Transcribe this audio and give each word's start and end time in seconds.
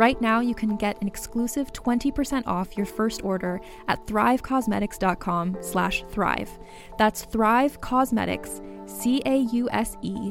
Right 0.00 0.18
now, 0.18 0.40
you 0.40 0.54
can 0.54 0.76
get 0.76 0.98
an 1.02 1.08
exclusive 1.08 1.74
20% 1.74 2.46
off 2.46 2.74
your 2.74 2.86
first 2.86 3.22
order 3.22 3.60
at 3.86 4.06
thrivecausemetics.com 4.06 5.58
slash 5.60 6.04
thrive. 6.08 6.48
That's 6.96 7.26
Thrive 7.26 7.82
Causemetics, 7.82 8.62
C-A-U-S-E-M-E-T-I-C-S 8.88 10.30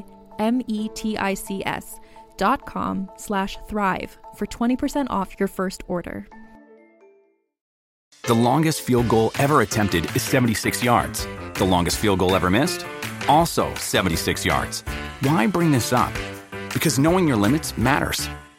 dot 2.36 2.66
com 2.66 3.10
slash 3.16 3.58
thrive 3.68 4.18
for 4.34 4.46
20% 4.46 5.06
off 5.08 5.38
your 5.38 5.46
first 5.46 5.84
order. 5.86 6.26
The 8.22 8.34
longest 8.34 8.80
field 8.80 9.08
goal 9.08 9.30
ever 9.38 9.60
attempted 9.60 10.04
is 10.16 10.22
76 10.22 10.82
yards. 10.82 11.28
The 11.54 11.64
longest 11.64 11.98
field 11.98 12.18
goal 12.18 12.34
ever 12.34 12.50
missed? 12.50 12.84
Also 13.28 13.72
76 13.76 14.44
yards. 14.44 14.80
Why 15.20 15.46
bring 15.46 15.70
this 15.70 15.92
up? 15.92 16.12
Because 16.72 16.98
knowing 16.98 17.28
your 17.28 17.36
limits 17.36 17.78
matters, 17.78 18.28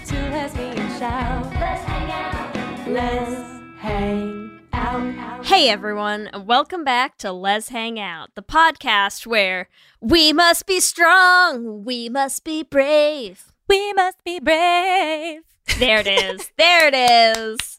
to 0.00 0.06
two 0.06 0.16
lesbians 0.16 0.98
shout. 0.98 1.44
Let's 1.54 1.84
hang 1.84 2.10
out. 2.10 2.88
Let's 2.88 3.40
hang 3.78 4.60
out. 4.74 5.46
Hey 5.46 5.70
everyone, 5.70 6.28
welcome 6.44 6.84
back 6.84 7.16
to 7.18 7.32
Lez 7.32 7.70
Hang 7.70 7.98
Out, 7.98 8.34
the 8.34 8.42
podcast 8.42 9.26
where 9.26 9.68
we 10.00 10.34
must 10.34 10.66
be 10.66 10.80
strong, 10.80 11.82
we 11.84 12.10
must 12.10 12.44
be 12.44 12.62
brave. 12.62 13.54
We 13.68 13.94
must 13.94 14.22
be 14.22 14.38
brave. 14.38 15.44
There 15.78 16.00
it 16.00 16.06
is. 16.06 16.50
there 16.58 16.88
it 16.88 16.94
is. 16.94 17.78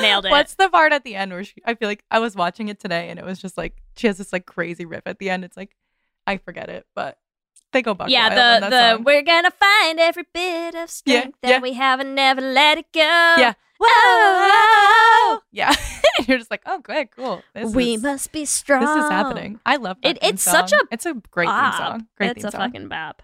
Nailed 0.00 0.26
it. 0.26 0.30
What's 0.30 0.54
the 0.54 0.68
part 0.68 0.92
at 0.92 1.02
the 1.02 1.16
end 1.16 1.32
where 1.32 1.42
she, 1.42 1.60
I 1.64 1.74
feel 1.74 1.88
like 1.88 2.04
I 2.12 2.20
was 2.20 2.36
watching 2.36 2.68
it 2.68 2.78
today 2.78 3.08
and 3.08 3.18
it 3.18 3.24
was 3.24 3.40
just 3.40 3.58
like 3.58 3.82
she 3.96 4.06
has 4.06 4.18
this 4.18 4.32
like 4.32 4.46
crazy 4.46 4.84
riff 4.84 5.02
at 5.04 5.18
the 5.18 5.30
end. 5.30 5.44
It's 5.44 5.56
like 5.56 5.74
I 6.28 6.36
forget 6.36 6.68
it, 6.68 6.86
but 6.94 7.18
they 7.76 7.82
go 7.82 7.94
buck 7.94 8.08
yeah, 8.08 8.28
wild 8.34 8.62
the 8.64 8.70
the 8.70 8.92
song. 8.96 9.04
we're 9.04 9.22
gonna 9.22 9.50
find 9.50 10.00
every 10.00 10.24
bit 10.32 10.74
of 10.74 10.88
strength 10.90 11.36
that 11.42 11.48
yeah. 11.50 11.60
we 11.60 11.74
have 11.74 12.00
and 12.00 12.14
never 12.14 12.40
let 12.40 12.78
it 12.78 12.86
go. 12.92 13.00
yeah. 13.00 13.52
Oh, 13.80 15.40
Yeah. 15.52 15.74
You're 16.26 16.38
just 16.38 16.50
like, 16.50 16.62
oh, 16.64 16.78
good, 16.78 17.10
cool. 17.10 17.42
This 17.54 17.74
we 17.74 17.94
is, 17.94 18.02
must 18.02 18.32
be 18.32 18.46
strong. 18.46 18.80
This 18.80 19.04
is 19.04 19.10
happening. 19.10 19.60
I 19.66 19.76
love 19.76 19.98
that 20.02 20.16
It- 20.16 20.18
it's 20.22 20.42
such 20.42 20.72
a 20.72 20.78
It's 20.90 21.04
a 21.04 21.14
great 21.30 21.46
Bop. 21.46 21.74
theme 21.74 21.78
song. 21.86 22.06
Great 22.16 22.30
it's 22.30 22.42
theme 22.42 22.48
a 22.48 22.50
fucking 22.52 22.88
bop. 22.88 23.22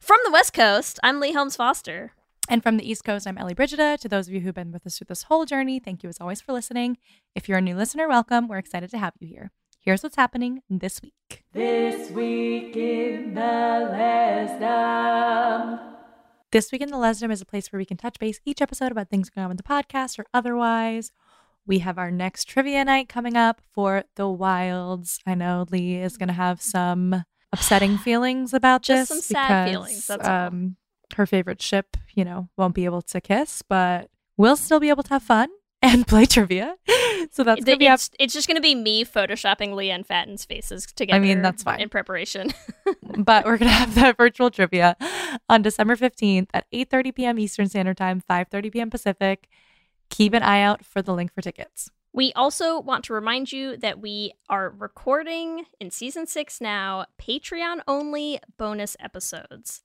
From 0.00 0.18
the 0.24 0.30
West 0.30 0.52
Coast, 0.52 1.00
I'm 1.02 1.18
Leigh 1.18 1.32
Holmes 1.32 1.56
Foster. 1.56 2.12
And 2.48 2.62
from 2.62 2.76
the 2.76 2.88
East 2.88 3.04
Coast, 3.04 3.26
I'm 3.26 3.36
Ellie 3.36 3.54
Brigida. 3.54 3.98
To 3.98 4.08
those 4.08 4.28
of 4.28 4.32
you 4.34 4.40
who've 4.40 4.54
been 4.54 4.70
with 4.72 4.86
us 4.86 4.96
through 4.98 5.06
this 5.08 5.24
whole 5.24 5.44
journey, 5.44 5.80
thank 5.80 6.02
you 6.04 6.08
as 6.08 6.18
always 6.20 6.40
for 6.40 6.52
listening. 6.52 6.96
If 7.34 7.48
you're 7.48 7.58
a 7.58 7.60
new 7.60 7.76
listener, 7.76 8.08
welcome. 8.08 8.46
We're 8.48 8.58
excited 8.58 8.90
to 8.90 8.98
have 8.98 9.12
you 9.18 9.26
here. 9.28 9.50
Here's 9.88 10.02
what's 10.02 10.16
happening 10.16 10.60
this 10.68 11.00
week. 11.00 11.44
This 11.54 12.10
week 12.10 12.76
in 12.76 13.32
the 13.32 13.40
Lezdom. 14.60 15.80
This 16.52 16.70
week 16.70 16.82
in 16.82 16.90
the 16.90 16.98
Lezdom 16.98 17.32
is 17.32 17.40
a 17.40 17.46
place 17.46 17.72
where 17.72 17.78
we 17.78 17.86
can 17.86 17.96
touch 17.96 18.18
base 18.18 18.38
each 18.44 18.60
episode 18.60 18.92
about 18.92 19.08
things 19.08 19.30
going 19.30 19.44
on 19.44 19.48
with 19.48 19.56
the 19.56 19.62
podcast 19.62 20.18
or 20.18 20.26
otherwise. 20.34 21.10
We 21.66 21.78
have 21.78 21.96
our 21.96 22.10
next 22.10 22.44
trivia 22.44 22.84
night 22.84 23.08
coming 23.08 23.34
up 23.34 23.62
for 23.72 24.04
the 24.16 24.28
Wilds. 24.28 25.20
I 25.26 25.34
know 25.34 25.64
Leigh 25.70 26.02
is 26.02 26.18
going 26.18 26.28
to 26.28 26.34
have 26.34 26.60
some 26.60 27.24
upsetting 27.50 27.96
feelings 28.04 28.52
about 28.52 28.82
Just 28.82 29.08
this 29.08 29.24
some 29.24 29.36
sad 29.36 29.64
because 29.64 29.72
feelings, 29.72 30.06
that's 30.06 30.28
all. 30.28 30.48
um, 30.48 30.76
her 31.14 31.24
favorite 31.24 31.62
ship, 31.62 31.96
you 32.12 32.26
know, 32.26 32.50
won't 32.58 32.74
be 32.74 32.84
able 32.84 33.00
to 33.00 33.22
kiss, 33.22 33.62
but 33.62 34.10
we'll 34.36 34.56
still 34.56 34.80
be 34.80 34.90
able 34.90 35.04
to 35.04 35.14
have 35.14 35.22
fun 35.22 35.48
and 35.82 36.06
play 36.06 36.26
trivia. 36.26 36.76
So 37.32 37.42
that's 37.42 37.62
going 37.64 37.76
to 37.76 37.78
be 37.78 37.88
up 37.88 37.96
it's, 37.96 38.10
it's 38.18 38.32
just 38.32 38.46
going 38.46 38.56
to 38.56 38.62
be 38.62 38.74
me 38.74 39.04
photoshopping 39.04 39.74
Lee 39.74 39.90
and 39.90 40.06
Fatin's 40.06 40.44
faces 40.44 40.86
together. 40.86 41.16
I 41.16 41.18
mean, 41.18 41.42
that's 41.42 41.62
fine. 41.62 41.80
In 41.80 41.88
preparation. 41.88 42.52
but 43.18 43.44
we're 43.44 43.58
gonna 43.58 43.72
have 43.72 43.94
that 43.96 44.16
virtual 44.16 44.50
trivia 44.50 44.96
on 45.48 45.62
December 45.62 45.96
15th 45.96 46.46
at 46.54 46.64
8:30 46.72 47.14
p.m. 47.14 47.38
Eastern 47.38 47.68
Standard 47.68 47.96
Time, 47.96 48.22
5:30 48.30 48.72
p.m. 48.72 48.90
Pacific. 48.90 49.48
Keep 50.10 50.32
an 50.32 50.42
eye 50.42 50.62
out 50.62 50.84
for 50.84 51.02
the 51.02 51.12
link 51.12 51.34
for 51.34 51.42
tickets. 51.42 51.90
We 52.12 52.32
also 52.34 52.80
want 52.80 53.04
to 53.06 53.12
remind 53.12 53.52
you 53.52 53.76
that 53.76 54.00
we 54.00 54.32
are 54.48 54.70
recording 54.70 55.66
in 55.80 55.90
season 55.90 56.26
six 56.26 56.60
now 56.60 57.06
Patreon 57.20 57.80
only 57.86 58.40
bonus 58.56 58.96
episodes. 59.00 59.82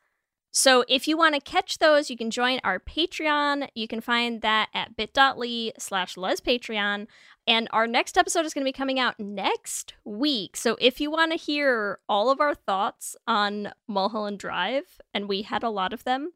So 0.56 0.86
if 0.88 1.08
you 1.08 1.18
want 1.18 1.34
to 1.34 1.42
catch 1.42 1.80
those, 1.80 2.12
you 2.12 2.16
can 2.16 2.30
join 2.30 2.60
our 2.64 2.80
Patreon. 2.80 3.70
You 3.74 3.88
can 3.88 4.02
find 4.02 4.42
that 4.42 4.70
at 4.72 4.96
bit.ly 4.96 5.72
slash 5.80 6.14
lezpatreon. 6.14 7.08
And 7.48 7.68
our 7.72 7.88
next 7.88 8.20
episode 8.20 8.46
is 8.46 8.54
going 8.54 8.62
to 8.62 8.70
be 8.70 8.72
coming 8.72 9.00
out 9.00 9.20
next 9.20 9.96
week. 10.06 10.56
So 10.56 10.78
if 10.80 11.02
you 11.02 11.10
want 11.10 11.32
to 11.32 11.38
hear 11.40 11.98
all 12.08 12.30
of 12.30 12.40
our 12.40 12.54
thoughts 12.54 13.16
on 13.28 13.74
Mulholland 13.88 14.38
Drive, 14.38 15.02
and 15.12 15.28
we 15.28 15.42
had 15.42 15.64
a 15.64 15.72
lot 15.72 15.92
of 15.92 16.04
them, 16.04 16.34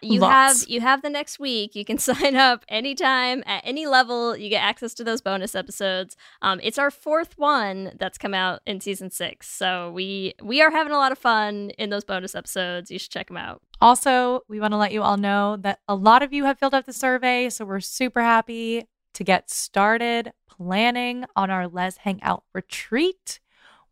you 0.00 0.20
Lots. 0.20 0.62
have 0.62 0.70
you 0.70 0.80
have 0.80 1.02
the 1.02 1.10
next 1.10 1.38
week. 1.38 1.74
You 1.74 1.84
can 1.84 1.98
sign 2.10 2.36
up 2.36 2.64
anytime 2.68 3.42
at 3.46 3.62
any 3.64 3.86
level. 3.86 4.36
You 4.36 4.48
get 4.48 4.62
access 4.62 4.94
to 4.94 5.04
those 5.04 5.20
bonus 5.20 5.54
episodes. 5.54 6.16
Um, 6.42 6.60
it's 6.62 6.78
our 6.78 6.90
fourth 6.90 7.38
one 7.38 7.92
that's 7.98 8.18
come 8.18 8.34
out 8.34 8.60
in 8.66 8.80
season 8.80 9.10
six, 9.10 9.48
so 9.48 9.90
we 9.92 10.34
we 10.42 10.62
are 10.62 10.70
having 10.70 10.92
a 10.92 10.96
lot 10.96 11.12
of 11.12 11.18
fun 11.18 11.70
in 11.78 11.90
those 11.90 12.04
bonus 12.04 12.34
episodes. 12.34 12.90
You 12.90 12.98
should 12.98 13.10
check 13.10 13.28
them 13.28 13.36
out. 13.36 13.62
Also, 13.80 14.42
we 14.48 14.60
want 14.60 14.72
to 14.72 14.78
let 14.78 14.92
you 14.92 15.02
all 15.02 15.16
know 15.16 15.56
that 15.60 15.80
a 15.88 15.94
lot 15.94 16.22
of 16.22 16.32
you 16.32 16.44
have 16.44 16.58
filled 16.58 16.74
out 16.74 16.86
the 16.86 16.92
survey, 16.92 17.48
so 17.50 17.64
we're 17.64 17.80
super 17.80 18.22
happy 18.22 18.84
to 19.14 19.24
get 19.24 19.50
started 19.50 20.32
planning 20.48 21.24
on 21.34 21.50
our 21.50 21.68
Lez 21.68 21.98
Hangout 21.98 22.44
retreat. 22.54 23.40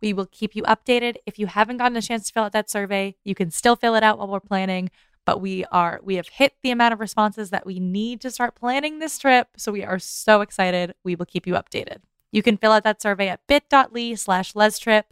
We 0.02 0.12
will 0.12 0.26
keep 0.26 0.54
you 0.54 0.62
updated. 0.64 1.16
If 1.25 1.38
you 1.38 1.46
haven't 1.46 1.78
gotten 1.78 1.96
a 1.96 2.02
chance 2.02 2.26
to 2.26 2.32
fill 2.32 2.44
out 2.44 2.52
that 2.52 2.70
survey, 2.70 3.16
you 3.25 3.34
can 3.34 3.50
still 3.50 3.76
fill 3.76 3.94
it 3.94 4.02
out 4.02 4.19
while 4.19 4.28
we're 4.28 4.40
planning. 4.40 4.90
But 5.26 5.40
we 5.43 5.64
are 5.67 6.00
we 6.02 6.14
have 6.14 6.28
hit 6.28 6.55
the 6.62 6.70
amount 6.70 6.94
of 6.94 7.00
responses 7.00 7.50
that 7.50 7.67
we 7.67 7.78
need 7.78 8.23
to 8.23 8.31
start 8.31 8.55
planning 8.55 8.99
this 9.00 9.19
trip. 9.19 9.49
So 9.58 9.73
we 9.73 9.84
are 9.84 9.99
so 9.99 10.40
excited. 10.40 10.94
We 11.05 11.14
will 11.17 11.26
keep 11.26 11.46
you 11.46 11.52
updated. 11.55 11.99
You 12.32 12.43
can 12.43 12.56
fill 12.56 12.73
out 12.73 12.84
that 12.84 13.02
survey 13.02 13.28
at 13.28 13.46
bit.ly 13.46 14.14
slash 14.14 14.55
leztrip 14.55 15.05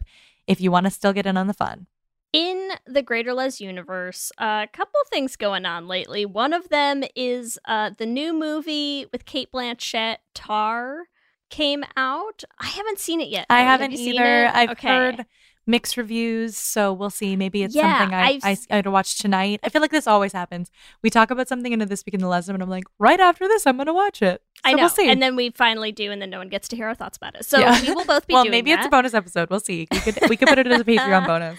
if 0.47 0.59
you 0.61 0.71
want 0.71 0.85
to 0.85 0.89
still 0.91 1.13
get 1.13 1.25
in 1.25 1.37
on 1.37 1.47
the 1.47 1.53
fun. 1.53 1.87
In 2.33 2.71
the 2.85 3.01
Greater 3.01 3.33
Les 3.33 3.61
universe, 3.61 4.31
a 4.37 4.67
couple 4.73 4.99
of 5.01 5.07
things 5.09 5.35
going 5.37 5.65
on 5.65 5.87
lately. 5.87 6.25
One 6.25 6.51
of 6.53 6.67
them 6.69 7.03
is 7.15 7.57
uh, 7.65 7.91
the 7.97 8.05
new 8.05 8.33
movie 8.33 9.05
with 9.11 9.25
Cate 9.25 9.51
Blanchett, 9.53 10.17
Tar, 10.33 11.05
came 11.49 11.85
out. 11.95 12.43
I 12.59 12.67
haven't 12.67 12.99
seen 12.99 13.21
it 13.21 13.29
yet. 13.29 13.45
I 13.49 13.61
haven't 13.61 13.95
seen 13.95 14.15
either. 14.15 14.45
it? 14.45 14.55
I've 14.55 14.69
Okay. 14.71 14.87
heard 14.87 15.25
mixed 15.67 15.97
reviews, 15.97 16.55
so 16.57 16.93
we'll 16.93 17.09
see. 17.09 17.35
Maybe 17.35 17.63
it's 17.63 17.73
Yeah, 17.75 17.97
something 17.99 18.13
I, 18.15 18.39
I, 18.43 18.57
I 18.77 18.81
to 18.81 18.91
watch 18.91 19.17
tonight. 19.17 19.59
I 19.63 19.69
feel 19.69 19.81
like 19.81 19.91
this 19.91 20.07
always 20.07 20.31
happens. 20.33 20.69
We 21.01 21.09
talk 21.09 21.31
about 21.31 21.47
something 21.47 21.71
into 21.73 21.85
this 21.85 22.05
week 22.05 22.13
in 22.13 22.19
the 22.21 22.27
lesson, 22.27 22.53
and 22.55 22.63
I'm 22.63 22.69
like, 22.69 22.85
right 22.99 23.19
after 23.19 23.47
this, 23.47 23.65
I'm 23.65 23.77
going 23.77 23.87
to 23.87 23.93
watch 23.93 24.21
it. 24.21 24.41
I 24.63 24.73
know. 24.73 24.83
We'll 24.83 24.89
see. 24.89 25.09
And 25.09 25.21
then 25.21 25.35
we 25.35 25.49
finally 25.51 25.91
do, 25.91 26.11
and 26.11 26.21
then 26.21 26.29
no 26.29 26.37
one 26.37 26.49
gets 26.49 26.67
to 26.69 26.75
hear 26.75 26.87
our 26.87 26.95
thoughts 26.95 27.17
about 27.17 27.35
it. 27.35 27.45
So 27.45 27.59
Yeah. 27.59 27.81
we 27.81 27.93
will 27.93 28.05
both 28.05 28.27
be 28.27 28.33
well, 28.35 28.45
maybe 28.45 28.71
it's 28.71 28.85
a 28.85 28.89
bonus 28.89 29.13
episode. 29.13 29.49
We'll 29.49 29.59
see. 29.59 29.87
We 29.91 29.99
could 29.99 30.29
we 30.29 30.37
could 30.37 30.47
put 30.47 30.59
it 30.59 30.67
as 30.67 30.81
a 30.81 30.83
Patreon 30.85 31.25
bonus. 31.27 31.57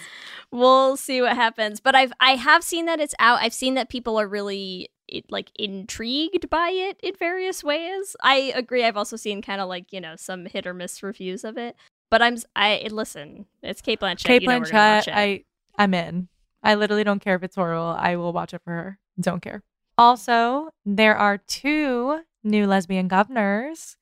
we'll 0.51 0.95
see 0.97 1.21
what 1.21 1.35
happens. 1.35 1.79
But 1.79 1.95
I've 1.95 2.13
I 2.19 2.31
have 2.35 2.63
seen 2.63 2.85
that 2.85 2.99
it's 2.99 3.15
out. 3.19 3.39
I've 3.41 3.53
seen 3.53 3.73
that 3.75 3.89
people 3.89 4.17
are 4.19 4.27
really 4.27 4.89
it, 5.07 5.25
like 5.31 5.51
intrigued 5.57 6.49
by 6.49 6.69
it 6.69 6.99
in 7.01 7.13
various 7.15 7.63
ways. 7.63 8.15
I 8.21 8.51
agree. 8.55 8.83
I've 8.83 8.97
also 8.97 9.15
seen 9.15 9.41
kind 9.41 9.61
of 9.61 9.69
like 9.69 9.91
you 9.93 10.01
know 10.01 10.15
some 10.17 10.45
hit 10.45 10.65
or 10.67 10.73
miss 10.73 11.01
reviews 11.03 11.43
of 11.43 11.57
it. 11.57 11.75
But 12.09 12.21
I'm 12.21 12.37
I 12.55 12.87
listen. 12.89 13.45
It's 13.61 13.81
Cate 13.81 13.99
Blanchett. 13.99 14.25
Cate 14.25 14.41
you 14.41 14.47
know 14.47 14.61
Blanchett. 14.61 15.07
I 15.13 15.43
I'm 15.77 15.93
in. 15.93 16.29
I 16.63 16.75
literally 16.75 17.03
don't 17.03 17.19
care 17.19 17.35
if 17.35 17.43
it's 17.43 17.55
horrible. 17.55 17.95
I 17.97 18.15
will 18.15 18.33
watch 18.33 18.53
it 18.53 18.61
for 18.63 18.71
her. 18.71 18.99
Don't 19.19 19.41
care. 19.41 19.63
Also, 19.97 20.69
there 20.85 21.17
are 21.17 21.37
two 21.37 22.21
new 22.43 22.67
lesbian 22.67 23.07
governors. 23.07 23.97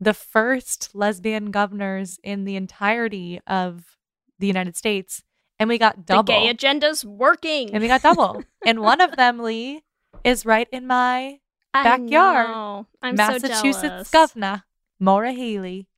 The 0.00 0.14
first 0.14 0.90
lesbian 0.94 1.50
governors 1.50 2.18
in 2.22 2.44
the 2.44 2.56
entirety 2.56 3.40
of 3.46 3.98
the 4.38 4.46
United 4.46 4.76
States, 4.76 5.22
and 5.58 5.68
we 5.68 5.78
got 5.78 5.96
the 6.06 6.14
double. 6.14 6.22
gay 6.22 6.48
agenda's 6.48 7.04
working. 7.04 7.70
and 7.72 7.82
we 7.82 7.88
got 7.88 8.02
double. 8.02 8.44
and 8.66 8.80
one 8.80 9.00
of 9.00 9.16
them, 9.16 9.40
Leigh, 9.40 9.82
is 10.22 10.46
right 10.46 10.68
in 10.70 10.86
my 10.86 11.40
I 11.74 11.82
backyard. 11.82 12.48
know. 12.48 12.86
I'm 13.02 13.16
so 13.16 13.26
Massachusetts 13.26 13.82
jealous. 13.82 14.10
governor, 14.10 14.64
Maura 15.00 15.32
Healey. 15.32 15.88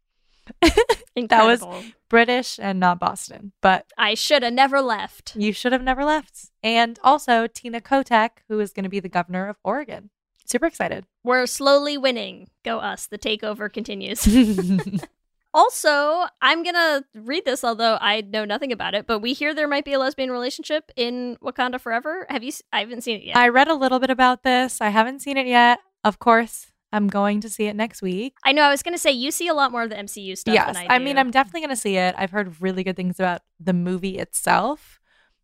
Incredible. 1.16 1.68
was- 1.68 1.84
British 2.08 2.58
and 2.60 2.80
not 2.80 2.98
Boston, 2.98 3.52
but 3.60 3.86
I 3.96 4.14
should 4.14 4.42
have 4.42 4.52
never 4.52 4.80
left. 4.80 5.36
you 5.36 5.52
should 5.52 5.72
have 5.72 5.82
never 5.82 6.04
left. 6.04 6.50
And 6.62 6.98
also 7.04 7.46
Tina 7.46 7.80
Kotek, 7.80 8.30
who 8.48 8.58
is 8.60 8.72
going 8.72 8.84
to 8.84 8.90
be 8.90 9.00
the 9.00 9.08
governor 9.08 9.48
of 9.48 9.56
Oregon. 9.62 10.10
Super 10.44 10.66
excited. 10.66 11.06
We're 11.22 11.46
slowly 11.46 11.96
winning. 11.96 12.48
Go 12.64 12.78
us. 12.80 13.06
The 13.06 13.18
takeover 13.18 13.72
continues. 13.72 14.26
Also, 15.52 16.26
I'm 16.40 16.62
gonna 16.62 17.02
read 17.12 17.44
this, 17.44 17.64
although 17.64 17.98
I 18.00 18.20
know 18.20 18.44
nothing 18.44 18.70
about 18.70 18.94
it. 18.94 19.08
But 19.08 19.18
we 19.18 19.32
hear 19.32 19.52
there 19.52 19.66
might 19.66 19.84
be 19.84 19.92
a 19.92 19.98
lesbian 19.98 20.30
relationship 20.30 20.92
in 20.94 21.36
Wakanda 21.42 21.80
Forever. 21.80 22.24
Have 22.30 22.44
you? 22.44 22.52
I 22.72 22.80
haven't 22.80 23.00
seen 23.02 23.16
it 23.16 23.24
yet. 23.24 23.36
I 23.36 23.48
read 23.48 23.66
a 23.66 23.74
little 23.74 23.98
bit 23.98 24.10
about 24.10 24.44
this. 24.44 24.80
I 24.80 24.90
haven't 24.90 25.22
seen 25.22 25.36
it 25.36 25.48
yet. 25.48 25.80
Of 26.04 26.20
course, 26.20 26.66
I'm 26.92 27.06
going 27.08 27.40
to 27.42 27.48
see 27.48 27.66
it 27.66 27.76
next 27.76 28.02
week. 28.02 28.36
I 28.44 28.52
know. 28.52 28.62
I 28.62 28.70
was 28.70 28.82
gonna 28.82 28.98
say 28.98 29.10
you 29.12 29.30
see 29.30 29.48
a 29.48 29.54
lot 29.54 29.72
more 29.72 29.82
of 29.82 29.90
the 29.90 29.96
MCU 29.96 30.36
stuff. 30.36 30.54
yes, 30.54 30.76
than 30.76 30.86
I, 30.90 30.98
do. 30.98 31.04
mean, 31.04 31.18
I'm 31.18 31.30
definitely 31.30 31.60
going 31.60 31.70
to 31.70 31.76
see 31.76 31.96
it. 31.96 32.14
I've 32.18 32.30
heard 32.30 32.60
really 32.60 32.82
good 32.82 32.96
things 32.96 33.20
about 33.20 33.42
the 33.58 33.72
movie 33.72 34.18
itself, 34.18 35.00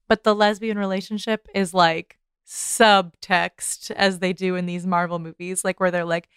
but 0.09 0.25
the 0.25 0.35
lesbian 0.35 0.79
relationship 0.79 1.49
is 1.55 1.73
like 1.73 2.19
subtext 2.47 3.91
as 3.93 4.19
they 4.19 4.33
do 4.33 4.57
in 4.57 4.67
these 4.67 4.87
Marvel 4.87 5.19
movies, 5.19 5.65
like 5.65 5.81
where 5.81 5.91
they're 5.91 6.05
like, 6.05 6.29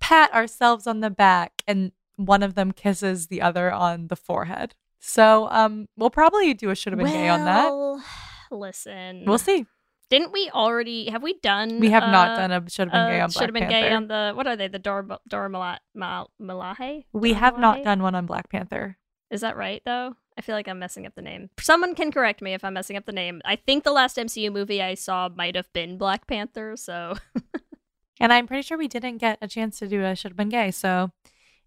pat 0.00 0.32
ourselves 0.32 0.86
on 0.86 1.00
the 1.00 1.10
back 1.10 1.62
and 1.66 1.92
one 2.16 2.42
of 2.42 2.54
them 2.54 2.72
kisses 2.72 3.28
the 3.28 3.42
other 3.42 3.72
on 3.72 4.08
the 4.08 4.16
forehead. 4.16 4.74
So, 5.00 5.48
um, 5.50 5.88
we'll 5.96 6.10
probably 6.10 6.54
do 6.54 6.70
a 6.70 6.74
should 6.74 6.92
have 6.92 6.98
been 6.98 7.12
gay 7.12 7.28
on 7.28 7.44
that. 7.44 8.02
Listen, 8.50 9.24
We'll 9.26 9.38
see. 9.38 9.66
Didn't 10.10 10.32
we 10.32 10.48
already? 10.54 11.10
Have 11.10 11.22
we 11.22 11.34
done? 11.40 11.80
We 11.80 11.90
have 11.90 12.04
not 12.10 12.30
uh, 12.30 12.36
done 12.46 12.50
a 12.52 12.70
should 12.70 12.88
have 12.88 12.92
been 12.92 13.10
gay 13.10 13.20
on 13.20 13.28
Black 13.28 13.32
should 13.32 13.42
have 13.48 13.52
been 13.54 13.62
Panther. 13.68 13.88
gay 13.88 13.92
on 13.94 14.08
the 14.08 14.32
what 14.34 14.46
are 14.46 14.56
they? 14.56 14.68
The 14.68 14.78
Dora 14.78 15.18
Dora 15.28 15.50
Mala- 15.50 15.80
Mal- 15.94 16.30
Malahe? 16.40 17.04
we 17.12 17.30
Dora 17.30 17.40
have 17.40 17.58
not 17.58 17.84
done 17.84 18.02
one 18.02 18.14
on 18.14 18.24
Black 18.26 18.48
Panther. 18.48 18.96
Is 19.30 19.42
that 19.42 19.56
right 19.56 19.82
though? 19.84 20.16
I 20.38 20.40
feel 20.40 20.54
like 20.54 20.68
I'm 20.68 20.78
messing 20.78 21.04
up 21.04 21.14
the 21.14 21.20
name. 21.22 21.50
Someone 21.60 21.94
can 21.94 22.10
correct 22.12 22.40
me 22.40 22.54
if 22.54 22.62
I'm 22.64 22.72
messing 22.74 22.96
up 22.96 23.04
the 23.06 23.12
name. 23.12 23.42
I 23.44 23.56
think 23.56 23.82
the 23.84 23.90
last 23.92 24.16
MCU 24.16 24.52
movie 24.52 24.80
I 24.80 24.94
saw 24.94 25.28
might 25.28 25.56
have 25.56 25.70
been 25.72 25.98
Black 25.98 26.26
Panther. 26.26 26.76
So 26.76 27.16
And 28.20 28.32
I'm 28.32 28.46
pretty 28.46 28.62
sure 28.62 28.78
we 28.78 28.88
didn't 28.88 29.18
get 29.18 29.38
a 29.42 29.46
chance 29.48 29.78
to 29.80 29.86
do 29.88 30.02
a 30.04 30.14
should 30.16 30.30
have 30.32 30.36
been 30.36 30.48
gay. 30.48 30.70
So 30.70 31.10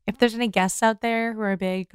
if 0.08 0.18
there's 0.18 0.34
any 0.36 0.48
guests 0.48 0.82
out 0.82 1.02
there 1.02 1.34
who 1.34 1.42
are 1.42 1.56
big 1.58 1.92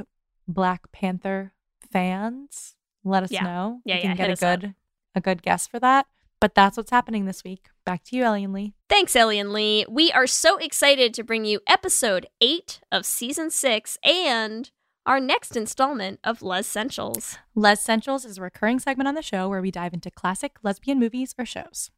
Black 0.46 0.92
Panther 0.92 1.52
fans, 1.90 2.76
let 3.04 3.22
us 3.22 3.30
Yeah. 3.32 3.42
know. 3.42 3.80
Yeah, 3.84 3.96
we 3.96 4.00
can 4.02 4.10
yeah, 4.10 4.16
get 4.16 4.30
a 4.30 4.32
us 4.34 4.42
up. 4.42 4.60
good 4.60 4.74
a 5.14 5.20
good 5.20 5.42
guest 5.42 5.70
for 5.70 5.80
that. 5.80 6.06
But 6.40 6.54
that's 6.54 6.76
what's 6.76 6.90
happening 6.90 7.24
this 7.24 7.42
week. 7.44 7.68
Back 7.84 8.04
to 8.04 8.16
you, 8.16 8.24
Ellie 8.24 8.44
and 8.44 8.52
Leigh. 8.52 8.74
Thanks, 8.88 9.16
Ellie 9.16 9.38
and 9.38 9.52
Leigh. 9.52 9.86
We 9.88 10.12
are 10.12 10.26
so 10.26 10.58
excited 10.58 11.14
to 11.14 11.24
bring 11.24 11.44
you 11.44 11.60
episode 11.68 12.26
eight 12.40 12.80
of 12.92 13.06
season 13.06 13.50
six 13.50 13.96
and 14.04 14.70
our 15.06 15.20
next 15.20 15.56
installment 15.56 16.18
of 16.24 16.42
Lez-ssentials. 16.42 17.38
Les 17.54 17.78
Essentials 17.80 18.24
is 18.24 18.38
a 18.38 18.42
recurring 18.42 18.78
segment 18.80 19.08
on 19.08 19.14
the 19.14 19.22
show 19.22 19.48
where 19.48 19.62
we 19.62 19.70
dive 19.70 19.94
into 19.94 20.10
classic 20.10 20.56
lesbian 20.62 20.98
movies 20.98 21.34
or 21.38 21.46
shows. 21.46 21.90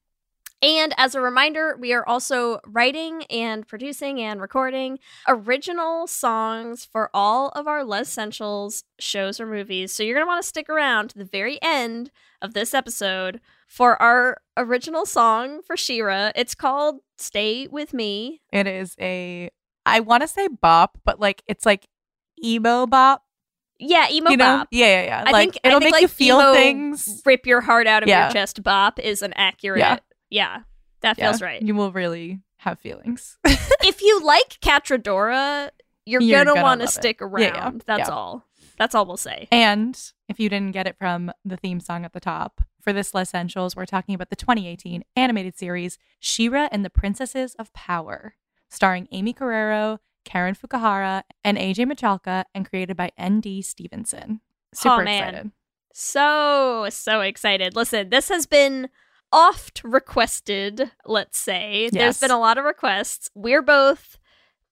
And 0.60 0.92
as 0.96 1.14
a 1.14 1.20
reminder, 1.20 1.76
we 1.78 1.92
are 1.92 2.06
also 2.06 2.58
writing 2.66 3.22
and 3.30 3.66
producing 3.66 4.20
and 4.20 4.40
recording 4.40 4.98
original 5.28 6.08
songs 6.08 6.84
for 6.84 7.10
all 7.14 7.50
of 7.50 7.68
our 7.68 7.84
Lez-ssentials 7.84 8.82
shows 8.98 9.38
or 9.38 9.46
movies. 9.46 9.92
So 9.92 10.02
you're 10.02 10.16
going 10.16 10.26
to 10.26 10.28
want 10.28 10.42
to 10.42 10.48
stick 10.48 10.68
around 10.68 11.10
to 11.10 11.18
the 11.18 11.24
very 11.24 11.60
end 11.62 12.10
of 12.42 12.54
this 12.54 12.74
episode 12.74 13.40
for 13.68 14.00
our 14.02 14.38
original 14.56 15.06
song 15.06 15.62
for 15.62 15.76
She-Ra. 15.76 16.32
It's 16.34 16.56
called 16.56 17.02
Stay 17.18 17.68
With 17.68 17.94
Me. 17.94 18.40
It 18.52 18.66
is 18.66 18.96
a 19.00 19.50
I 19.86 20.00
want 20.00 20.22
to 20.22 20.28
say 20.28 20.48
bop, 20.48 20.98
but 21.04 21.18
like 21.20 21.42
it's 21.46 21.64
like 21.64 21.86
emo 22.44 22.86
bop. 22.86 23.22
Yeah, 23.78 24.08
emo 24.10 24.30
you 24.32 24.36
know? 24.36 24.44
bop. 24.58 24.68
Yeah, 24.72 24.86
yeah, 24.86 25.02
yeah. 25.04 25.24
I 25.26 25.30
like 25.30 25.52
think- 25.52 25.60
it'll 25.64 25.80
think, 25.80 25.92
make 25.92 26.02
you 26.02 26.08
feel 26.08 26.52
things. 26.52 27.22
Rip 27.24 27.46
your 27.46 27.60
heart 27.60 27.86
out 27.86 28.02
of 28.02 28.08
Yeah. 28.08 28.24
your 28.26 28.32
chest 28.32 28.62
bop 28.62 28.98
is 28.98 29.22
an 29.22 29.32
accurate. 29.34 29.78
Yeah. 29.78 29.98
Yeah, 30.30 30.62
that 31.00 31.18
Yeah, 31.18 31.30
feels 31.30 31.42
right. 31.42 31.62
You 31.62 31.74
will 31.74 31.92
really 31.92 32.40
have 32.58 32.78
feelings. 32.78 33.38
if 33.44 34.02
you 34.02 34.22
like 34.22 34.58
Catradora, 34.60 35.70
you're, 36.06 36.20
You're 36.22 36.44
gonna, 36.44 36.54
gonna 36.54 36.62
want 36.62 36.80
to 36.80 36.86
love 36.86 36.94
it. 36.96 36.98
stick 37.00 37.18
Yeah, 37.20 37.26
around. 37.26 37.74
yeah, 37.74 37.80
That's 37.86 38.08
yeah. 38.08 38.14
all. 38.14 38.44
That's 38.78 38.94
all 38.94 39.06
we'll 39.06 39.16
say. 39.16 39.48
And 39.50 40.00
if 40.28 40.38
you 40.38 40.48
didn't 40.48 40.72
get 40.72 40.86
it 40.86 40.96
from 40.98 41.32
the 41.44 41.56
theme 41.56 41.80
song 41.80 42.04
at 42.04 42.12
the 42.12 42.20
top, 42.20 42.62
for 42.80 42.92
this 42.92 43.12
Essentials, 43.14 43.74
we're 43.74 43.86
talking 43.86 44.14
about 44.14 44.30
the 44.30 44.36
2018 44.36 45.02
animated 45.16 45.58
series 45.58 45.98
She-Ra 46.20 46.68
and 46.70 46.84
the 46.84 46.90
Princesses 46.90 47.54
of 47.56 47.72
Power, 47.72 48.34
starring 48.68 49.08
Aimee 49.10 49.34
Carrero, 49.34 49.98
Karen 50.24 50.54
Fukuhara, 50.54 51.22
and 51.42 51.58
AJ 51.58 51.90
Michalka, 51.90 52.44
and 52.54 52.68
created 52.68 52.96
by 52.96 53.10
N.D. 53.18 53.62
Stevenson. 53.62 54.40
Super 54.72 55.00
Oh, 55.00 55.04
man. 55.04 55.28
excited. 55.28 55.52
So, 55.92 56.86
so 56.90 57.20
excited. 57.20 57.74
Listen, 57.74 58.10
this 58.10 58.28
has 58.28 58.46
been 58.46 58.88
oft 59.32 59.82
requested, 59.84 60.90
let's 61.04 61.38
say. 61.38 61.90
there's 61.92 62.20
been 62.20 62.30
a 62.30 62.38
lot 62.38 62.58
of 62.58 62.64
requests. 62.64 63.30
We're 63.34 63.62
both 63.62 64.18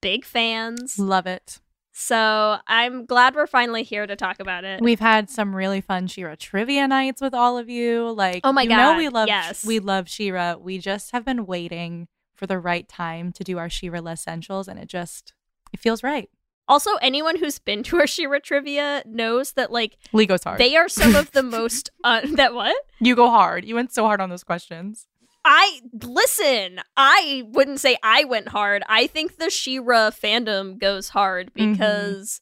big 0.01 0.25
fans. 0.25 0.97
Love 0.99 1.27
it. 1.27 1.59
So, 1.99 2.57
I'm 2.67 3.05
glad 3.07 3.33
we're 3.33 3.47
finally 3.47 3.81
here 3.81 4.05
to 4.05 4.15
talk 4.15 4.39
about 4.39 4.63
it. 4.63 4.81
We've 4.81 4.99
had 4.99 5.31
some 5.31 5.55
really 5.55 5.81
fun 5.81 6.05
She-Ra 6.05 6.35
trivia 6.37 6.87
nights 6.87 7.21
with 7.21 7.33
all 7.33 7.57
of 7.57 7.69
you. 7.69 8.11
Like, 8.11 8.41
Oh 8.43 8.51
my 8.51 8.63
you 8.63 8.69
know 8.69 8.95
we 8.97 9.09
love 9.09 9.27
yes. 9.27 9.65
we 9.65 9.79
love 9.79 10.07
She-Ra. 10.07 10.55
We 10.55 10.77
just 10.77 11.11
have 11.11 11.25
been 11.25 11.47
waiting 11.47 12.07
for 12.35 12.45
the 12.45 12.59
right 12.59 12.87
time 12.87 13.31
to 13.31 13.43
do 13.43 13.57
our 13.57 13.67
She-Ra 13.67 13.99
Essentials, 14.05 14.67
and 14.67 14.77
it 14.77 14.87
just 14.87 15.33
it 15.73 15.79
feels 15.79 16.03
right. 16.03 16.29
Also, 16.67 16.95
anyone 17.01 17.37
who's 17.37 17.59
been 17.59 17.81
to 17.83 17.97
our 17.97 18.07
She-Ra 18.07 18.39
trivia 18.43 19.03
knows 19.05 19.53
that, 19.53 19.71
like, 19.71 19.97
Leigh 20.13 20.25
goes 20.25 20.43
hard. 20.43 20.59
they 20.59 20.75
are 20.75 20.89
some 20.89 21.15
of 21.15 21.31
the 21.31 21.43
most. 21.57 21.89
Uh, 22.03 22.21
that 22.35 22.53
what? 22.53 22.75
You 22.99 23.15
go 23.15 23.29
hard. 23.29 23.63
You 23.65 23.75
went 23.75 23.93
so 23.93 24.03
hard 24.05 24.19
on 24.21 24.29
those 24.29 24.43
questions. 24.43 25.07
I 25.45 25.79
listen. 26.03 26.81
I 26.97 27.43
wouldn't 27.47 27.79
say 27.79 27.97
I 28.03 28.25
went 28.25 28.49
hard. 28.49 28.83
I 28.89 29.07
think 29.07 29.37
the 29.37 29.49
She-Ra 29.49 30.09
fandom 30.09 30.77
goes 30.77 31.09
hard 31.09 31.53
Mhm. 31.53 31.71
because 31.71 32.41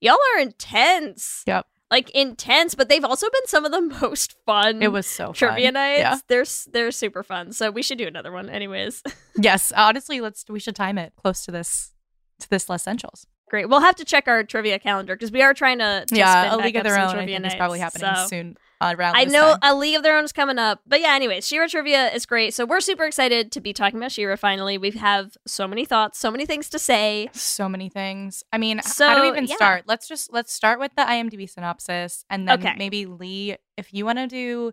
y'all 0.00 0.16
are 0.36 0.40
intense. 0.40 1.42
Yep. 1.46 1.66
Like 1.90 2.08
intense, 2.10 2.74
but 2.74 2.88
they've 2.88 3.04
also 3.04 3.28
been 3.30 3.46
some 3.46 3.64
of 3.66 3.72
the 3.72 3.82
most 3.82 4.34
fun. 4.46 4.82
It 4.82 4.90
was 4.90 5.06
so 5.06 5.32
trivia 5.32 5.66
fun. 5.66 5.74
nights. 5.74 6.00
Yeah. 6.00 6.18
They're 6.26 6.44
they're 6.72 6.90
super 6.90 7.22
fun. 7.22 7.52
So 7.52 7.70
we 7.70 7.82
should 7.82 7.98
do 7.98 8.08
another 8.08 8.32
one, 8.32 8.48
anyways. 8.48 9.02
Yes. 9.38 9.70
Honestly, 9.76 10.20
let's 10.20 10.44
we 10.48 10.58
should 10.58 10.74
time 10.74 10.98
it 10.98 11.12
close 11.14 11.44
to 11.44 11.52
this 11.52 11.92
to 12.40 12.48
this 12.50 12.68
less 12.68 12.80
Essentials. 12.82 13.26
Great. 13.48 13.68
We'll 13.68 13.80
have 13.80 13.96
to 13.96 14.04
check 14.04 14.26
our 14.26 14.42
trivia 14.42 14.78
calendar 14.78 15.14
because 15.14 15.30
we 15.30 15.40
are 15.42 15.54
trying 15.54 15.78
to, 15.78 16.04
to 16.08 16.16
yeah, 16.16 16.54
a 16.54 16.56
League 16.56 16.74
of 16.76 16.82
Their 16.84 16.98
Own. 16.98 17.12
Trivia 17.12 17.40
is 17.40 17.54
probably 17.54 17.78
happening 17.78 18.10
so- 18.16 18.26
soon 18.26 18.56
uh, 18.80 18.94
around. 18.98 19.14
I 19.16 19.24
know 19.24 19.50
time. 19.52 19.58
a 19.62 19.74
League 19.78 19.96
of 19.96 20.02
Their 20.02 20.18
Own 20.18 20.24
is 20.24 20.32
coming 20.32 20.58
up. 20.58 20.80
But 20.86 21.00
yeah, 21.00 21.14
anyways, 21.14 21.46
She-Ra 21.46 21.66
Trivia 21.68 22.08
is 22.12 22.26
great. 22.26 22.54
So 22.54 22.66
we're 22.66 22.80
super 22.80 23.04
excited 23.04 23.52
to 23.52 23.60
be 23.60 23.72
talking 23.72 23.98
about 23.98 24.10
She-Ra 24.12 24.34
finally. 24.36 24.78
We 24.78 24.90
have 24.92 25.36
so 25.46 25.66
many 25.68 25.84
thoughts, 25.84 26.18
so 26.18 26.30
many 26.30 26.44
things 26.44 26.68
to 26.70 26.78
say. 26.78 27.30
so 27.32 27.68
many 27.68 27.88
things. 27.88 28.42
I 28.52 28.58
mean, 28.58 28.78
h- 28.80 28.84
how 28.84 28.90
So, 28.90 29.14
do 29.14 29.22
we 29.22 29.28
even 29.28 29.46
yeah. 29.46 29.54
start? 29.56 29.84
Let's 29.86 30.08
just 30.08 30.32
let's 30.32 30.52
start 30.52 30.78
with 30.80 30.92
the 30.96 31.02
IMDb 31.02 31.48
synopsis, 31.48 32.24
and 32.28 32.48
then 32.48 32.58
Okay. 32.58 32.74
maybe 32.76 33.06
Lee, 33.06 33.56
if 33.76 33.94
you 33.94 34.04
want 34.04 34.18
to 34.18 34.26
do 34.26 34.72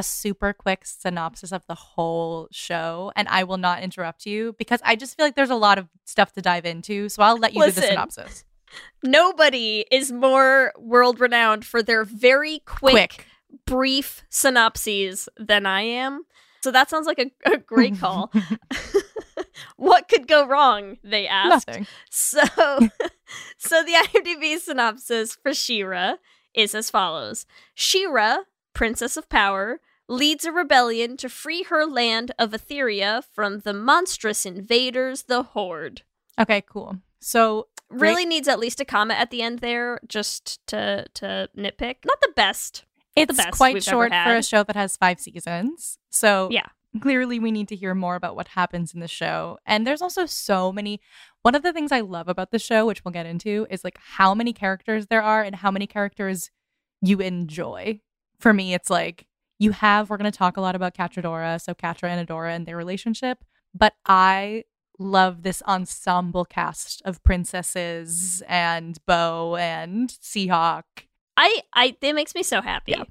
a 0.00 0.02
super 0.02 0.52
quick 0.52 0.84
synopsis 0.84 1.52
of 1.52 1.66
the 1.66 1.74
whole 1.74 2.48
show 2.50 3.12
and 3.14 3.28
I 3.28 3.44
will 3.44 3.58
not 3.58 3.82
interrupt 3.82 4.24
you 4.26 4.54
because 4.58 4.80
I 4.82 4.96
just 4.96 5.16
feel 5.16 5.26
like 5.26 5.36
there's 5.36 5.50
a 5.50 5.54
lot 5.54 5.78
of 5.78 5.88
stuff 6.06 6.32
to 6.32 6.42
dive 6.42 6.64
into. 6.64 7.08
So 7.10 7.22
I'll 7.22 7.36
let 7.36 7.54
you 7.54 7.62
do 7.64 7.70
the 7.70 7.82
synopsis. 7.82 8.44
Nobody 9.04 9.84
is 9.90 10.10
more 10.10 10.72
world 10.78 11.20
renowned 11.20 11.64
for 11.64 11.82
their 11.82 12.04
very 12.04 12.60
quick, 12.60 12.92
Quick. 12.92 13.26
brief 13.66 14.22
synopses 14.30 15.28
than 15.36 15.66
I 15.66 15.82
am. 15.82 16.24
So 16.62 16.70
that 16.70 16.88
sounds 16.88 17.06
like 17.06 17.18
a, 17.18 17.30
a 17.52 17.58
great 17.58 17.98
call. 18.00 18.32
what 19.76 20.08
could 20.08 20.26
go 20.26 20.46
wrong? 20.46 20.96
They 21.04 21.26
asked. 21.26 21.68
Nothing. 21.68 21.86
So, 22.10 22.40
so 23.58 23.82
the 23.82 23.92
IMDb 23.92 24.58
synopsis 24.58 25.36
for 25.42 25.52
She-Ra 25.52 26.14
is 26.54 26.74
as 26.74 26.90
follows: 26.90 27.46
She-Ra, 27.74 28.38
Princess 28.74 29.16
of 29.16 29.28
Power, 29.28 29.80
leads 30.10 30.44
a 30.44 30.52
rebellion 30.52 31.16
to 31.16 31.28
free 31.28 31.62
her 31.64 31.86
land 31.86 32.32
of 32.38 32.50
Etheria 32.50 33.22
from 33.32 33.60
the 33.60 33.72
monstrous 33.72 34.44
invaders, 34.44 35.22
the 35.22 35.42
Horde. 35.42 36.02
Okay, 36.38 36.62
cool. 36.68 36.98
So 37.20 37.68
Really 37.88 38.24
needs 38.24 38.46
at 38.46 38.60
least 38.60 38.80
a 38.80 38.84
comma 38.84 39.14
at 39.14 39.30
the 39.30 39.42
end 39.42 39.58
there, 39.58 40.00
just 40.06 40.64
to 40.68 41.06
to 41.14 41.48
nitpick. 41.56 41.96
Not 42.04 42.20
the 42.20 42.32
best. 42.36 42.84
it's 43.16 43.36
best 43.36 43.56
quite 43.56 43.82
short 43.82 44.12
for 44.12 44.36
a 44.36 44.42
show 44.44 44.62
that 44.62 44.76
has 44.76 44.96
five 44.96 45.18
seasons. 45.18 45.98
So 46.08 46.48
Yeah. 46.52 46.66
clearly 47.00 47.40
we 47.40 47.50
need 47.50 47.66
to 47.68 47.74
hear 47.76 47.94
more 47.96 48.14
about 48.14 48.36
what 48.36 48.48
happens 48.48 48.94
in 48.94 49.00
the 49.00 49.08
show. 49.08 49.58
And 49.66 49.84
there's 49.84 50.00
also 50.02 50.24
so 50.26 50.70
many 50.72 51.00
one 51.42 51.56
of 51.56 51.62
the 51.64 51.72
things 51.72 51.90
I 51.90 52.00
love 52.00 52.28
about 52.28 52.52
the 52.52 52.58
show, 52.60 52.86
which 52.86 53.04
we'll 53.04 53.10
get 53.12 53.26
into, 53.26 53.66
is 53.70 53.82
like 53.82 53.98
how 53.98 54.34
many 54.34 54.52
characters 54.52 55.06
there 55.08 55.22
are 55.22 55.42
and 55.42 55.56
how 55.56 55.70
many 55.72 55.86
characters 55.88 56.50
you 57.02 57.18
enjoy. 57.18 58.00
For 58.38 58.52
me, 58.52 58.72
it's 58.72 58.88
like 58.90 59.26
you 59.60 59.70
have 59.72 60.10
we're 60.10 60.16
gonna 60.16 60.32
talk 60.32 60.56
a 60.56 60.60
lot 60.60 60.74
about 60.74 60.94
Catradora, 60.94 61.60
so 61.60 61.74
Catra 61.74 62.08
and 62.08 62.26
Adora 62.26 62.56
and 62.56 62.66
their 62.66 62.76
relationship, 62.76 63.44
but 63.72 63.92
I 64.06 64.64
love 64.98 65.42
this 65.42 65.62
ensemble 65.68 66.44
cast 66.44 67.00
of 67.04 67.22
princesses 67.22 68.42
mm-hmm. 68.42 68.52
and 68.52 68.98
Bow 69.06 69.56
and 69.56 70.10
Sea 70.20 70.48
Hawk. 70.48 71.06
I 71.36 71.60
I 71.74 71.96
it 72.00 72.14
makes 72.14 72.34
me 72.34 72.42
so 72.42 72.60
happy. 72.60 72.92
Yeah. 72.92 73.04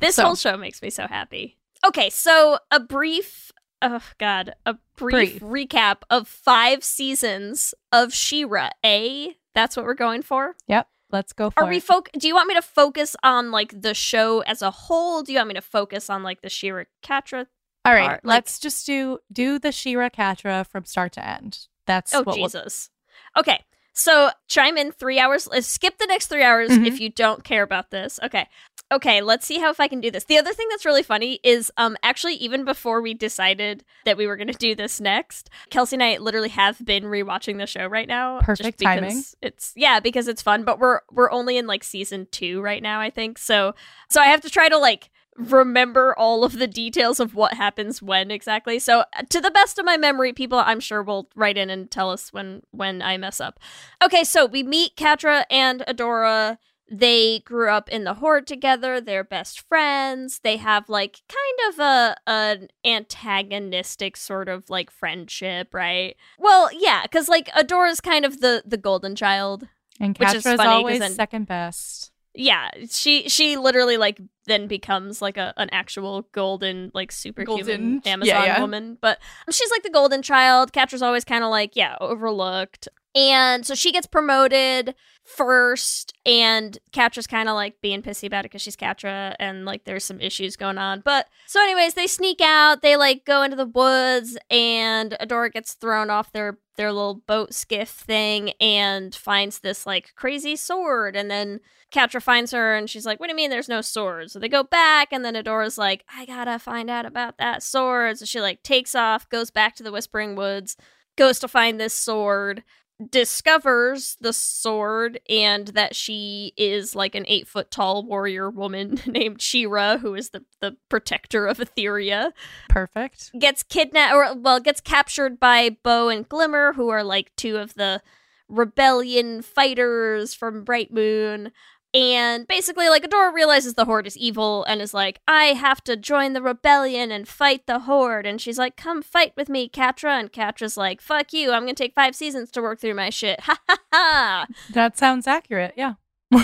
This 0.00 0.14
So- 0.16 0.24
whole 0.24 0.36
show 0.36 0.56
makes 0.56 0.80
me 0.80 0.88
so 0.88 1.06
happy. 1.06 1.58
Okay, 1.84 2.10
so 2.10 2.58
a 2.70 2.78
brief 2.78 3.50
oh 3.82 4.00
god, 4.18 4.54
a 4.64 4.76
brief, 4.96 5.40
Brief. 5.40 5.68
recap 5.68 6.02
of 6.08 6.28
5 6.28 6.84
seasons 6.84 7.74
of 7.90 8.14
She-Ra. 8.14 8.70
A, 8.86 9.36
that's 9.54 9.76
what 9.76 9.84
we're 9.84 9.94
going 9.94 10.22
for. 10.22 10.54
Yep, 10.68 10.86
let's 11.12 11.32
go 11.32 11.50
for 11.50 11.64
Are 11.64 11.68
we 11.68 11.76
it. 11.78 11.86
foc- 11.86 12.10
do 12.18 12.26
you 12.26 12.34
want 12.34 12.48
me 12.48 12.54
to 12.54 12.62
focus 12.62 13.14
on 13.22 13.50
like 13.50 13.80
the 13.82 13.94
show 13.94 14.40
as 14.40 14.62
a 14.62 14.70
whole? 14.70 15.22
Do 15.22 15.32
you 15.32 15.38
want 15.38 15.48
me 15.48 15.54
to 15.54 15.60
focus 15.60 16.08
on 16.10 16.22
like 16.22 16.40
the 16.42 16.48
She-Ra 16.48 16.84
Catra? 17.04 17.46
All 17.84 17.92
right, 17.94 18.06
part, 18.08 18.24
let's 18.24 18.58
just 18.58 18.86
do 18.86 19.18
do 19.32 19.58
the 19.58 19.72
She-Ra 19.72 20.08
Catra 20.08 20.66
from 20.66 20.84
start 20.84 21.12
to 21.12 21.26
end. 21.26 21.66
That's 21.86 22.14
Oh 22.14 22.18
what 22.22 22.26
we'll- 22.36 22.46
Jesus. 22.46 22.90
Okay. 23.36 23.60
So 23.94 24.30
chime 24.48 24.78
in 24.78 24.90
three 24.90 25.18
hours. 25.18 25.46
uh, 25.48 25.60
Skip 25.60 25.98
the 25.98 26.06
next 26.06 26.28
three 26.28 26.42
hours 26.42 26.70
Mhm. 26.70 26.86
if 26.86 26.98
you 26.98 27.10
don't 27.10 27.44
care 27.44 27.62
about 27.62 27.90
this. 27.90 28.18
Okay. 28.22 28.48
Okay, 28.92 29.22
let's 29.22 29.46
see 29.46 29.58
how 29.58 29.70
if 29.70 29.80
I 29.80 29.88
can 29.88 30.00
do 30.00 30.10
this. 30.10 30.24
The 30.24 30.36
other 30.38 30.52
thing 30.52 30.66
that's 30.70 30.84
really 30.84 31.02
funny 31.02 31.40
is 31.42 31.72
um 31.78 31.96
actually 32.02 32.34
even 32.34 32.64
before 32.64 33.00
we 33.00 33.14
decided 33.14 33.84
that 34.04 34.16
we 34.16 34.26
were 34.26 34.36
gonna 34.36 34.52
do 34.52 34.74
this 34.74 35.00
next, 35.00 35.48
Kelsey 35.70 35.96
and 35.96 36.02
I 36.02 36.18
literally 36.18 36.50
have 36.50 36.84
been 36.84 37.04
rewatching 37.04 37.58
the 37.58 37.66
show 37.66 37.86
right 37.86 38.06
now. 38.06 38.36
just 38.36 38.46
Perfect 38.46 38.78
because 38.78 38.94
timing. 38.94 39.22
It's 39.40 39.72
yeah, 39.74 39.98
because 40.00 40.28
it's 40.28 40.42
fun, 40.42 40.64
but 40.64 40.78
we're 40.78 41.00
we're 41.10 41.30
only 41.30 41.56
in 41.56 41.66
like 41.66 41.82
season 41.82 42.28
two 42.30 42.60
right 42.60 42.82
now, 42.82 43.00
I 43.00 43.08
think. 43.10 43.38
So 43.38 43.74
so 44.10 44.20
I 44.20 44.26
have 44.26 44.42
to 44.42 44.50
try 44.50 44.68
to 44.68 44.76
like 44.76 45.10
remember 45.36 46.14
all 46.18 46.44
of 46.44 46.58
the 46.58 46.66
details 46.66 47.18
of 47.18 47.34
what 47.34 47.54
happens 47.54 48.02
when 48.02 48.30
exactly. 48.30 48.78
So 48.78 49.00
uh, 49.00 49.22
to 49.30 49.40
the 49.40 49.50
best 49.50 49.78
of 49.78 49.84
my 49.84 49.96
memory, 49.96 50.32
people 50.32 50.58
I'm 50.58 50.80
sure 50.80 51.02
will 51.02 51.28
write 51.34 51.56
in 51.56 51.70
and 51.70 51.90
tell 51.90 52.10
us 52.10 52.32
when 52.32 52.62
when 52.70 53.00
I 53.00 53.16
mess 53.16 53.40
up. 53.40 53.58
Okay, 54.04 54.24
so 54.24 54.46
we 54.46 54.62
meet 54.62 54.96
Catra 54.96 55.44
and 55.50 55.80
Adora. 55.88 56.58
They 56.90 57.40
grew 57.40 57.70
up 57.70 57.88
in 57.88 58.04
the 58.04 58.14
horde 58.14 58.46
together. 58.46 59.00
They're 59.00 59.24
best 59.24 59.60
friends. 59.68 60.40
They 60.42 60.58
have 60.58 60.88
like 60.88 61.20
kind 61.28 61.72
of 61.72 61.78
a 61.78 62.16
an 62.26 62.68
antagonistic 62.84 64.16
sort 64.16 64.48
of 64.48 64.68
like 64.68 64.90
friendship, 64.90 65.72
right? 65.72 66.16
Well, 66.38 66.68
yeah, 66.72 67.02
because 67.02 67.28
like 67.28 67.48
Adora's 67.54 68.00
kind 68.00 68.24
of 68.24 68.40
the 68.40 68.62
the 68.66 68.76
golden 68.76 69.16
child. 69.16 69.68
and 70.00 70.16
which 70.18 70.34
is 70.34 70.42
funny 70.42 70.62
always 70.68 70.98
then- 70.98 71.12
second 71.12 71.46
best. 71.46 72.10
Yeah, 72.34 72.70
she 72.88 73.28
she 73.28 73.58
literally 73.58 73.98
like 73.98 74.18
then 74.46 74.66
becomes 74.66 75.20
like 75.20 75.36
a 75.36 75.52
an 75.58 75.68
actual 75.70 76.22
golden 76.32 76.90
like 76.94 77.12
superhuman 77.12 77.64
Golden- 77.66 78.02
Amazon 78.06 78.44
yeah. 78.44 78.60
woman, 78.60 78.96
but 79.02 79.18
she's 79.50 79.70
like 79.70 79.82
the 79.82 79.90
golden 79.90 80.22
child. 80.22 80.72
Catra's 80.72 81.02
always 81.02 81.24
kind 81.26 81.44
of 81.44 81.50
like 81.50 81.76
yeah 81.76 81.94
overlooked, 82.00 82.88
and 83.14 83.66
so 83.66 83.74
she 83.74 83.92
gets 83.92 84.06
promoted 84.06 84.94
first, 85.24 86.12
and 86.26 86.78
Catra's 86.92 87.26
kind 87.26 87.48
of 87.48 87.54
like 87.54 87.80
being 87.80 88.02
pissy 88.02 88.26
about 88.26 88.44
it 88.44 88.50
because 88.50 88.62
she's 88.62 88.76
Catra, 88.76 89.34
and 89.38 89.64
like 89.64 89.84
there's 89.84 90.04
some 90.04 90.20
issues 90.20 90.56
going 90.56 90.78
on. 90.78 91.00
But 91.00 91.26
so 91.46 91.62
anyways, 91.62 91.94
they 91.94 92.06
sneak 92.06 92.40
out, 92.40 92.82
they 92.82 92.96
like 92.96 93.24
go 93.24 93.42
into 93.42 93.56
the 93.56 93.66
woods, 93.66 94.36
and 94.50 95.16
Adora 95.20 95.52
gets 95.52 95.74
thrown 95.74 96.10
off 96.10 96.32
their 96.32 96.58
their 96.76 96.92
little 96.92 97.22
boat 97.26 97.52
skiff 97.52 97.90
thing 97.90 98.50
and 98.60 99.14
finds 99.14 99.60
this 99.60 99.86
like 99.86 100.12
crazy 100.16 100.56
sword, 100.56 101.14
and 101.16 101.30
then 101.30 101.60
Catra 101.92 102.22
finds 102.22 102.52
her 102.52 102.74
and 102.74 102.88
she's 102.88 103.04
like, 103.04 103.20
What 103.20 103.26
do 103.26 103.32
you 103.32 103.36
mean 103.36 103.50
there's 103.50 103.68
no 103.68 103.82
sword? 103.82 104.30
So 104.30 104.38
they 104.38 104.48
go 104.48 104.62
back 104.62 105.12
and 105.12 105.24
then 105.24 105.34
Adora's 105.34 105.78
like, 105.78 106.04
I 106.12 106.24
gotta 106.24 106.58
find 106.58 106.88
out 106.90 107.04
about 107.06 107.38
that 107.38 107.62
sword. 107.62 108.18
So 108.18 108.24
she 108.24 108.40
like 108.40 108.62
takes 108.62 108.94
off, 108.94 109.28
goes 109.28 109.50
back 109.50 109.76
to 109.76 109.82
the 109.82 109.92
Whispering 109.92 110.34
Woods, 110.34 110.76
goes 111.16 111.38
to 111.40 111.48
find 111.48 111.78
this 111.78 111.94
sword, 111.94 112.64
discovers 113.10 114.16
the 114.20 114.32
sword 114.32 115.20
and 115.28 115.68
that 115.68 115.94
she 115.96 116.52
is 116.56 116.94
like 116.94 117.14
an 117.14 117.24
eight 117.26 117.48
foot 117.48 117.70
tall 117.70 118.04
warrior 118.04 118.50
woman 118.50 119.00
named 119.06 119.40
She-Ra, 119.40 119.98
who 119.98 120.14
is 120.14 120.30
the, 120.30 120.44
the 120.60 120.76
protector 120.88 121.46
of 121.46 121.58
Etheria 121.58 122.32
Perfect. 122.68 123.30
gets 123.38 123.62
kidnapped 123.62 124.14
or 124.14 124.34
well 124.34 124.60
gets 124.60 124.80
captured 124.80 125.40
by 125.40 125.76
Bow 125.82 126.08
and 126.08 126.28
Glimmer, 126.28 126.74
who 126.74 126.88
are 126.88 127.04
like 127.04 127.32
two 127.36 127.56
of 127.56 127.74
the 127.74 128.02
rebellion 128.48 129.42
fighters 129.42 130.34
from 130.34 130.64
Bright 130.64 130.92
Moon. 130.92 131.52
And 131.94 132.46
basically, 132.46 132.88
like 132.88 133.02
Adora 133.04 133.32
realizes 133.34 133.74
the 133.74 133.84
Horde 133.84 134.06
is 134.06 134.16
evil 134.16 134.64
and 134.64 134.80
is 134.80 134.94
like, 134.94 135.20
I 135.28 135.46
have 135.46 135.84
to 135.84 135.96
join 135.96 136.32
the 136.32 136.40
rebellion 136.40 137.12
and 137.12 137.28
fight 137.28 137.66
the 137.66 137.80
Horde. 137.80 138.26
And 138.26 138.40
she's 138.40 138.58
like, 138.58 138.76
Come 138.76 139.02
fight 139.02 139.34
with 139.36 139.48
me, 139.50 139.68
Catra. 139.68 140.18
And 140.18 140.32
Catra's 140.32 140.76
like, 140.78 141.00
Fuck 141.02 141.32
you, 141.32 141.52
I'm 141.52 141.62
gonna 141.62 141.74
take 141.74 141.94
five 141.94 142.14
seasons 142.14 142.50
to 142.52 142.62
work 142.62 142.80
through 142.80 142.94
my 142.94 143.10
shit. 143.10 143.40
Ha 143.52 143.58
ha 143.68 143.76
ha! 143.92 144.46
That 144.72 144.96
sounds 144.96 145.26
accurate. 145.26 145.74
Yeah. 145.76 145.94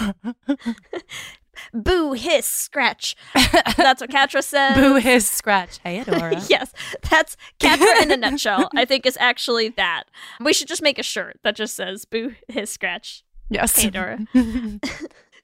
Boo, 1.72 2.12
hiss, 2.12 2.46
scratch. 2.46 3.16
That's 3.76 4.00
what 4.00 4.10
Catra 4.10 4.42
says. 4.44 4.76
Boo 4.76 4.96
his 4.96 5.28
scratch. 5.28 5.78
Hey 5.82 6.00
Adora. 6.04 6.44
yes, 6.48 6.72
that's 7.10 7.36
Catra 7.58 8.02
in 8.02 8.12
a 8.12 8.16
nutshell. 8.16 8.68
I 8.76 8.84
think 8.84 9.06
is 9.06 9.16
actually 9.20 9.70
that. 9.70 10.04
We 10.40 10.52
should 10.52 10.68
just 10.68 10.82
make 10.82 10.98
a 10.98 11.02
shirt 11.02 11.38
that 11.42 11.56
just 11.56 11.74
says 11.74 12.04
"Boo 12.04 12.34
his 12.48 12.70
scratch." 12.70 13.24
Yes. 13.50 13.80
Hey, 13.80 13.90
Dora. 13.90 14.18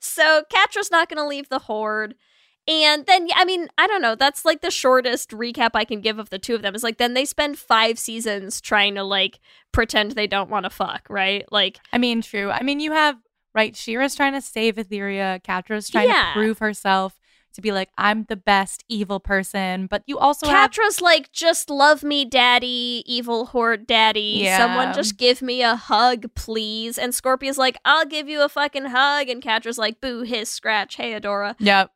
So 0.05 0.43
Catra's 0.51 0.91
not 0.91 1.09
going 1.09 1.19
to 1.19 1.27
leave 1.27 1.49
the 1.49 1.61
horde. 1.61 2.15
And 2.67 3.05
then, 3.05 3.29
I 3.35 3.45
mean, 3.45 3.69
I 3.77 3.87
don't 3.87 4.01
know. 4.01 4.15
That's 4.15 4.45
like 4.45 4.63
the 4.63 4.71
shortest 4.71 5.31
recap 5.31 5.71
I 5.75 5.85
can 5.85 6.01
give 6.01 6.19
of 6.19 6.31
the 6.31 6.39
two 6.39 6.55
of 6.55 6.63
them. 6.63 6.75
Is 6.75 6.83
like 6.83 6.97
then 6.97 7.13
they 7.15 7.27
spend 7.27 7.59
five 7.59 7.99
seasons 7.99 8.61
trying 8.61 8.95
to 8.95 9.03
like 9.05 9.39
pretend 9.73 10.13
they 10.13 10.27
don't 10.27 10.49
want 10.49 10.65
to 10.65 10.71
fuck, 10.71 11.07
right? 11.11 11.45
Like, 11.53 11.79
I 11.93 11.99
mean, 11.99 12.23
true. 12.23 12.51
I 12.51 12.63
mean, 12.63 12.81
you 12.81 12.93
have 12.93 13.17
right. 13.55 13.77
She-Ra's 13.77 14.15
trying 14.15 14.33
to 14.33 14.41
save 14.41 14.77
Etheria. 14.77 15.43
Catra's 15.43 15.91
trying 15.91 16.09
Yeah. 16.09 16.33
to 16.35 16.39
prove 16.41 16.59
herself 16.59 17.19
to 17.55 17.63
be 17.63 17.73
like, 17.73 17.89
I'm 17.99 18.25
the 18.29 18.37
best 18.37 18.85
evil 18.89 19.19
person. 19.21 19.87
But 19.87 20.03
you 20.07 20.19
also 20.19 20.47
have 20.49 20.71
Catra's 20.71 21.01
like, 21.01 21.33
just 21.33 21.71
love 21.71 22.03
me, 22.03 22.25
daddy, 22.25 23.03
evil 23.07 23.47
horde 23.47 23.87
daddy. 23.87 24.41
Yeah. 24.45 24.59
Someone 24.59 24.95
just 24.95 25.17
give 25.17 25.41
me 25.43 25.63
a 25.63 25.77
hug, 25.77 26.35
please. 26.35 26.99
And 26.99 27.15
Scorpia's 27.15 27.59
like, 27.59 27.77
I'll 27.85 28.07
give 28.07 28.29
you 28.29 28.43
a 28.43 28.49
fucking 28.49 28.87
hug. 28.87 29.29
And 29.29 29.43
Catra's 29.43 29.79
like, 29.79 30.01
boo, 30.01 30.23
hiss, 30.23 30.51
scratch. 30.51 30.97
Hey, 30.97 31.19
Adora. 31.19 31.55
Yep. 31.61 31.91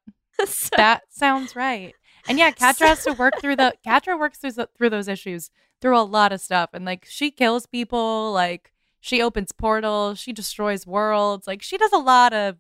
So- 0.47 0.71
That 0.77 1.03
sounds 1.11 1.55
right. 1.57 1.95
And 2.29 2.39
yeah, 2.39 2.51
Catra 2.53 2.87
has 2.89 3.05
to 3.05 3.13
work 3.13 3.41
through 3.41 3.57
the 3.57 3.75
Catra 3.87 4.19
works 4.19 4.39
through 4.39 4.53
through 4.77 4.91
those 4.91 5.09
issues 5.09 5.51
through 5.81 5.97
a 5.99 6.03
lot 6.03 6.33
of 6.33 6.41
stuff, 6.41 6.71
and 6.75 6.85
like 6.85 7.07
she 7.09 7.31
kills 7.31 7.65
people, 7.67 8.33
like 8.33 8.73
she 9.01 9.23
opens 9.23 9.53
portals, 9.53 10.19
she 10.19 10.33
destroys 10.33 10.87
worlds, 10.87 11.47
like 11.47 11.63
she 11.63 11.77
does 11.79 11.93
a 11.93 11.99
lot 11.99 12.33
of 12.33 12.57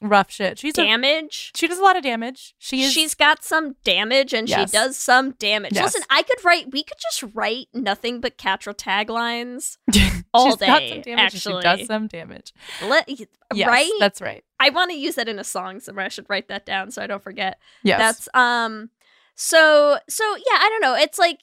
rough 0.00 0.30
shit. 0.30 0.58
She's 0.58 0.76
a, 0.78 0.84
damage. 0.84 1.52
she 1.54 1.68
does 1.68 1.78
a 1.78 1.82
lot 1.82 1.96
of 1.96 2.02
damage. 2.02 2.54
She 2.58 2.82
is 2.82 2.92
She's 2.92 3.14
got 3.14 3.44
some 3.44 3.76
damage 3.84 4.32
and 4.32 4.48
Yes. 4.48 4.70
she 4.70 4.76
does 4.76 4.96
some 4.96 5.32
damage. 5.32 5.72
Yes. 5.74 5.94
Listen, 5.94 6.02
I 6.10 6.22
could 6.22 6.44
write, 6.44 6.72
we 6.72 6.82
could 6.82 6.98
just 7.00 7.34
write 7.34 7.68
nothing 7.74 8.20
but 8.20 8.38
Catra 8.38 8.74
taglines. 8.74 9.76
all 10.34 10.56
day, 10.56 10.66
some 10.66 11.02
damage. 11.02 11.06
and 11.06 11.32
She 11.32 11.36
actually. 11.50 11.62
does 11.62 11.86
some 11.86 12.06
damage. 12.06 12.52
Let, 12.84 13.08
Yes, 13.52 13.68
right? 13.68 13.90
That's 13.98 14.20
right. 14.20 14.44
I 14.60 14.70
want 14.70 14.90
to 14.92 14.96
use 14.96 15.16
that 15.16 15.28
in 15.28 15.38
a 15.38 15.44
song 15.44 15.80
somewhere. 15.80 16.04
I 16.04 16.08
should 16.08 16.26
write 16.30 16.48
that 16.48 16.64
down 16.64 16.90
so 16.90 17.02
I 17.02 17.06
don't 17.06 17.22
forget. 17.22 17.58
Yes. 17.82 17.98
That's 17.98 18.28
um 18.34 18.90
So 19.34 19.98
so 20.08 20.24
yeah, 20.36 20.58
I 20.60 20.68
don't 20.68 20.82
know. 20.82 20.94
It's 20.94 21.18
like 21.18 21.40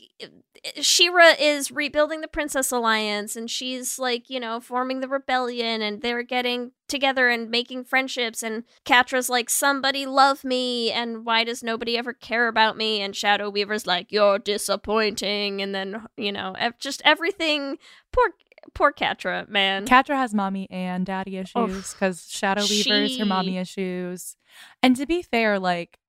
She-Ra 0.82 1.34
is 1.40 1.72
rebuilding 1.72 2.22
the 2.22 2.28
Princess 2.28 2.72
Alliance 2.72 3.36
and 3.36 3.50
she's 3.50 4.00
like, 4.00 4.30
you 4.30 4.40
know, 4.40 4.60
forming 4.60 5.00
the 5.00 5.08
rebellion 5.08 5.82
and 5.82 6.02
they're 6.02 6.24
getting 6.24 6.72
together 6.88 7.30
and 7.30 7.50
making 7.50 7.84
friendships 7.84 8.42
and 8.44 8.64
Catra's 8.86 9.30
like 9.30 9.50
somebody 9.50 10.06
love 10.06 10.44
me 10.44 10.92
and 10.92 11.26
why 11.26 11.44
does 11.44 11.62
nobody 11.62 11.98
ever 11.98 12.14
care 12.14 12.48
about 12.48 12.78
me 12.78 13.02
and 13.02 13.16
Shadow 13.16 13.50
Weaver's 13.50 13.86
like 13.86 14.12
you're 14.12 14.40
disappointing 14.40 15.62
and 15.62 15.76
then, 15.76 16.08
you 16.16 16.32
know, 16.32 16.56
just 16.80 17.02
everything 17.04 17.78
poor 18.12 18.32
poor 18.74 18.92
Catra, 18.92 19.48
man. 19.50 19.86
Catra 19.86 20.16
has 20.16 20.34
mommy 20.34 20.68
and 20.70 21.06
daddy 21.06 21.38
issues 21.38 21.94
because 21.94 22.28
Shadow 22.30 22.62
Weaver's 22.62 23.12
is 23.12 23.18
her 23.18 23.26
mommy 23.26 23.58
issues. 23.58 24.36
And 24.82 24.96
to 24.96 25.06
be 25.06 25.22
fair, 25.22 25.60
like 25.60 26.00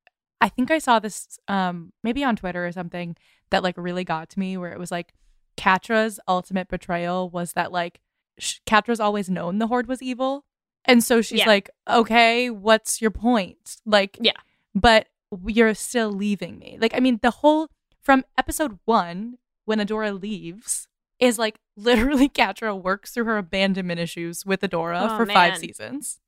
I 0.41 0.49
think 0.49 0.71
I 0.71 0.79
saw 0.79 0.99
this 0.99 1.39
um 1.49 1.93
maybe 2.03 2.23
on 2.25 2.37
Twitter 2.37 2.67
or 2.67 2.73
something 2.73 3.17
that 3.51 3.63
like 3.63 3.77
really 3.77 4.05
got 4.05 4.29
to 4.31 4.39
me 4.39 4.57
where 4.57 4.73
it 4.73 4.79
was 4.79 4.91
like 4.91 5.13
Catra's 5.57 6.21
ultimate 6.29 6.69
betrayal 6.69 7.29
was 7.31 7.53
that 7.55 7.73
like 7.73 8.01
sh- 8.39 8.59
Catra's 8.67 9.01
always 9.01 9.29
known 9.29 9.59
the 9.59 9.67
Horde 9.67 9.89
was 9.89 10.03
evil. 10.03 10.45
And 10.85 11.03
so 11.05 11.21
she's 11.21 11.41
Yeah. 11.41 11.47
like, 11.49 11.71
okay, 11.89 12.49
what's 12.51 13.01
your 13.03 13.11
point? 13.11 13.77
Like, 13.85 14.17
Yeah. 14.21 14.33
but 14.75 15.09
you're 15.47 15.75
still 15.75 16.11
leaving 16.11 16.59
me. 16.59 16.79
Like, 16.81 16.95
I 16.95 17.01
mean, 17.01 17.19
the 17.23 17.31
whole 17.31 17.69
from 18.01 18.25
episode 18.39 18.79
one, 18.87 19.37
when 19.67 19.79
Adora 19.81 20.19
leaves, 20.19 20.87
is 21.19 21.39
like 21.39 21.59
literally 21.77 22.29
Catra 22.29 22.81
works 22.81 23.11
through 23.11 23.25
her 23.25 23.37
abandonment 23.39 24.01
issues 24.01 24.47
with 24.47 24.61
Adora 24.61 25.09
Oh, 25.11 25.17
for 25.17 25.27
five 25.27 25.59
seasons. 25.59 26.21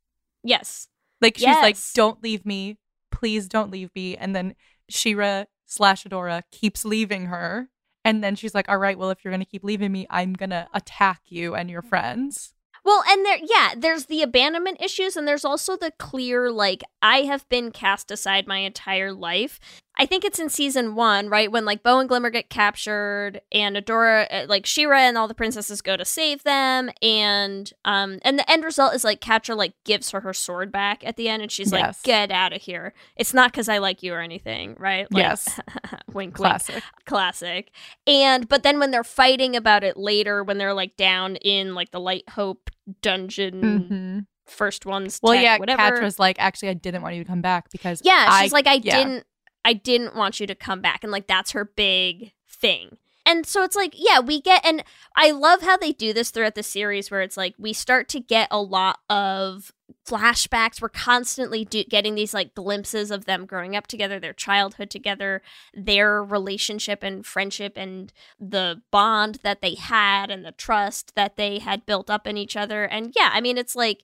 yes. 0.43 0.89
Like 1.23 1.37
she's 1.37 1.47
like, 1.47 1.77
"Don't 1.95 2.23
leave 2.23 2.45
me, 2.47 2.79
please 3.13 3.47
don't 3.47 3.71
leave 3.71 3.91
me." 3.95 4.17
And 4.17 4.35
then 4.35 4.55
She-Ra 4.89 5.45
slash 5.71 6.05
Adora 6.05 6.43
keeps 6.51 6.85
leaving 6.85 7.27
her, 7.27 7.69
and 8.05 8.23
then 8.23 8.35
she's 8.35 8.55
like, 8.55 8.69
"All 8.69 8.79
right, 8.79 8.99
well, 8.99 9.11
if 9.11 9.25
you're 9.25 9.33
gonna 9.33 9.45
keep 9.45 9.65
leaving 9.65 9.93
me, 9.93 10.07
I'm 10.11 10.33
gonna 10.33 10.69
attack 10.75 11.23
you 11.29 11.55
and 11.55 11.71
your 11.71 11.83
friends." 11.83 12.53
Well, 12.83 13.05
and 13.09 13.25
there, 13.27 13.39
yeah, 13.43 13.75
there's 13.77 14.07
the 14.07 14.23
abandonment 14.23 14.81
issues, 14.81 15.17
and 15.17 15.29
there's 15.29 15.45
also 15.45 15.77
the 15.77 15.93
clear, 15.99 16.51
like, 16.51 16.83
I 17.03 17.23
have 17.23 17.47
been 17.51 17.73
cast 17.73 18.11
aside 18.11 18.47
my 18.47 18.59
entire 18.59 19.13
life. 19.13 19.61
I 19.99 20.07
think 20.07 20.25
it's 20.25 20.39
in 20.39 20.49
season 20.49 20.95
one, 20.95 21.29
right? 21.29 21.53
When, 21.53 21.65
like, 21.67 21.83
Bow 21.83 21.99
and 21.99 22.09
Glimmer 22.09 22.31
get 22.31 22.49
captured, 22.49 23.43
and 23.53 23.77
Adora, 23.77 24.27
uh, 24.31 24.47
like, 24.49 24.65
She-Ra 24.65 24.99
and 25.01 25.19
all 25.19 25.29
the 25.29 25.35
princesses 25.35 25.83
go 25.83 25.95
to 25.97 26.05
save 26.07 26.43
them, 26.43 26.91
and, 27.03 27.71
um, 27.85 28.19
and 28.23 28.39
the 28.39 28.51
end 28.51 28.65
result 28.65 28.95
is, 28.95 29.05
like, 29.05 29.21
Catra, 29.21 29.55
like, 29.57 29.75
gives 29.85 30.11
her 30.13 30.21
her 30.21 30.33
sword 30.33 30.73
back 30.73 31.05
at 31.07 31.17
the 31.17 31.29
end, 31.29 31.43
and 31.43 31.53
she's 31.53 31.71
like, 31.73 32.03
get 32.03 32.31
out 32.31 32.55
of 32.55 32.63
here. 32.63 32.95
It's 33.17 33.35
not 33.35 33.53
because 33.53 33.69
I 33.69 33.77
like 33.79 34.03
you 34.03 34.15
or 34.15 34.21
anything, 34.21 34.75
right? 34.79 35.07
Like, 35.13 35.23
Yes. 35.23 35.61
wink, 36.07 36.15
wink 36.15 36.35
Classic. 36.35 36.83
classic 37.05 37.71
and 38.07 38.49
but 38.49 38.63
then 38.63 38.79
when 38.81 38.91
they're 38.91 39.05
fighting 39.05 39.55
about 39.55 39.85
it 39.85 39.97
later 39.97 40.43
when 40.43 40.59
they're 40.59 40.75
like 40.75 40.97
down 40.97 41.37
in 41.37 41.75
like 41.75 41.91
the 41.93 42.01
light 42.01 42.25
hope 42.31 42.69
dungeon 43.03 43.87
hmm 43.89 44.19
first 44.47 44.85
ones 44.87 45.21
Well, 45.23 45.35
tech, 45.35 45.43
yeah, 45.45 45.59
whatever 45.59 45.83
Catra's 46.01 46.19
like, 46.19 46.37
"Actually, 46.41 46.71
I 46.71 46.75
didn't 46.75 47.03
want 47.03 47.15
you 47.15 47.23
to 47.23 47.29
come 47.29 47.41
back 47.43 47.71
because 47.71 48.01
yeah 48.05 48.41
she's 48.41 48.53
I- 48.53 48.57
like 48.57 48.67
i 48.67 48.75
yeah. 48.83 48.97
didn't 48.99 49.25
i 49.65 49.73
didn't 49.73 50.17
want 50.17 50.41
you 50.41 50.47
to 50.47 50.55
come 50.55 50.81
back 50.81 51.03
and 51.03 51.13
like 51.13 51.27
that's 51.27 51.53
her 51.53 51.65
big 51.65 52.33
thing. 52.49 52.99
And 53.27 53.47
so 53.47 53.63
it's 53.63 53.77
like 53.77 53.95
yeah 53.97 54.19
we 54.19 54.41
get 54.41 54.65
and 54.65 54.83
i 55.15 55.31
love 55.31 55.63
how 55.63 55.77
they 55.77 55.93
do 55.93 56.13
this 56.13 56.31
throughout 56.31 56.55
the 56.55 56.63
series 56.63 57.11
where 57.11 57.21
it's 57.21 57.37
like 57.37 57.55
we 57.59 57.73
start 57.73 58.09
to 58.09 58.21
get 58.21 58.49
a 58.51 58.61
lot 58.61 58.99
of 59.09 59.73
flashbacks. 60.07 60.81
We're 60.81 60.89
constantly 60.89 61.65
do- 61.65 61.85
getting 61.85 62.15
these 62.15 62.35
like 62.35 62.55
glimpses 62.55 63.11
of 63.11 63.27
them 63.27 63.47
growing 63.47 63.77
up 63.77 63.87
together 63.87 64.19
their 64.19 64.33
childhood 64.33 64.91
together 64.91 65.43
their 65.75 66.25
relationship 66.25 67.03
and 67.03 67.25
friendship 67.25 67.75
and 67.77 68.13
the 68.39 68.83
bond 68.91 69.39
that 69.43 69.63
they 69.63 69.75
had 69.75 70.31
and 70.31 70.45
the 70.45 70.53
trust 70.53 71.15
that 71.15 71.37
they 71.37 71.59
had 71.59 71.87
built 71.87 72.11
up 72.11 72.27
in 72.27 72.37
each 72.37 72.57
other. 72.57 72.85
And 72.85 73.13
yeah 73.17 73.31
i 73.33 73.41
mean 73.41 73.59
it's 73.59 73.77
like 73.77 74.03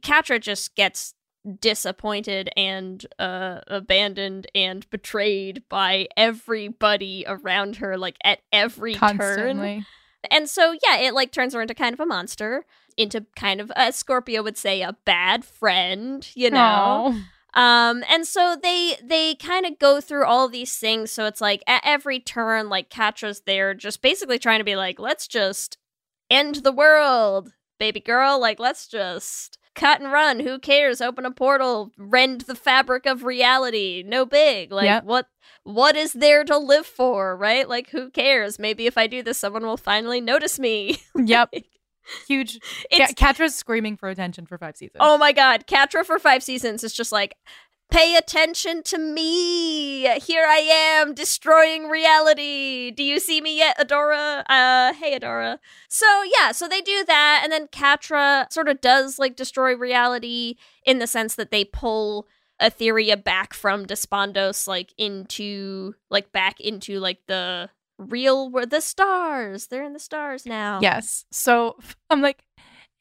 Catra 0.00 0.40
just 0.40 0.74
gets 0.74 1.14
disappointed 1.60 2.50
and 2.56 3.04
uh, 3.18 3.60
abandoned 3.66 4.46
and 4.54 4.88
betrayed 4.90 5.62
by 5.68 6.08
everybody 6.16 7.24
around 7.26 7.76
her, 7.76 7.96
like 7.98 8.16
at 8.24 8.40
every 8.52 8.94
turn. 8.94 9.18
constantly. 9.18 9.86
And 10.30 10.48
so, 10.48 10.76
yeah, 10.86 10.98
it 10.98 11.14
like 11.14 11.32
turns 11.32 11.54
her 11.54 11.60
into 11.60 11.74
kind 11.74 11.92
of 11.92 12.00
a 12.00 12.06
monster, 12.06 12.64
into 12.96 13.26
kind 13.36 13.60
of, 13.60 13.70
as 13.76 14.02
Scorpia 14.02 14.42
would 14.42 14.56
say, 14.56 14.80
a 14.80 14.96
bad 15.04 15.44
friend, 15.44 16.26
you 16.34 16.50
know? 16.50 17.14
Aw. 17.14 17.24
Um, 17.54 18.02
and 18.10 18.26
so 18.26 18.56
they 18.60 18.96
they 19.02 19.36
kind 19.36 19.64
of 19.64 19.78
go 19.78 20.00
through 20.00 20.24
all 20.24 20.48
these 20.48 20.76
things. 20.76 21.12
So 21.12 21.26
it's 21.26 21.40
like 21.40 21.62
at 21.68 21.82
every 21.84 22.18
turn, 22.18 22.68
like 22.68 22.90
Catra's 22.90 23.42
there, 23.42 23.74
just 23.74 24.02
basically 24.02 24.40
trying 24.40 24.58
to 24.58 24.64
be 24.64 24.74
like, 24.74 24.98
let's 24.98 25.28
just 25.28 25.78
end 26.28 26.56
the 26.56 26.72
world, 26.72 27.52
baby 27.78 28.00
girl. 28.00 28.40
Like, 28.40 28.58
let's 28.58 28.88
just 28.88 29.58
cut 29.74 30.00
and 30.00 30.12
run. 30.12 30.40
Who 30.40 30.58
cares? 30.58 31.00
Open 31.00 31.24
a 31.26 31.30
portal, 31.30 31.90
rend 31.98 32.42
the 32.42 32.54
fabric 32.54 33.06
of 33.06 33.24
reality. 33.24 34.02
No 34.06 34.24
big. 34.26 34.72
Like, 34.72 34.84
Yep. 34.86 35.04
what 35.04 35.26
what 35.64 35.96
is 35.96 36.12
there 36.12 36.44
to 36.44 36.58
live 36.58 36.86
for? 36.86 37.36
Right? 37.36 37.68
Like, 37.68 37.90
who 37.90 38.10
cares? 38.10 38.58
Maybe 38.58 38.86
if 38.86 38.98
I 38.98 39.06
do 39.06 39.22
this, 39.22 39.38
someone 39.38 39.64
will 39.64 39.76
finally 39.76 40.20
notice 40.20 40.58
me. 40.58 40.98
Yep. 41.16 41.54
Huge. 42.28 42.58
It's 42.90 43.14
Catra's 43.14 43.54
screaming 43.54 43.96
for 43.96 44.10
attention 44.10 44.44
for 44.44 44.58
five 44.58 44.76
seasons. 44.76 44.98
Oh 45.00 45.16
my 45.16 45.32
god, 45.32 45.66
Catra 45.66 46.04
for 46.04 46.18
five 46.18 46.42
seasons 46.42 46.84
is 46.84 46.92
just 46.92 47.12
like, 47.12 47.34
pay 47.90 48.16
attention 48.16 48.82
to 48.84 48.98
me. 48.98 50.02
Here 50.20 50.44
I 50.46 50.58
am 50.58 51.14
destroying 51.14 51.88
reality. 51.88 52.90
Do 52.90 53.02
you 53.02 53.20
see 53.20 53.40
me 53.40 53.58
yet, 53.58 53.78
Adora? 53.78 54.42
Uh, 54.48 54.92
hey, 54.94 55.18
Adora. 55.18 55.58
So 55.88 56.06
yeah, 56.36 56.52
so 56.52 56.68
they 56.68 56.80
do 56.80 57.04
that, 57.06 57.40
and 57.42 57.52
then 57.52 57.68
Catra 57.68 58.52
sort 58.52 58.68
of 58.68 58.80
does 58.80 59.18
like 59.18 59.36
destroy 59.36 59.76
reality 59.76 60.56
in 60.84 60.98
the 60.98 61.06
sense 61.06 61.34
that 61.36 61.50
they 61.50 61.64
pull 61.64 62.26
Etheria 62.60 63.22
back 63.22 63.54
from 63.54 63.86
Despondos, 63.86 64.66
like 64.66 64.92
into 64.98 65.94
like 66.10 66.32
back 66.32 66.60
into 66.60 67.00
like 67.00 67.20
the 67.26 67.70
real 67.98 68.50
where 68.50 68.66
the 68.66 68.80
stars. 68.80 69.68
They're 69.68 69.84
in 69.84 69.92
the 69.92 69.98
stars 69.98 70.46
now. 70.46 70.78
Yes. 70.82 71.24
So 71.30 71.76
I'm 72.10 72.22
like, 72.22 72.43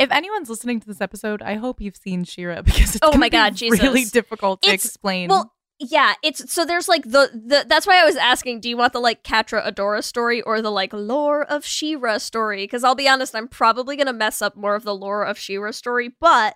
if 0.04 0.12
anyone's 0.12 0.50
listening 0.50 0.80
to 0.82 0.88
this 0.88 1.02
episode, 1.02 1.42
I 1.42 1.56
hope 1.56 1.82
you've 1.82 1.96
seen 1.96 2.24
She-Ra 2.24 2.62
because 2.66 2.96
it's 2.96 3.00
Oh 3.02 3.18
my 3.18 3.28
be 3.28 3.32
God, 3.32 3.56
Jesus. 3.56 3.82
really 3.82 4.06
difficult 4.06 4.62
to 4.62 4.70
It's- 4.70 4.86
explain. 4.86 5.30
Well, 5.30 5.52
yeah, 5.80 6.14
it's 6.24 6.54
so 6.54 6.64
there's 6.66 6.88
like 6.88 7.04
the 7.04 7.30
the 7.34 7.66
that's 7.68 7.86
why 7.88 8.00
I 8.02 8.06
was 8.06 8.16
asking, 8.16 8.62
do 8.62 8.70
you 8.70 8.78
want 8.78 8.94
the 8.94 9.00
like 9.00 9.24
Catra 9.24 9.68
Adora 9.68 10.04
story 10.04 10.42
or 10.42 10.62
the 10.62 10.70
like 10.72 10.94
lore 10.94 11.44
of 11.44 11.66
She-Ra 11.66 12.20
story? 12.20 12.64
Because 12.64 12.84
I'll 12.86 12.96
be 12.96 13.10
honest, 13.10 13.36
I'm 13.36 13.48
probably 13.50 13.98
gonna 13.98 14.14
mess 14.14 14.42
up 14.42 14.56
more 14.56 14.76
of 14.76 14.84
the 14.84 14.96
lore 14.96 15.24
of 15.24 15.38
She-Ra 15.38 15.72
story, 15.72 16.10
but 16.22 16.56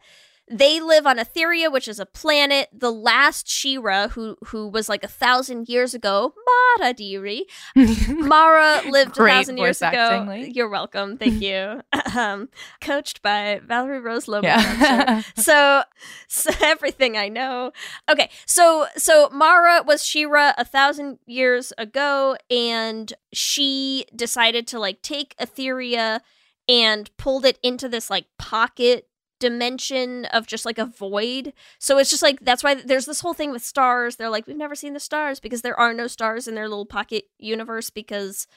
they 0.49 0.79
live 0.79 1.05
on 1.05 1.17
Etheria, 1.17 1.71
which 1.71 1.88
is 1.88 1.99
a 1.99 2.05
planet. 2.05 2.69
The 2.71 2.91
last 2.91 3.49
She-Ra, 3.49 4.10
who 4.10 4.38
who 4.45 4.69
was 4.69 4.88
like 4.88 5.03
a 5.03 5.07
thousand 5.07 5.67
years 5.67 5.93
ago, 5.93 6.33
Mara 6.79 6.93
Diri, 6.93 7.41
Mara 7.75 8.81
lived 8.89 9.17
a 9.17 9.25
thousand 9.25 9.57
years 9.57 9.81
ago. 9.81 10.31
You're 10.31 10.69
welcome. 10.69 11.17
Thank 11.17 11.41
you. 11.41 11.81
um, 12.15 12.49
coached 12.79 13.21
by 13.21 13.60
Valerie 13.65 13.99
Rose 13.99 14.27
Lobo. 14.27 14.47
Sure 14.47 14.57
yeah. 14.57 15.21
so, 15.36 15.83
so 16.27 16.51
everything 16.62 17.17
I 17.17 17.27
know. 17.27 17.71
Okay, 18.10 18.29
so 18.45 18.88
so 18.95 19.29
Mara 19.31 19.83
was 19.86 20.05
She-Ra 20.05 20.53
a 20.57 20.63
thousand 20.65 21.19
years 21.25 21.73
ago, 21.77 22.38
and 22.49 23.12
she 23.33 24.05
decided 24.15 24.65
to 24.67 24.79
like 24.79 25.01
take 25.01 25.36
Etheria 25.38 26.21
and 26.69 27.15
pulled 27.17 27.45
it 27.45 27.60
into 27.62 27.89
this 27.89 28.10
like 28.10 28.25
pocket 28.38 29.07
dimension 29.39 30.26
of 30.26 30.47
just 30.47 30.65
like 30.65 30.78
a 30.78 30.86
void. 30.86 31.54
So 31.80 31.97
it's 31.97 32.10
just 32.10 32.23
like 32.23 32.39
that's 32.41 32.63
why 32.63 32.76
there's 32.76 33.06
this 33.06 33.21
whole 33.21 33.34
thing 33.34 33.52
with 33.52 33.63
stars. 33.63 34.15
They're 34.15 34.30
like 34.30 34.47
we've 34.47 34.58
never 34.58 34.76
seen 34.76 34.93
the 34.93 35.00
stars 35.00 35.39
because 35.39 35.62
there 35.62 35.80
are 35.80 35.93
no 35.93 36.08
stars 36.08 36.47
in 36.47 36.56
their 36.56 36.69
little 36.69 36.86
pocket 36.86 37.26
universe 37.38 37.89
because 37.89 38.47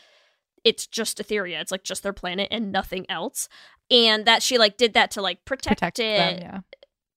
it's 0.65 0.87
just 0.87 1.19
Etheria. 1.19 1.61
It's 1.61 1.73
like 1.73 1.85
just 1.85 2.03
their 2.03 2.13
planet 2.13 2.49
and 2.51 2.73
nothing 2.73 3.07
else. 3.09 3.49
And 3.91 4.25
that 4.27 4.43
she 4.43 4.59
like 4.59 4.77
did 4.77 4.95
that 4.95 5.11
to 5.13 5.23
like 5.23 5.45
protect, 5.45 5.81
Protect 5.81 5.99
it 5.99 6.17
them, 6.17 6.39
yeah. 6.41 6.61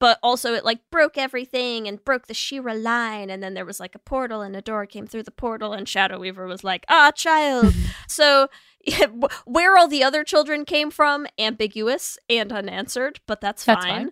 But 0.03 0.19
also 0.21 0.53
it 0.53 0.65
like 0.65 0.81
broke 0.91 1.17
everything 1.17 1.87
and 1.87 2.03
broke 2.03 2.27
the 2.27 2.33
She-Ra 2.33 2.73
line 2.73 3.29
and 3.29 3.41
then 3.41 3.53
there 3.53 3.63
was 3.63 3.79
like 3.79 3.95
a 3.95 3.99
portal 3.99 4.41
and 4.41 4.53
Adora 4.53 4.89
came 4.89 5.07
through 5.07 5.23
the 5.23 5.31
portal 5.31 5.71
and 5.71 5.87
Shadow 5.87 6.19
Weaver 6.19 6.45
was 6.45 6.61
like, 6.61 6.83
"Ah, 6.89 7.11
child." 7.11 7.73
so 8.09 8.49
yeah, 8.85 9.05
where 9.45 9.77
all 9.77 9.87
the 9.87 10.03
other 10.03 10.25
children 10.25 10.65
came 10.65 10.91
from 10.91 11.25
ambiguous 11.39 12.17
and 12.29 12.51
unanswered, 12.51 13.21
but 13.27 13.39
that's 13.39 13.63
fine. 13.63 13.75
That's 13.75 13.85
fine. 13.85 14.11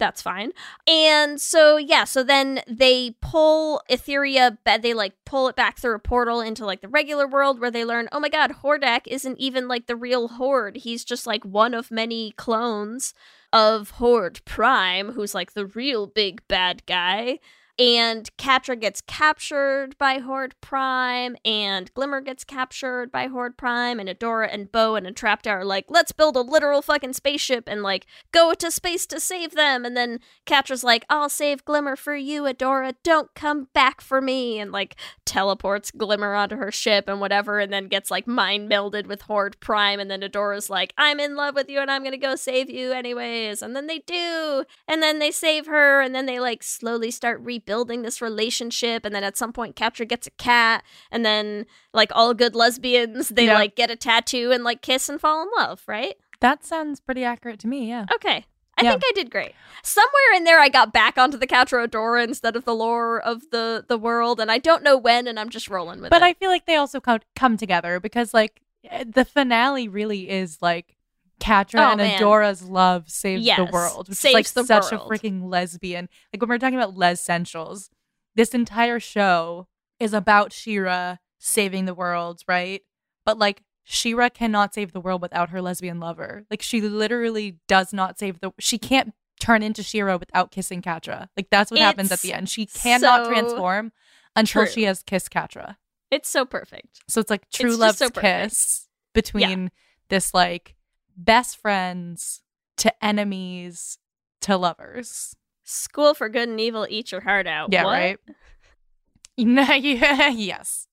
That's 0.00 0.22
fine. 0.22 0.52
And 0.88 1.38
so 1.40 1.76
yeah, 1.76 2.04
so 2.04 2.24
then 2.24 2.62
they 2.66 3.14
pull 3.20 3.82
Etheria, 3.90 4.56
they 4.64 4.94
like 4.94 5.12
pull 5.24 5.46
it 5.48 5.54
back 5.54 5.78
through 5.78 5.94
a 5.94 6.00
portal 6.00 6.40
into 6.40 6.64
like 6.64 6.80
the 6.80 6.88
regular 6.88 7.28
world 7.28 7.60
where 7.60 7.70
they 7.70 7.84
learn, 7.84 8.08
"Oh 8.10 8.18
my 8.18 8.30
god, 8.30 8.56
Hordak 8.64 9.02
isn't 9.06 9.38
even 9.38 9.68
like 9.68 9.86
the 9.86 9.96
real 9.96 10.28
Horde. 10.28 10.78
He's 10.78 11.04
just 11.04 11.26
like 11.26 11.44
one 11.44 11.74
of 11.74 11.90
many 11.92 12.32
clones." 12.32 13.14
of 13.52 13.90
Horde 13.90 14.40
Prime, 14.44 15.10
who's 15.10 15.34
like 15.34 15.54
the 15.54 15.66
real 15.66 16.06
big 16.06 16.46
bad 16.46 16.86
guy. 16.86 17.40
And 17.78 18.28
Catra 18.36 18.78
gets 18.78 19.00
captured 19.00 19.96
by 19.98 20.18
Horde 20.18 20.54
Prime, 20.60 21.36
and 21.44 21.92
Glimmer 21.94 22.20
gets 22.20 22.44
captured 22.44 23.10
by 23.10 23.26
Horde 23.26 23.56
Prime, 23.56 23.98
and 23.98 24.08
Adora 24.08 24.52
and 24.52 24.70
Bow 24.70 24.96
and 24.96 25.06
Entrapta 25.06 25.50
are 25.50 25.64
like, 25.64 25.86
let's 25.88 26.12
build 26.12 26.36
a 26.36 26.40
literal 26.40 26.82
fucking 26.82 27.14
spaceship 27.14 27.64
and 27.66 27.82
like 27.82 28.06
go 28.32 28.52
to 28.54 28.70
space 28.70 29.06
to 29.06 29.20
save 29.20 29.52
them. 29.52 29.84
And 29.84 29.96
then 29.96 30.20
Catra's 30.46 30.84
like, 30.84 31.04
I'll 31.08 31.28
save 31.28 31.64
Glimmer 31.64 31.96
for 31.96 32.14
you, 32.14 32.42
Adora. 32.42 32.94
Don't 33.02 33.34
come 33.34 33.68
back 33.72 34.00
for 34.00 34.20
me. 34.20 34.58
And 34.58 34.72
like 34.72 34.96
teleports 35.24 35.90
Glimmer 35.90 36.34
onto 36.34 36.56
her 36.56 36.70
ship 36.70 37.08
and 37.08 37.20
whatever, 37.20 37.60
and 37.60 37.72
then 37.72 37.88
gets 37.88 38.10
like 38.10 38.26
mind 38.26 38.70
melded 38.70 39.06
with 39.06 39.22
Horde 39.22 39.58
Prime. 39.60 40.00
And 40.00 40.10
then 40.10 40.20
Adora's 40.20 40.68
like, 40.68 40.92
I'm 40.98 41.20
in 41.20 41.36
love 41.36 41.54
with 41.54 41.70
you 41.70 41.80
and 41.80 41.90
I'm 41.90 42.04
gonna 42.04 42.18
go 42.18 42.36
save 42.36 42.68
you 42.68 42.92
anyways. 42.92 43.62
And 43.62 43.74
then 43.74 43.86
they 43.86 44.00
do. 44.00 44.64
And 44.86 45.02
then 45.02 45.18
they 45.18 45.30
save 45.30 45.66
her, 45.66 46.00
and 46.00 46.14
then 46.14 46.26
they 46.26 46.40
like 46.40 46.62
slowly 46.62 47.10
start 47.10 47.40
rebuilding 47.60 48.02
this 48.02 48.20
relationship. 48.22 49.04
And 49.04 49.14
then 49.14 49.24
at 49.24 49.36
some 49.36 49.52
point, 49.52 49.76
Catra 49.76 50.08
gets 50.08 50.26
a 50.26 50.30
cat, 50.32 50.82
and 51.10 51.24
then 51.24 51.66
like 51.92 52.10
all 52.14 52.34
good 52.34 52.54
lesbians, 52.54 53.28
they 53.28 53.46
Yeah. 53.46 53.54
like 53.54 53.76
get 53.76 53.90
a 53.90 53.96
tattoo 53.96 54.50
and 54.52 54.64
like 54.64 54.82
kiss 54.82 55.08
and 55.08 55.20
fall 55.20 55.42
in 55.42 55.48
love, 55.56 55.82
right? 55.86 56.16
That 56.40 56.64
sounds 56.64 57.00
pretty 57.00 57.24
accurate 57.24 57.60
to 57.60 57.68
me. 57.68 57.88
Yeah. 57.88 58.06
Okay. 58.14 58.46
I 58.78 58.82
Yeah. 58.84 58.90
think 58.92 59.02
I 59.04 59.12
did 59.14 59.30
great. 59.30 59.52
Somewhere 59.82 60.32
in 60.36 60.44
there, 60.44 60.58
I 60.58 60.70
got 60.70 60.90
back 60.92 61.18
onto 61.18 61.36
the 61.36 61.46
Catra 61.46 61.86
Adora 61.86 62.24
instead 62.24 62.56
of 62.56 62.64
the 62.64 62.74
lore 62.74 63.20
of 63.20 63.50
the 63.50 63.84
the 63.86 63.98
world, 63.98 64.40
and 64.40 64.50
I 64.50 64.58
don't 64.58 64.82
know 64.82 64.96
when, 64.96 65.26
and 65.26 65.38
I'm 65.38 65.50
just 65.50 65.68
rolling 65.68 66.00
with 66.00 66.10
But 66.10 66.16
it. 66.16 66.20
But 66.20 66.22
I 66.26 66.32
feel 66.34 66.50
like 66.50 66.64
they 66.66 66.76
also 66.76 66.98
come 67.00 67.20
come 67.36 67.56
together 67.58 68.00
because 68.00 68.32
like 68.32 68.62
eh, 68.88 69.04
the 69.06 69.24
finale 69.26 69.86
really 69.88 70.30
is 70.30 70.62
like 70.62 70.96
Catra 71.40 71.78
Oh, 71.78 71.90
and 71.92 71.98
man. 71.98 72.16
Adora's 72.16 72.62
love 72.62 73.08
saves 73.10 73.44
the 73.44 73.68
world, 73.72 74.08
which 74.08 74.18
saves 74.18 74.30
is 74.30 74.34
like 74.34 74.46
the 74.48 74.64
such 74.64 74.92
world. 74.92 75.10
a 75.10 75.14
freaking 75.14 75.48
lesbian. 75.48 76.08
Like 76.32 76.40
when 76.40 76.48
we're 76.48 76.58
talking 76.58 76.78
about 76.78 76.96
Lez-ssentials, 76.96 77.88
this 78.34 78.54
entire 78.54 79.00
show 79.00 79.66
is 79.98 80.12
about 80.12 80.52
She-Ra 80.52 81.16
saving 81.38 81.86
the 81.86 81.94
world, 81.94 82.42
right? 82.46 82.82
But 83.24 83.38
like 83.38 83.62
She-Ra 83.84 84.28
cannot 84.28 84.74
save 84.74 84.92
the 84.92 85.00
world 85.00 85.22
without 85.22 85.50
her 85.50 85.60
lesbian 85.60 85.98
lover. 86.00 86.44
Like 86.50 86.62
she 86.62 86.80
literally 86.80 87.58
does 87.66 87.92
not 87.92 88.18
save 88.18 88.40
the. 88.40 88.52
She 88.58 88.78
can't 88.78 89.12
turn 89.40 89.62
into 89.62 89.82
She-Ra 89.82 90.16
without 90.18 90.50
kissing 90.50 90.82
Catra. 90.82 91.28
Like 91.36 91.48
that's 91.50 91.70
what 91.70 91.80
happens 91.80 92.12
at 92.12 92.20
the 92.20 92.32
end. 92.32 92.48
She 92.48 92.66
cannot 92.66 93.24
so 93.26 93.30
transform 93.32 93.92
until 94.36 94.64
true. 94.64 94.72
she 94.72 94.82
has 94.84 95.02
kissed 95.02 95.30
Catra. 95.30 95.76
it's 96.10 96.28
so 96.28 96.44
perfect. 96.44 97.00
So 97.08 97.20
it's 97.20 97.30
like 97.30 97.48
true 97.50 97.70
just 97.70 97.80
love's 97.80 97.98
so 97.98 98.10
kiss 98.10 98.86
between 99.14 99.70
this 100.08 100.32
like 100.34 100.76
best 101.24 101.56
friends 101.58 102.42
to 102.78 103.04
enemies 103.04 103.98
to 104.42 104.56
lovers. 104.56 105.36
School 105.64 106.14
for 106.14 106.28
good 106.28 106.48
and 106.48 106.60
evil, 106.60 106.86
eat 106.88 107.12
your 107.12 107.20
heart 107.20 107.46
out. 107.46 107.72
Yeah, 107.72 107.84
What? 107.84 107.92
right. 107.92 108.18
Yes. 109.38 110.86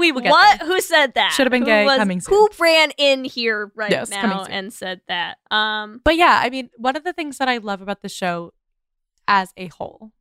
We 0.00 0.10
will 0.10 0.20
get 0.22 0.30
what? 0.30 0.62
Who 0.62 0.80
said 0.80 1.14
that? 1.14 1.32
Should've 1.36 1.50
been 1.52 1.62
Who 1.62 1.66
gay, 1.66 1.84
was- 1.84 1.98
coming 1.98 2.20
soon. 2.20 2.34
Who 2.34 2.48
ran 2.58 2.90
in 2.98 3.24
here 3.24 3.70
right 3.76 3.90
Yes, 3.90 4.10
now 4.10 4.44
and 4.44 4.72
said 4.72 5.02
that? 5.08 5.38
Um, 5.50 6.00
But 6.04 6.16
yeah, 6.16 6.40
I 6.42 6.50
mean, 6.50 6.70
one 6.76 6.96
of 6.96 7.04
the 7.04 7.12
things 7.12 7.38
that 7.38 7.48
I 7.48 7.58
love 7.58 7.80
about 7.82 8.02
the 8.02 8.08
show 8.08 8.52
as 9.28 9.52
a 9.56 9.66
whole, 9.68 10.12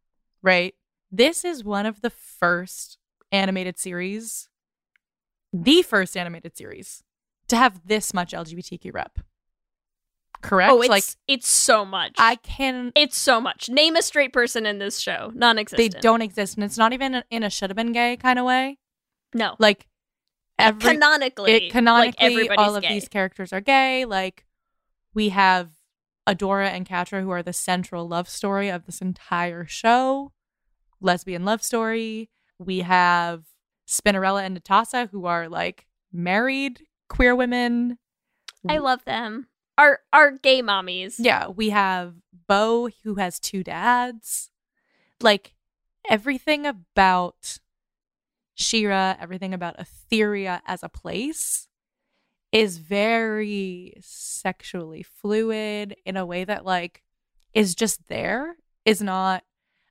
right? 0.44 0.76
This 1.12 1.44
is 1.46 1.64
one 1.64 1.86
of 1.88 2.02
the 2.02 2.10
first 2.12 2.98
animated 3.32 3.80
series, 3.80 4.50
the 5.52 5.82
first 5.82 6.16
animated 6.16 6.56
series 6.58 7.04
to 7.48 7.56
have 7.56 7.88
this 7.88 8.14
much 8.14 8.34
LGBTQ 8.34 8.94
rep. 8.94 9.20
Correct? 10.42 10.72
oh, 10.72 10.82
it's 10.82 10.90
like 10.90 11.04
it's 11.28 11.50
so 11.50 11.86
much. 11.86 12.16
I 12.18 12.36
can 12.36 12.92
it's 12.96 13.18
so 13.18 13.42
much. 13.42 13.70
Name 13.70 13.96
a 13.96 14.02
straight 14.02 14.34
person 14.34 14.66
in 14.66 14.80
this 14.80 15.00
show. 15.00 15.32
Non-existent. 15.34 15.94
They 15.94 16.00
don't 16.00 16.22
exist 16.22 16.56
and 16.56 16.64
it's 16.64 16.78
not 16.78 16.94
even 16.94 17.24
in 17.30 17.44
a 17.44 17.50
should 17.50 17.70
have 17.70 17.78
been 17.78 17.92
gay 17.92 18.18
kind 18.18 18.40
of 18.40 18.46
way. 18.46 18.78
No. 19.34 19.56
Like 19.60 19.88
every 20.60 20.94
canonically, 20.94 21.52
it 21.52 21.72
canonically 21.72 22.48
like 22.48 22.60
all 22.60 22.76
of 22.76 22.84
gay. 22.84 22.90
these 22.90 23.08
characters 23.08 23.52
are 23.52 23.62
gay 23.62 24.06
like 24.06 24.46
we 25.14 25.30
have 25.30 25.72
adora 26.28 26.70
and 26.70 26.88
Catra, 26.88 27.22
who 27.22 27.32
are 27.32 27.44
the 27.44 27.54
central 27.54 28.08
love 28.08 28.30
story 28.30 28.70
of 28.70 28.86
this 28.86 29.02
entire 29.02 29.66
show 29.66 30.32
lesbian 31.02 31.46
love 31.46 31.62
story 31.62 32.30
we 32.58 32.80
have 32.80 33.44
spinnerella 33.88 34.44
and 34.44 34.62
Netossa 34.62 35.10
who 35.10 35.26
are 35.26 35.48
like 35.48 35.86
married 36.12 36.82
queer 37.10 37.36
women 37.36 38.00
I 38.68 38.78
love 38.80 39.06
them. 39.06 39.48
Our 39.78 40.00
our 40.14 40.32
gay 40.32 40.62
mommies. 40.62 41.16
yeah 41.20 41.48
we 41.48 41.70
have 41.70 42.16
Bow 42.48 42.90
who 43.04 43.16
has 43.16 43.40
two 43.40 43.64
dads 43.64 44.52
like 45.22 45.56
everything 46.10 46.66
about 46.66 47.60
She-Ra, 48.54 49.16
everything 49.20 49.54
about 49.54 49.78
Etheria 49.78 50.62
as 50.66 50.84
a 50.84 50.90
place 50.90 51.68
is 52.52 52.78
very 52.78 53.96
sexually 54.02 55.04
fluid 55.04 55.96
in 56.06 56.16
a 56.16 56.26
way 56.26 56.46
that 56.46 56.64
like 56.66 57.04
is 57.54 57.76
just 57.76 58.08
there 58.08 58.56
is 58.86 59.02
not 59.02 59.44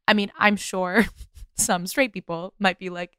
I 0.07 0.15
mean, 0.15 0.31
I'm 0.39 0.57
sure 0.57 1.05
some 1.57 1.87
straight 1.87 2.13
people 2.13 2.55
might 2.59 2.79
be 2.79 2.91
like 2.91 3.17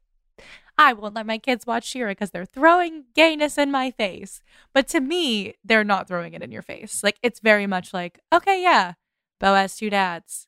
I 0.78 0.92
won't 0.92 1.14
let 1.14 1.26
my 1.26 1.38
kids 1.38 1.66
watch 1.66 1.84
She-Ra 1.84 2.10
because 2.10 2.30
they're 2.32 2.44
throwing 2.44 3.04
gayness 3.14 3.56
in 3.56 3.70
my 3.70 3.90
face. 3.90 4.42
But 4.74 4.86
to 4.88 5.00
me, 5.00 5.54
they're 5.64 5.84
not 5.84 6.06
throwing 6.06 6.34
it 6.34 6.42
in 6.42 6.52
your 6.52 6.62
face. 6.62 7.02
Like 7.02 7.18
it's 7.22 7.40
very 7.40 7.66
much 7.66 7.94
like, 7.94 8.20
okay, 8.32 8.62
yeah, 8.62 8.94
Bow 9.40 9.54
has 9.54 9.76
two 9.76 9.88
dads. 9.90 10.46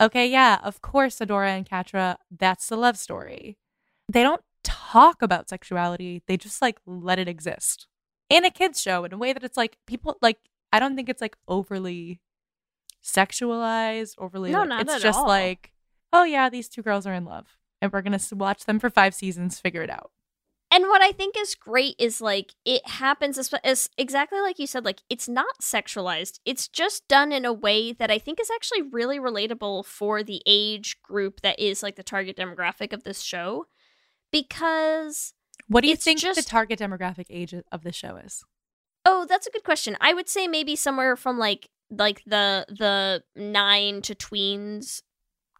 Okay, 0.00 0.26
yeah, 0.28 0.58
of 0.62 0.80
course, 0.80 1.18
Adora 1.18 1.48
and 1.56 1.68
Catra. 1.68 2.16
that's 2.30 2.68
the 2.68 2.76
love 2.76 2.96
story. 2.96 3.58
They 4.08 4.22
don't 4.22 4.42
talk 4.64 5.22
about 5.22 5.48
sexuality, 5.48 6.22
they 6.26 6.36
just 6.36 6.60
like 6.60 6.78
let 6.86 7.18
it 7.18 7.28
exist 7.28 7.86
in 8.28 8.44
a 8.44 8.50
kids' 8.50 8.80
show 8.82 9.04
in 9.04 9.12
a 9.12 9.16
way 9.18 9.32
that 9.32 9.42
it's 9.44 9.56
like 9.56 9.78
people 9.86 10.18
like, 10.20 10.38
I 10.72 10.78
don't 10.80 10.96
think 10.96 11.08
it's 11.08 11.22
like 11.22 11.36
overly 11.46 12.20
sexualized, 13.02 14.14
overly. 14.18 14.50
No, 14.50 14.60
like- 14.60 14.68
not 14.68 14.80
It's 14.82 14.94
at 14.96 15.00
just 15.02 15.18
all. 15.20 15.26
like, 15.26 15.72
oh, 16.12 16.24
yeah, 16.24 16.48
these 16.48 16.68
two 16.68 16.82
girls 16.82 17.06
are 17.06 17.14
in 17.14 17.24
love 17.24 17.56
and 17.80 17.92
we're 17.92 18.02
going 18.02 18.18
to 18.18 18.36
watch 18.36 18.64
them 18.64 18.78
for 18.78 18.90
five 18.90 19.14
seasons, 19.14 19.60
figure 19.60 19.82
it 19.82 19.90
out. 19.90 20.10
And 20.70 20.84
what 20.84 21.00
I 21.00 21.12
think 21.12 21.34
is 21.38 21.54
great 21.54 21.94
is 21.98 22.20
like 22.20 22.54
it 22.66 22.86
happens 22.86 23.38
as, 23.38 23.52
as 23.64 23.88
exactly 23.96 24.40
like 24.40 24.58
you 24.58 24.66
said, 24.66 24.84
like 24.84 25.00
it's 25.08 25.28
not 25.28 25.60
sexualized. 25.62 26.40
It's 26.44 26.68
just 26.68 27.08
done 27.08 27.32
in 27.32 27.46
a 27.46 27.52
way 27.52 27.92
that 27.92 28.10
I 28.10 28.18
think 28.18 28.38
is 28.38 28.50
actually 28.54 28.82
really 28.82 29.18
relatable 29.18 29.86
for 29.86 30.22
the 30.22 30.42
age 30.44 31.00
group 31.02 31.40
that 31.40 31.58
is 31.58 31.82
like 31.82 31.96
the 31.96 32.02
target 32.02 32.36
demographic 32.36 32.92
of 32.92 33.04
this 33.04 33.22
show. 33.22 33.66
Because 34.30 35.32
What 35.68 35.80
do 35.80 35.88
you 35.88 35.96
think 35.96 36.20
the 36.20 36.42
target 36.46 36.78
demographic 36.80 37.26
age 37.30 37.54
of 37.72 37.82
the 37.82 37.92
show 37.92 38.16
is? 38.16 38.44
oh, 39.06 39.24
that's 39.26 39.46
a 39.46 39.50
good 39.50 39.64
question. 39.64 39.96
I 40.02 40.12
would 40.12 40.28
say 40.28 40.46
maybe 40.46 40.76
somewhere 40.76 41.16
from 41.16 41.38
like 41.38 41.70
like 41.90 42.22
the 42.26 42.66
the 42.68 43.22
nine 43.34 44.02
to 44.02 44.14
tweens 44.14 45.00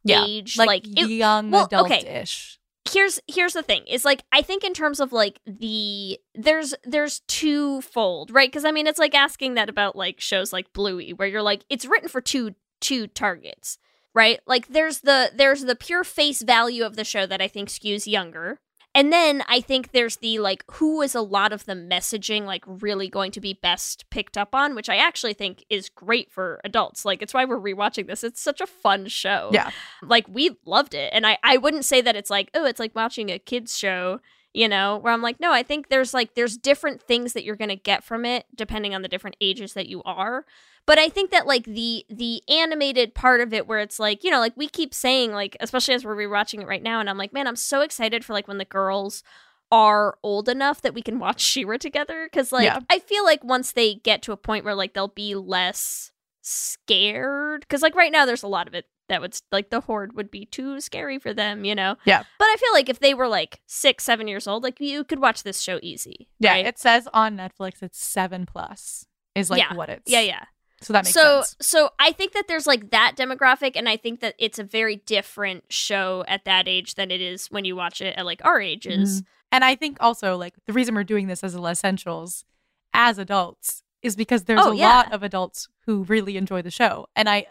Yeah, 0.08 0.24
age. 0.24 0.56
Like, 0.56 0.66
Like, 0.66 0.86
it, 0.86 1.10
young 1.10 1.50
well, 1.50 1.64
okay. 1.64 2.00
adult-ish. 2.00 2.58
here's 2.90 3.20
here's 3.26 3.52
the 3.52 3.62
thing 3.62 3.82
is 3.86 4.04
like 4.04 4.22
i 4.32 4.40
think 4.40 4.64
in 4.64 4.72
terms 4.72 4.98
of 5.00 5.12
like 5.12 5.40
the 5.46 6.18
there's 6.34 6.74
there's 6.84 7.20
twofold 7.28 8.30
right 8.30 8.48
because 8.50 8.64
i 8.64 8.70
mean 8.70 8.86
it's 8.86 8.98
like 8.98 9.14
asking 9.14 9.54
that 9.54 9.68
about 9.68 9.94
like 9.94 10.20
shows 10.20 10.52
like 10.52 10.72
bluey 10.72 11.12
where 11.12 11.28
you're 11.28 11.42
like 11.42 11.64
it's 11.68 11.84
written 11.84 12.08
for 12.08 12.20
two 12.22 12.54
two 12.80 13.06
targets 13.08 13.78
right 14.14 14.40
like 14.46 14.68
there's 14.68 15.00
the 15.00 15.30
there's 15.34 15.62
the 15.62 15.76
pure 15.76 16.02
face 16.04 16.40
value 16.42 16.82
of 16.84 16.96
the 16.96 17.04
show 17.04 17.26
that 17.26 17.42
i 17.42 17.48
think 17.48 17.68
skews 17.68 18.06
younger 18.06 18.58
and 18.94 19.12
then 19.12 19.42
i 19.48 19.60
think 19.60 19.92
there's 19.92 20.16
the 20.16 20.38
like 20.38 20.64
who 20.72 21.02
is 21.02 21.14
a 21.14 21.20
lot 21.20 21.52
of 21.52 21.64
the 21.66 21.74
messaging 21.74 22.44
like 22.44 22.64
really 22.66 23.08
going 23.08 23.30
to 23.30 23.40
be 23.40 23.52
best 23.52 24.08
picked 24.10 24.36
up 24.36 24.54
on 24.54 24.74
which 24.74 24.88
i 24.88 24.96
actually 24.96 25.34
think 25.34 25.64
is 25.70 25.88
great 25.88 26.30
for 26.30 26.60
adults. 26.64 27.04
Like 27.04 27.22
it's 27.22 27.34
why 27.34 27.44
we're 27.44 27.58
rewatching 27.58 28.06
this. 28.06 28.24
It's 28.24 28.40
such 28.40 28.60
a 28.60 28.66
fun 28.66 29.08
show. 29.08 29.50
Yeah. 29.52 29.70
like 30.02 30.26
we 30.28 30.56
loved 30.64 30.94
it. 30.94 31.10
And 31.12 31.26
i 31.26 31.38
i 31.42 31.56
wouldn't 31.56 31.84
say 31.84 32.00
that 32.00 32.16
it's 32.16 32.30
like 32.30 32.50
oh 32.54 32.64
it's 32.64 32.80
like 32.80 32.94
watching 32.94 33.30
a 33.30 33.38
kids 33.38 33.76
show 33.76 34.20
you 34.58 34.68
know 34.68 34.98
where 34.98 35.12
i'm 35.12 35.22
like 35.22 35.38
no 35.38 35.52
i 35.52 35.62
think 35.62 35.88
there's 35.88 36.12
like 36.12 36.34
there's 36.34 36.56
different 36.56 37.00
things 37.00 37.32
that 37.32 37.44
you're 37.44 37.56
going 37.56 37.68
to 37.68 37.76
get 37.76 38.02
from 38.02 38.24
it 38.24 38.44
depending 38.54 38.94
on 38.94 39.02
the 39.02 39.08
different 39.08 39.36
ages 39.40 39.74
that 39.74 39.86
you 39.86 40.02
are 40.02 40.44
but 40.84 40.98
i 40.98 41.08
think 41.08 41.30
that 41.30 41.46
like 41.46 41.64
the 41.64 42.04
the 42.10 42.42
animated 42.48 43.14
part 43.14 43.40
of 43.40 43.52
it 43.52 43.68
where 43.68 43.78
it's 43.78 44.00
like 44.00 44.24
you 44.24 44.30
know 44.30 44.40
like 44.40 44.56
we 44.56 44.68
keep 44.68 44.92
saying 44.92 45.32
like 45.32 45.56
especially 45.60 45.94
as 45.94 46.04
we're 46.04 46.16
rewatching 46.16 46.60
it 46.60 46.66
right 46.66 46.82
now 46.82 46.98
and 46.98 47.08
i'm 47.08 47.18
like 47.18 47.32
man 47.32 47.46
i'm 47.46 47.56
so 47.56 47.82
excited 47.82 48.24
for 48.24 48.32
like 48.32 48.48
when 48.48 48.58
the 48.58 48.64
girls 48.64 49.22
are 49.70 50.18
old 50.22 50.48
enough 50.48 50.80
that 50.82 50.94
we 50.94 51.02
can 51.02 51.18
watch 51.18 51.40
She-Ra 51.40 51.76
together 51.76 52.26
because 52.26 52.52
like 52.52 52.64
Yeah. 52.64 52.80
I 52.88 52.98
feel 52.98 53.22
like 53.24 53.44
once 53.44 53.72
they 53.72 53.96
get 53.96 54.22
to 54.22 54.32
a 54.32 54.36
point 54.36 54.64
where 54.64 54.74
like 54.74 54.94
they'll 54.94 55.08
be 55.08 55.34
less 55.34 56.10
scared 56.40 57.60
because 57.60 57.82
like 57.82 57.94
right 57.94 58.10
now 58.10 58.24
there's 58.24 58.42
a 58.42 58.48
lot 58.48 58.66
of 58.66 58.74
it 58.74 58.86
that 59.08 59.20
would 59.20 59.36
like 59.52 59.70
the 59.70 59.80
horde 59.80 60.14
would 60.14 60.30
be 60.30 60.44
too 60.46 60.80
scary 60.80 61.18
for 61.18 61.32
them 61.34 61.64
you 61.64 61.74
know 61.74 61.96
Yeah. 62.04 62.22
but 62.38 62.44
I 62.46 62.56
feel 62.58 62.72
like 62.72 62.88
if 62.88 62.98
they 63.00 63.14
were 63.14 63.28
like 63.28 63.60
six 63.66 64.04
seven 64.04 64.28
years 64.28 64.46
old 64.46 64.62
like 64.62 64.80
you 64.80 65.04
could 65.04 65.18
watch 65.20 65.42
this 65.42 65.60
show 65.60 65.78
easy 65.82 66.28
Yeah, 66.38 66.52
right? 66.52 66.66
it 66.66 66.78
says 66.78 67.08
on 67.12 67.36
Netflix 67.36 67.82
it's 67.82 68.02
seven 68.02 68.46
plus 68.46 69.06
is 69.34 69.50
like 69.50 69.60
Yeah. 69.60 69.74
what 69.74 69.88
it's 69.88 70.10
yeah 70.10 70.20
yeah 70.20 70.44
So 70.82 70.92
that 70.92 71.04
makes 71.04 71.14
so 71.14 71.42
sense. 71.42 71.56
so 71.60 71.90
I 71.98 72.12
think 72.12 72.32
that 72.32 72.48
there's 72.48 72.66
like 72.66 72.90
that 72.90 73.14
demographic 73.16 73.72
and 73.76 73.88
I 73.88 73.96
think 73.96 74.20
that 74.20 74.34
it's 74.38 74.58
a 74.58 74.64
very 74.64 74.96
different 74.96 75.64
show 75.70 76.24
at 76.28 76.44
that 76.44 76.68
age 76.68 76.94
than 76.94 77.10
it 77.10 77.20
is 77.20 77.46
when 77.48 77.64
you 77.64 77.74
watch 77.76 78.00
it 78.00 78.14
at 78.16 78.24
like 78.26 78.40
our 78.44 78.60
ages. 78.60 79.22
Mhm. 79.22 79.26
And 79.50 79.64
I 79.64 79.74
think 79.76 79.96
also 80.00 80.36
like 80.36 80.54
the 80.66 80.72
reason 80.74 80.94
we're 80.94 81.04
doing 81.04 81.26
this 81.26 81.42
as 81.42 81.54
essentials 81.56 82.44
as 82.92 83.18
adults 83.18 83.82
is 84.02 84.14
because 84.14 84.44
there's 84.44 84.60
Oh, 84.62 84.72
a 84.72 84.76
yeah. 84.76 84.86
lot 84.88 85.12
of 85.12 85.22
adults 85.22 85.68
who 85.86 86.04
really 86.04 86.36
enjoy 86.36 86.62
the 86.62 86.70
show. 86.70 87.06
And 87.16 87.28
I 87.28 87.46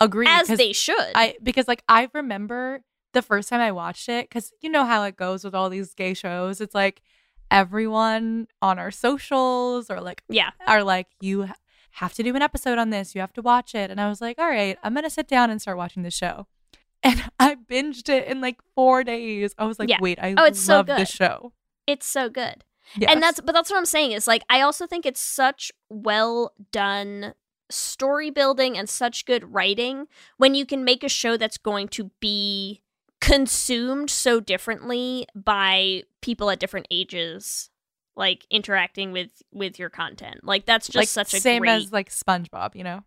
agree 0.00 0.26
As 0.26 0.48
they 0.48 0.72
should. 0.72 0.96
I 1.14 1.36
because 1.42 1.68
like 1.68 1.82
I 1.88 2.08
remember 2.14 2.82
the 3.12 3.22
first 3.22 3.48
time 3.48 3.60
I 3.60 3.72
watched 3.72 4.08
it 4.08 4.30
cuz 4.30 4.52
you 4.60 4.70
know 4.70 4.84
how 4.84 5.02
it 5.04 5.16
goes 5.16 5.44
with 5.44 5.54
all 5.54 5.68
these 5.68 5.94
gay 5.94 6.14
shows. 6.14 6.60
It's 6.60 6.74
like 6.74 7.02
everyone 7.50 8.46
on 8.62 8.78
our 8.78 8.90
socials 8.90 9.90
or 9.90 10.00
like 10.00 10.22
yeah. 10.28 10.50
are 10.66 10.82
like 10.84 11.08
you 11.20 11.48
have 11.94 12.14
to 12.14 12.22
do 12.22 12.34
an 12.36 12.42
episode 12.42 12.78
on 12.78 12.90
this. 12.90 13.14
You 13.14 13.20
have 13.20 13.32
to 13.32 13.42
watch 13.42 13.74
it. 13.74 13.90
And 13.90 14.00
I 14.00 14.08
was 14.08 14.20
like, 14.20 14.38
"All 14.38 14.48
right, 14.48 14.78
I'm 14.84 14.94
going 14.94 15.02
to 15.04 15.10
sit 15.10 15.26
down 15.26 15.50
and 15.50 15.60
start 15.60 15.76
watching 15.76 16.02
the 16.02 16.10
show." 16.10 16.46
And 17.02 17.30
I 17.40 17.54
binged 17.54 18.10
it 18.10 18.28
in 18.28 18.42
like 18.42 18.58
4 18.74 19.04
days. 19.04 19.54
I 19.56 19.64
was 19.64 19.78
like, 19.78 19.88
Yeah. 19.88 19.96
"Wait, 20.00 20.18
I 20.20 20.34
Oh, 20.36 20.44
it's 20.44 20.60
so 20.60 20.76
love 20.76 20.86
good. 20.86 20.98
this 20.98 21.10
show." 21.10 21.52
It's 21.86 22.06
so 22.06 22.28
good. 22.28 22.62
Yes. 22.94 23.10
And 23.10 23.22
that's 23.22 23.40
but 23.40 23.52
that's 23.52 23.70
what 23.70 23.78
I'm 23.78 23.86
saying 23.86 24.12
is 24.12 24.26
like 24.26 24.42
I 24.50 24.60
also 24.60 24.86
think 24.86 25.06
it's 25.06 25.20
such 25.20 25.72
well 25.88 26.52
done 26.72 27.34
story 27.70 28.30
building 28.30 28.76
and 28.76 28.88
such 28.88 29.24
good 29.24 29.52
writing 29.52 30.06
when 30.36 30.54
you 30.54 30.66
can 30.66 30.84
make 30.84 31.02
a 31.04 31.08
show 31.08 31.36
that's 31.36 31.58
going 31.58 31.88
to 31.88 32.10
be 32.20 32.82
consumed 33.20 34.10
so 34.10 34.40
differently 34.40 35.26
by 35.34 36.02
people 36.22 36.50
at 36.50 36.58
different 36.58 36.86
ages 36.90 37.70
like 38.16 38.46
interacting 38.50 39.12
with 39.12 39.42
with 39.52 39.78
your 39.78 39.90
content. 39.90 40.44
Like 40.44 40.66
that's 40.66 40.86
just 40.86 40.96
like 40.96 41.08
such 41.08 41.34
a 41.34 41.40
same 41.40 41.60
great 41.60 41.70
as 41.70 41.92
like 41.92 42.10
SpongeBob, 42.10 42.74
you 42.74 42.84
know. 42.84 43.02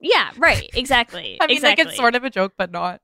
Yeah, 0.00 0.30
right. 0.36 0.68
Exactly. 0.74 1.38
I 1.40 1.46
mean, 1.46 1.56
exactly. 1.56 1.84
like 1.84 1.92
it's 1.92 1.96
sort 1.96 2.14
of 2.14 2.24
a 2.24 2.30
joke, 2.30 2.54
but 2.56 2.70
not. 2.70 3.00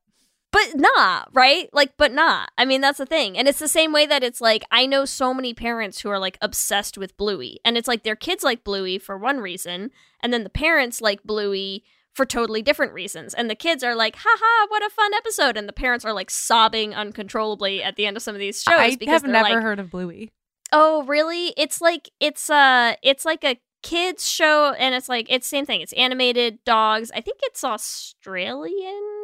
But 0.52 0.76
not 0.76 1.28
right? 1.32 1.68
Like 1.72 1.96
but 1.96 2.12
not. 2.12 2.50
I 2.58 2.64
mean 2.64 2.80
that's 2.80 2.98
the 2.98 3.06
thing. 3.06 3.38
And 3.38 3.48
it's 3.48 3.58
the 3.58 3.68
same 3.68 3.92
way 3.92 4.06
that 4.06 4.22
it's 4.22 4.40
like 4.40 4.64
i 4.70 4.86
know 4.86 5.04
so 5.04 5.32
many 5.32 5.54
parents 5.54 6.00
who 6.00 6.10
are 6.10 6.18
like 6.18 6.38
obsessed 6.40 6.98
with 6.98 7.16
bluey. 7.16 7.60
And 7.64 7.76
it's 7.76 7.88
like 7.88 8.02
their 8.02 8.16
kids 8.16 8.42
like 8.42 8.64
bluey 8.64 8.98
for 8.98 9.16
one 9.16 9.38
reason 9.38 9.90
and 10.20 10.32
then 10.32 10.44
the 10.44 10.50
parents 10.50 11.00
like 11.00 11.22
bluey 11.22 11.84
for 12.12 12.26
totally 12.26 12.62
different 12.62 12.92
reasons. 12.92 13.34
And 13.34 13.48
the 13.48 13.54
kids 13.54 13.84
are 13.84 13.94
like 13.94 14.16
haha 14.18 14.66
what 14.68 14.84
a 14.84 14.90
fun 14.90 15.14
episode. 15.14 15.56
And 15.56 15.68
the 15.68 15.72
parents 15.72 16.04
are 16.04 16.12
like 16.12 16.30
sobbing 16.30 16.94
uncontrollably 16.94 17.82
at 17.82 17.96
the 17.96 18.06
end 18.06 18.16
of 18.16 18.22
some 18.22 18.34
of 18.34 18.40
these 18.40 18.62
shows 18.62 18.74
I 18.76 18.96
because 18.96 19.22
have 19.22 19.30
never 19.30 19.54
like 19.54 19.62
heard 19.62 19.78
of 19.78 19.90
Bluey. 19.90 20.30
oh 20.72 21.04
really? 21.04 21.54
It's 21.56 21.80
like 21.80 22.10
it's 22.20 22.50
uh 22.50 22.94
it's 23.02 23.24
like 23.24 23.44
a 23.44 23.60
kids 23.82 24.28
show 24.28 24.74
and 24.78 24.94
it's 24.94 25.08
like 25.08 25.26
it's 25.30 25.46
same 25.46 25.64
thing. 25.64 25.80
It's 25.80 25.92
animated 25.94 26.58
dogs. 26.64 27.10
I 27.14 27.20
think 27.20 27.38
it's 27.42 27.64
australian 27.64 29.19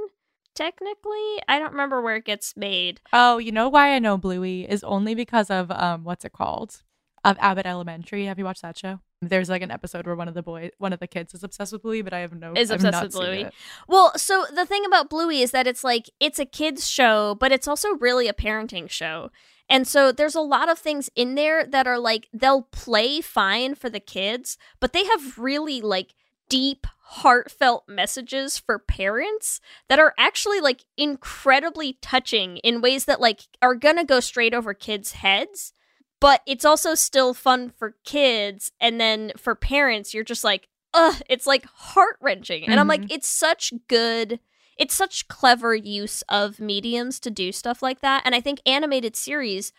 technically 0.56 1.38
i 1.48 1.58
don't 1.58 1.70
remember 1.70 2.00
where 2.00 2.16
it 2.16 2.24
gets 2.24 2.56
made 2.56 3.00
Oh, 3.12 3.38
you 3.38 3.52
know 3.52 3.68
why 3.68 3.94
I 3.94 3.98
know 3.98 4.16
Bluey 4.18 4.68
is 4.68 4.82
only 4.82 5.14
because 5.14 5.50
of 5.50 5.70
um 5.70 6.02
what's 6.04 6.24
it 6.24 6.32
called? 6.32 6.82
Of 7.24 7.36
Abbott 7.40 7.66
Elementary. 7.66 8.26
Have 8.26 8.38
you 8.38 8.44
watched 8.44 8.62
that 8.62 8.78
show? 8.78 9.00
There's 9.20 9.48
like 9.48 9.62
an 9.62 9.70
episode 9.70 10.06
where 10.06 10.14
one 10.14 10.28
of 10.28 10.34
the 10.34 10.42
boys, 10.42 10.70
one 10.78 10.92
of 10.92 11.00
the 11.00 11.06
kids 11.06 11.34
is 11.34 11.42
obsessed 11.42 11.72
with 11.72 11.82
Bluey, 11.82 12.02
but 12.02 12.12
I 12.12 12.20
have 12.20 12.32
no 12.34 12.52
Is 12.54 12.70
I've 12.70 12.76
obsessed 12.84 13.02
with 13.04 13.12
Bluey. 13.12 13.48
well 13.88 14.12
so 14.16 14.44
the 14.54 14.66
thing 14.66 14.84
about 14.86 15.08
bluey 15.10 15.40
is 15.42 15.50
that 15.52 15.66
it's 15.66 15.82
like 15.84 16.10
it's 16.20 16.38
a 16.38 16.44
kids 16.46 16.88
show 16.88 17.34
but 17.38 17.52
it's 17.52 17.68
also 17.68 17.94
really 17.96 18.28
a 18.28 18.32
parenting 18.34 18.88
show 18.90 19.30
and 19.68 19.86
so 19.88 20.12
there's 20.12 20.34
a 20.36 20.40
lot 20.40 20.68
of 20.68 20.78
things 20.78 21.10
in 21.16 21.34
there 21.34 21.64
that 21.66 21.86
are 21.86 21.98
like 21.98 22.28
they'll 22.32 22.62
play 22.62 23.20
fine 23.20 23.74
for 23.74 23.88
the 23.90 24.00
kids 24.00 24.56
but 24.80 24.92
they 24.92 25.04
have 25.04 25.38
really 25.38 25.80
like 25.80 26.14
deep 26.48 26.86
heartfelt 27.08 27.84
messages 27.86 28.58
for 28.58 28.80
parents 28.80 29.60
that 29.88 30.00
are 30.00 30.12
actually 30.18 30.60
like 30.60 30.84
incredibly 30.96 31.92
touching 32.02 32.56
in 32.58 32.80
ways 32.80 33.04
that 33.04 33.20
like 33.20 33.42
are 33.62 33.76
gonna 33.76 34.04
go 34.04 34.18
straight 34.18 34.52
over 34.52 34.74
kids 34.74 35.12
heads 35.12 35.72
but 36.20 36.40
it's 36.48 36.64
also 36.64 36.94
still 36.96 37.32
fun 37.32 37.70
for 37.70 37.94
kids 38.04 38.72
and 38.80 39.00
then 39.00 39.30
for 39.36 39.54
parents 39.54 40.12
you're 40.12 40.24
just 40.24 40.42
like 40.42 40.66
ugh 40.94 41.22
it's 41.30 41.46
like 41.46 41.64
heart-wrenching 41.66 42.66
and 42.66 42.80
i'm 42.80 42.88
like 42.88 43.02
Mhm. 43.02 43.12
it's 43.12 43.28
such 43.28 43.72
good 43.86 44.40
it's 44.76 44.94
such 44.94 45.28
clever 45.28 45.76
use 45.76 46.22
of 46.28 46.58
mediums 46.58 47.20
to 47.20 47.30
do 47.30 47.52
stuff 47.52 47.82
like 47.82 48.00
that 48.00 48.22
and 48.24 48.34
i 48.34 48.40
think 48.40 48.60
animated 48.66 49.14
series 49.14 49.72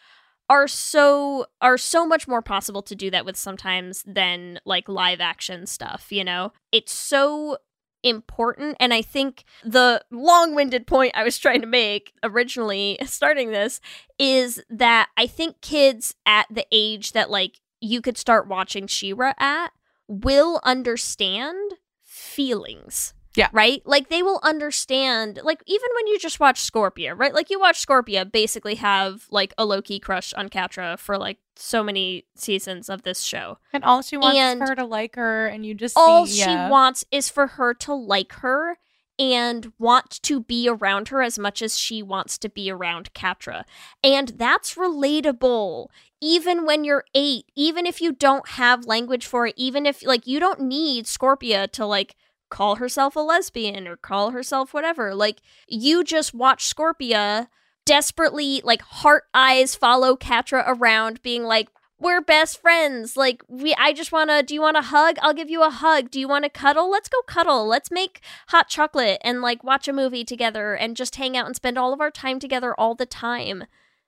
are 0.49 0.67
so 0.67 1.45
are 1.62 1.77
so 1.77 2.05
much 2.05 2.27
more 2.27 2.41
possible 2.41 2.81
to 2.81 2.95
do 2.95 3.12
that 3.12 3.25
with 3.25 3.36
sometimes 3.36 4.03
than 4.07 4.60
like 4.65 4.88
live 4.88 5.19
action 5.19 5.65
stuff 5.65 6.07
you 6.12 6.23
know? 6.23 6.51
It's 6.71 6.93
so 6.93 7.57
important 8.03 8.77
and 8.79 8.93
i 8.93 9.01
think 9.01 9.43
the 9.65 10.01
long-winded 10.12 10.86
point 10.86 11.12
i 11.15 11.23
was 11.23 11.38
trying 11.38 11.62
to 11.62 11.67
make 11.67 12.13
originally 12.23 12.97
starting 13.05 13.51
this 13.51 13.81
is 14.19 14.62
that 14.69 15.10
i 15.17 15.25
think 15.25 15.60
kids 15.62 16.13
at 16.25 16.45
the 16.49 16.65
age 16.71 17.13
that 17.13 17.29
like 17.29 17.60
you 17.81 18.01
could 18.01 18.17
start 18.17 18.47
watching 18.47 18.88
She-Ra 18.88 19.33
at 19.39 19.71
will 20.07 20.60
understand 20.63 21.73
feelings 22.03 23.13
Yeah. 23.38 23.50
right 23.54 23.82
like 23.86 24.10
they 24.10 24.23
will 24.23 24.39
understand 24.43 25.39
like 25.43 25.62
even 25.67 25.88
when 25.95 26.08
you 26.08 26.17
just 26.19 26.39
watch 26.39 26.60
scorpia 26.60 27.17
right 27.17 27.34
like 27.34 27.50
you 27.50 27.60
watch 27.60 27.86
scorpia 27.86 28.30
basically 28.30 28.76
have 28.76 29.28
like 29.30 29.54
a 29.58 29.65
low-key 29.65 30.00
crush 30.00 30.34
on 30.34 30.50
Catra 30.50 30.97
for 30.97 31.17
like 31.17 31.38
so 31.56 31.84
many 31.84 32.26
seasons 32.36 32.89
of 32.89 33.04
this 33.04 33.21
show 33.21 33.60
And 33.71 33.84
all 33.84 34.02
she 34.02 34.17
wants 34.17 34.38
And 34.38 34.62
is 34.62 34.67
for 34.67 34.71
her 34.71 34.76
to 34.76 34.86
like 34.86 35.15
her 35.15 35.47
and 35.47 35.65
you 35.65 35.73
just 35.73 35.95
all 35.97 36.26
see, 36.26 36.34
she 36.41 36.50
yeah. 36.50 36.69
wants 36.69 37.06
is 37.12 37.30
for 37.30 37.47
her 37.47 37.73
to 37.76 37.93
like 37.93 38.34
her 38.34 38.78
and 39.19 39.73
want 39.80 40.21
to 40.23 40.41
be 40.41 40.69
around 40.69 41.08
her 41.10 41.21
as 41.21 41.39
much 41.39 41.62
as 41.62 41.78
she 41.78 42.04
wants 42.04 42.38
to 42.38 42.50
be 42.50 42.69
around 42.69 43.13
Catra. 43.13 43.63
And 44.04 44.30
that's 44.30 44.76
relatable. 44.76 45.88
Even 46.21 46.65
when 46.65 46.84
you're 46.84 47.06
eight, 47.15 47.45
even 47.56 47.86
if 47.86 48.02
you 48.02 48.12
don't 48.12 48.50
have 48.50 48.86
language 48.86 49.26
for 49.26 49.47
it, 49.47 49.56
even 49.58 49.86
if 49.86 50.06
like 50.06 50.28
you 50.28 50.39
don't 50.39 50.62
need 50.62 51.06
Scorpia 51.06 51.71
to 51.71 51.86
like 51.86 52.15
call 52.49 52.75
herself 52.75 53.15
a 53.15 53.19
lesbian 53.19 53.88
or 53.88 53.97
call 53.97 54.31
herself 54.31 54.73
whatever. 54.73 55.13
Like 55.13 55.41
you 55.67 56.03
just 56.03 56.33
watch 56.33 56.73
Scorpia 56.73 57.47
desperately 57.86 58.62
like 58.63 58.81
heart 58.81 59.23
eyes 59.33 59.75
follow 59.75 60.15
Catra 60.15 60.63
around 60.67 61.21
being 61.21 61.43
like 61.43 61.69
we're 61.99 62.21
best 62.21 62.62
friends. 62.62 63.17
Like 63.17 63.41
we 63.47 63.73
I 63.75 63.93
just 63.93 64.12
want 64.12 64.29
to 64.29 64.43
do 64.43 64.53
you 64.53 64.62
want 64.62 64.77
a 64.77 64.81
hug? 64.81 65.17
I'll 65.21 65.33
give 65.33 65.49
you 65.49 65.63
a 65.63 65.69
hug. 65.69 66.12
Do 66.12 66.19
you 66.19 66.27
want 66.27 66.43
to 66.43 66.49
cuddle? 66.49 66.89
Let's 66.89 67.10
go 67.10 67.21
cuddle. 67.23 67.65
Let's 67.67 67.91
make 67.91 68.21
hot 68.49 68.69
chocolate 68.69 69.19
and 69.23 69.41
like 69.41 69.63
watch 69.63 69.88
a 69.88 69.93
movie 69.93 70.23
together 70.23 70.73
and 70.75 70.95
just 70.95 71.15
hang 71.15 71.36
out 71.36 71.47
and 71.47 71.55
spend 71.55 71.77
all 71.77 71.93
of 71.93 72.01
our 72.01 72.12
time 72.12 72.39
together 72.39 72.73
all 72.79 72.93
the 72.93 73.05
time. 73.05 73.65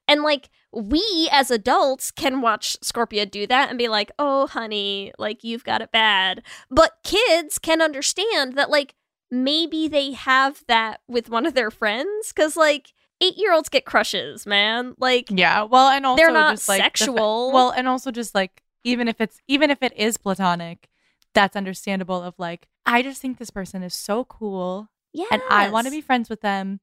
And 0.07 0.21
like 0.21 0.49
we 0.71 1.29
as 1.31 1.49
adults 1.51 2.11
can 2.11 2.41
watch 2.41 2.77
Scorpia 2.81 3.29
do 3.29 3.47
that 3.47 3.69
and 3.69 3.77
be 3.77 3.87
like, 3.87 4.11
"Oh, 4.19 4.47
honey, 4.47 5.11
like 5.17 5.43
you've 5.43 5.63
got 5.63 5.81
it 5.81 5.91
bad." 5.91 6.43
But 6.69 6.93
kids 7.03 7.57
can 7.57 7.81
understand 7.81 8.53
that 8.55 8.69
like 8.69 8.95
maybe 9.31 9.87
they 9.87 10.11
have 10.11 10.63
that 10.67 11.01
with 11.07 11.29
one 11.29 11.45
of 11.45 11.53
their 11.53 11.71
friends 11.71 12.31
cuz 12.31 12.55
like 12.57 12.93
8-year-olds 13.21 13.69
get 13.69 13.85
crushes, 13.85 14.45
man. 14.45 14.95
Like 14.97 15.27
Yeah, 15.29 15.63
well, 15.63 15.89
and 15.89 16.05
also 16.05 16.21
They're 16.23 16.31
not 16.31 16.53
just 16.53 16.69
like 16.69 16.79
the 16.79 16.83
fa- 16.83 16.97
sexual. 17.05 17.51
well, 17.51 17.71
and 17.71 17.87
also 17.87 18.11
just 18.11 18.33
like 18.35 18.63
even 18.83 19.07
if 19.07 19.19
it's 19.19 19.39
even 19.47 19.69
if 19.69 19.83
it 19.83 19.93
is 19.97 20.17
platonic, 20.17 20.87
that's 21.33 21.55
understandable. 21.55 22.21
Of 22.23 22.35
like, 22.39 22.67
I 22.85 23.01
just 23.01 23.21
think 23.21 23.37
this 23.37 23.49
person 23.49 23.83
is 23.83 23.93
so 23.93 24.23
cool, 24.23 24.89
Yeah. 25.13 25.25
and 25.31 25.41
I 25.49 25.69
want 25.69 25.85
to 25.85 25.91
be 25.91 26.01
friends 26.01 26.29
with 26.29 26.41
them, 26.41 26.79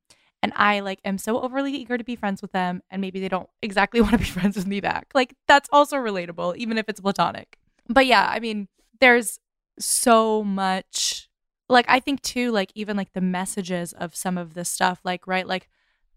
and 0.46 0.52
I 0.54 0.78
like 0.78 1.00
am 1.04 1.18
so 1.18 1.40
overly 1.40 1.72
eager 1.72 1.98
to 1.98 2.04
be 2.04 2.14
friends 2.14 2.40
with 2.40 2.52
them, 2.52 2.80
and 2.88 3.00
maybe 3.00 3.18
they 3.18 3.28
don't 3.28 3.48
exactly 3.62 4.00
want 4.04 4.12
to 4.12 4.18
be 4.18 4.24
friends 4.24 4.54
with 4.54 4.66
me 4.66 4.80
back. 4.80 5.08
Like 5.12 5.34
that's 5.48 5.68
also 5.72 5.96
relatable, 5.96 6.56
even 6.56 6.78
if 6.78 6.88
it's 6.88 7.00
platonic. 7.00 7.58
But 7.88 8.06
yeah, 8.06 8.28
I 8.30 8.38
mean, 8.38 8.68
there's 9.00 9.40
so 9.80 10.44
much. 10.44 11.28
Like 11.68 11.86
I 11.88 11.98
think 11.98 12.22
too, 12.22 12.52
like 12.52 12.70
even 12.76 12.96
like 12.96 13.12
the 13.12 13.20
messages 13.20 13.92
of 13.92 14.14
some 14.14 14.38
of 14.38 14.54
this 14.54 14.68
stuff, 14.68 15.00
like 15.02 15.26
right, 15.26 15.48
like 15.48 15.68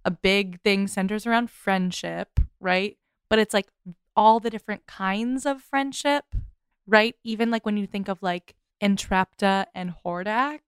a 0.05 0.11
big 0.11 0.61
thing 0.61 0.87
centers 0.87 1.25
around 1.25 1.49
friendship, 1.49 2.39
right? 2.59 2.97
But 3.31 3.39
it's 3.39 3.53
like 3.55 3.65
all 4.15 4.39
the 4.39 4.51
different 4.51 4.85
kinds 4.85 5.47
of 5.47 5.63
friendship, 5.63 6.25
right? 6.85 7.15
Even 7.23 7.49
like 7.49 7.65
when 7.65 7.77
you 7.77 7.87
think 7.87 8.07
of 8.07 8.21
like 8.21 8.53
Entrapta 8.79 9.65
and 9.73 9.91
Hordak, 10.05 10.59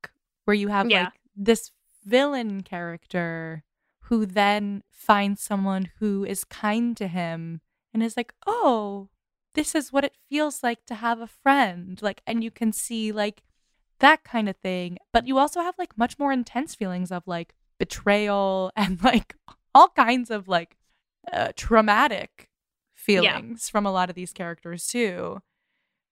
where 0.46 0.56
you 0.56 0.70
have 0.70 0.90
Yeah. 0.90 1.04
like 1.04 1.20
this 1.36 1.72
villain 2.04 2.64
character 2.64 3.64
who 4.06 4.26
then 4.26 4.84
finds 4.90 5.42
someone 5.42 5.90
who 6.00 6.26
is 6.26 6.44
kind 6.44 6.98
to 6.98 7.08
him 7.08 7.62
and 7.94 8.04
is 8.04 8.18
like, 8.18 8.34
oh, 8.46 9.10
this 9.54 9.76
is 9.76 9.92
what 9.92 10.04
it 10.04 10.18
feels 10.30 10.64
like 10.64 10.86
to 10.86 10.96
have 10.96 11.20
a 11.20 11.28
friend. 11.28 12.02
Like, 12.02 12.22
and 12.26 12.44
you 12.44 12.52
can 12.52 12.72
see 12.72 13.12
like 13.12 13.44
that 14.00 14.24
kind 14.24 14.50
of 14.50 14.58
thing. 14.58 14.98
But 15.14 15.28
you 15.28 15.38
also 15.38 15.62
have 15.62 15.76
like 15.78 15.98
much 15.98 16.18
more 16.20 16.32
intense 16.32 16.76
feelings 16.76 17.12
of 17.12 17.24
like 17.26 17.54
betrayal 17.80 18.72
and 18.76 19.02
like 19.04 19.36
all 19.74 19.90
kinds 19.90 20.30
of 20.30 20.48
like 20.48 20.78
uh, 21.32 21.52
traumatic 21.56 22.50
feelings 22.94 23.70
from 23.70 23.86
a 23.86 23.92
lot 23.92 24.10
of 24.10 24.16
these 24.16 24.34
characters 24.34 24.88
too, 24.88 25.42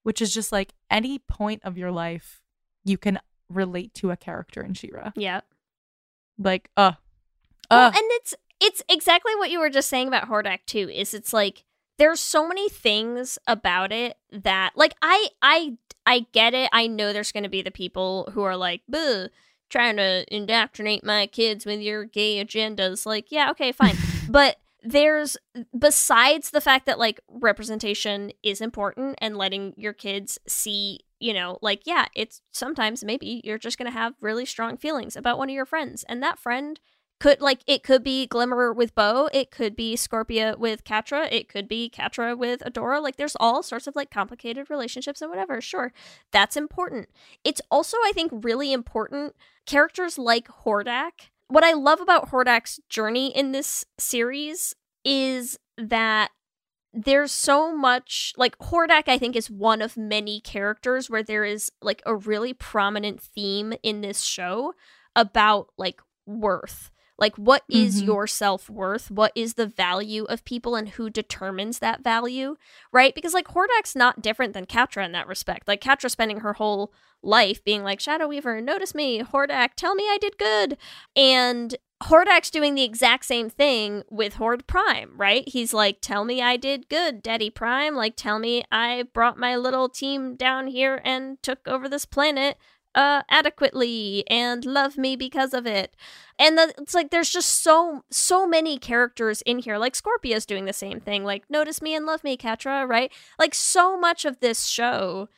which 0.04 0.22
is 0.22 0.34
just 0.34 0.52
like 0.52 0.74
any 0.90 1.20
point 1.20 1.62
of 1.64 1.78
your 1.78 1.92
life 1.92 2.42
you 2.84 2.98
can 2.98 3.20
relate 3.50 3.94
to 3.96 4.12
a 4.12 4.18
character 4.18 4.62
in 4.62 4.74
She-Ra. 4.74 5.12
Yeah. 5.16 5.42
Like, 6.40 6.70
uh, 6.78 6.94
Well, 7.70 7.88
uh, 7.88 7.92
and 7.94 8.06
it's 8.12 8.34
it's 8.62 8.82
exactly 8.90 9.36
what 9.36 9.52
you 9.52 9.60
were 9.60 9.70
just 9.70 9.90
saying 9.90 10.08
about 10.08 10.30
Hordak 10.30 10.60
too. 10.66 10.90
Is 10.90 11.14
it's 11.14 11.34
like 11.34 11.66
there's 11.98 12.20
so 12.20 12.48
many 12.48 12.70
things 12.70 13.38
about 13.46 13.92
it 13.92 14.18
that 14.32 14.72
like 14.76 14.96
I 15.02 15.28
I 15.42 15.78
I 16.06 16.26
get 16.32 16.54
it. 16.54 16.70
I 16.72 16.88
know 16.88 17.14
there's 17.14 17.32
going 17.32 17.44
to 17.44 17.50
be 17.50 17.62
the 17.62 17.72
people 17.72 18.30
who 18.34 18.42
are 18.42 18.58
like, 18.58 18.82
"Buh, 18.88 19.28
trying 19.70 19.98
to 19.98 20.26
indoctrinate 20.34 21.04
my 21.04 21.28
kids 21.28 21.66
with 21.66 21.82
your 21.82 22.06
gay 22.06 22.44
agendas." 22.44 23.06
Like, 23.06 23.32
yeah, 23.32 23.52
okay, 23.52 23.72
fine. 23.72 23.96
but 24.30 24.58
there's 24.82 25.36
besides 25.78 26.52
the 26.52 26.62
fact 26.62 26.86
that 26.86 27.00
like 27.00 27.20
representation 27.30 28.32
is 28.42 28.62
important 28.62 29.16
and 29.22 29.38
letting 29.38 29.74
your 29.76 29.94
kids 29.94 30.40
see 30.48 31.02
you 31.20 31.34
know 31.34 31.58
like 31.62 31.82
yeah 31.86 32.06
it's 32.16 32.42
sometimes 32.52 33.04
maybe 33.04 33.42
you're 33.44 33.58
just 33.58 33.78
going 33.78 33.92
to 33.92 33.98
have 33.98 34.14
really 34.22 34.46
strong 34.46 34.78
feelings 34.78 35.16
about 35.16 35.38
one 35.38 35.50
of 35.50 35.56
your 35.56 35.66
friends 35.66 36.04
and 36.08 36.22
that 36.24 36.40
friend 36.40 36.80
could 37.20 37.42
like 37.42 37.60
it 37.68 37.84
could 37.84 38.04
be 38.04 38.26
Glimmer 38.26 38.72
with 38.72 38.96
Bow, 38.96 39.30
it 39.34 39.52
could 39.52 39.76
be 39.76 39.96
Scorpia 39.96 40.58
with 40.58 40.84
Catra, 40.86 41.32
it 41.32 41.50
could 41.50 41.68
be 41.68 41.90
Catra 41.90 42.38
with 42.38 42.62
Adora. 42.62 43.02
Like 43.02 43.18
there's 43.18 43.36
all 43.40 43.62
sorts 43.62 43.88
of 43.88 43.96
like 43.96 44.10
complicated 44.10 44.70
relationships 44.70 45.22
and 45.22 45.30
whatever. 45.30 45.60
Sure, 45.60 45.92
that's 46.32 46.56
important. 46.56 47.10
It's 47.44 47.62
also 47.70 47.98
I 48.06 48.12
think 48.14 48.32
really 48.34 48.72
important 48.72 49.36
characters 49.66 50.18
like 50.18 50.48
Hordak. 50.64 51.30
What 51.50 51.64
I 51.64 51.74
love 51.74 52.00
about 52.00 52.32
Hordak's 52.32 52.80
journey 52.90 53.36
in 53.36 53.52
this 53.52 53.86
series 53.98 54.76
is 55.04 55.58
that 55.78 56.32
there's 56.94 57.32
so 57.32 57.76
much 57.76 58.34
like 58.38 58.58
Hordak 58.58 59.08
I 59.08 59.18
think 59.18 59.36
is 59.36 59.50
one 59.50 59.82
of 59.82 59.98
many 59.98 60.42
characters 60.42 61.10
where 61.10 61.24
there 61.24 61.46
is 61.46 61.72
like 61.82 62.02
a 62.06 62.16
really 62.16 62.54
prominent 62.54 63.22
theme 63.22 63.74
in 63.84 64.02
this 64.02 64.24
show 64.24 64.74
about 65.16 65.68
like 65.78 66.02
worth 66.26 66.90
like, 67.20 67.36
what 67.36 67.64
is 67.70 68.02
Mhm. 68.02 68.06
your 68.06 68.28
self 68.28 68.70
worth? 68.70 69.12
What 69.12 69.32
is 69.36 69.56
the 69.56 69.68
value 69.68 70.24
of 70.26 70.46
people 70.46 70.76
and 70.76 70.90
who 70.90 71.10
determines 71.10 71.80
that 71.80 72.02
value? 72.02 72.56
Right? 72.92 73.14
Because, 73.14 73.34
like, 73.34 73.48
Hordak's 73.50 73.96
not 73.96 74.22
different 74.22 74.54
than 74.54 74.66
Catra 74.66 75.06
in 75.06 75.12
that 75.12 75.28
respect. 75.28 75.68
Like, 75.68 75.82
Catra 75.82 76.10
spending 76.10 76.40
her 76.40 76.54
whole 76.54 76.94
life 77.22 77.64
being 77.64 77.84
like, 77.84 78.00
Shadow 78.00 78.28
Weaver, 78.28 78.62
notice 78.62 78.96
me. 78.96 79.22
Hordak, 79.22 79.72
tell 79.76 79.94
me 79.96 80.04
I 80.06 80.18
did 80.20 80.38
good. 80.38 80.78
And 81.16 81.76
Hordak's 82.04 82.50
doing 82.50 82.76
the 82.76 82.84
exact 82.86 83.26
same 83.26 83.50
thing 83.50 84.04
with 84.10 84.36
Horde 84.36 84.66
Prime, 84.68 85.12
right? 85.18 85.44
He's 85.46 85.74
like, 85.74 85.98
tell 86.00 86.24
me 86.24 86.42
I 86.42 86.56
did 86.56 86.88
good, 86.88 87.22
Daddy 87.22 87.50
Prime. 87.50 87.94
Like, 87.94 88.16
tell 88.16 88.40
me 88.40 88.64
I 88.72 89.04
brought 89.14 89.38
my 89.38 89.58
little 89.58 89.90
team 89.90 90.36
down 90.38 90.68
here 90.68 91.02
and 91.04 91.44
took 91.44 91.68
over 91.68 91.90
this 91.90 92.06
planet 92.06 92.58
uh 92.96 93.24
adequately 93.30 94.24
and 94.30 94.66
love 94.66 94.98
me 94.98 95.16
because 95.16 95.54
of 95.54 95.66
it. 95.68 95.96
And 96.38 96.58
the, 96.58 96.74
it's 96.78 96.94
like 96.94 97.12
there's 97.12 97.30
just 97.30 97.62
so 97.62 98.04
so 98.10 98.48
many 98.48 98.78
characters 98.78 99.42
in 99.44 99.60
here 99.60 99.78
like 99.78 99.96
scorpia's 99.96 100.46
doing 100.46 100.66
the 100.66 100.74
same 100.74 101.00
thing 101.00 101.24
like 101.24 101.44
notice 101.50 101.82
me 101.82 101.94
and 101.96 102.06
love 102.06 102.24
me 102.24 102.38
Catra, 102.38 102.88
right? 102.88 103.12
Like 103.38 103.54
so 103.54 103.98
much 103.98 104.26
of 104.26 104.40
this 104.40 104.66
show 104.66 105.30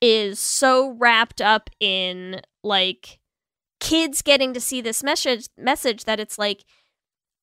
is 0.00 0.38
so 0.38 0.90
wrapped 0.98 1.40
up 1.40 1.70
in 1.80 2.40
like 2.62 3.20
kids 3.80 4.22
getting 4.22 4.54
to 4.54 4.60
see 4.60 4.80
this 4.80 5.02
message 5.02 5.48
message 5.58 6.04
that 6.04 6.20
it's 6.20 6.38
like 6.38 6.64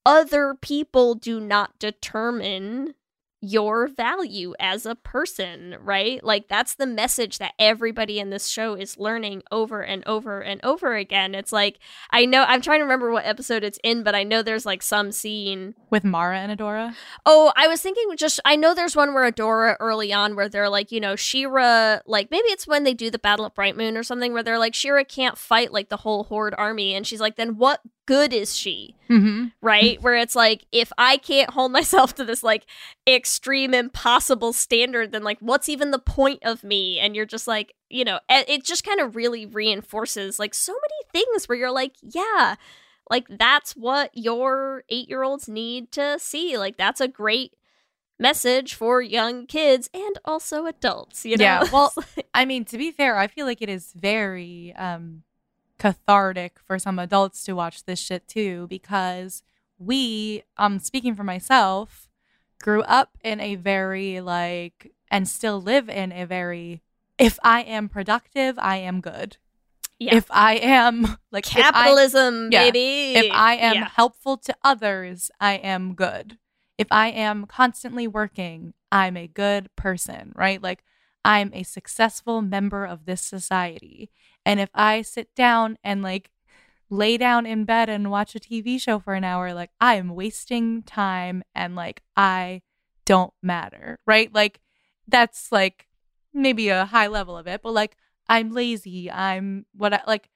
other 0.05 0.55
people 0.59 1.15
do 1.15 1.39
not 1.39 1.77
determine 1.77 2.95
your 3.41 3.87
value 3.87 4.53
as 4.59 4.85
a 4.85 4.93
person, 4.93 5.75
right? 5.81 6.23
Like 6.23 6.47
that's 6.47 6.75
the 6.75 6.85
message 6.85 7.39
that 7.39 7.53
everybody 7.57 8.19
in 8.19 8.29
this 8.29 8.47
show 8.47 8.75
is 8.75 8.99
learning 8.99 9.41
over 9.51 9.81
and 9.81 10.03
over 10.05 10.41
and 10.41 10.63
over 10.63 10.95
again. 10.95 11.33
It's 11.33 11.51
like 11.51 11.79
I 12.11 12.25
know 12.25 12.43
I'm 12.43 12.61
trying 12.61 12.79
to 12.79 12.83
remember 12.83 13.11
what 13.11 13.25
episode 13.25 13.63
it's 13.63 13.79
in, 13.83 14.03
but 14.03 14.13
I 14.13 14.23
know 14.23 14.43
there's 14.43 14.65
like 14.65 14.83
some 14.83 15.11
scene. 15.11 15.73
with 15.89 16.03
Mara 16.03 16.37
and 16.37 16.57
Adora. 16.57 16.95
Oh, 17.25 17.51
I 17.55 17.67
was 17.67 17.81
thinking 17.81 18.05
just 18.15 18.39
I 18.45 18.55
know 18.55 18.75
there's 18.75 18.95
one 18.95 19.13
where 19.15 19.29
Adora 19.29 19.75
early 19.79 20.13
on 20.13 20.35
where 20.35 20.47
they're 20.47 20.69
like, 20.69 20.91
you 20.91 20.99
know, 20.99 21.15
She-Ra 21.15 21.99
like 22.05 22.29
maybe 22.29 22.47
it's 22.49 22.67
when 22.67 22.83
they 22.83 22.93
do 22.93 23.09
the 23.09 23.19
Battle 23.19 23.45
of 23.45 23.55
Bright 23.55 23.75
Moon 23.75 23.97
or 23.97 24.03
something 24.03 24.33
where 24.33 24.43
they're 24.43 24.59
like 24.59 24.75
She-Ra 24.75 25.03
can't 25.03 25.37
fight 25.37 25.73
like 25.73 25.89
the 25.89 25.97
whole 25.97 26.25
horde 26.25 26.53
army 26.57 26.93
and 26.93 27.07
she's 27.07 27.19
like 27.21 27.37
then 27.37 27.57
what 27.57 27.81
good 28.05 28.33
is 28.33 28.55
she? 28.55 28.95
Mm-hmm. 29.09 29.47
right? 29.61 30.01
Where 30.01 30.15
it's 30.15 30.35
like, 30.35 30.65
if 30.71 30.91
I 30.97 31.17
can't 31.17 31.49
hold 31.51 31.71
myself 31.79 32.15
to 32.15 32.23
this 32.23 32.43
like 32.43 32.65
extreme 33.07 33.73
impossible 33.73 34.53
standard, 34.53 35.11
then 35.11 35.23
like, 35.23 35.39
what's 35.39 35.69
even 35.69 35.91
the 35.91 35.99
point 35.99 36.39
of 36.43 36.63
me? 36.63 36.99
And 36.99 37.15
you're 37.15 37.25
just 37.25 37.47
like, 37.47 37.73
you 37.89 38.05
know, 38.05 38.19
it 38.29 38.49
it 38.49 38.63
just 38.63 38.83
kind 38.83 38.99
of 38.99 39.15
really 39.15 39.45
reinforces 39.45 40.39
like 40.39 40.53
so 40.53 40.73
many 40.73 41.25
things 41.25 41.47
where 41.47 41.57
you're 41.57 41.71
like, 41.71 41.95
yeah, 42.01 42.55
like 43.09 43.27
that's 43.29 43.73
what 43.73 44.11
your 44.13 44.83
eight 44.89 45.09
year 45.09 45.23
olds 45.23 45.47
need 45.47 45.91
to 45.93 46.17
see. 46.19 46.57
Like, 46.57 46.77
that's 46.77 47.01
a 47.01 47.07
great 47.07 47.53
message 48.19 48.75
for 48.75 49.01
young 49.01 49.47
kids 49.47 49.89
and 49.93 50.17
also 50.23 50.67
adults, 50.67 51.25
you 51.25 51.35
know? 51.35 51.43
Yeah, 51.43 51.63
well, 51.73 51.93
I 52.33 52.45
mean, 52.45 52.63
to 52.65 52.77
be 52.77 52.91
fair, 52.91 53.17
I 53.17 53.27
feel 53.27 53.45
like 53.45 53.61
it 53.61 53.69
is 53.69 53.91
very 53.93 54.73
um 54.77 55.23
cathartic 55.81 56.59
for 56.67 56.77
some 56.77 56.99
adults 56.99 57.43
to 57.43 57.53
watch 57.53 57.85
this 57.85 57.99
shit 57.99 58.27
too 58.27 58.67
because 58.69 59.41
we, 59.79 60.43
um 60.57 60.77
speaking 60.79 61.15
for 61.15 61.23
myself, 61.23 62.07
grew 62.61 62.83
up 62.83 63.17
in 63.23 63.39
a 63.39 63.55
very 63.55 64.21
like 64.21 64.93
and 65.09 65.27
still 65.27 65.59
live 65.59 65.89
in 65.89 66.11
a 66.11 66.25
very 66.25 66.83
if 67.17 67.39
I 67.43 67.61
am 67.61 67.89
productive, 67.89 68.57
I 68.59 68.77
am 68.77 69.01
good. 69.01 69.37
yeah. 69.99 70.15
If 70.15 70.25
I 70.29 70.53
am 70.57 71.17
like 71.31 71.45
if 71.47 71.57
I- 71.57 71.61
Capitalism, 71.71 72.49
yeah, 72.51 72.69
baby. 72.71 73.27
if 73.27 73.31
I 73.33 73.55
am 73.55 73.75
Yeah. 73.75 73.89
helpful 73.89 74.37
to 74.37 74.55
others, 74.63 75.31
I 75.39 75.53
am 75.55 75.95
good. 75.95 76.37
If 76.77 76.87
I 76.91 77.07
am 77.09 77.45
constantly 77.45 78.07
working, 78.07 78.73
I'm 78.91 79.15
a 79.17 79.27
good 79.27 79.69
person, 79.75 80.31
right? 80.35 80.61
Like 80.61 80.83
I'm 81.23 81.51
a 81.53 81.63
successful 81.63 82.41
member 82.41 82.83
of 82.85 83.05
this 83.05 83.21
society. 83.21 84.09
And 84.45 84.59
if 84.59 84.69
I 84.73 85.01
sit 85.01 85.33
down 85.35 85.77
and 85.83 86.01
like 86.01 86.31
lay 86.89 87.17
down 87.17 87.45
in 87.45 87.65
bed 87.65 87.89
and 87.89 88.11
watch 88.11 88.35
a 88.35 88.39
TV 88.39 88.79
show 88.79 88.99
for 88.99 89.13
an 89.13 89.23
hour, 89.23 89.53
like 89.53 89.71
I 89.79 89.95
am 89.95 90.15
wasting 90.15 90.83
time 90.83 91.43
and 91.55 91.75
like 91.75 92.03
I 92.15 92.61
don't 93.05 93.33
matter, 93.41 93.99
right? 94.05 94.33
Like 94.33 94.59
that's 95.07 95.51
like 95.51 95.87
maybe 96.33 96.69
a 96.69 96.85
high 96.85 97.07
level 97.07 97.37
of 97.37 97.47
it, 97.47 97.61
but 97.61 97.73
like 97.73 97.97
I'm 98.27 98.51
lazy, 98.51 99.11
I'm 99.11 99.65
what 99.75 99.93
I 99.93 100.01
like 100.07 100.29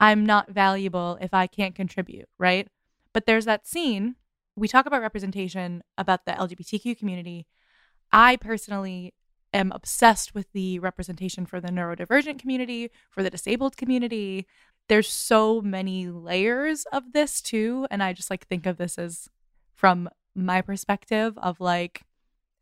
I'm 0.00 0.26
not 0.26 0.50
valuable 0.50 1.18
if 1.20 1.32
I 1.32 1.46
can't 1.46 1.74
contribute, 1.74 2.28
right? 2.38 2.68
But 3.12 3.26
there's 3.26 3.44
that 3.44 3.66
scene. 3.66 4.16
We 4.56 4.68
talk 4.68 4.86
about 4.86 5.00
representation 5.00 5.82
about 5.96 6.26
the 6.26 6.32
LGBTQ 6.32 6.98
community. 6.98 7.46
I 8.12 8.36
personally 8.36 9.14
am 9.52 9.72
obsessed 9.72 10.34
with 10.34 10.50
the 10.52 10.78
representation 10.78 11.46
for 11.46 11.60
the 11.60 11.68
neurodivergent 11.68 12.38
community, 12.38 12.90
for 13.10 13.22
the 13.22 13.30
disabled 13.30 13.76
community. 13.76 14.46
There's 14.88 15.08
so 15.08 15.60
many 15.60 16.08
layers 16.08 16.84
of 16.92 17.12
this 17.12 17.40
too. 17.40 17.86
And 17.90 18.02
I 18.02 18.12
just 18.12 18.30
like 18.30 18.46
think 18.46 18.66
of 18.66 18.78
this 18.78 18.98
as 18.98 19.28
from 19.74 20.08
my 20.34 20.60
perspective 20.62 21.38
of 21.38 21.60
like, 21.60 22.02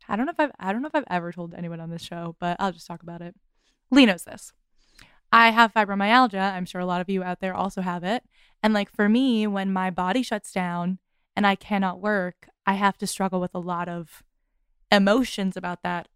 I 0.07 0.15
don't 0.15 0.25
know 0.25 0.31
if 0.31 0.39
I've 0.39 0.51
I 0.59 0.71
don't 0.71 0.81
know 0.81 0.87
if 0.87 0.95
I've 0.95 1.03
ever 1.09 1.31
told 1.31 1.53
anyone 1.53 1.79
on 1.79 1.89
this 1.89 2.01
show, 2.01 2.35
but 2.39 2.57
I'll 2.59 2.71
just 2.71 2.87
talk 2.87 3.03
about 3.03 3.21
it. 3.21 3.35
Lee 3.91 4.05
knows 4.05 4.23
this. 4.23 4.51
I 5.31 5.51
have 5.51 5.73
fibromyalgia. 5.73 6.53
I'm 6.53 6.65
sure 6.65 6.81
a 6.81 6.85
lot 6.85 7.01
of 7.01 7.09
you 7.09 7.23
out 7.23 7.39
there 7.39 7.53
also 7.53 7.81
have 7.81 8.03
it. 8.03 8.23
And 8.61 8.73
like 8.73 8.93
for 8.93 9.07
me, 9.07 9.47
when 9.47 9.71
my 9.71 9.89
body 9.89 10.23
shuts 10.23 10.51
down 10.51 10.99
and 11.35 11.47
I 11.47 11.55
cannot 11.55 12.01
work, 12.01 12.49
I 12.65 12.73
have 12.73 12.97
to 12.97 13.07
struggle 13.07 13.39
with 13.39 13.55
a 13.55 13.59
lot 13.59 13.87
of 13.87 14.23
emotions 14.91 15.55
about 15.55 15.83
that, 15.83 16.09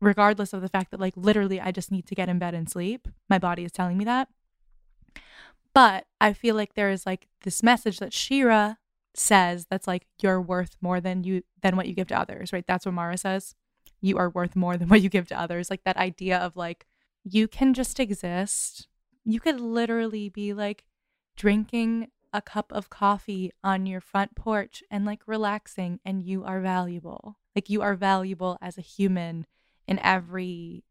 regardless 0.00 0.52
of 0.52 0.62
the 0.62 0.68
fact 0.68 0.90
that 0.90 1.00
like 1.00 1.14
literally 1.16 1.60
I 1.60 1.70
just 1.72 1.90
need 1.90 2.06
to 2.06 2.14
get 2.14 2.28
in 2.28 2.38
bed 2.38 2.54
and 2.54 2.68
sleep. 2.68 3.08
My 3.28 3.38
body 3.38 3.64
is 3.64 3.72
telling 3.72 3.98
me 3.98 4.04
that. 4.04 4.28
But 5.72 6.06
I 6.20 6.32
feel 6.32 6.54
like 6.54 6.74
there 6.74 6.90
is 6.90 7.06
like 7.06 7.28
this 7.44 7.62
message 7.62 7.98
that 7.98 8.12
She-Ra 8.12 8.74
says 9.14 9.66
that's 9.70 9.86
like 9.86 10.06
you're 10.20 10.40
worth 10.40 10.76
more 10.80 11.00
than 11.00 11.24
you 11.24 11.42
than 11.62 11.76
what 11.76 11.86
you 11.86 11.94
give 11.94 12.08
to 12.08 12.18
others, 12.18 12.52
right? 12.52 12.66
That's 12.66 12.86
what 12.86 12.94
Mara 12.94 13.18
says. 13.18 13.54
You 14.00 14.16
are 14.18 14.30
worth 14.30 14.56
more 14.56 14.76
than 14.76 14.88
what 14.90 15.02
you 15.02 15.08
give 15.08 15.28
to 15.28 15.40
others. 15.40 15.70
Like 15.70 15.84
that 15.84 15.96
idea 15.96 16.38
of 16.38 16.56
like 16.56 16.86
you 17.24 17.48
can 17.48 17.74
just 17.74 18.00
exist. 18.00 18.88
You 19.24 19.40
could 19.40 19.60
literally 19.60 20.28
be 20.28 20.52
like 20.52 20.84
drinking 21.36 22.08
a 22.32 22.40
cup 22.40 22.72
of 22.72 22.90
coffee 22.90 23.50
on 23.62 23.86
your 23.86 24.00
front 24.00 24.34
porch 24.34 24.82
and 24.90 25.04
like 25.04 25.20
relaxing 25.26 26.00
and 26.04 26.22
you 26.22 26.44
are 26.44 26.60
valuable. 26.60 27.36
Like 27.54 27.68
you 27.68 27.82
are 27.82 27.94
valuable 27.94 28.56
as 28.62 28.78
a 28.78 28.82
human 28.82 29.46
in 29.90 29.98
every 29.98 30.84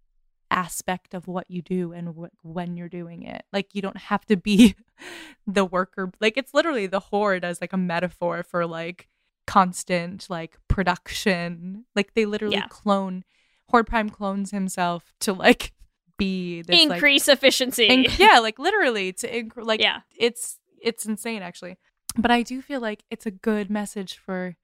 aspect 0.51 1.13
of 1.13 1.27
what 1.27 1.49
you 1.49 1.61
do 1.61 1.93
and 1.93 2.09
wh- 2.09 2.45
when 2.45 2.75
you're 2.75 2.89
doing 2.89 3.23
it. 3.23 3.43
Like 3.53 3.73
you 3.73 3.81
don't 3.81 3.97
have 3.97 4.25
to 4.25 4.35
be 4.37 4.75
the 5.47 5.65
worker. 5.65 6.11
Like 6.19 6.37
it's 6.37 6.53
literally 6.53 6.85
the 6.87 6.99
horde 6.99 7.43
as 7.45 7.61
like 7.61 7.73
a 7.73 7.77
metaphor 7.77 8.43
for 8.43 8.65
like 8.67 9.07
constant 9.47 10.27
like 10.29 10.57
production. 10.67 11.85
Like 11.95 12.13
they 12.13 12.25
literally 12.25 12.55
Yeah. 12.57 12.67
clone 12.69 13.23
Horde 13.69 13.87
Prime 13.87 14.09
clones 14.09 14.51
himself 14.51 15.13
to 15.21 15.33
like 15.33 15.73
be 16.17 16.63
this 16.63 16.75
like, 16.87 16.95
Increase 16.97 17.27
efficiency. 17.27 17.87
inc- 17.87 18.17
yeah, 18.19 18.39
like 18.39 18.59
literally 18.59 19.13
to 19.13 19.31
inc- 19.43 19.53
like 19.55 19.79
Yeah. 19.81 20.01
it's 20.17 20.57
it's 20.81 21.05
insane 21.05 21.41
actually. 21.41 21.77
But 22.17 22.31
I 22.31 22.41
do 22.41 22.61
feel 22.61 22.81
like 22.81 23.03
it's 23.11 23.27
a 23.27 23.31
good 23.31 23.69
message 23.69 24.17
for 24.17 24.55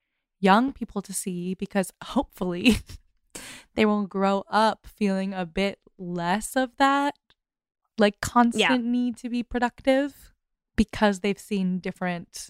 young 0.42 0.74
people 0.74 1.02
to 1.04 1.14
see 1.14 1.54
because 1.54 1.94
hopefully 2.04 2.78
they 3.76 3.86
will 3.86 4.06
grow 4.06 4.44
up 4.50 4.88
feeling 4.88 5.34
a 5.34 5.46
bit 5.46 5.80
less 5.98 6.56
of 6.56 6.72
that 6.78 7.16
like 7.98 8.20
constant 8.22 8.84
need 8.84 9.18
to 9.18 9.30
be 9.30 9.44
productive 9.44 10.34
because 10.76 11.20
they've 11.22 11.40
seen 11.40 11.80
different 11.80 12.50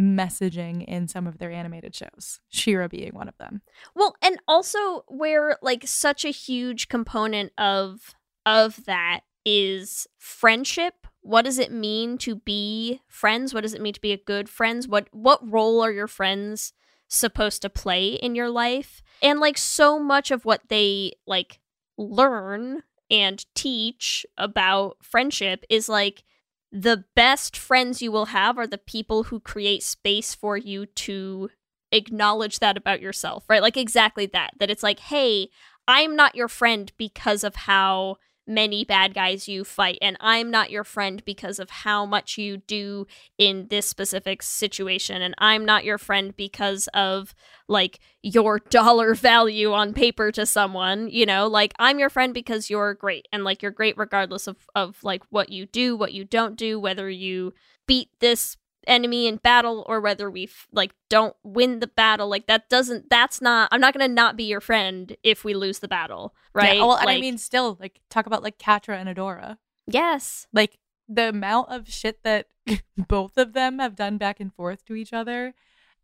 messaging 0.00 0.84
in 0.84 1.06
some 1.06 1.26
of 1.26 1.38
their 1.38 1.50
animated 1.50 1.94
shows. 1.94 2.40
She-Ra 2.48 2.88
being 2.88 3.14
one 3.14 3.28
of 3.28 3.36
them. 3.38 3.62
Well, 3.94 4.16
and 4.22 4.38
also 4.48 5.04
where 5.08 5.58
like 5.62 5.86
such 5.86 6.24
a 6.24 6.30
huge 6.30 6.88
component 6.88 7.52
of 7.58 8.14
of 8.46 8.84
that 8.86 9.20
is 9.44 10.06
friendship. 10.18 11.06
What 11.20 11.44
does 11.44 11.58
it 11.58 11.70
mean 11.70 12.16
to 12.18 12.36
be 12.36 13.00
friends? 13.08 13.52
What 13.52 13.60
does 13.60 13.74
it 13.74 13.82
mean 13.82 13.92
to 13.92 14.00
be 14.00 14.12
a 14.12 14.16
good 14.16 14.48
friends? 14.48 14.88
What 14.88 15.08
what 15.12 15.48
role 15.48 15.80
are 15.82 15.92
your 15.92 16.08
friends 16.08 16.72
supposed 17.10 17.60
to 17.62 17.68
play 17.68 18.14
in 18.14 18.34
your 18.34 18.48
life? 18.48 19.02
And 19.22 19.38
like 19.40 19.58
so 19.58 19.98
much 19.98 20.30
of 20.30 20.46
what 20.46 20.62
they 20.68 21.12
like 21.26 21.60
learn 21.98 22.84
and 23.10 23.44
teach 23.54 24.24
about 24.38 24.96
friendship 25.02 25.64
is 25.68 25.88
like 25.88 26.24
the 26.72 27.04
best 27.16 27.56
friends 27.56 28.00
you 28.00 28.12
will 28.12 28.26
have 28.26 28.56
are 28.56 28.66
the 28.66 28.78
people 28.78 29.24
who 29.24 29.40
create 29.40 29.82
space 29.82 30.34
for 30.34 30.56
you 30.56 30.86
to 30.86 31.50
acknowledge 31.92 32.60
that 32.60 32.76
about 32.76 33.00
yourself, 33.00 33.44
right? 33.48 33.62
Like 33.62 33.76
exactly 33.76 34.26
that. 34.26 34.52
That 34.60 34.70
it's 34.70 34.84
like, 34.84 35.00
hey, 35.00 35.48
I'm 35.88 36.14
not 36.14 36.36
your 36.36 36.48
friend 36.48 36.92
because 36.96 37.42
of 37.42 37.56
how 37.56 38.18
many 38.50 38.84
bad 38.84 39.14
guys 39.14 39.48
you 39.48 39.64
fight, 39.64 39.98
and 40.02 40.16
I'm 40.20 40.50
not 40.50 40.70
your 40.70 40.84
friend 40.84 41.24
because 41.24 41.58
of 41.58 41.70
how 41.70 42.04
much 42.04 42.36
you 42.36 42.58
do 42.58 43.06
in 43.38 43.68
this 43.68 43.86
specific 43.86 44.42
situation, 44.42 45.22
and 45.22 45.34
I'm 45.38 45.64
not 45.64 45.84
your 45.84 45.96
friend 45.96 46.36
because 46.36 46.88
of 46.92 47.34
like 47.68 48.00
your 48.22 48.58
dollar 48.70 49.14
value 49.14 49.72
on 49.72 49.94
paper 49.94 50.30
to 50.32 50.44
someone, 50.44 51.08
you 51.08 51.24
know, 51.24 51.46
like 51.46 51.72
I'm 51.78 51.98
your 51.98 52.10
friend 52.10 52.34
because 52.34 52.68
you're 52.68 52.94
great 52.94 53.28
and 53.32 53.44
like 53.44 53.62
you're 53.62 53.70
great 53.70 53.96
regardless 53.96 54.46
of 54.46 54.66
of 54.74 55.02
like 55.02 55.22
what 55.30 55.48
you 55.48 55.64
do, 55.66 55.96
what 55.96 56.12
you 56.12 56.24
don't 56.24 56.56
do, 56.56 56.78
whether 56.78 57.08
you 57.08 57.54
beat 57.86 58.10
this 58.20 58.56
enemy 58.86 59.26
in 59.26 59.36
battle 59.36 59.84
or 59.88 60.00
whether 60.00 60.30
we 60.30 60.48
like 60.72 60.92
don't 61.08 61.36
win 61.42 61.80
the 61.80 61.86
battle 61.86 62.28
like 62.28 62.46
that 62.46 62.68
doesn't 62.70 63.10
that's 63.10 63.40
not 63.42 63.68
i'm 63.72 63.80
not 63.80 63.92
gonna 63.92 64.08
not 64.08 64.36
be 64.36 64.44
your 64.44 64.60
friend 64.60 65.16
if 65.22 65.44
we 65.44 65.52
lose 65.54 65.80
the 65.80 65.88
battle 65.88 66.34
right 66.54 66.76
Yeah, 66.76 66.84
well, 66.86 66.96
and 66.96 67.08
I 67.10 67.20
mean, 67.20 67.38
still, 67.38 67.76
like, 67.78 68.00
talk 68.08 68.26
about 68.26 68.42
like 68.42 68.58
Catra 68.58 68.96
and 68.98 69.08
Adora. 69.08 69.58
yes 69.86 70.46
Like, 70.52 70.78
the 71.08 71.28
amount 71.28 71.68
of 71.70 71.88
shit 71.88 72.22
that 72.24 72.46
both 72.96 73.36
of 73.36 73.52
them 73.52 73.78
have 73.80 73.96
done 73.96 74.16
back 74.16 74.40
and 74.40 74.52
forth 74.54 74.84
to 74.86 74.94
each 74.94 75.12
other. 75.12 75.54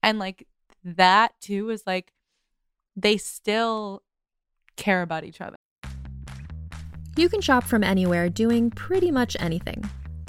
And, 0.02 0.18
like, 0.18 0.46
that 0.84 1.32
too 1.40 1.70
is 1.70 1.84
like, 1.86 2.12
they 2.96 3.16
still 3.16 4.02
care 4.76 5.02
about 5.02 5.24
each 5.24 5.40
other. 5.40 5.56
You 7.16 7.28
can 7.28 7.40
shop 7.40 7.64
from 7.64 7.82
anywhere 7.82 8.28
doing 8.28 8.70
pretty 8.70 9.10
much 9.10 9.36
anything. 9.40 9.88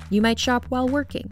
You 0.09 0.21
might 0.21 0.39
shop 0.39 0.65
while 0.69 0.87
working, 0.87 1.31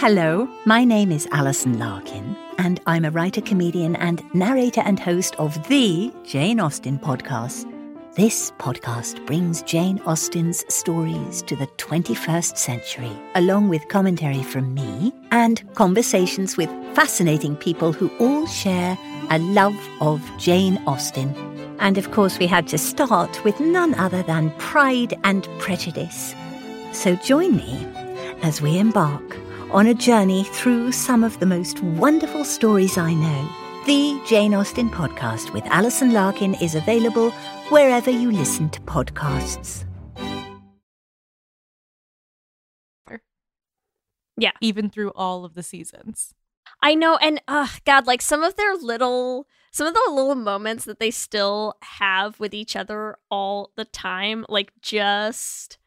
Hello, 0.00 0.48
my 0.64 0.82
name 0.82 1.12
is 1.12 1.28
Alison 1.30 1.78
Larkin, 1.78 2.34
and 2.56 2.80
I'm 2.86 3.04
a 3.04 3.10
writer, 3.10 3.42
comedian, 3.42 3.96
and 3.96 4.22
narrator 4.34 4.80
and 4.80 4.98
host 4.98 5.34
of 5.36 5.68
the 5.68 6.10
Jane 6.24 6.58
Austen 6.58 6.98
podcast. 6.98 7.70
This 8.14 8.50
podcast 8.52 9.26
brings 9.26 9.60
Jane 9.60 10.00
Austen's 10.06 10.64
stories 10.74 11.42
to 11.42 11.54
the 11.54 11.66
21st 11.76 12.56
century, 12.56 13.12
along 13.34 13.68
with 13.68 13.86
commentary 13.88 14.42
from 14.42 14.72
me 14.72 15.12
and 15.32 15.62
conversations 15.74 16.56
with 16.56 16.70
fascinating 16.94 17.54
people 17.54 17.92
who 17.92 18.10
all 18.18 18.46
share 18.46 18.96
a 19.28 19.38
love 19.38 19.76
of 20.00 20.22
Jane 20.38 20.82
Austen. 20.86 21.34
And 21.78 21.98
of 21.98 22.10
course, 22.10 22.38
we 22.38 22.46
had 22.46 22.66
to 22.68 22.78
start 22.78 23.44
with 23.44 23.60
none 23.60 23.94
other 23.96 24.22
than 24.22 24.50
Pride 24.52 25.20
and 25.24 25.46
Prejudice. 25.58 26.34
So 26.92 27.16
join 27.16 27.54
me 27.54 27.86
as 28.42 28.62
we 28.62 28.78
embark 28.78 29.36
on 29.72 29.86
a 29.86 29.94
journey 29.94 30.44
through 30.44 30.92
some 30.92 31.22
of 31.22 31.38
the 31.38 31.46
most 31.46 31.82
wonderful 31.82 32.44
stories 32.44 32.98
I 32.98 33.14
know. 33.14 33.48
The 33.86 34.20
Jane 34.26 34.54
Austen 34.54 34.90
podcast 34.90 35.52
with 35.52 35.64
Alison 35.66 36.12
Larkin 36.12 36.54
is 36.54 36.74
available 36.74 37.30
wherever 37.70 38.10
you 38.10 38.30
listen 38.30 38.68
to 38.70 38.80
podcasts. 38.82 39.84
Yeah. 44.36 44.52
Even 44.60 44.90
through 44.90 45.10
all 45.10 45.44
of 45.44 45.54
the 45.54 45.62
seasons. 45.62 46.34
I 46.82 46.94
know, 46.94 47.16
and 47.18 47.42
uh, 47.46 47.68
God, 47.84 48.06
like 48.06 48.22
some 48.22 48.42
of 48.42 48.56
their 48.56 48.74
little, 48.74 49.46
some 49.70 49.86
of 49.86 49.92
the 49.92 50.10
little 50.10 50.34
moments 50.34 50.84
that 50.86 50.98
they 50.98 51.10
still 51.10 51.74
have 51.82 52.40
with 52.40 52.54
each 52.54 52.74
other 52.74 53.16
all 53.30 53.70
the 53.76 53.84
time, 53.84 54.46
like 54.48 54.72
just 54.80 55.78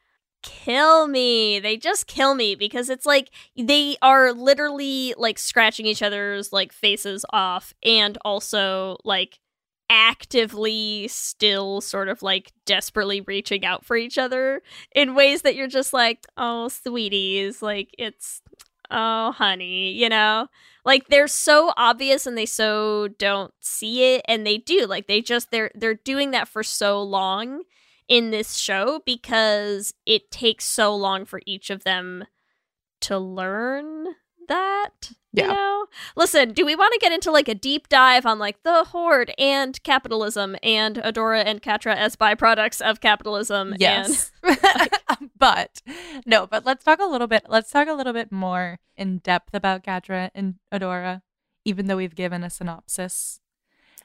kill 0.44 1.08
me. 1.08 1.60
They 1.60 1.78
just 1.78 2.08
kill 2.08 2.36
me 2.36 2.56
because 2.56 2.90
it's 2.90 3.06
like 3.06 3.30
they 3.58 3.98
are 4.02 4.32
literally 4.34 5.14
like 5.18 5.40
scratching 5.40 5.86
each 5.86 6.04
other's 6.04 6.54
like 6.54 6.72
faces 6.74 7.26
off, 7.32 7.74
and 7.84 8.18
also 8.26 8.98
like 9.04 9.40
actively 9.90 11.08
still 11.08 11.82
sort 11.82 12.10
of 12.10 12.22
like 12.22 12.52
desperately 12.66 13.22
reaching 13.22 13.66
out 13.66 13.86
for 13.86 13.96
each 13.96 14.18
other 14.18 14.62
in 14.96 15.16
ways 15.16 15.42
that 15.44 15.56
you're 15.56 15.68
just 15.68 15.94
like, 15.94 16.26
oh, 16.38 16.68
sweeties, 16.68 17.62
like 17.62 17.90
it's, 17.98 18.42
oh, 18.92 19.32
honey, 19.34 19.92
you 19.92 20.10
know? 20.10 20.48
like 20.86 21.08
they're 21.08 21.28
so 21.28 21.72
obvious 21.78 22.26
and 22.28 22.38
they 22.38 22.46
so 22.46 23.08
don't 23.18 23.54
see 23.62 24.16
it 24.16 24.22
and 24.28 24.46
they 24.46 24.58
do 24.58 24.86
like 24.86 25.08
they 25.08 25.22
just 25.22 25.50
they're 25.50 25.72
they're 25.76 25.94
doing 25.94 26.32
that 26.32 26.48
for 26.48 26.62
so 26.62 27.02
long 27.02 27.62
in 28.08 28.32
this 28.32 28.56
show 28.56 29.02
because 29.06 29.94
it 30.06 30.30
takes 30.32 30.66
so 30.66 30.96
long 30.96 31.26
for 31.26 31.42
each 31.46 31.70
of 31.70 31.84
them 31.84 32.26
to 33.02 33.18
learn 33.18 34.06
that 34.50 35.12
Yeah. 35.32 35.44
you 35.48 35.54
know 35.54 35.86
listen 36.18 36.52
do 36.52 36.66
we 36.66 36.76
want 36.76 36.92
to 36.94 37.00
get 37.00 37.14
into 37.14 37.32
like 37.32 37.48
a 37.48 37.56
deep 37.56 37.88
dive 37.88 38.26
on 38.26 38.40
like 38.40 38.62
the 38.64 38.84
horde 38.86 39.34
and 39.38 39.82
capitalism 39.84 40.58
and 40.62 40.98
adora 40.98 41.44
and 41.46 41.62
catra 41.62 41.96
as 41.96 42.18
byproducts 42.18 42.82
of 42.82 43.00
capitalism 43.00 43.74
Yes. 43.80 44.32
but 45.38 45.82
no, 46.26 46.46
but 46.48 46.66
let's 46.66 46.84
talk 46.84 47.00
a 47.00 47.06
little 47.06 47.28
bit 47.28 47.46
let's 47.48 47.72
talk 47.72 47.88
a 47.88 47.94
little 47.94 48.14
bit 48.14 48.32
more 48.32 48.80
in 48.96 49.20
depth 49.20 49.54
about 49.54 49.84
Catra 49.84 50.30
and 50.36 50.56
Adora, 50.74 51.22
even 51.66 51.88
though 51.88 51.98
we've 51.98 52.16
given 52.16 52.44
a 52.44 52.50
synopsis. 52.50 53.40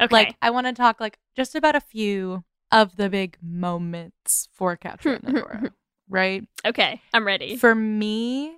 okay 0.01 0.13
Like 0.13 0.37
I 0.41 0.51
want 0.51 0.67
to 0.67 0.73
talk 0.73 1.01
like 1.01 1.19
just 1.37 1.55
about 1.55 1.75
a 1.77 1.81
few 1.81 2.45
of 2.71 2.97
the 2.97 3.09
big 3.09 3.37
moments 3.43 4.49
for 4.53 4.77
Catra 4.77 5.17
and 5.25 5.35
Adora. 5.37 5.71
right? 6.09 6.45
okay 6.65 7.01
i'm 7.13 7.27
ready 7.27 7.57
For 7.57 7.75
me, 7.75 8.57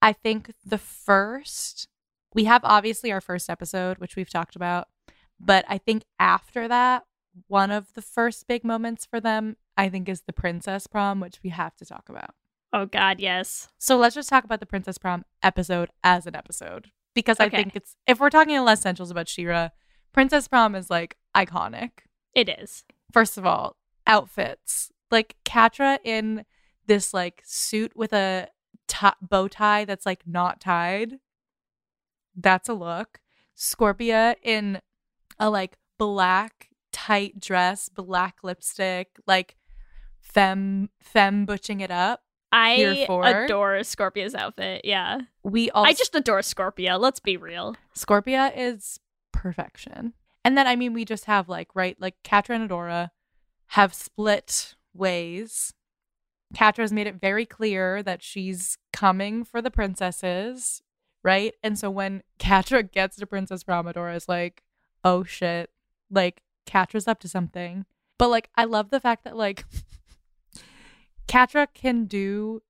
I 0.00 0.12
think 0.12 0.52
the 0.64 0.78
first, 0.78 1.88
we 2.34 2.44
have 2.44 2.60
obviously 2.64 3.10
our 3.10 3.20
first 3.20 3.50
episode, 3.50 3.98
which 3.98 4.14
we've 4.16 4.30
talked 4.30 4.54
about, 4.54 4.86
but 5.40 5.64
I 5.68 5.78
think 5.78 6.04
after 6.20 6.68
that, 6.68 7.04
one 7.48 7.70
of 7.70 7.92
the 7.94 8.02
first 8.02 8.46
big 8.46 8.62
moments 8.64 9.04
for 9.06 9.20
them 9.20 9.56
I 9.76 9.88
think 9.88 10.08
is 10.08 10.22
the 10.22 10.32
princess 10.32 10.86
prom, 10.86 11.20
which 11.20 11.40
we 11.42 11.50
have 11.50 11.74
to 11.76 11.84
talk 11.84 12.08
about. 12.08 12.34
Oh 12.72 12.84
God, 12.86 13.18
yes. 13.20 13.68
So 13.78 13.96
let's 13.96 14.14
just 14.14 14.28
talk 14.28 14.44
about 14.44 14.60
the 14.60 14.66
princess 14.66 14.98
prom 14.98 15.24
episode 15.42 15.88
as 16.04 16.26
an 16.26 16.36
episode 16.36 16.90
because 17.14 17.38
I 17.40 17.46
Okay. 17.46 17.56
think 17.56 17.74
it's 17.76 17.96
if 18.06 18.20
we're 18.20 18.30
talking 18.30 18.54
in 18.54 18.64
Lez-ssentials 18.64 19.10
about 19.10 19.28
She-Ra, 19.28 19.70
princess 20.12 20.46
prom 20.48 20.74
is 20.74 20.90
like 20.90 21.16
iconic. 21.36 21.90
It 22.34 22.48
is. 22.48 22.84
First 23.12 23.38
of 23.38 23.46
all, 23.46 23.76
outfits 24.06 24.90
like 25.10 25.36
Catra 25.44 25.98
in 26.04 26.44
this 26.86 27.12
like 27.14 27.42
suit 27.44 27.92
with 27.96 28.12
a 28.12 28.48
t- 28.86 29.06
bow 29.22 29.48
tie 29.48 29.84
that's 29.84 30.06
like 30.06 30.26
not 30.26 30.60
tied. 30.60 31.18
That's 32.34 32.68
a 32.68 32.74
look. 32.74 33.20
Scorpia 33.56 34.36
in 34.42 34.80
a 35.38 35.50
like 35.50 35.76
black 35.98 36.68
tight 36.92 37.40
dress, 37.40 37.88
black 37.88 38.38
lipstick, 38.42 39.18
like 39.26 39.56
fem 40.20 40.90
femme 41.00 41.46
butching 41.46 41.80
it 41.80 41.90
up. 41.90 42.22
I 42.50 43.06
adore 43.08 43.80
Scorpia's 43.80 44.34
outfit. 44.34 44.82
Yeah. 44.84 45.18
We 45.42 45.70
all 45.70 45.84
I 45.84 45.92
just 45.92 46.14
adore 46.14 46.40
Scorpia. 46.40 46.98
Let's 46.98 47.20
be 47.20 47.36
real. 47.36 47.76
Scorpia 47.94 48.52
is 48.56 48.98
perfection. 49.32 50.14
And 50.44 50.56
then 50.56 50.66
I 50.66 50.76
mean 50.76 50.92
we 50.92 51.04
just 51.04 51.26
have 51.26 51.48
like 51.48 51.68
right 51.74 51.96
like 52.00 52.16
Catra 52.24 52.54
and 52.54 52.68
Adora 52.68 53.10
have 53.68 53.94
split 53.94 54.74
ways. 54.94 55.74
Catra's 56.54 56.92
made 56.92 57.06
it 57.06 57.20
very 57.20 57.44
clear 57.44 58.02
that 58.02 58.22
she's 58.22 58.78
coming 58.92 59.44
for 59.44 59.60
the 59.60 59.70
princesses, 59.70 60.82
right? 61.22 61.54
And 61.62 61.78
so 61.78 61.90
when 61.90 62.22
Catra 62.38 62.90
gets 62.90 63.16
to 63.16 63.26
Princess 63.26 63.64
Prom, 63.64 63.86
Adora 63.86 64.16
is 64.16 64.28
like, 64.28 64.62
oh 65.04 65.24
shit, 65.24 65.70
like 66.10 66.42
Catra's 66.66 67.08
up 67.08 67.20
to 67.20 67.28
something. 67.28 67.84
But 68.18 68.28
like 68.28 68.48
I 68.56 68.64
love 68.64 68.90
the 68.90 69.00
fact 69.00 69.24
that 69.24 69.36
like 69.36 69.64
Catra 71.28 71.66
can 71.74 72.06
do 72.06 72.62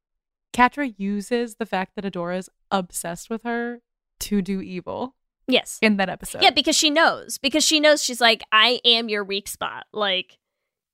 Catra 0.53 0.93
uses 0.97 1.57
the 1.57 1.66
fact 1.66 1.95
that 1.95 2.05
Adora 2.05 2.39
is 2.39 2.51
obsessed 2.71 3.31
with 3.31 3.45
her 3.45 3.83
to 4.21 4.43
do 4.43 4.61
evil 4.61 5.14
Yes. 5.49 5.78
in 5.82 5.96
that 5.96 6.09
episode. 6.11 6.42
Yeah, 6.42 6.51
because 6.51 6.76
she 6.76 6.90
knows. 6.90 7.38
Because 7.38 7.64
she 7.64 7.80
knows 7.80 8.05
she's 8.05 8.20
like, 8.20 8.42
I 8.53 8.80
am 8.84 9.09
your 9.09 9.24
weak 9.24 9.49
spot. 9.49 9.86
Like, 9.92 10.38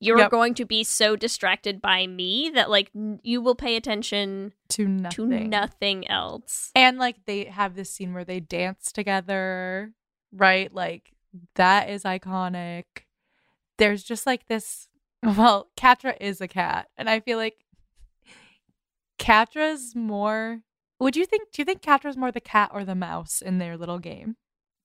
you're 0.00 0.18
Yep. 0.18 0.30
going 0.30 0.54
to 0.54 0.64
be 0.64 0.84
so 0.84 1.16
distracted 1.16 1.80
by 1.80 2.06
me 2.06 2.50
that 2.54 2.68
like 2.70 2.90
n- 2.94 3.20
you 3.22 3.40
will 3.40 3.54
pay 3.54 3.74
attention 3.76 4.52
to 4.70 4.86
nothing. 4.86 5.30
to 5.30 5.44
nothing 5.48 6.08
else. 6.08 6.70
And 6.74 6.98
like 6.98 7.16
they 7.26 7.44
have 7.44 7.74
this 7.74 7.90
scene 7.90 8.12
where 8.14 8.24
they 8.24 8.38
dance 8.40 8.92
together, 8.92 9.92
right? 10.32 10.72
Like 10.74 11.12
that 11.54 11.88
is 11.88 12.02
iconic. 12.04 12.84
There's 13.78 14.02
just 14.02 14.26
like 14.26 14.46
this. 14.48 14.88
Well, 15.24 15.70
Catra 15.74 16.14
is 16.20 16.42
a 16.42 16.48
cat, 16.48 16.88
and 16.98 17.08
I 17.08 17.18
feel 17.20 17.38
like 17.38 17.64
Catra's 19.18 19.94
more. 19.94 20.60
Would 21.00 21.16
you 21.16 21.24
think? 21.24 21.50
Do 21.52 21.62
you 21.62 21.64
think 21.66 21.80
Catra's 21.82 22.16
more 22.16 22.30
the 22.30 22.40
cat 22.40 22.70
or 22.74 22.84
the 22.84 22.94
mouse 22.94 23.40
in 23.40 23.58
their 23.58 23.76
little 23.76 23.98
game, 23.98 24.36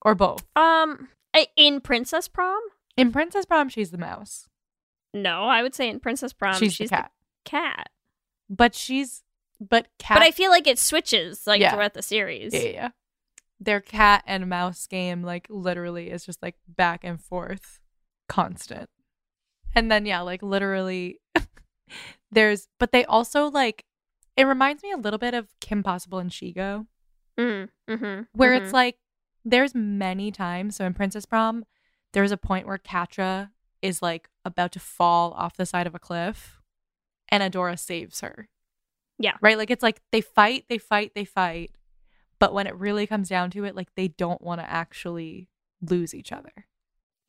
or 0.02 0.16
both? 0.16 0.46
Um, 0.56 1.10
in 1.56 1.82
Princess 1.82 2.28
Prom, 2.28 2.60
In 2.98 3.12
Princess 3.12 3.46
Prom, 3.46 3.70
she's 3.70 3.92
the 3.92 3.98
mouse. 3.98 4.48
no, 5.14 5.44
I 5.44 5.62
would 5.64 5.74
say 5.76 5.90
in 5.90 6.00
Princess 6.00 6.34
Prom 6.34 6.56
she's, 6.56 6.74
she's, 6.74 6.90
the 6.90 6.96
cat, 6.98 7.12
cat. 7.46 7.90
but 8.50 8.76
she's 8.76 9.24
but 9.60 9.88
cat. 9.98 10.18
But 10.18 10.24
I 10.24 10.32
feel 10.32 10.52
like 10.52 10.68
it 10.68 10.80
switches 10.80 11.46
like 11.46 11.60
Yeah. 11.62 11.74
throughout 11.74 11.94
the 11.94 12.02
series. 12.02 12.54
Yeah, 12.54 12.60
yeah. 12.62 12.90
Their 13.60 13.82
cat 13.82 14.24
and 14.26 14.48
mouse 14.48 14.88
game, 14.88 15.22
like 15.24 15.48
literally, 15.50 16.10
is 16.12 16.26
just 16.26 16.42
like 16.42 16.56
back 16.68 17.04
and 17.04 17.20
forth, 17.22 17.82
constant. 18.30 18.90
And 19.76 19.92
then 19.92 20.06
yeah, 20.06 20.22
like 20.22 20.42
literally, 20.42 21.20
there's. 22.32 22.68
But 22.80 22.92
they 22.92 23.04
also 23.06 23.50
like. 23.50 23.84
It 24.38 24.46
reminds 24.46 24.82
me 24.84 24.92
a 24.94 24.98
little 24.98 25.20
bit 25.20 25.34
of 25.34 25.50
Kim 25.60 25.84
Possible 25.84 26.20
and 26.20 26.32
Shego, 26.32 26.88
Mm, 27.38 27.68
mm-hmm, 27.90 28.22
where 28.34 28.54
it's 28.54 28.72
like 28.72 28.96
there's 29.46 29.76
many 29.76 30.32
times. 30.32 30.76
So 30.76 30.86
in 30.86 30.94
Princess 30.94 31.26
Prom, 31.26 31.66
there's 32.14 32.32
a 32.32 32.38
point 32.38 32.68
where 32.68 32.78
Catra 32.78 33.52
is 33.82 34.02
like 34.02 34.30
about 34.44 34.72
to 34.74 34.80
fall 34.80 35.32
off 35.34 35.58
the 35.58 35.66
side 35.66 35.88
of 35.88 35.96
a 35.96 36.00
cliff, 36.00 36.62
and 37.30 37.42
Adora 37.42 37.78
saves 37.78 38.22
her. 38.22 38.50
Yeah. 39.18 39.34
Right? 39.42 39.58
Like 39.58 39.70
it's 39.70 39.84
like 39.84 40.02
they 40.12 40.22
fight, 40.22 40.66
they 40.70 40.78
fight, 40.78 41.12
they 41.16 41.26
fight. 41.26 41.72
But 42.40 42.54
when 42.54 42.68
it 42.68 42.76
really 42.76 43.06
comes 43.06 43.30
down 43.30 43.52
to 43.52 43.66
it, 43.66 43.76
like 43.76 43.94
they 43.96 44.08
don't 44.08 44.42
want 44.42 44.62
to 44.62 44.72
actually 44.72 45.50
lose 45.82 46.16
each 46.16 46.32
other. 46.32 46.68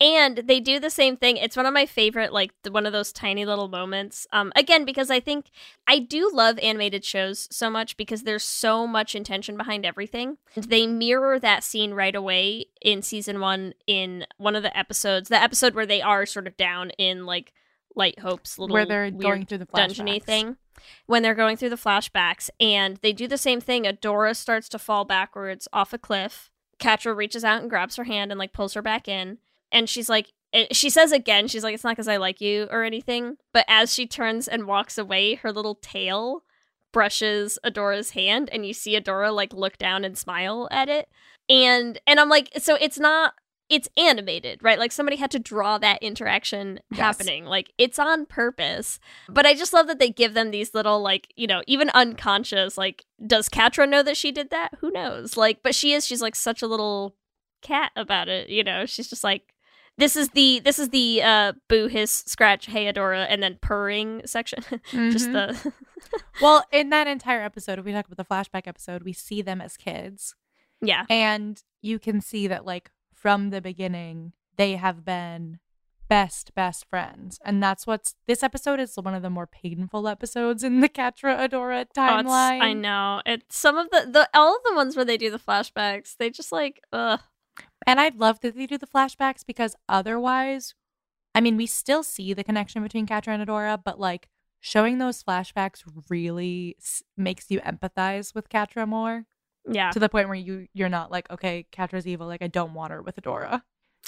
And 0.01 0.37
they 0.37 0.59
do 0.59 0.79
the 0.79 0.89
same 0.89 1.15
thing. 1.15 1.37
It's 1.37 1.55
one 1.55 1.67
of 1.67 1.73
my 1.73 1.85
favorite 1.85 2.33
like 2.33 2.51
one 2.69 2.87
of 2.87 2.91
those 2.91 3.11
tiny 3.11 3.45
little 3.45 3.67
moments. 3.67 4.25
Um 4.33 4.51
again 4.55 4.83
because 4.83 5.11
i 5.11 5.19
think 5.19 5.51
i 5.87 5.99
do 5.99 6.29
love 6.33 6.57
animated 6.59 7.05
shows 7.05 7.47
so 7.51 7.69
much 7.69 7.95
because 7.97 8.23
there's 8.23 8.43
so 8.43 8.87
much 8.87 9.13
intention 9.13 9.55
behind 9.57 9.85
everything. 9.85 10.37
They 10.55 10.87
mirror 10.87 11.39
that 11.39 11.63
scene 11.63 11.93
right 11.93 12.15
away 12.15 12.65
in 12.81 13.03
season 13.03 13.39
one 13.39 13.73
in 13.85 14.25
one 14.37 14.55
of 14.55 14.63
the 14.63 14.75
episodes 14.75 15.29
the 15.29 15.41
episode 15.41 15.75
where 15.75 15.85
they 15.85 16.01
are 16.01 16.25
sort 16.25 16.47
of 16.47 16.57
down 16.57 16.89
in 16.91 17.27
like 17.27 17.53
light 17.95 18.19
hope's 18.19 18.57
little 18.57 18.73
where 18.73 18.85
they're 18.85 19.11
going 19.11 19.45
through 19.45 19.59
the 19.59 19.67
dungeony 19.67 20.21
thing. 20.21 20.57
When 21.05 21.21
they're 21.21 21.35
going 21.35 21.57
through 21.57 21.69
the 21.69 21.75
flashbacks 21.75 22.49
and 22.59 22.97
they 22.97 23.13
do 23.13 23.27
the 23.27 23.37
same 23.37 23.61
thing 23.61 23.83
adora 23.83 24.35
starts 24.35 24.67
to 24.69 24.79
fall 24.79 25.05
backwards 25.05 25.67
off 25.71 25.93
a 25.93 25.99
cliff. 25.99 26.49
Catra 26.79 27.15
reaches 27.15 27.43
out 27.43 27.61
and 27.61 27.69
grabs 27.69 27.97
her 27.97 28.05
hand 28.05 28.31
and 28.31 28.39
like 28.39 28.51
pulls 28.51 28.73
her 28.73 28.81
back 28.81 29.07
in 29.07 29.37
and 29.71 29.89
she's 29.89 30.09
like 30.09 30.31
she 30.71 30.89
says 30.89 31.11
again 31.11 31.47
she's 31.47 31.63
like 31.63 31.73
it's 31.73 31.83
not 31.83 31.91
because 31.91 32.07
i 32.09 32.17
like 32.17 32.41
you 32.41 32.67
or 32.71 32.83
anything 32.83 33.37
but 33.53 33.63
as 33.69 33.93
she 33.93 34.05
turns 34.05 34.47
and 34.47 34.65
walks 34.67 34.97
away 34.97 35.35
her 35.35 35.51
little 35.51 35.75
tail 35.75 36.43
brushes 36.91 37.57
adora's 37.63 38.11
hand 38.11 38.49
and 38.51 38.65
you 38.65 38.73
see 38.73 38.99
adora 38.99 39.33
like 39.33 39.53
look 39.53 39.77
down 39.77 40.03
and 40.03 40.17
smile 40.17 40.67
at 40.71 40.89
it. 40.89 41.07
And 41.49 41.99
and 42.05 42.19
i'm 42.19 42.29
like 42.29 42.49
so 42.57 42.75
it's 42.79 42.99
not 42.99 43.33
it's 43.69 43.87
animated 43.95 44.61
right? 44.61 44.77
Like 44.77 44.91
somebody 44.91 45.15
had 45.15 45.31
to 45.31 45.39
draw 45.39 45.77
that 45.77 46.03
interaction 46.03 46.81
Yes. 46.91 46.99
happening. 46.99 47.45
Like 47.45 47.71
it's 47.77 47.97
on 47.97 48.25
purpose. 48.25 48.99
But 49.29 49.45
i 49.45 49.53
just 49.53 49.71
love 49.71 49.87
that 49.87 49.97
they 49.99 50.09
give 50.09 50.33
them 50.33 50.51
these 50.51 50.73
little 50.73 51.01
like 51.01 51.31
you 51.37 51.47
know 51.47 51.61
even 51.67 51.89
unconscious 51.91 52.77
like 52.77 53.05
does 53.25 53.47
catra 53.47 53.87
know 53.87 54.03
that 54.03 54.17
she 54.17 54.33
did 54.33 54.49
that? 54.49 54.71
Who 54.81 54.91
knows? 54.91 55.37
Like 55.37 55.63
but 55.63 55.73
she 55.73 55.93
is 55.93 56.05
she's 56.05 56.21
like 56.21 56.35
such 56.35 56.61
a 56.61 56.67
little 56.67 57.15
cat 57.61 57.91
about 57.95 58.27
it 58.27 58.49
you 58.49 58.65
know? 58.65 58.85
She's 58.85 59.09
just 59.09 59.23
like 59.23 59.53
this 60.01 60.15
is 60.15 60.29
the 60.29 60.59
this 60.65 60.77
is 60.79 60.89
the 60.89 61.21
uh 61.23 61.53
boo 61.69 61.87
hiss 61.87 62.23
scratch 62.27 62.65
hey 62.65 62.91
adora 62.91 63.25
and 63.29 63.41
then 63.41 63.57
purring 63.61 64.21
section 64.25 64.61
just 64.91 65.29
Mhm. 65.29 65.33
the 65.33 65.73
well, 66.41 66.65
in 66.71 66.89
that 66.89 67.05
entire 67.07 67.41
episode, 67.41 67.77
if 67.79 67.85
we 67.85 67.91
talk 67.93 68.07
about 68.07 68.17
the 68.17 68.25
flashback 68.25 68.67
episode, 68.67 69.03
we 69.03 69.13
see 69.13 69.41
them 69.43 69.61
as 69.61 69.77
kids. 69.77 70.35
yeah 70.81 71.05
And 71.09 71.61
you 71.81 71.99
can 71.99 72.21
see 72.21 72.47
that, 72.47 72.65
like, 72.65 72.89
from 73.13 73.51
the 73.51 73.61
beginning, 73.61 74.33
they 74.57 74.75
have 74.77 75.05
been 75.05 75.59
best, 76.09 76.53
best 76.55 76.85
friends. 76.89 77.39
And 77.45 77.61
that's 77.63 77.85
what's 77.87 78.15
this 78.27 78.41
episode 78.43 78.79
is 78.79 78.95
one 78.95 79.13
of 79.13 79.21
the 79.21 79.29
more 79.29 79.47
painful 79.47 80.07
episodes 80.07 80.63
in 80.63 80.81
the 80.81 80.89
Catra 80.89 81.37
Adora 81.47 81.85
Oh, 81.95 81.99
timeline. 82.01 82.61
i 82.61 82.73
know 82.73 83.21
it's 83.25 83.55
some 83.57 83.77
of 83.77 83.89
the 83.91 84.07
the 84.11 84.27
all 84.33 84.55
of 84.57 84.61
the 84.65 84.73
ones 84.75 84.95
where 84.95 85.05
they 85.05 85.17
do 85.17 85.29
the 85.31 85.39
flashbacks 85.39 86.17
they 86.17 86.29
just 86.29 86.51
like 86.51 86.81
ugh 86.91 87.19
And 87.87 87.99
I 87.99 88.11
love 88.15 88.39
that 88.41 88.55
they 88.55 88.65
do 88.67 88.77
the 88.77 88.87
flashbacks 88.87 89.45
because 89.45 89.75
otherwise, 89.89 90.75
I 91.33 91.41
mean, 91.41 91.57
we 91.57 91.65
still 91.65 92.03
see 92.03 92.33
the 92.33 92.43
connection 92.43 92.83
between 92.83 93.07
Catra 93.07 93.29
and 93.29 93.45
Adora, 93.47 93.81
but 93.83 93.99
like 93.99 94.29
showing 94.59 94.97
those 94.99 95.23
flashbacks 95.23 95.81
really 96.09 96.75
s- 96.79 97.01
makes 97.17 97.49
you 97.49 97.59
empathize 97.61 98.35
with 98.35 98.49
Catra 98.49 98.87
more 98.87 99.25
yeah 99.69 99.91
to 99.91 99.99
the 99.99 100.09
point 100.09 100.27
where 100.27 100.35
you 100.35 100.67
you're 100.73 100.89
not 100.89 101.11
like, 101.11 101.29
okay, 101.31 101.65
Catra's 101.71 102.07
evil, 102.07 102.27
like 102.27 102.41
I 102.41 102.47
don't 102.47 102.73
want 102.73 102.91
her 102.91 103.01
with 103.01 103.15
Adora. 103.17 103.61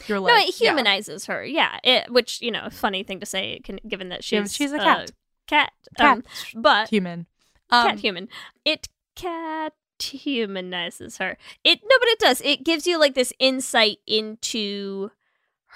You're 0.07 0.17
no, 0.17 0.24
like, 0.24 0.49
it 0.49 0.59
yeah. 0.61 0.69
humanizes 0.71 1.26
her. 1.28 1.45
Yeah, 1.45 1.78
it, 1.84 2.11
which 2.11 2.41
you 2.41 2.51
know, 2.51 2.69
funny 2.71 3.03
thing 3.03 3.19
to 3.19 3.26
say, 3.26 3.59
can, 3.63 3.80
given 3.88 4.09
that 4.09 4.30
Yeah, 4.32 4.41
she's 4.43 4.53
she's 4.55 4.71
a 4.71 4.78
uh, 4.78 4.84
cat. 4.84 5.11
cat, 5.47 5.71
Cat. 5.97 6.17
Um, 6.17 6.24
but 6.55 6.89
human. 6.89 7.28
cat 7.69 7.91
Um, 7.91 7.97
human. 7.97 8.28
It 8.65 8.89
cat 9.15 9.74
humanizes 10.10 11.18
her. 11.18 11.38
It 11.64 11.82
no, 11.84 11.95
but 11.99 12.08
it 12.10 12.20
does. 12.20 12.41
It 12.41 12.64
gives 12.64 12.88
you 12.88 12.99
like 12.99 13.16
this 13.16 13.34
insight 13.39 13.97
into 14.08 15.12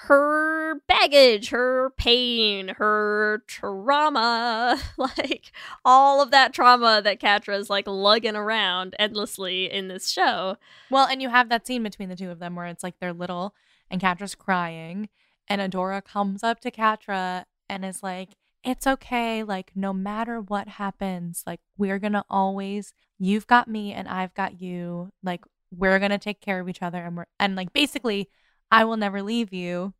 her 0.02 0.80
baggage, 0.86 1.48
her 1.48 1.90
pain, 1.96 2.68
her 2.78 3.42
trauma, 3.48 4.80
like 4.96 5.50
all 5.84 6.22
of 6.22 6.30
that 6.30 6.52
trauma 6.52 7.00
that 7.02 7.20
Catra's 7.20 7.68
like 7.68 7.88
lugging 7.88 8.36
around 8.36 8.94
endlessly 8.98 9.70
in 9.70 9.88
this 9.88 10.10
show. 10.10 10.56
Well, 10.90 11.08
and 11.08 11.20
you 11.20 11.30
have 11.30 11.48
that 11.48 11.66
scene 11.66 11.82
between 11.82 12.08
the 12.08 12.16
two 12.16 12.30
of 12.30 12.38
them 12.38 12.54
where 12.54 12.66
it's 12.66 12.84
like 12.84 13.00
they're 13.00 13.12
little 13.12 13.54
and 13.90 14.00
Catra's 14.00 14.34
crying, 14.34 15.08
and 15.48 15.60
Adora 15.60 16.04
comes 16.04 16.42
up 16.42 16.60
to 16.60 16.70
Catra 16.70 17.44
and 17.68 17.84
is 17.84 18.02
like, 18.02 18.30
It's 18.64 18.86
okay. 18.86 19.42
Like, 19.42 19.72
no 19.74 19.92
matter 19.92 20.40
what 20.40 20.68
happens, 20.68 21.42
like, 21.46 21.60
we're 21.76 21.98
gonna 21.98 22.24
always, 22.28 22.92
you've 23.18 23.46
got 23.46 23.68
me 23.68 23.92
and 23.92 24.08
I've 24.08 24.34
got 24.34 24.60
you. 24.60 25.10
Like, 25.22 25.44
we're 25.70 25.98
gonna 25.98 26.18
take 26.18 26.40
care 26.40 26.60
of 26.60 26.68
each 26.68 26.82
other. 26.82 26.98
And 26.98 27.16
we're, 27.16 27.26
and 27.38 27.56
like, 27.56 27.72
basically, 27.72 28.28
I 28.70 28.84
will 28.84 28.96
never 28.96 29.22
leave 29.22 29.52
you. 29.52 29.94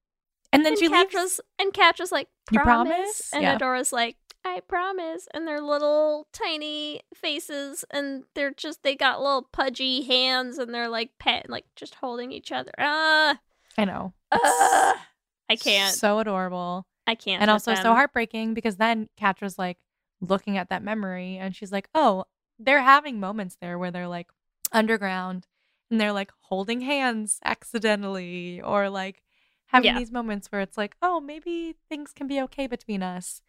And 0.52 0.64
then 0.64 0.72
and 0.72 0.78
she 0.80 0.88
leaves. 0.88 1.40
And 1.58 1.72
Catra's 1.72 2.12
like, 2.12 2.28
You 2.50 2.60
promise? 2.60 2.90
promise? 2.90 3.30
And 3.34 3.42
Yeah. 3.42 3.56
Adora's 3.56 3.92
like, 3.92 4.16
I 4.44 4.60
promise. 4.60 5.28
And 5.34 5.46
their 5.46 5.60
little 5.60 6.26
tiny 6.32 7.02
faces, 7.14 7.84
and 7.90 8.24
they're 8.34 8.52
just 8.52 8.82
they 8.82 8.94
got 8.94 9.20
little 9.20 9.48
pudgy 9.52 10.02
hands, 10.04 10.58
and 10.58 10.72
they're 10.72 10.88
like 10.88 11.10
pet, 11.18 11.50
like 11.50 11.66
just 11.76 11.96
holding 11.96 12.32
each 12.32 12.50
other. 12.50 12.72
Ah, 12.78 13.38
I 13.76 13.84
know. 13.84 14.14
ah. 14.32 15.06
I 15.50 15.56
can't. 15.56 15.94
So 15.94 16.18
adorable. 16.18 16.86
I 17.06 17.14
can't. 17.14 17.40
and 17.40 17.50
also 17.50 17.74
so 17.74 17.94
heartbreaking 17.94 18.52
because 18.54 18.76
then 18.76 19.08
Catra's 19.16 19.58
like 19.58 19.78
looking 20.20 20.58
at 20.58 20.68
that 20.68 20.82
memory 20.82 21.38
and 21.38 21.56
she's 21.56 21.72
like, 21.72 21.88
oh, 21.94 22.24
they're 22.59 22.82
having 22.82 23.20
moments 23.20 23.56
there 23.61 23.78
where 23.78 23.90
they're 23.90 24.09
like 24.09 24.28
underground 24.72 25.46
and 25.90 26.00
they're 26.00 26.12
like 26.12 26.32
holding 26.42 26.80
hands 26.82 27.38
accidentally 27.44 28.61
or 28.61 28.90
like 28.90 29.22
having 29.66 29.92
Yeah. 29.92 29.98
these 29.98 30.12
moments 30.12 30.48
where 30.50 30.61
it's 30.61 30.76
like, 30.78 30.96
oh, 31.02 31.20
maybe 31.20 31.76
things 31.88 32.12
can 32.12 32.26
be 32.26 32.40
okay 32.42 32.66
between 32.66 33.02
us. 33.02 33.42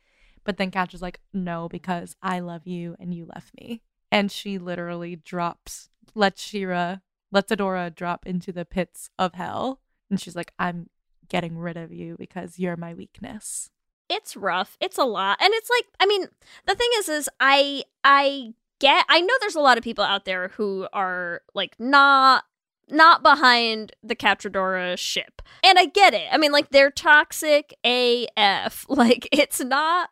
But 0.44 0.58
then 0.58 0.72
Catra's 0.72 1.02
like, 1.02 1.20
no, 1.34 1.68
because 1.70 2.16
I 2.22 2.40
love 2.40 2.66
you 2.66 2.96
and 3.00 3.14
you 3.14 3.26
left 3.26 3.54
me. 3.60 3.82
And 4.12 4.32
she 4.32 4.58
literally 4.58 5.16
drops, 5.18 5.90
lets 6.16 6.42
She-Ra, 6.42 6.98
lets 7.32 7.52
Adora 7.52 7.94
drop 7.94 8.26
into 8.26 8.52
the 8.52 8.66
pits 8.66 9.10
of 9.20 9.34
hell. 9.36 9.82
And 10.10 10.20
she's 10.20 10.36
like, 10.36 10.54
I'm 10.58 10.90
getting 11.28 11.58
rid 11.58 11.78
of 11.78 11.92
you 11.94 12.16
because 12.18 12.58
you're 12.58 12.78
my 12.78 12.94
weakness. 12.94 13.70
it's 14.10 14.36
rough 14.36 14.76
it's 14.82 14.98
a 14.98 15.04
lot 15.04 15.38
and 15.40 15.54
it's 15.54 15.70
like 15.70 15.86
i 16.00 16.06
mean 16.08 16.26
the 16.66 16.74
thing 16.74 16.90
is 16.98 17.08
is 17.08 17.30
i 17.40 17.84
i 18.04 18.52
get 18.80 19.06
i 19.10 19.22
know 19.22 19.34
there's 19.40 19.56
a 19.56 19.62
lot 19.62 19.78
of 19.78 19.84
people 19.84 20.04
out 20.04 20.26
there 20.26 20.50
who 20.50 20.88
are 20.94 21.42
like 21.54 21.76
not 21.80 22.44
not 22.92 23.24
behind 23.24 23.92
the 24.04 24.16
Catradora 24.16 24.98
ship. 24.98 25.42
And 25.64 25.78
I 25.78 25.86
get 25.86 26.14
it. 26.14 26.28
I 26.32 26.38
mean, 26.38 26.52
like, 26.52 26.70
they're 26.70 26.92
toxic 26.92 27.74
AF. 27.84 28.86
Like, 29.00 29.30
it's 29.32 29.62
not 29.62 30.10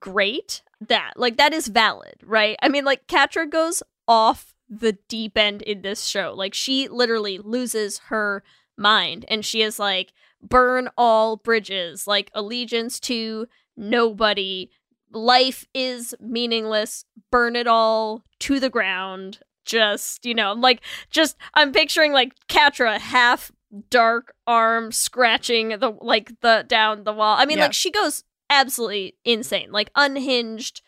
great 0.00 0.62
that, 0.80 1.12
like, 1.16 1.36
that 1.38 1.54
is 1.54 1.68
valid, 1.68 2.16
right? 2.22 2.56
I 2.60 2.68
mean, 2.68 2.84
like, 2.84 3.06
Catra 3.06 3.48
goes 3.48 3.82
off 4.06 4.52
the 4.68 4.98
deep 5.08 5.38
end 5.38 5.62
in 5.62 5.82
this 5.82 6.04
show. 6.04 6.34
Like, 6.36 6.52
she 6.52 6.88
literally 6.88 7.38
loses 7.38 7.98
her 8.08 8.42
mind 8.76 9.24
and 9.28 9.44
she 9.44 9.62
is 9.62 9.78
like, 9.78 10.12
burn 10.42 10.88
all 10.98 11.36
bridges, 11.36 12.06
like, 12.06 12.30
allegiance 12.34 13.00
to 13.00 13.46
nobody. 13.76 14.70
Life 15.12 15.66
is 15.74 16.14
meaningless. 16.20 17.04
Burn 17.30 17.54
it 17.56 17.66
all 17.66 18.22
to 18.40 18.58
the 18.60 18.70
ground. 18.70 19.40
Just, 19.64 20.24
you 20.26 20.34
know, 20.34 20.52
like, 20.54 20.80
just, 21.10 21.36
I'm 21.54 21.70
picturing 21.72 22.12
like 22.12 22.32
Catra 22.48 22.98
half 22.98 23.52
dark 23.90 24.34
arm 24.46 24.90
scratching 24.92 25.68
the, 25.78 25.96
like, 26.00 26.40
the, 26.40 26.64
down 26.66 27.04
the 27.04 27.12
wall. 27.12 27.36
I 27.38 27.46
mean, 27.46 27.58
Yeah. 27.58 27.64
like, 27.64 27.72
she 27.74 27.90
goes 27.90 28.24
absolutely 28.50 29.14
insane, 29.24 29.70
like, 29.70 29.90
unhinged, 29.94 30.82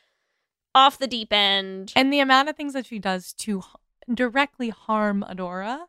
off 0.75 0.99
the 0.99 1.07
deep 1.07 1.33
end. 1.33 1.93
And 1.95 2.13
the 2.13 2.19
amount 2.19 2.49
of 2.49 2.57
things 2.57 2.73
that 2.73 2.87
she 2.87 2.99
does 2.99 3.33
to 3.35 3.59
h- 3.61 3.65
directly 4.13 4.71
harm 4.71 5.25
Adora, 5.29 5.85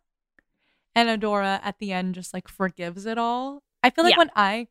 and 0.95 1.09
Adora 1.09 1.59
at 1.63 1.79
the 1.79 1.91
end 1.91 2.13
just 2.15 2.33
like 2.35 2.47
forgives 2.47 3.05
it 3.07 3.17
all. 3.17 3.63
I 3.83 3.89
feel 3.89 4.03
like 4.03 4.13
Yeah. 4.13 4.19
when 4.19 4.31
I 4.35 4.67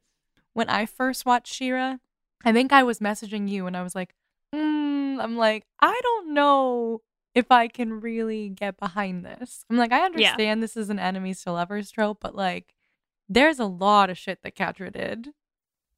when 0.53 0.69
I 0.69 0.87
first 0.87 1.27
watched 1.27 1.53
She-Ra, 1.53 1.97
I 2.45 2.53
think 2.53 2.73
I 2.73 2.83
was 2.83 2.99
messaging 2.99 3.49
you 3.49 3.67
and 3.67 3.77
I 3.77 3.83
was 3.83 3.95
like, 3.95 4.15
mm, 4.55 5.23
I'm 5.23 5.37
like, 5.37 5.65
I 5.81 5.99
don't 6.03 6.35
know 6.35 7.03
if 7.35 7.51
I 7.51 7.69
can 7.69 8.01
really 8.01 8.49
get 8.49 8.79
behind 8.79 9.25
this. 9.25 9.65
I'm 9.71 9.77
like, 9.77 9.93
I 9.93 10.05
understand 10.05 10.63
this 10.63 10.77
is 10.77 10.91
an 10.91 10.99
enemies 10.99 11.43
to 11.43 11.53
lovers 11.53 11.91
trope, 11.91 12.19
but 12.21 12.35
like, 12.35 12.75
there's 13.29 13.59
a 13.59 13.65
lot 13.65 14.11
of 14.11 14.19
shit 14.19 14.41
that 14.43 14.55
Catra 14.55 14.93
did 14.93 15.29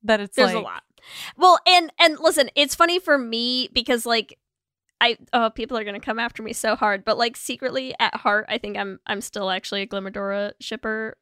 that 0.07 0.21
it's 0.21 0.37
There's 0.37 0.55
like, 0.55 0.63
a 0.63 0.67
lot. 0.67 0.83
Well, 1.37 1.59
and 1.67 1.93
and 1.99 2.19
listen, 2.21 2.51
it's 2.55 2.75
funny 2.75 2.99
for 2.99 3.19
me 3.19 3.69
because 3.73 4.07
like 4.07 4.39
I 5.01 5.19
oh 5.33 5.51
people 5.51 5.77
are 5.77 5.85
gonna 5.85 6.01
come 6.01 6.19
after 6.19 6.43
me 6.43 6.53
so 6.53 6.75
hard, 6.77 7.05
but 7.05 7.19
like 7.19 7.37
secretly 7.37 7.95
at 8.01 8.15
heart, 8.15 8.47
I 8.49 8.59
think 8.59 8.77
I'm 8.77 9.01
I'm 9.07 9.21
still 9.21 9.51
actually 9.51 9.83
a 9.83 9.87
Glimmadora 9.87 10.53
shipper. 10.61 11.17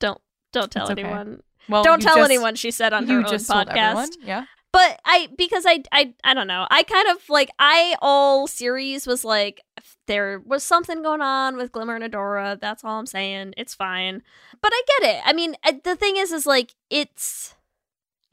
Don't 0.00 0.20
don't 0.52 0.70
tell 0.70 0.90
okay. 0.90 1.02
anyone. 1.02 1.42
Well, 1.68 1.84
don't 1.84 2.02
tell 2.02 2.16
just- 2.16 2.30
anyone. 2.30 2.54
She 2.56 2.70
said 2.70 2.92
on 2.92 3.06
her 3.06 3.18
own 3.18 3.24
podcast. 3.24 3.68
everyone, 3.68 4.08
yeah. 4.22 4.44
But 4.72 5.00
I 5.04 5.28
because 5.36 5.64
I 5.66 5.82
I 5.90 6.14
I 6.22 6.32
don't 6.34 6.46
know. 6.46 6.66
I 6.70 6.84
kind 6.84 7.08
of 7.08 7.28
like 7.28 7.50
I 7.58 7.96
all 8.00 8.46
series 8.46 9.06
was 9.06 9.24
like 9.24 9.62
there 10.06 10.40
was 10.46 10.62
something 10.62 11.02
going 11.02 11.20
on 11.20 11.56
with 11.56 11.72
Glimmer 11.72 11.96
and 11.96 12.04
Adora. 12.04 12.60
That's 12.60 12.84
all 12.84 12.98
I'm 12.98 13.06
saying. 13.06 13.54
It's 13.56 13.74
fine. 13.74 14.22
But 14.62 14.72
I 14.72 14.82
get 15.00 15.16
it. 15.16 15.22
I 15.24 15.32
mean, 15.32 15.56
I- 15.64 15.80
the 15.82 15.96
thing 15.96 16.16
is 16.16 16.30
is 16.32 16.46
like 16.46 16.74
it's 16.88 17.54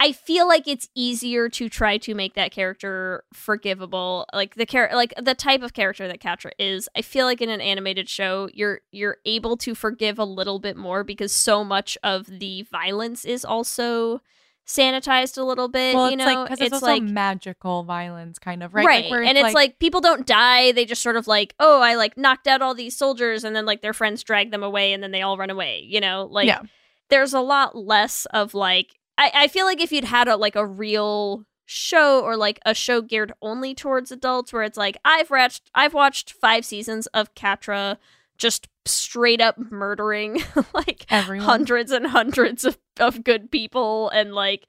I 0.00 0.12
feel 0.12 0.46
like 0.46 0.68
it's 0.68 0.88
easier 0.94 1.48
to 1.48 1.68
try 1.68 1.98
to 1.98 2.14
make 2.14 2.34
that 2.34 2.52
character 2.52 3.24
forgivable. 3.32 4.26
Like 4.32 4.54
the 4.54 4.64
char- 4.64 4.90
like 4.94 5.12
the 5.20 5.34
type 5.34 5.62
of 5.62 5.74
character 5.74 6.06
that 6.06 6.20
Catra 6.20 6.52
is. 6.56 6.88
I 6.96 7.02
feel 7.02 7.26
like 7.26 7.40
in 7.40 7.48
an 7.50 7.60
animated 7.60 8.08
show, 8.08 8.48
you're 8.54 8.80
you're 8.92 9.16
able 9.24 9.56
to 9.56 9.74
forgive 9.74 10.20
a 10.20 10.24
little 10.24 10.60
bit 10.60 10.76
more 10.76 11.02
because 11.02 11.32
so 11.32 11.64
much 11.64 11.98
of 12.04 12.26
the 12.26 12.62
violence 12.70 13.24
is 13.24 13.44
also 13.44 14.20
sanitized 14.68 15.38
a 15.38 15.42
little 15.42 15.68
bit. 15.68 15.94
Well, 15.94 16.10
you 16.10 16.12
it's 16.14 16.18
know, 16.18 16.34
like 16.34 16.48
because 16.50 16.60
it's, 16.66 16.72
also 16.74 16.86
like 16.86 17.02
magical 17.02 17.84
violence, 17.84 18.38
kind 18.38 18.62
of 18.62 18.74
right, 18.74 18.86
right, 18.86 19.04
Like, 19.04 19.10
where 19.10 19.22
and 19.22 19.38
it's 19.38 19.54
like, 19.54 19.78
people 19.78 20.00
don't 20.00 20.26
die; 20.26 20.72
they 20.72 20.84
just 20.84 21.02
sort 21.02 21.16
of 21.16 21.26
like, 21.26 21.54
oh, 21.58 21.80
I 21.80 21.94
like 21.94 22.16
knocked 22.16 22.46
out 22.46 22.62
all 22.62 22.74
these 22.74 22.96
soldiers, 22.96 23.44
and 23.44 23.56
then 23.56 23.64
like 23.66 23.80
their 23.80 23.94
friends 23.94 24.22
drag 24.22 24.50
them 24.50 24.62
away, 24.62 24.92
and 24.92 25.02
then 25.02 25.10
they 25.10 25.22
all 25.22 25.36
run 25.38 25.50
away. 25.50 25.84
You 25.86 26.00
know, 26.00 26.28
like 26.30 26.46
Yeah. 26.46 26.60
there's 27.08 27.32
a 27.32 27.40
lot 27.40 27.76
less 27.76 28.26
of 28.26 28.54
like 28.54 28.98
I, 29.16 29.32
I 29.34 29.48
feel 29.48 29.64
like 29.66 29.80
if 29.80 29.90
you'd 29.90 30.04
had 30.04 30.28
a 30.28 30.36
like 30.36 30.54
a 30.54 30.66
real 30.66 31.44
show 31.70 32.20
or 32.20 32.36
like 32.36 32.58
a 32.64 32.72
show 32.74 33.02
geared 33.02 33.32
only 33.42 33.74
towards 33.74 34.10
adults 34.10 34.52
where 34.52 34.62
it's 34.62 34.78
like 34.78 34.96
I've 35.04 35.30
watched 35.30 35.70
I've 35.74 35.92
watched 35.94 36.32
five 36.32 36.64
seasons 36.64 37.06
of 37.08 37.34
Catra 37.34 37.98
just 38.38 38.68
straight 38.86 39.40
up 39.40 39.56
murdering 39.70 40.42
like 40.72 41.04
Everyone. 41.10 41.46
hundreds 41.46 41.92
and 41.92 42.06
hundreds 42.06 42.64
of, 42.64 42.78
of 42.98 43.22
good 43.24 43.50
people 43.50 44.08
and 44.10 44.32
like 44.32 44.66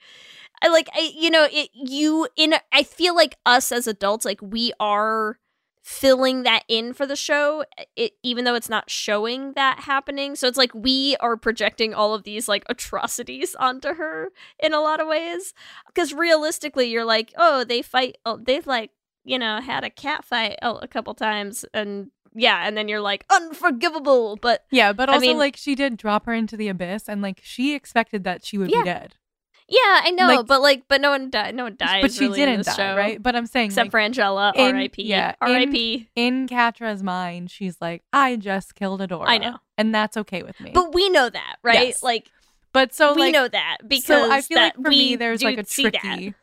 I 0.62 0.68
like 0.68 0.90
I 0.94 1.12
you 1.16 1.30
know 1.30 1.48
it 1.50 1.70
you 1.74 2.28
in 2.36 2.56
I 2.72 2.84
feel 2.84 3.16
like 3.16 3.38
us 3.46 3.72
as 3.72 3.88
adults 3.88 4.26
like 4.26 4.42
we 4.42 4.74
are 4.80 5.40
filling 5.82 6.44
that 6.44 6.64
in 6.68 6.94
for 6.94 7.08
the 7.08 7.16
show 7.16 7.64
it, 7.96 8.14
even 8.22 8.44
though 8.46 8.54
it's 8.54 8.70
not 8.70 8.90
showing 8.90 9.54
that 9.54 9.80
happening 9.80 10.36
so 10.36 10.48
it's 10.48 10.58
like 10.58 10.74
we 10.76 11.16
are 11.20 11.38
projecting 11.38 11.94
all 11.94 12.14
of 12.14 12.24
these 12.24 12.48
like 12.48 12.64
atrocities 12.70 13.56
onto 13.56 13.96
her 13.96 14.32
in 14.62 14.74
a 14.74 14.82
lot 14.82 15.00
of 15.00 15.08
ways 15.08 15.54
because 15.88 16.14
realistically 16.14 16.90
you're 16.90 17.06
like 17.06 17.34
oh 17.38 17.64
they 17.64 17.82
fight 17.82 18.18
oh 18.26 18.38
they've 18.38 18.68
like 18.68 18.92
you 19.24 19.40
know 19.40 19.60
had 19.62 19.84
a 19.84 19.90
cat 19.90 20.24
fight 20.26 20.58
oh, 20.62 20.78
a 20.78 20.88
couple 20.88 21.14
times 21.14 21.66
and 21.74 22.12
yeah 22.36 22.68
and 22.68 22.76
then 22.78 22.88
you're 22.88 23.02
like 23.02 23.26
unforgivable 23.30 24.38
but 24.42 24.66
yeah, 24.72 24.94
but 24.94 25.10
I 25.10 25.14
also 25.14 25.22
mean- 25.28 25.38
like 25.38 25.56
she 25.58 25.76
did 25.76 25.98
drop 25.98 26.26
her 26.26 26.34
into 26.34 26.56
the 26.58 26.68
abyss, 26.68 27.08
and 27.08 27.22
like 27.22 27.40
she 27.44 27.76
expected 27.76 28.24
that 28.24 28.46
she 28.46 28.58
would 28.58 28.70
Yeah. 28.72 28.80
be 28.82 28.86
dead, 28.86 29.16
yeah 29.68 30.02
i 30.04 30.12
know 30.12 30.28
Like- 30.28 30.48
but 30.48 30.62
like 30.62 30.84
but 30.88 31.00
no 31.02 31.12
one 31.12 31.30
died 31.30 31.54
no 31.56 31.64
one 31.66 31.76
dies 31.78 32.02
but 32.02 32.12
she 32.12 32.26
really 32.26 32.40
didn't 32.40 32.66
die, 32.66 32.74
show, 32.76 32.96
right? 32.96 33.22
But 33.22 33.36
I'm 33.36 33.46
saying 33.46 33.68
except 33.68 33.86
like, 33.86 33.92
for 33.92 34.00
angela 34.00 34.52
in- 34.56 34.76
rip 34.76 34.96
yeah, 34.98 35.36
rip 35.42 35.74
in 36.16 36.48
Catra's 36.48 37.04
mind, 37.04 37.52
she's 37.52 37.78
like, 37.80 38.04
I 38.12 38.36
just 38.36 38.76
killed 38.76 39.02
Adora. 39.02 39.26
I 39.28 39.38
know. 39.38 39.58
and 39.78 39.94
that's 39.94 40.18
okay 40.18 40.44
with 40.44 40.60
me. 40.60 40.72
but 40.74 40.94
we 40.94 41.10
know 41.10 41.30
that 41.30 41.58
right 41.64 41.88
Yes. 41.90 42.04
like 42.04 42.30
but 42.72 42.94
so 42.94 43.14
we 43.16 43.22
like, 43.22 43.34
know 43.34 43.48
that 43.48 43.78
because 43.88 44.06
so 44.06 44.32
I 44.32 44.42
feel 44.42 44.56
that 44.58 44.78
like 44.78 44.86
for 44.86 44.90
me, 44.90 45.16
there's 45.16 45.42
like 45.44 45.58
a 45.58 45.64
tricky. 45.64 46.36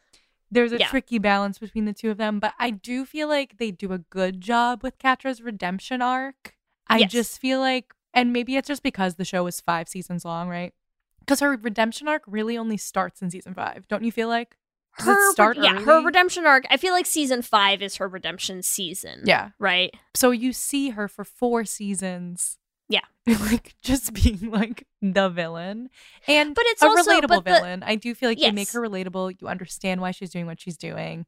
There's 0.51 0.73
a 0.73 0.79
Yeah. 0.79 0.89
tricky 0.89 1.19
balance 1.19 1.59
between 1.59 1.85
the 1.87 1.93
two 1.93 2.11
of 2.11 2.17
them, 2.19 2.39
but 2.41 2.55
I 2.59 2.71
do 2.71 3.05
feel 3.05 3.29
like 3.29 3.59
they 3.59 3.71
do 3.71 3.93
a 3.93 3.99
good 3.99 4.41
job 4.41 4.83
with 4.83 4.99
Catra's 4.99 5.41
redemption 5.43 6.01
arc. 6.03 6.55
I 6.89 6.99
Yes. 6.99 7.11
just 7.11 7.41
feel 7.41 7.59
like, 7.61 7.93
and 8.15 8.33
maybe 8.33 8.57
it's 8.57 8.69
just 8.69 8.83
because 8.83 9.17
the 9.17 9.25
show 9.25 9.47
is 9.47 9.61
five 9.61 9.89
seasons 9.89 10.25
long, 10.25 10.49
right? 10.49 10.73
Because 11.21 11.41
her 11.41 11.57
redemption 11.57 12.07
arc 12.07 12.23
really 12.27 12.57
only 12.57 12.77
starts 12.77 13.21
in 13.23 13.31
season 13.31 13.55
five, 13.55 13.89
don't 13.89 14.05
you 14.05 14.13
feel 14.13 14.29
like? 14.29 14.57
Does 14.99 15.07
her 15.09 15.29
it 15.29 15.33
start 15.33 15.59
yeah 15.59 15.79
her 15.81 16.03
redemption 16.03 16.47
arc 16.47 16.65
i 16.71 16.79
feel 16.79 16.95
like 16.95 17.05
season 17.05 17.43
five 17.43 17.83
is 17.83 17.97
her 17.97 18.09
redemption 18.09 18.63
season 18.63 19.25
Yeah. 19.27 19.51
right 19.59 19.95
So 20.15 20.31
you 20.31 20.55
see 20.55 20.89
her 20.91 21.07
for 21.07 21.23
four 21.23 21.67
seasons. 21.67 22.57
Yeah. 22.89 23.01
like 23.27 23.75
just 23.83 24.13
being 24.13 24.51
like 24.51 24.87
the 25.03 25.29
villain. 25.29 25.89
And 26.29 26.55
But 26.55 26.65
it's 26.69 26.83
a 26.83 26.87
also- 26.87 27.11
relatable 27.11 27.29
but 27.29 27.45
the- 27.45 27.51
villain. 27.53 27.83
I 27.83 27.97
do 27.97 28.15
feel 28.15 28.29
like 28.29 28.39
they 28.39 28.53
make 28.53 28.71
her 28.73 28.81
relatable. 28.81 29.37
You 29.41 29.49
understand 29.49 30.01
why 30.01 30.13
she's 30.13 30.31
doing 30.31 30.47
what 30.47 30.61
she's 30.61 30.77
doing. 30.77 31.27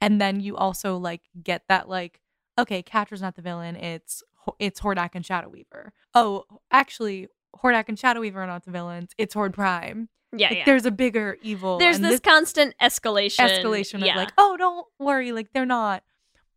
And 0.00 0.20
then 0.20 0.40
you 0.40 0.56
also 0.56 0.96
like 0.96 1.22
get 1.42 1.62
that 1.68 1.88
like, 1.88 2.20
okay, 2.58 2.82
Catra's 2.82 3.20
not 3.22 3.36
the 3.36 3.42
villain. 3.42 3.76
It's 3.76 4.22
it's 4.58 4.80
Hordak 4.80 5.10
and 5.14 5.24
Shadow 5.24 5.48
Weaver. 5.48 5.92
Oh, 6.14 6.44
actually, 6.72 7.28
Hordak 7.62 7.84
and 7.88 7.98
Shadow 7.98 8.20
Weaver 8.20 8.42
are 8.42 8.46
not 8.46 8.64
the 8.64 8.70
villains. 8.70 9.10
It's 9.18 9.34
Horde 9.34 9.52
Prime. 9.52 10.08
yeah 10.34 10.48
Like, 10.48 10.56
yeah 10.58 10.64
There's 10.64 10.86
a 10.86 10.90
bigger 10.90 11.36
evil. 11.42 11.78
there's 11.78 11.96
and 11.96 12.04
this, 12.06 12.20
constant 12.20 12.74
escalation 12.80 13.46
escalation 13.46 14.04
yeah. 14.04 14.12
of 14.12 14.16
like, 14.16 14.32
oh, 14.38 14.56
don't 14.56 14.86
worry, 14.98 15.32
like 15.32 15.52
they're 15.52 15.66
not. 15.66 16.02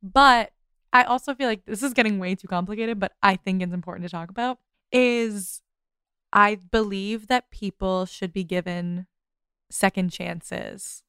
But 0.02 0.52
I 0.94 1.04
also 1.04 1.34
feel 1.34 1.48
like 1.48 1.66
this 1.66 1.82
is 1.82 1.94
getting 1.94 2.20
way 2.20 2.36
too 2.36 2.48
complicated, 2.48 3.00
but 3.00 3.14
I 3.24 3.36
think 3.36 3.62
it's 3.62 3.74
important 3.74 4.06
to 4.06 4.12
talk 4.12 4.30
about 4.30 4.60
is 4.92 5.64
I 6.32 6.56
believe 6.56 7.28
that 7.28 7.50
people 7.50 8.06
should 8.06 8.32
be 8.32 8.44
given 8.44 9.08
second 9.72 10.12
chances. 10.12 11.04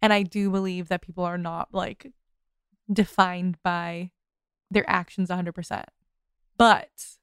And 0.00 0.12
I 0.12 0.22
do 0.22 0.50
believe 0.50 0.88
that 0.88 1.02
people 1.02 1.24
are 1.24 1.38
not 1.38 1.68
like 1.72 2.12
defined 2.92 3.58
by 3.64 4.12
their 4.70 4.88
actions 4.88 5.30
100%. 5.30 5.84
But 6.56 7.16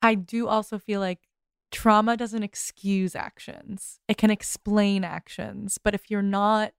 I 0.00 0.14
do 0.14 0.48
also 0.48 0.78
feel 0.78 1.00
like 1.00 1.28
trauma 1.70 2.16
doesn't 2.16 2.42
excuse 2.42 3.14
actions, 3.14 4.00
it 4.08 4.16
can 4.16 4.30
explain 4.30 5.04
actions. 5.04 5.78
But 5.82 5.94
if 5.94 6.10
you're 6.10 6.22
not 6.22 6.72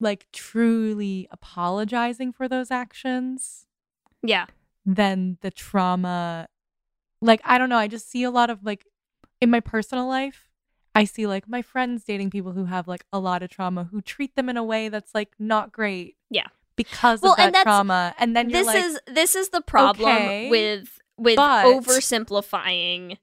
like 0.00 0.26
truly 0.32 1.28
apologizing 1.30 2.32
for 2.32 2.48
those 2.48 2.70
actions, 2.70 3.66
Yeah. 4.22 4.46
then 4.84 5.38
the 5.42 5.50
trauma 5.50 6.48
like 7.20 7.40
I 7.44 7.56
don't 7.58 7.68
know, 7.68 7.76
I 7.78 7.88
just 7.88 8.10
see 8.10 8.24
a 8.24 8.30
lot 8.30 8.50
of 8.50 8.64
like 8.64 8.84
in 9.40 9.50
my 9.50 9.60
personal 9.60 10.06
life, 10.08 10.48
I 10.94 11.04
see 11.04 11.26
like 11.26 11.48
my 11.48 11.62
friends 11.62 12.04
dating 12.04 12.30
people 12.30 12.52
who 12.52 12.64
have 12.66 12.86
like 12.88 13.04
a 13.12 13.18
lot 13.18 13.42
of 13.42 13.50
trauma 13.50 13.84
who 13.84 14.00
treat 14.00 14.34
them 14.36 14.48
in 14.48 14.56
a 14.56 14.64
way 14.64 14.88
that's 14.88 15.14
like 15.14 15.30
not 15.38 15.72
great. 15.72 16.16
Yeah. 16.30 16.46
Because 16.76 17.22
Well, 17.22 17.32
of 17.32 17.38
that 17.38 17.54
and 17.54 17.62
trauma. 17.62 18.14
And 18.18 18.34
then 18.36 18.50
you're 18.50 18.60
This 18.60 18.66
like 18.66 18.84
is 18.84 19.00
this 19.06 19.34
is 19.36 19.48
the 19.50 19.60
problem 19.60 20.10
okay, 20.10 20.50
with 20.50 20.98
with 21.16 21.38
oversimplifying 21.38 23.18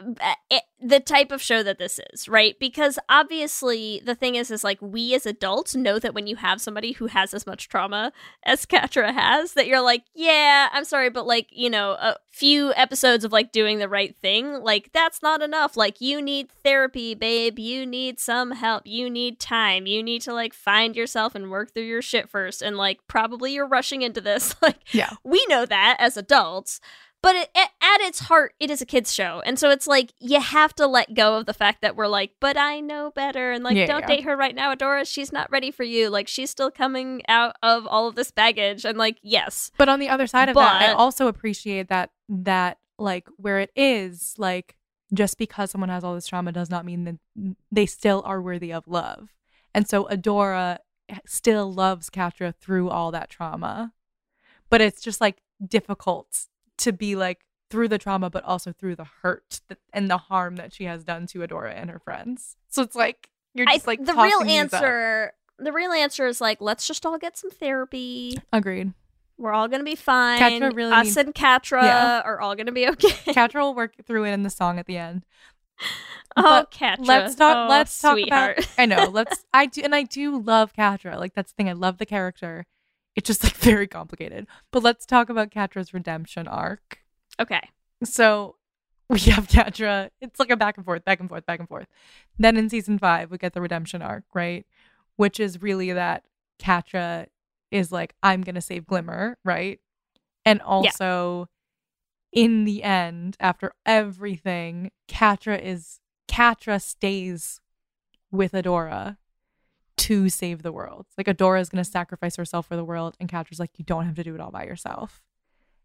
Uh, 0.00 0.34
it, 0.50 0.62
the 0.80 1.00
type 1.00 1.32
of 1.32 1.42
show 1.42 1.62
that 1.64 1.78
this 1.78 1.98
is, 2.12 2.28
right? 2.28 2.56
Because 2.60 3.00
obviously 3.08 4.00
the 4.04 4.14
thing 4.14 4.36
is 4.36 4.48
is 4.50 4.62
like 4.62 4.80
we 4.80 5.12
as 5.14 5.26
adults 5.26 5.74
know 5.74 5.98
that 5.98 6.14
when 6.14 6.28
you 6.28 6.36
have 6.36 6.60
somebody 6.60 6.92
who 6.92 7.06
has 7.08 7.34
as 7.34 7.46
much 7.48 7.68
trauma 7.68 8.12
as 8.44 8.64
Catra 8.64 9.12
has 9.12 9.54
that 9.54 9.66
you're 9.66 9.80
like, 9.80 10.04
yeah, 10.14 10.68
I'm 10.72 10.84
sorry, 10.84 11.10
but 11.10 11.26
like, 11.26 11.48
you 11.50 11.68
know, 11.68 11.92
a 11.92 12.16
few 12.30 12.72
episodes 12.74 13.24
of 13.24 13.32
like 13.32 13.50
doing 13.50 13.78
the 13.78 13.88
right 13.88 14.14
thing, 14.22 14.62
like 14.62 14.90
that's 14.92 15.20
not 15.20 15.42
enough. 15.42 15.76
Like 15.76 16.00
you 16.00 16.22
need 16.22 16.50
therapy, 16.62 17.14
babe. 17.14 17.58
You 17.58 17.84
need 17.84 18.20
some 18.20 18.52
help. 18.52 18.82
You 18.86 19.10
need 19.10 19.40
time. 19.40 19.86
You 19.86 20.02
need 20.02 20.22
to 20.22 20.32
like 20.32 20.54
find 20.54 20.94
yourself 20.94 21.34
and 21.34 21.50
work 21.50 21.74
through 21.74 21.82
your 21.84 22.02
shit 22.02 22.28
first 22.30 22.62
and 22.62 22.76
like 22.76 23.00
probably 23.08 23.52
you're 23.52 23.66
rushing 23.66 24.02
into 24.02 24.20
this. 24.20 24.54
like 24.62 24.78
Yeah. 24.92 25.10
we 25.24 25.44
know 25.48 25.66
that 25.66 25.96
as 25.98 26.16
adults 26.16 26.80
but 27.22 27.34
it, 27.36 27.48
at, 27.54 27.70
at 27.82 28.00
its 28.02 28.20
heart 28.20 28.54
it 28.60 28.70
is 28.70 28.80
a 28.80 28.86
kids 28.86 29.12
show 29.12 29.42
and 29.44 29.58
so 29.58 29.70
it's 29.70 29.86
like 29.86 30.12
you 30.20 30.40
have 30.40 30.74
to 30.74 30.86
let 30.86 31.14
go 31.14 31.36
of 31.36 31.46
the 31.46 31.54
fact 31.54 31.82
that 31.82 31.96
we're 31.96 32.06
like 32.06 32.32
but 32.40 32.56
i 32.56 32.80
know 32.80 33.10
better 33.14 33.50
and 33.52 33.64
like 33.64 33.76
Yeah, 33.76 33.86
don't 33.86 34.00
yeah. 34.02 34.06
date 34.16 34.24
her 34.24 34.36
right 34.36 34.54
now 34.54 34.74
adora 34.74 35.06
she's 35.06 35.32
not 35.32 35.50
ready 35.50 35.70
for 35.70 35.84
you 35.84 36.08
like 36.10 36.28
she's 36.28 36.50
still 36.50 36.70
coming 36.70 37.22
out 37.28 37.56
of 37.62 37.86
all 37.86 38.08
of 38.08 38.14
this 38.14 38.30
baggage 38.30 38.84
and 38.84 38.96
like 38.98 39.18
yes 39.22 39.70
But 39.78 39.88
on 39.88 40.00
the 40.00 40.08
other 40.08 40.26
side 40.26 40.48
of 40.48 40.54
that, 40.54 40.82
I 40.90 40.92
also 40.92 41.26
appreciate 41.26 41.88
that 41.88 42.10
that 42.28 42.78
like 42.98 43.28
where 43.36 43.60
it 43.60 43.70
is 43.76 44.34
like 44.38 44.76
just 45.14 45.38
because 45.38 45.70
someone 45.70 45.88
has 45.88 46.04
all 46.04 46.14
this 46.14 46.26
trauma 46.26 46.52
does 46.52 46.68
not 46.68 46.84
mean 46.84 47.04
that 47.04 47.56
they 47.72 47.86
still 47.86 48.22
are 48.26 48.42
worthy 48.42 48.72
of 48.72 48.86
love. 48.86 49.30
And 49.74 49.88
so 49.88 50.04
Adora 50.04 50.78
eh, 51.08 51.18
still 51.26 51.72
loves 51.72 52.10
Catra 52.10 52.54
through 52.54 52.90
all 52.90 53.10
that 53.12 53.30
trauma. 53.30 53.92
But 54.68 54.82
it's 54.82 55.00
just 55.00 55.20
like 55.20 55.38
difficult 55.66 56.46
to 56.78 56.92
be 56.92 57.16
like 57.16 57.40
through 57.70 57.88
the 57.88 57.98
trauma 57.98 58.30
but 58.30 58.42
also 58.44 58.72
through 58.72 58.96
the 58.96 59.06
hurt 59.22 59.60
that, 59.68 59.78
and 59.92 60.10
the 60.10 60.16
harm 60.18 60.56
that 60.56 60.72
she 60.72 60.84
has 60.84 61.04
done 61.04 61.26
to 61.26 61.40
Adora 61.40 61.72
and 61.76 61.90
her 61.90 61.98
friends. 61.98 62.56
So 62.68 62.82
it's 62.82 62.96
like 62.96 63.28
you're 63.54 63.66
I, 63.68 63.80
like 63.86 64.04
the 64.04 64.14
real 64.14 64.38
tossing 64.40 64.46
these 64.46 64.72
up. 64.72 64.82
answer 64.82 65.32
the 65.58 65.72
real 65.72 65.92
answer 65.92 66.26
is 66.26 66.40
like 66.40 66.60
let's 66.60 66.86
just 66.86 67.04
all 67.04 67.18
get 67.18 67.36
some 67.36 67.50
therapy 67.50 68.38
Agreed. 68.52 68.92
we're 69.36 69.52
all 69.52 69.68
gonna 69.68 69.84
be 69.84 69.96
fine 69.96 70.38
Catra 70.40 70.74
really 70.74 70.92
us 70.92 71.16
and 71.16 71.34
Catra 71.34 71.82
Yeah. 71.82 72.20
are 72.24 72.40
all 72.40 72.54
gonna 72.54 72.72
be 72.72 72.88
okay 72.88 73.08
Catra 73.32 73.60
will 73.60 73.74
work 73.74 73.94
through 74.06 74.24
it 74.24 74.30
in 74.32 74.44
the 74.44 74.50
song 74.50 74.78
at 74.78 74.86
the 74.86 74.96
end. 74.96 75.24
oh 76.36 76.42
But 76.42 76.70
Catra 76.70 77.06
let's 77.06 77.34
talk 77.34 77.56
oh, 77.56 77.68
let's 77.70 78.00
talk 78.00 78.14
sweetheart. 78.18 78.58
about 78.58 78.70
I 78.78 78.86
know. 78.86 79.08
Let's 79.12 79.44
I 79.52 79.66
do 79.66 79.80
and 79.82 79.94
I 79.94 80.02
do 80.04 80.38
love 80.40 80.72
Catra. 80.72 81.18
Like 81.18 81.34
that's 81.34 81.52
the 81.52 81.56
thing. 81.56 81.68
I 81.68 81.72
love 81.72 81.98
the 81.98 82.06
character. 82.06 82.66
It's 83.18 83.26
just 83.26 83.42
like 83.42 83.56
very 83.70 83.88
complicated. 83.88 84.46
But 84.70 84.84
let's 84.84 85.04
talk 85.04 85.28
about 85.28 85.50
Catra's 85.50 85.92
redemption 85.92 86.46
arc. 86.46 87.00
okay 87.40 87.60
So 88.04 88.54
we 89.10 89.18
have 89.20 89.48
Catra. 89.48 90.10
It's 90.20 90.38
like 90.38 90.50
a 90.50 90.56
back 90.56 90.76
and 90.76 90.86
forth, 90.86 91.04
back 91.04 91.18
and 91.18 91.28
forth, 91.28 91.44
back 91.44 91.58
and 91.58 91.68
forth. 91.68 91.88
Then 92.38 92.56
in 92.56 92.68
season 92.68 92.98
five, 92.98 93.30
we 93.30 93.38
get 93.38 93.54
the 93.54 93.60
redemption 93.60 94.02
arc, 94.02 94.24
right? 94.34 94.64
Which 95.16 95.40
is 95.40 95.60
really 95.60 95.92
that 95.92 96.24
Catra 96.60 97.26
is 97.72 97.90
like, 97.90 98.14
I'm 98.22 98.42
gonna 98.42 98.60
save 98.60 98.86
Glimmer, 98.86 99.36
right? 99.44 99.80
And 100.44 100.62
also 100.62 101.48
in 102.30 102.66
the 102.66 102.84
end, 102.84 103.36
after 103.40 103.72
everything, 103.84 104.92
Catra 105.08 105.60
is 105.60 105.98
Catra 106.28 106.80
stays 106.80 107.60
with 108.30 108.52
Adora 108.52 109.16
to 109.98 110.28
save 110.28 110.62
the 110.62 110.72
world. 110.72 111.06
Like 111.16 111.26
Adora 111.26 111.60
is 111.60 111.68
gonna 111.68 111.84
sacrifice 111.84 112.36
herself 112.36 112.66
for 112.66 112.76
the 112.76 112.84
world, 112.84 113.16
and 113.20 113.28
Catra's 113.28 113.60
like, 113.60 113.78
you 113.78 113.84
don't 113.84 114.06
have 114.06 114.14
to 114.16 114.24
do 114.24 114.34
it 114.34 114.40
all 114.40 114.50
by 114.50 114.64
yourself. 114.64 115.22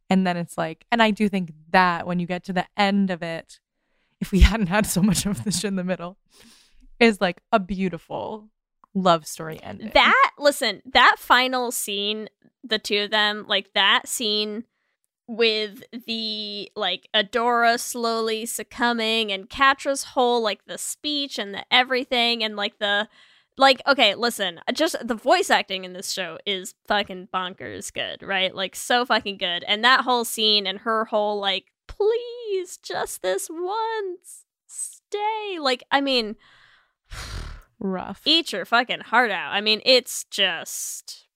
And 0.09 0.27
then 0.27 0.37
it's 0.37 0.57
like, 0.57 0.85
and 0.91 1.01
I 1.01 1.11
do 1.11 1.29
think 1.29 1.53
that 1.71 2.05
when 2.05 2.19
you 2.19 2.27
get 2.27 2.43
to 2.45 2.53
the 2.53 2.65
end 2.77 3.09
of 3.09 3.23
it, 3.23 3.59
if 4.19 4.31
we 4.31 4.39
hadn't 4.51 4.67
had 4.67 4.85
so 4.85 5.01
much 5.01 5.25
of 5.25 5.43
this 5.43 5.63
in 5.63 5.75
the 5.75 5.83
middle, 5.83 6.17
is 6.99 7.19
like 7.19 7.41
a 7.51 7.59
beautiful 7.59 8.49
love 8.93 9.25
story 9.25 9.59
ending. 9.61 9.91
That 9.93 10.31
listen, 10.37 10.81
that 10.93 11.15
final 11.17 11.71
scene, 11.71 12.29
the 12.63 12.79
two 12.79 13.03
of 13.03 13.11
them, 13.11 13.45
like 13.47 13.73
that 13.73 14.07
scene 14.07 14.65
with 15.27 15.83
the 16.05 16.69
like 16.75 17.07
Adora 17.15 17.79
slowly 17.79 18.45
succumbing 18.45 19.31
and 19.31 19.49
Catra's 19.49 20.03
whole 20.03 20.41
like 20.41 20.65
the 20.65 20.77
speech 20.77 21.39
and 21.39 21.53
the 21.53 21.63
everything 21.71 22.43
and 22.43 22.55
like 22.55 22.77
the 22.79 23.07
like 23.57 23.81
okay, 23.87 24.15
listen, 24.15 24.59
uh, 24.67 24.71
just 24.71 24.95
the 25.05 25.15
voice 25.15 25.49
acting 25.49 25.83
in 25.83 25.93
this 25.93 26.11
show 26.11 26.37
is 26.45 26.73
fucking 26.87 27.29
bonkers 27.33 27.93
good, 27.93 28.21
right? 28.21 28.53
Like 28.53 28.75
so 28.75 29.05
fucking 29.05 29.37
good. 29.37 29.63
And 29.67 29.83
that 29.83 30.01
whole 30.01 30.25
scene 30.25 30.65
and 30.65 30.79
her 30.79 31.05
whole 31.05 31.39
like 31.39 31.65
please 31.87 32.77
just 32.77 33.21
this 33.21 33.49
once 33.51 34.45
stay. 34.67 35.57
Like 35.59 35.83
I 35.91 36.01
mean 36.01 36.35
rough. 37.79 38.21
eat 38.25 38.53
your 38.53 38.65
fucking 38.65 39.01
heart 39.01 39.31
out. 39.31 39.53
I 39.53 39.61
mean, 39.61 39.81
it's 39.85 40.23
just 40.25 41.27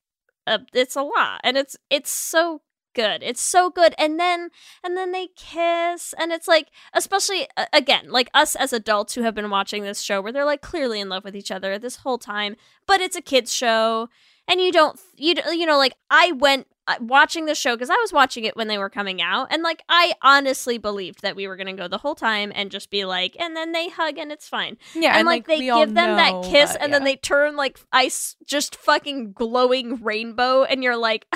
a, 0.48 0.60
it's 0.74 0.96
a 0.96 1.04
lot 1.04 1.42
and 1.44 1.58
it's 1.58 1.76
it's 1.90 2.10
so 2.10 2.62
good. 2.98 3.22
It's 3.22 3.42
so 3.42 3.70
good. 3.70 3.94
And 3.98 4.20
then 4.20 4.50
and 4.84 4.98
then 4.98 5.12
they 5.12 5.28
kiss 5.36 6.14
and 6.18 6.32
it's 6.32 6.48
like 6.48 6.70
especially 6.94 7.48
uh, 7.56 7.66
again, 7.72 8.12
like 8.12 8.30
us 8.34 8.56
as 8.56 8.74
adults 8.74 9.14
who 9.14 9.22
have 9.22 9.36
been 9.36 9.52
watching 9.52 9.84
this 9.84 10.02
show 10.02 10.20
where 10.20 10.32
they're 10.32 10.44
like 10.44 10.62
clearly 10.62 11.00
in 11.00 11.08
love 11.08 11.24
with 11.24 11.36
each 11.36 11.52
other 11.52 11.78
this 11.78 11.98
whole 11.98 12.18
time, 12.18 12.56
but 12.88 13.00
it's 13.00 13.16
a 13.16 13.22
kids 13.22 13.54
show 13.54 14.10
and 14.48 14.60
you 14.60 14.72
don't 14.72 15.00
you 15.16 15.36
you 15.52 15.66
know 15.68 15.78
like 15.78 15.94
I 16.10 16.32
went 16.32 16.68
uh, 16.88 16.96
watching 17.02 17.46
the 17.46 17.54
show 17.54 17.76
because 17.76 17.90
I 17.90 17.98
was 18.02 18.12
watching 18.14 18.46
it 18.46 18.56
when 18.56 18.68
they 18.68 18.78
were 18.78 18.90
coming 18.90 19.22
out 19.22 19.50
and 19.52 19.62
like 19.62 19.84
I 19.90 20.14
honestly 20.24 20.80
believed 20.80 21.22
that 21.22 21.36
we 21.36 21.48
were 21.48 21.56
going 21.58 21.68
to 21.68 21.74
go 21.74 21.88
the 21.88 21.98
whole 22.00 22.16
time 22.16 22.52
and 22.56 22.72
just 22.72 22.90
be 22.90 23.06
like 23.06 23.36
and 23.40 23.56
then 23.56 23.74
they 23.74 23.90
hug 23.90 24.18
and 24.18 24.32
it's 24.32 24.50
fine 24.50 24.78
yeah, 24.96 25.18
and, 25.18 25.28
like, 25.28 25.46
they 25.46 25.60
give 25.60 25.94
them 25.94 26.16
that 26.16 26.44
kiss 26.46 26.72
but 26.72 26.82
and 26.82 26.94
then 26.94 27.04
they 27.04 27.16
turn 27.16 27.56
like 27.56 27.80
ice 27.92 28.38
just 28.46 28.76
fucking 28.76 29.34
glowing 29.34 30.02
rainbow 30.02 30.64
and 30.64 30.82
you're 30.82 30.98
like 30.98 31.28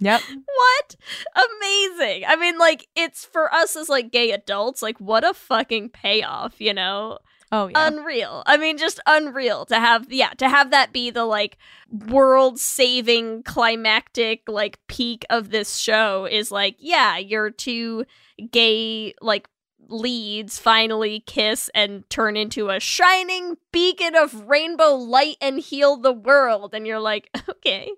Yep. 0.00 0.20
what? 0.44 0.96
Amazing. 1.34 2.24
I 2.26 2.36
mean 2.36 2.58
like 2.58 2.88
it's 2.94 3.24
for 3.24 3.52
us 3.52 3.76
as 3.76 3.88
like 3.88 4.12
gay 4.12 4.30
adults 4.30 4.82
like 4.82 4.98
what 4.98 5.24
a 5.24 5.34
fucking 5.34 5.90
payoff 5.90 6.60
you 6.60 6.74
know? 6.74 7.18
Oh 7.50 7.68
yeah. 7.68 7.88
unreal. 7.88 8.42
I 8.46 8.56
mean 8.56 8.78
just 8.78 9.00
unreal 9.06 9.66
to 9.66 9.78
have 9.78 10.12
yeah 10.12 10.30
to 10.38 10.48
have 10.48 10.70
that 10.70 10.92
be 10.92 11.10
the 11.10 11.24
like 11.24 11.58
world 11.90 12.58
saving 12.58 13.42
climactic 13.42 14.42
like 14.48 14.78
peak 14.86 15.26
of 15.30 15.50
this 15.50 15.76
show 15.76 16.26
is 16.26 16.50
like 16.50 16.76
yeah 16.78 17.18
your 17.18 17.50
two 17.50 18.04
gay 18.50 19.14
like 19.20 19.48
leads 19.88 20.58
finally 20.58 21.20
kiss 21.20 21.70
and 21.74 22.08
turn 22.08 22.36
into 22.36 22.70
a 22.70 22.80
shining 22.80 23.56
beacon 23.72 24.14
of 24.16 24.48
rainbow 24.48 24.94
light 24.94 25.36
and 25.40 25.60
heal 25.60 25.96
the 25.96 26.12
world. 26.12 26.74
And 26.74 26.86
you're 26.86 27.00
like 27.00 27.28
okay 27.48 27.92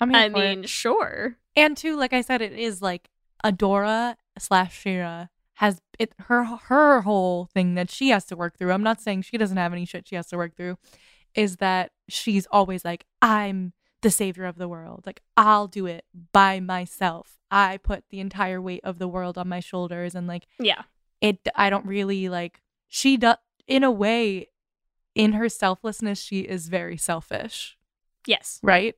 I'm 0.00 0.14
i 0.14 0.28
for 0.30 0.42
it. 0.42 0.56
mean 0.56 0.62
sure 0.64 1.36
and 1.56 1.76
too, 1.76 1.96
like 1.96 2.12
I 2.12 2.20
said, 2.20 2.42
it 2.42 2.52
is 2.52 2.80
like 2.80 3.10
Adora 3.44 4.16
slash 4.38 4.78
Shira 4.78 5.30
has 5.54 5.80
it 5.98 6.14
her 6.20 6.44
her 6.44 7.02
whole 7.02 7.46
thing 7.52 7.74
that 7.74 7.90
she 7.90 8.10
has 8.10 8.24
to 8.26 8.36
work 8.36 8.56
through. 8.56 8.72
I'm 8.72 8.82
not 8.82 9.00
saying 9.00 9.22
she 9.22 9.36
doesn't 9.36 9.56
have 9.56 9.72
any 9.72 9.84
shit 9.84 10.08
she 10.08 10.16
has 10.16 10.28
to 10.28 10.36
work 10.36 10.56
through, 10.56 10.78
is 11.34 11.56
that 11.56 11.92
she's 12.08 12.46
always 12.50 12.84
like, 12.84 13.04
I'm 13.20 13.72
the 14.02 14.10
savior 14.10 14.44
of 14.44 14.56
the 14.56 14.68
world. 14.68 15.02
Like 15.04 15.20
I'll 15.36 15.66
do 15.66 15.86
it 15.86 16.04
by 16.32 16.60
myself. 16.60 17.38
I 17.50 17.78
put 17.78 18.04
the 18.10 18.20
entire 18.20 18.60
weight 18.60 18.80
of 18.84 18.98
the 18.98 19.08
world 19.08 19.36
on 19.36 19.48
my 19.48 19.60
shoulders 19.60 20.14
and 20.14 20.26
like 20.26 20.46
yeah 20.58 20.82
it 21.20 21.46
I 21.56 21.68
don't 21.68 21.84
really 21.84 22.28
like 22.28 22.62
she 22.88 23.16
does 23.16 23.36
in 23.66 23.82
a 23.84 23.90
way 23.90 24.48
in 25.14 25.32
her 25.32 25.48
selflessness 25.48 26.20
she 26.20 26.40
is 26.40 26.68
very 26.68 26.96
selfish 26.96 27.76
yes 28.26 28.60
right? 28.62 28.94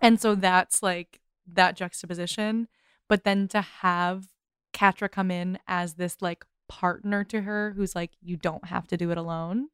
And 0.00 0.20
so 0.20 0.34
that's 0.34 0.82
like 0.82 1.20
that 1.52 1.76
juxtaposition. 1.76 2.68
But 3.08 3.24
then 3.24 3.48
to 3.48 3.60
have 3.60 4.26
Catra 4.72 5.10
come 5.10 5.30
in 5.30 5.58
as 5.66 5.94
this 5.94 6.20
like 6.20 6.44
partner 6.68 7.24
to 7.24 7.42
her 7.42 7.72
who's 7.76 7.94
like, 7.94 8.12
you 8.20 8.36
don't 8.36 8.66
have 8.66 8.86
to 8.88 8.96
do 8.96 9.10
it 9.10 9.18
alone. 9.18 9.68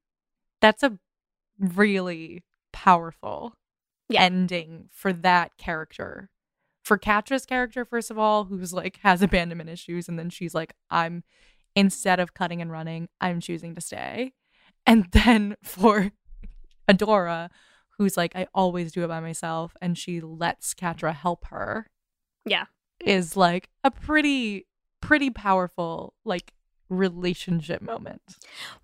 That's 0.60 0.82
a 0.82 0.98
really 1.58 2.42
powerful 2.72 3.54
Yeah. 4.08 4.22
ending 4.22 4.88
for 4.92 5.12
that 5.12 5.56
character. 5.56 6.30
For 6.84 6.98
Catra's 6.98 7.46
character, 7.46 7.84
first 7.84 8.10
of 8.10 8.18
all, 8.18 8.44
who's 8.44 8.72
like 8.72 8.98
has 9.02 9.22
abandonment 9.22 9.70
issues, 9.70 10.08
and 10.08 10.18
then 10.18 10.30
she's 10.30 10.54
like, 10.54 10.74
I'm 10.90 11.22
instead 11.74 12.20
of 12.20 12.34
cutting 12.34 12.60
and 12.60 12.70
running, 12.70 13.08
I'm 13.20 13.40
choosing 13.40 13.74
to 13.76 13.80
stay. 13.80 14.32
And 14.86 15.06
then 15.12 15.56
for 15.62 16.10
Adora, 16.88 17.50
who's 17.98 18.16
like, 18.16 18.34
I 18.34 18.46
always 18.54 18.92
do 18.92 19.04
it 19.04 19.08
by 19.08 19.20
myself, 19.20 19.76
and 19.80 19.96
she 19.96 20.20
lets 20.20 20.74
Catra 20.74 21.14
help 21.14 21.46
her. 21.46 21.86
Yeah. 22.44 22.64
Is 23.04 23.36
like 23.36 23.68
a 23.84 23.90
pretty, 23.90 24.66
pretty 25.00 25.30
powerful 25.30 26.14
like 26.24 26.52
relationship 26.88 27.82
moment. 27.82 28.22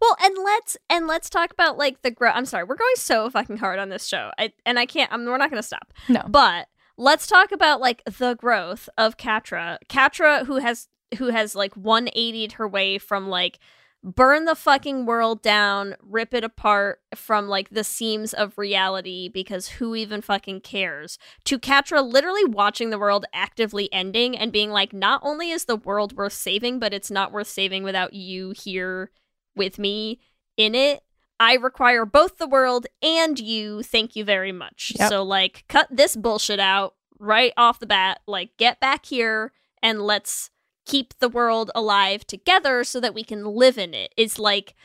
Well, 0.00 0.16
and 0.22 0.34
let's 0.42 0.76
and 0.90 1.06
let's 1.06 1.30
talk 1.30 1.52
about 1.52 1.78
like 1.78 2.02
the 2.02 2.10
growth. 2.10 2.34
I'm 2.34 2.46
sorry, 2.46 2.64
we're 2.64 2.76
going 2.76 2.96
so 2.96 3.30
fucking 3.30 3.58
hard 3.58 3.78
on 3.78 3.90
this 3.90 4.06
show, 4.06 4.30
I, 4.38 4.52
and 4.66 4.78
I 4.78 4.86
can't. 4.86 5.12
I'm, 5.12 5.24
we're 5.24 5.38
not 5.38 5.50
going 5.50 5.62
to 5.62 5.66
stop. 5.66 5.92
No. 6.08 6.22
But 6.28 6.66
let's 6.96 7.26
talk 7.26 7.52
about 7.52 7.80
like 7.80 8.02
the 8.04 8.34
growth 8.34 8.88
of 8.98 9.16
Catra. 9.16 9.78
Catra, 9.88 10.46
who 10.46 10.56
has 10.56 10.88
who 11.18 11.28
has 11.28 11.54
like 11.54 11.74
180'd 11.74 12.52
her 12.52 12.68
way 12.68 12.98
from 12.98 13.28
like 13.28 13.58
burn 14.02 14.44
the 14.44 14.54
fucking 14.54 15.06
world 15.06 15.42
down, 15.42 15.96
rip 16.00 16.32
it 16.32 16.44
apart 16.44 17.00
from 17.14 17.48
like 17.48 17.70
the 17.70 17.84
seams 17.84 18.32
of 18.32 18.56
reality 18.56 19.28
because 19.28 19.68
who 19.68 19.94
even 19.94 20.20
fucking 20.20 20.60
cares? 20.60 21.18
To 21.44 21.58
Catra 21.58 22.04
literally 22.04 22.44
watching 22.44 22.90
the 22.90 22.98
world 22.98 23.26
actively 23.32 23.92
ending 23.92 24.36
and 24.36 24.52
being 24.52 24.70
like, 24.70 24.92
not 24.92 25.20
only 25.24 25.50
is 25.50 25.64
the 25.64 25.76
world 25.76 26.16
worth 26.16 26.32
saving, 26.32 26.78
but 26.78 26.94
it's 26.94 27.10
not 27.10 27.32
worth 27.32 27.48
saving 27.48 27.82
without 27.82 28.14
you 28.14 28.52
here 28.56 29.10
with 29.56 29.78
me 29.78 30.20
in 30.56 30.74
it. 30.74 31.02
I 31.40 31.54
require 31.54 32.04
both 32.04 32.38
the 32.38 32.48
world 32.48 32.86
and 33.02 33.38
you. 33.38 33.82
Thank 33.82 34.16
you 34.16 34.24
very 34.24 34.52
much. 34.52 34.92
Yep. 34.98 35.08
So, 35.08 35.22
like, 35.22 35.64
cut 35.68 35.86
this 35.90 36.16
bullshit 36.16 36.58
out 36.58 36.94
right 37.18 37.52
off 37.56 37.78
the 37.78 37.86
bat. 37.86 38.20
Like, 38.26 38.56
get 38.56 38.80
back 38.80 39.06
here 39.06 39.52
and 39.82 40.02
let's 40.02 40.50
keep 40.88 41.14
the 41.18 41.28
world 41.28 41.70
alive 41.74 42.26
together 42.26 42.82
so 42.82 42.98
that 43.00 43.14
we 43.14 43.22
can 43.22 43.44
live 43.44 43.78
in 43.78 43.94
it. 43.94 44.12
It's 44.16 44.38
like, 44.38 44.74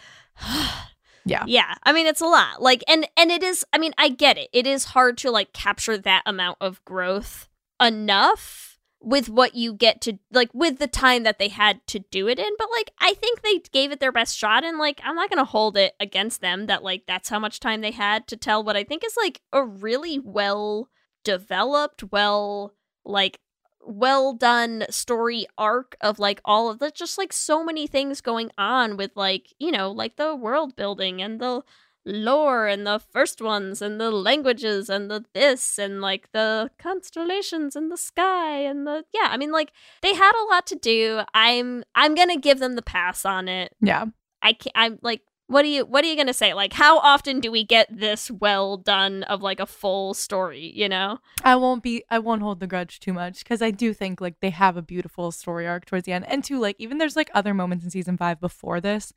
Yeah. 1.25 1.45
yeah. 1.47 1.75
I 1.83 1.93
mean, 1.93 2.05
it's 2.05 2.19
a 2.19 2.25
lot. 2.25 2.61
Like, 2.61 2.83
and 2.85 3.07
and 3.15 3.31
it 3.31 3.43
is. 3.43 3.63
I 3.71 3.77
mean, 3.77 3.93
I 3.97 4.09
get 4.09 4.37
it. 4.37 4.49
It 4.51 4.67
is 4.67 4.85
hard 4.85 5.17
to 5.19 5.31
like 5.31 5.53
capture 5.53 5.97
that 5.97 6.21
amount 6.25 6.57
of 6.59 6.83
growth 6.83 7.47
enough 7.81 8.77
with 9.03 9.29
what 9.29 9.55
you 9.55 9.73
get 9.73 9.99
to 10.01 10.17
like 10.31 10.49
with 10.53 10.79
the 10.79 10.87
time 10.87 11.23
that 11.23 11.37
they 11.37 11.49
had 11.49 11.85
to 11.87 11.99
do 12.09 12.29
it 12.29 12.39
in 12.39 12.49
but 12.57 12.69
like 12.71 12.89
i 12.99 13.13
think 13.13 13.41
they 13.41 13.59
gave 13.73 13.91
it 13.91 13.99
their 13.99 14.13
best 14.13 14.37
shot 14.37 14.63
and 14.63 14.77
like 14.77 15.01
i'm 15.03 15.15
not 15.15 15.29
gonna 15.29 15.43
hold 15.43 15.75
it 15.75 15.93
against 15.99 16.39
them 16.39 16.67
that 16.67 16.83
like 16.83 17.03
that's 17.05 17.27
how 17.27 17.37
much 17.37 17.59
time 17.59 17.81
they 17.81 17.91
had 17.91 18.25
to 18.27 18.37
tell 18.37 18.63
what 18.63 18.77
i 18.77 18.83
think 18.83 19.03
is 19.03 19.17
like 19.17 19.41
a 19.51 19.61
really 19.61 20.19
well 20.19 20.87
developed 21.25 22.13
well 22.13 22.73
like 23.03 23.39
well 23.85 24.33
done 24.33 24.85
story 24.89 25.45
arc 25.57 25.95
of 26.01 26.19
like 26.19 26.39
all 26.45 26.69
of 26.69 26.79
the 26.79 26.89
just 26.91 27.17
like 27.17 27.33
so 27.33 27.63
many 27.63 27.85
things 27.87 28.21
going 28.21 28.49
on 28.57 28.97
with 28.97 29.11
like 29.15 29.53
you 29.59 29.71
know 29.71 29.91
like 29.91 30.15
the 30.15 30.35
world 30.35 30.75
building 30.75 31.21
and 31.21 31.39
the 31.39 31.61
lore 32.05 32.67
and 32.67 32.85
the 32.85 32.99
first 32.99 33.41
ones 33.41 33.81
and 33.81 33.99
the 33.99 34.11
languages 34.11 34.89
and 34.89 35.09
the 35.09 35.23
this 35.33 35.77
and 35.79 36.01
like 36.01 36.29
the 36.33 36.69
constellations 36.77 37.75
and 37.75 37.91
the 37.91 37.97
sky 37.97 38.57
and 38.59 38.85
the 38.85 39.05
yeah 39.13 39.27
i 39.31 39.37
mean 39.37 39.51
like 39.51 39.71
they 40.01 40.13
had 40.13 40.33
a 40.35 40.45
lot 40.49 40.67
to 40.67 40.75
do 40.75 41.21
i'm 41.33 41.83
i'm 41.95 42.13
gonna 42.13 42.37
give 42.37 42.59
them 42.59 42.75
the 42.75 42.81
pass 42.81 43.23
on 43.25 43.47
it 43.47 43.73
Yeah. 43.81 44.05
i 44.41 44.51
can't 44.53 44.73
i'm 44.75 44.99
like 45.01 45.21
what 45.53 45.63
are 45.65 45.69
you 45.69 45.85
what 45.85 46.03
are 46.03 46.07
you 46.07 46.15
gonna 46.15 46.33
say 46.33 46.53
like 46.53 46.73
how 46.73 46.97
often 46.99 47.39
do 47.39 47.51
we 47.51 47.63
get 47.63 47.87
this 47.89 48.29
well 48.31 48.75
done 48.77 49.23
of 49.23 49.41
like 49.41 49.59
a 49.59 49.65
full 49.65 50.13
story 50.13 50.71
you 50.75 50.89
know 50.89 51.19
I 51.43 51.55
won't 51.55 51.83
be 51.83 52.03
I 52.09 52.19
won't 52.19 52.41
hold 52.41 52.59
the 52.59 52.67
grudge 52.67 52.99
too 52.99 53.13
much 53.13 53.39
because 53.43 53.61
I 53.61 53.69
do 53.71 53.93
think 53.93 54.19
like 54.21 54.39
they 54.39 54.49
have 54.49 54.77
a 54.77 54.81
beautiful 54.81 55.31
story 55.31 55.67
arc 55.67 55.85
towards 55.85 56.05
the 56.05 56.13
end. 56.13 56.25
And 56.27 56.43
two, 56.43 56.57
like 56.59 56.77
even 56.79 56.97
there's 56.99 57.15
like 57.17 57.29
other 57.33 57.53
moments 57.53 57.83
in 57.83 57.91
season 57.91 58.15
five 58.17 58.39
before 58.39 58.79
this. 58.79 59.11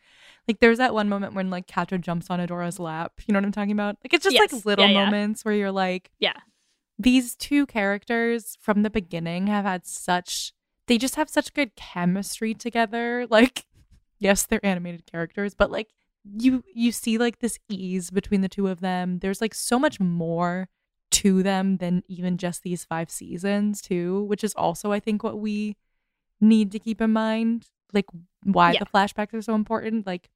Like 0.48 0.58
there's 0.60 0.78
that 0.78 0.92
one 0.92 1.08
moment 1.08 1.34
when 1.34 1.50
like 1.50 1.66
Catra 1.68 2.00
jumps 2.00 2.28
on 2.30 2.40
Adora's 2.40 2.78
lap. 2.80 3.12
You 3.26 3.32
know 3.32 3.38
what 3.38 3.44
I'm 3.46 3.52
talking 3.52 3.72
about? 3.72 3.96
Like 4.04 4.12
it's 4.12 4.24
just 4.24 4.34
Yes. 4.34 4.52
like 4.52 4.64
little 4.64 4.84
Yeah, 4.86 4.90
yeah. 4.90 5.04
moments 5.04 5.44
where 5.44 5.54
you're 5.54 5.70
like, 5.72 6.10
Yeah. 6.18 6.34
These 6.98 7.36
two 7.36 7.66
characters 7.66 8.56
from 8.60 8.82
the 8.82 8.90
beginning 8.90 9.46
have 9.46 9.64
had 9.64 9.86
such 9.86 10.52
they 10.88 10.98
just 10.98 11.14
have 11.16 11.28
such 11.28 11.52
good 11.54 11.76
chemistry 11.76 12.54
together. 12.54 13.26
Like, 13.30 13.66
yes, 14.18 14.46
they're 14.46 14.64
animated 14.66 15.06
characters, 15.06 15.54
but 15.54 15.70
like 15.70 15.88
you 16.38 16.62
you 16.74 16.92
see 16.92 17.18
like 17.18 17.38
this 17.40 17.58
ease 17.68 18.10
between 18.10 18.40
the 18.40 18.48
two 18.48 18.68
of 18.68 18.80
them. 18.80 19.18
There's 19.20 19.40
like 19.40 19.54
so 19.54 19.78
much 19.78 20.00
more 20.00 20.68
to 21.12 21.42
them 21.42 21.76
than 21.78 22.02
even 22.08 22.36
just 22.38 22.62
these 22.62 22.84
five 22.84 23.10
seasons 23.10 23.80
too, 23.80 24.24
which 24.24 24.42
is 24.44 24.54
also 24.54 24.92
I 24.92 25.00
think 25.00 25.22
what 25.22 25.38
we 25.38 25.76
need 26.40 26.72
to 26.72 26.78
keep 26.78 27.00
in 27.00 27.12
mind. 27.12 27.68
Like 27.92 28.06
why 28.44 28.72
Yeah. 28.72 28.80
the 28.80 28.86
flashbacks 28.86 29.34
are 29.34 29.42
so 29.42 29.54
important. 29.54 30.06
Like 30.06 30.30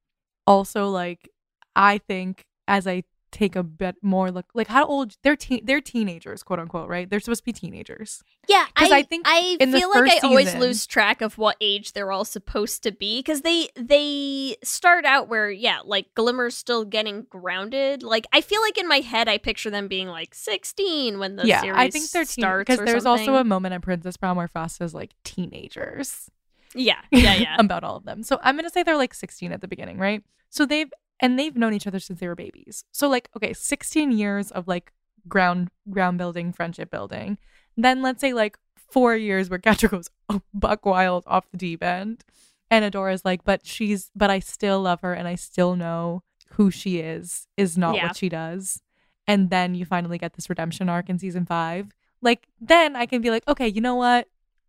also 0.47 0.89
like 0.89 1.29
I 1.77 1.99
think 1.99 2.47
as 2.69 2.87
I 2.87 3.05
take 3.33 3.55
a 3.57 3.63
bit 3.63 3.97
more 4.03 4.31
look 4.31 4.47
like 4.55 4.67
how 4.69 4.85
old 4.87 5.17
they're 5.23 5.37
teen 5.37 5.61
they're 5.65 5.81
teenagers, 5.81 6.43
quote 6.43 6.59
unquote, 6.59 6.89
right? 6.89 7.09
They're 7.09 7.21
supposed 7.21 7.41
to 7.41 7.45
be 7.45 7.53
teenagers. 7.53 8.23
Yeah, 8.49 8.67
'Cause 8.75 8.91
I 8.91 8.99
I, 8.99 9.03
think 9.03 9.27
I 9.29 9.57
feel 9.61 9.89
like 9.91 10.05
I 10.05 10.11
first 10.11 10.25
always 10.25 10.55
lose 10.57 10.87
track 10.87 11.21
of 11.23 11.39
what 11.39 11.57
age 11.61 11.93
they're 11.93 12.11
all 12.13 12.25
supposed 12.25 12.83
to 12.83 12.93
be 12.93 13.21
because 13.21 13.43
they 13.43 13.69
they 13.77 14.57
start 14.65 15.05
out 15.05 15.29
where 15.29 15.51
yeah, 15.51 15.81
like 15.85 16.15
Glimmer's 16.15 16.57
still 16.57 16.85
getting 16.85 17.27
grounded. 17.31 18.03
Like 18.03 18.27
I 18.33 18.41
feel 18.41 18.61
like 18.63 18.77
in 18.79 18.89
my 18.89 19.01
head 19.01 19.29
I 19.29 19.39
picture 19.39 19.71
them 19.71 19.89
being 19.89 20.09
like 20.09 20.35
sixteen 20.35 21.19
when 21.19 21.37
the 21.37 21.47
yeah, 21.47 21.61
series 21.61 21.79
I 21.79 21.91
think 21.91 22.11
they're 22.11 22.25
teen 22.25 22.43
starts. 22.43 22.69
because 22.69 22.85
there's 22.85 23.03
something. 23.05 23.29
also 23.29 23.41
a 23.41 23.45
moment 23.45 23.75
in 23.75 23.81
Princess 23.81 24.17
Prom 24.17 24.37
where 24.37 24.49
Frosta's 24.49 24.95
like 24.95 25.13
teenagers. 25.25 26.31
yeah, 26.75 27.01
yeah, 27.11 27.35
yeah. 27.35 27.57
about 27.59 27.85
all 27.85 27.97
of 27.97 28.05
them. 28.05 28.23
So 28.23 28.39
I'm 28.43 28.57
gonna 28.57 28.71
say 28.71 28.83
they're 28.83 28.97
like 28.97 29.15
16 29.15 29.53
at 29.53 29.61
the 29.61 29.69
beginning, 29.69 29.99
right? 29.99 30.23
So 30.49 30.67
they've 30.67 30.91
and 31.21 31.39
they've 31.39 31.57
known 31.57 31.75
each 31.75 31.87
other 31.87 32.01
since 32.01 32.19
they 32.21 32.27
were 32.29 32.35
babies. 32.35 32.85
So 32.93 33.09
like, 33.09 33.29
okay, 33.37 33.53
16 33.53 34.13
years 34.13 34.51
of 34.51 34.67
like 34.67 34.93
ground 35.29 35.69
ground 35.91 36.19
building, 36.19 36.53
friendship 36.53 36.91
building. 36.91 37.39
Then 37.77 38.03
let's 38.03 38.21
say 38.21 38.33
like 38.33 38.57
four 38.77 39.15
years 39.17 39.49
where 39.51 39.59
Catra 39.67 39.91
goes 39.91 40.11
buck 40.55 40.85
wild 40.87 41.25
off 41.27 41.51
the 41.51 41.57
deep 41.57 41.83
end, 41.83 42.25
and 42.71 42.85
Adora's 42.85 43.25
like, 43.25 43.45
but 43.45 43.67
she's 43.67 44.11
but 44.17 44.31
I 44.31 44.39
still 44.41 44.81
love 44.83 45.01
her 45.03 45.13
and 45.15 45.29
I 45.29 45.35
still 45.35 45.77
know 45.77 46.23
who 46.55 46.71
she 46.71 46.99
is 46.99 47.47
is 47.57 47.79
not 47.79 47.95
Yeah. 47.97 48.07
what 48.09 48.17
she 48.17 48.29
does. 48.29 48.81
And 49.27 49.51
then 49.51 49.75
you 49.77 49.85
finally 49.85 50.19
get 50.19 50.33
this 50.33 50.49
redemption 50.51 50.89
arc 50.89 51.09
in 51.09 51.19
season 51.19 51.47
five. 51.47 51.93
Like 52.23 52.49
then 52.61 52.97
I 52.97 53.07
can 53.07 53.23
be 53.23 53.31
like, 53.31 53.47
okay, 53.47 53.69
you 53.69 53.81
know 53.81 53.95
what? 53.95 54.27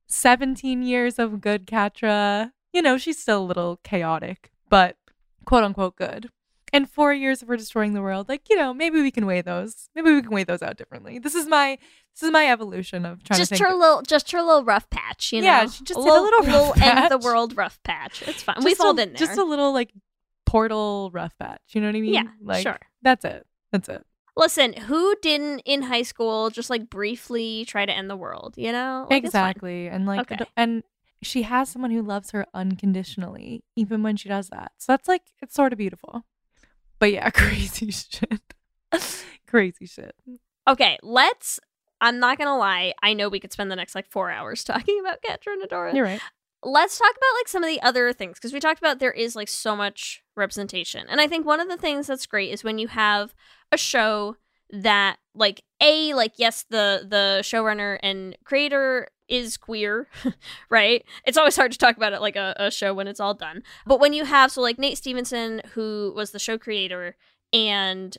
17 0.07 0.83
years 0.83 1.17
of 1.19 1.41
good 1.41 1.65
Catra. 1.65 2.51
You 2.73 2.81
know, 2.81 2.97
she's 2.97 3.17
still 3.19 3.41
a 3.41 3.45
little 3.45 3.79
chaotic, 3.83 4.51
but 4.69 4.97
quote 5.45 5.63
unquote 5.63 5.95
good. 5.95 6.29
And 6.73 6.89
four 6.89 7.13
years 7.13 7.41
of 7.41 7.49
her 7.49 7.57
destroying 7.57 7.93
the 7.93 8.01
world, 8.01 8.29
like, 8.29 8.49
you 8.49 8.55
know, 8.55 8.73
maybe 8.73 9.01
we 9.01 9.11
can 9.11 9.25
weigh 9.25 9.41
those. 9.41 9.89
Maybe 9.93 10.13
we 10.13 10.21
can 10.21 10.31
weigh 10.31 10.45
those 10.45 10.61
out 10.61 10.77
differently. 10.77 11.19
This 11.19 11.35
is 11.35 11.47
my 11.47 11.77
this 12.15 12.23
is 12.23 12.31
my 12.31 12.49
evolution 12.49 13.05
of 13.05 13.23
trying 13.23 13.39
just 13.39 13.55
to 13.55 13.63
her 13.63 13.73
little, 13.73 14.01
just 14.01 14.31
her 14.31 14.41
little 14.41 14.63
rough 14.63 14.89
patch, 14.89 15.33
you 15.33 15.41
know. 15.41 15.47
Yeah, 15.47 15.65
just 15.65 15.91
a 15.91 15.99
little 15.99 16.47
rough 16.47 16.81
end 16.81 17.11
the 17.11 17.17
world 17.17 17.57
rough 17.57 17.81
patch. 17.83 18.23
It's 18.25 18.43
fine. 18.43 18.55
just 18.61 18.65
We've 18.65 18.79
a- 18.79 18.83
all 18.83 18.93
there. 18.93 19.07
Just 19.07 19.37
a 19.37 19.43
little 19.43 19.73
like 19.73 19.91
portal 20.45 21.09
rough 21.13 21.37
patch. 21.37 21.61
You 21.69 21.81
know 21.81 21.87
what 21.87 21.95
I 21.95 22.01
mean? 22.01 22.13
Yeah, 22.13 22.23
like, 22.41 22.63
sure. 22.63 22.79
That's 23.01 23.25
it. 23.25 23.45
That's 23.71 23.89
it. 23.89 24.05
Listen, 24.37 24.73
who 24.73 25.15
didn't 25.21 25.59
in 25.65 25.83
high 25.83 26.03
school 26.03 26.49
just 26.49 26.69
like 26.69 26.89
briefly 26.89 27.65
try 27.65 27.85
to 27.85 27.91
end 27.91 28.09
the 28.09 28.15
world? 28.15 28.55
You 28.57 28.71
know, 28.71 29.07
Like, 29.09 29.23
exactly. 29.23 29.87
And 29.87 30.05
like 30.05 30.31
Okay. 30.31 30.45
And 30.55 30.83
she 31.21 31.43
has 31.43 31.69
someone 31.69 31.91
who 31.91 32.01
loves 32.01 32.31
her 32.31 32.45
unconditionally, 32.53 33.63
even 33.75 34.03
when 34.03 34.15
she 34.17 34.29
does 34.29 34.49
that. 34.49 34.71
So 34.77 34.93
that's 34.93 35.07
like 35.07 35.23
it's 35.41 35.53
sort 35.53 35.73
of 35.73 35.77
beautiful. 35.77 36.25
But 37.01 37.11
yeah, 37.11 37.29
crazy 37.31 37.89
shit. 37.89 38.41
crazy 39.47 39.87
shit. 39.87 40.15
Okay, 40.69 40.97
let's. 41.01 41.59
I'm 41.99 42.19
not 42.19 42.37
gonna 42.37 42.57
lie. 42.57 42.93
I 43.01 43.13
know 43.13 43.27
we 43.27 43.39
could 43.39 43.51
spend 43.51 43.69
the 43.69 43.75
next 43.75 43.95
like 43.95 44.09
four 44.09 44.31
hours 44.31 44.63
talking 44.63 44.99
about 45.01 45.21
Catra 45.21 45.53
and 45.53 45.67
Adora. 45.67 45.93
You're 45.93 46.05
right. 46.05 46.21
Let's 46.63 46.99
talk 46.99 47.09
about 47.09 47.39
like 47.39 47.47
some 47.47 47.63
of 47.63 47.69
the 47.69 47.81
other 47.81 48.13
things 48.13 48.37
because 48.37 48.53
we 48.53 48.59
talked 48.59 48.79
about 48.79 48.99
there 48.99 49.11
is 49.11 49.35
like 49.35 49.49
so 49.49 49.75
much 49.75 50.21
representation, 50.37 51.07
and 51.09 51.19
I 51.19 51.27
think 51.27 51.43
one 51.45 51.59
of 51.59 51.67
the 51.67 51.77
things 51.77 52.05
that's 52.05 52.27
great 52.27 52.51
is 52.51 52.63
when 52.63 52.77
you 52.77 52.87
have 52.87 53.33
a 53.71 53.77
show 53.77 54.37
that 54.71 55.17
like 55.33 55.63
a 55.81 56.13
like 56.13 56.33
yes 56.37 56.65
the 56.69 57.05
the 57.07 57.39
showrunner 57.43 57.97
and 58.01 58.37
creator 58.43 59.07
is 59.27 59.55
queer 59.57 60.07
right? 60.69 61.05
It's 61.25 61.37
always 61.37 61.55
hard 61.55 61.71
to 61.71 61.77
talk 61.77 61.95
about 61.97 62.13
it 62.13 62.21
like 62.21 62.35
a, 62.35 62.53
a 62.57 62.71
show 62.71 62.93
when 62.93 63.07
it's 63.07 63.19
all 63.19 63.33
done. 63.33 63.63
But 63.85 63.99
when 63.99 64.13
you 64.13 64.25
have 64.25 64.51
so 64.51 64.61
like 64.61 64.77
nate 64.79 64.97
stevenson 64.97 65.61
who 65.73 66.13
was 66.15 66.31
the 66.31 66.39
show 66.39 66.57
creator 66.57 67.15
and 67.53 68.17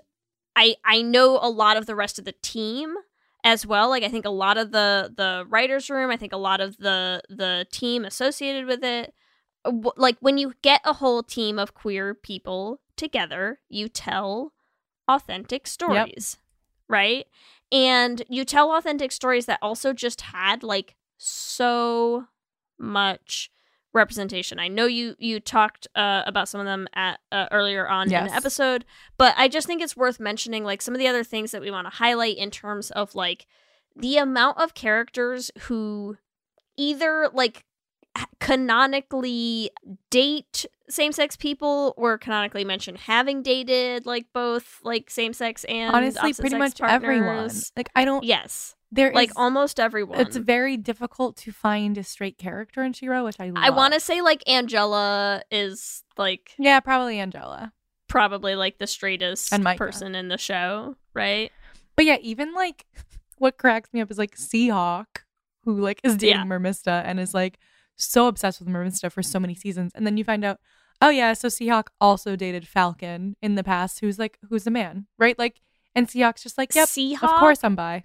i 0.57 0.77
i 0.85 1.01
know 1.01 1.39
a 1.41 1.49
lot 1.49 1.77
of 1.77 1.87
the 1.87 1.95
rest 1.95 2.19
of 2.19 2.25
the 2.25 2.35
team 2.43 2.97
as 3.45 3.67
well. 3.67 3.89
Like 3.89 4.03
I 4.03 4.09
think 4.09 4.25
a 4.25 4.31
lot 4.31 4.59
of 4.59 4.73
the 4.73 5.13
the 5.15 5.45
writers 5.49 5.91
room, 5.91 6.11
I 6.11 6.17
think 6.17 6.33
a 6.33 6.39
lot 6.39 6.61
of 6.61 6.77
the 6.79 7.23
the 7.29 7.67
team 7.71 8.05
associated 8.05 8.67
with 8.67 8.85
it. 8.85 9.15
Like 9.97 10.17
when 10.21 10.39
you 10.39 10.55
get 10.63 10.81
a 10.85 10.95
whole 10.95 11.23
team 11.23 11.59
of 11.59 11.75
queer 11.75 12.15
people 12.15 12.81
together, 12.97 13.61
you 13.69 13.89
tell 13.89 14.53
authentic 15.09 15.67
stories, 15.67 16.37
right? 16.89 17.27
And 17.71 18.23
you 18.29 18.45
tell 18.45 18.73
authentic 18.73 19.13
stories 19.13 19.47
that 19.47 19.59
also 19.63 19.93
just 19.93 20.21
had 20.23 20.63
like 20.63 20.95
so 21.19 22.27
much 22.79 23.51
representation. 23.95 24.59
I 24.59 24.69
know 24.69 24.87
you 24.87 25.15
you 25.19 25.39
talked 25.41 25.87
uh, 25.95 26.23
about 26.27 26.49
some 26.49 26.61
of 26.61 26.67
them 26.67 26.89
at 26.95 27.21
uh, 27.31 27.47
earlier 27.51 27.89
on 27.89 28.07
in 28.07 28.11
Yes. 28.13 28.31
the 28.31 28.37
episode, 28.37 28.85
but 29.19 29.35
I 29.37 29.49
just 29.49 29.67
think 29.67 29.83
it's 29.83 29.97
worth 29.97 30.19
mentioning 30.19 30.65
like 30.65 30.81
some 30.83 30.95
of 30.95 30.99
the 30.99 31.09
other 31.09 31.25
things 31.25 31.51
that 31.51 31.61
we 31.63 31.71
want 31.71 31.87
to 31.87 31.97
highlight 31.97 32.37
in 32.39 32.51
terms 32.51 32.91
of 32.91 33.15
like 33.15 33.47
the 33.95 34.17
amount 34.17 34.59
of 34.59 34.73
characters 34.75 35.51
who 35.63 36.17
either 36.77 37.29
like 37.33 37.65
canonically 38.41 39.71
date 40.11 40.67
same-sex 40.89 41.37
people 41.37 41.95
or 41.97 42.19
canonically 42.19 42.65
mention 42.65 42.97
having 42.97 43.43
dated 43.43 44.05
like 44.05 44.27
both 44.35 44.79
like 44.83 45.09
same-sex 45.09 45.65
and 45.65 45.95
Honestly, 45.95 46.33
pretty 46.35 46.51
sex 46.59 46.81
much 46.81 46.91
everyone. 46.91 47.51
Like 47.77 47.89
I 47.97 48.05
don't. 48.05 48.25
Yes, 48.25 48.77
There 48.91 49.09
is 49.09 49.15
like 49.15 49.31
almost 49.37 49.81
everyone. 49.81 50.21
It's 50.21 50.37
very 50.37 50.77
difficult 50.77 51.37
to 51.39 51.53
find 51.53 51.97
a 51.97 52.05
straight 52.05 52.37
character 52.37 52.83
in 52.83 52.93
She-Ra, 52.93 53.25
which 53.25 53.37
I 53.41 53.47
love. 53.47 53.65
I 53.65 53.71
want 53.71 53.95
to 53.95 54.01
say 54.01 54.21
like 54.21 54.43
Angela 54.47 55.43
is 55.51 56.03
like 56.19 56.55
Yeah, 56.59 56.81
probably 56.81 57.19
Angela. 57.19 57.73
probably 58.09 58.55
like 58.55 58.79
the 58.79 58.87
straightest 58.87 59.53
And 59.53 59.65
Micah. 59.65 59.79
person 59.79 60.15
in 60.15 60.29
the 60.29 60.39
show, 60.39 60.97
right? 61.15 61.51
But 61.97 62.05
yeah, 62.05 62.19
even 62.21 62.53
like 62.55 62.85
what 63.39 63.57
cracks 63.57 63.91
me 63.95 64.01
up 64.03 64.11
is 64.11 64.19
like 64.19 64.37
Sea 64.37 64.69
Hawk, 64.69 65.25
who 65.65 65.81
like 65.81 66.01
is 66.05 66.17
dating 66.19 66.37
Yeah. 66.41 66.45
Mermista 66.45 67.03
and 67.07 67.19
is 67.19 67.33
like 67.33 67.59
so 67.97 68.27
obsessed 68.27 68.61
with 68.61 68.69
Mermista 68.69 69.11
for 69.11 69.23
so 69.23 69.39
many 69.41 69.55
seasons, 69.55 69.93
and 69.95 70.07
then 70.07 70.17
you 70.17 70.25
find 70.25 70.45
out, 70.45 70.59
oh 71.01 71.11
yeah, 71.11 71.33
so 71.33 71.49
Sea 71.49 71.69
Hawk 71.69 71.91
also 72.01 72.37
dated 72.37 72.67
Falcon 72.67 73.37
in 73.43 73.55
the 73.55 73.65
past, 73.65 74.01
who's 74.01 74.19
like 74.19 74.39
who's 74.49 74.67
a 74.67 74.71
man, 74.71 75.07
right? 75.19 75.39
Like, 75.39 75.61
and 75.95 76.09
Sea 76.09 76.23
Hawk's 76.23 76.43
just 76.43 76.59
like, 76.59 76.75
yep, 76.75 76.89
Sea 76.89 77.15
Hawk, 77.15 77.33
of 77.33 77.39
course 77.39 77.61
I'm 77.63 77.77
bi. 77.77 78.05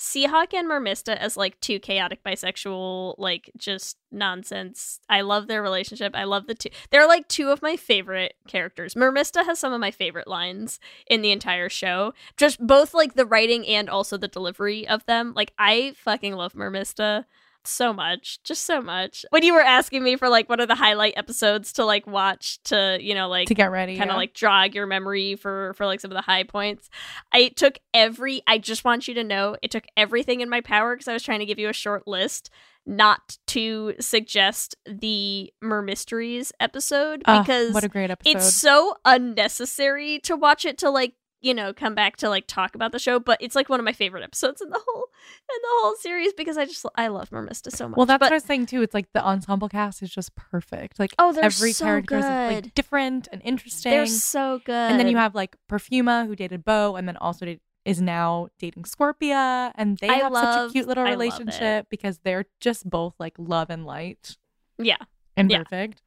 Sea 0.00 0.26
Hawk 0.26 0.54
and 0.54 0.70
Mermista 0.70 1.16
as 1.16 1.36
like 1.36 1.60
two 1.60 1.80
chaotic 1.80 2.22
bisexual, 2.22 3.16
like 3.18 3.50
just 3.56 3.96
nonsense. 4.12 5.00
I 5.08 5.22
love 5.22 5.48
their 5.48 5.60
relationship. 5.60 6.14
I 6.14 6.22
love 6.22 6.46
the 6.46 6.54
two. 6.54 6.68
They're 6.90 7.08
like 7.08 7.26
two 7.26 7.50
of 7.50 7.62
my 7.62 7.74
favorite 7.74 8.34
characters. 8.46 8.94
Mermista 8.94 9.44
has 9.44 9.58
some 9.58 9.72
of 9.72 9.80
my 9.80 9.90
favorite 9.90 10.28
lines 10.28 10.78
in 11.08 11.20
the 11.22 11.32
entire 11.32 11.68
show. 11.68 12.14
Just 12.36 12.64
both 12.64 12.94
like 12.94 13.14
the 13.14 13.26
writing 13.26 13.66
and 13.66 13.90
also 13.90 14.16
the 14.16 14.28
delivery 14.28 14.86
of 14.86 15.04
them. 15.06 15.32
Like 15.34 15.52
I 15.58 15.94
fucking 15.96 16.34
love 16.34 16.52
Mermista 16.52 17.24
so 17.64 17.92
much. 17.92 18.42
Just 18.44 18.64
so 18.64 18.80
much. 18.80 19.24
When 19.30 19.42
you 19.42 19.54
were 19.54 19.62
asking 19.62 20.02
me 20.02 20.16
for 20.16 20.28
like 20.28 20.48
what 20.48 20.60
are 20.60 20.66
the 20.66 20.74
highlight 20.74 21.14
episodes 21.16 21.72
to 21.74 21.84
like 21.84 22.06
watch 22.06 22.62
to, 22.64 22.98
you 23.00 23.14
know, 23.14 23.28
like 23.28 23.48
to 23.48 23.54
get 23.54 23.70
ready, 23.70 23.96
kind 23.96 24.10
of 24.10 24.14
yeah. 24.14 24.18
like 24.18 24.34
jog 24.34 24.74
your 24.74 24.86
memory 24.86 25.36
for 25.36 25.74
for 25.74 25.86
like 25.86 26.00
some 26.00 26.10
of 26.10 26.16
the 26.16 26.22
high 26.22 26.44
points. 26.44 26.88
I 27.32 27.48
took 27.48 27.78
every 27.92 28.42
I 28.46 28.58
just 28.58 28.84
want 28.84 29.08
you 29.08 29.14
to 29.14 29.24
know 29.24 29.56
it 29.62 29.70
took 29.70 29.84
everything 29.96 30.40
in 30.40 30.48
my 30.48 30.60
power 30.60 30.94
because 30.94 31.08
I 31.08 31.12
was 31.12 31.22
trying 31.22 31.40
to 31.40 31.46
give 31.46 31.58
you 31.58 31.68
a 31.68 31.74
short 31.74 32.06
list 32.06 32.50
not 32.86 33.36
to 33.48 33.94
suggest 34.00 34.74
the 34.86 35.52
Mer 35.60 35.82
Mysteries 35.82 36.52
episode 36.58 37.22
Ah, 37.26 37.42
because 37.42 37.74
what 37.74 37.84
a 37.84 37.88
great 37.88 38.10
episode. 38.10 38.36
it's 38.36 38.54
so 38.54 38.94
unnecessary 39.04 40.18
to 40.20 40.36
watch 40.36 40.64
it 40.64 40.78
to 40.78 40.90
like 40.90 41.12
you 41.40 41.54
know 41.54 41.72
come 41.72 41.94
back 41.94 42.16
to 42.16 42.28
like 42.28 42.46
talk 42.46 42.74
about 42.74 42.92
the 42.92 42.98
show 42.98 43.18
but 43.20 43.38
it's 43.40 43.54
like 43.54 43.68
one 43.68 43.78
of 43.80 43.84
my 43.84 43.92
favorite 43.92 44.24
episodes 44.24 44.60
in 44.60 44.70
the 44.70 44.80
whole 44.86 45.04
in 45.04 45.62
the 45.62 45.68
whole 45.80 45.94
series 45.96 46.32
because 46.32 46.58
i 46.58 46.64
just 46.64 46.84
i 46.96 47.06
love 47.08 47.30
mermista 47.30 47.70
so 47.70 47.88
much 47.88 47.96
well, 47.96 48.06
that's 48.06 48.18
but 48.20 48.26
what 48.26 48.32
I 48.32 48.36
was 48.36 48.44
saying 48.44 48.66
too. 48.66 48.82
It's 48.82 48.94
like 48.94 49.12
the 49.12 49.24
ensemble 49.24 49.68
cast 49.68 50.02
is 50.02 50.10
just 50.10 50.34
perfect. 50.36 50.98
Like 50.98 51.14
Oh, 51.18 51.32
they're 51.32 51.44
every 51.44 51.72
so 51.72 51.84
character 51.84 52.18
is 52.18 52.28
like 52.28 52.74
different 52.74 53.28
and 53.32 53.42
interesting. 53.44 53.90
they're 53.90 54.06
so 54.06 54.60
good 54.64 54.72
And 54.90 55.00
then 55.00 55.08
you 55.08 55.16
have 55.16 55.34
like 55.34 55.56
Perfuma, 55.68 56.26
who 56.26 56.36
dated 56.36 56.64
Bow, 56.64 56.96
and 56.96 57.08
then 57.08 57.16
also 57.16 57.46
date, 57.46 57.60
is 57.84 58.00
now 58.00 58.48
dating 58.58 58.84
Scorpia, 58.84 59.72
and 59.74 59.98
they 59.98 60.08
I 60.08 60.14
have 60.16 60.34
such 60.34 60.68
a 60.68 60.72
cute 60.72 60.86
little 60.86 61.04
I 61.04 61.10
relationship 61.10 61.86
because 61.90 62.18
they're 62.18 62.46
just 62.60 62.88
both 62.88 63.14
like 63.18 63.34
love 63.38 63.70
and 63.70 63.84
light 63.84 64.36
yeah 64.78 64.96
and 65.36 65.50
Yeah. 65.50 65.58
perfect. 65.64 66.02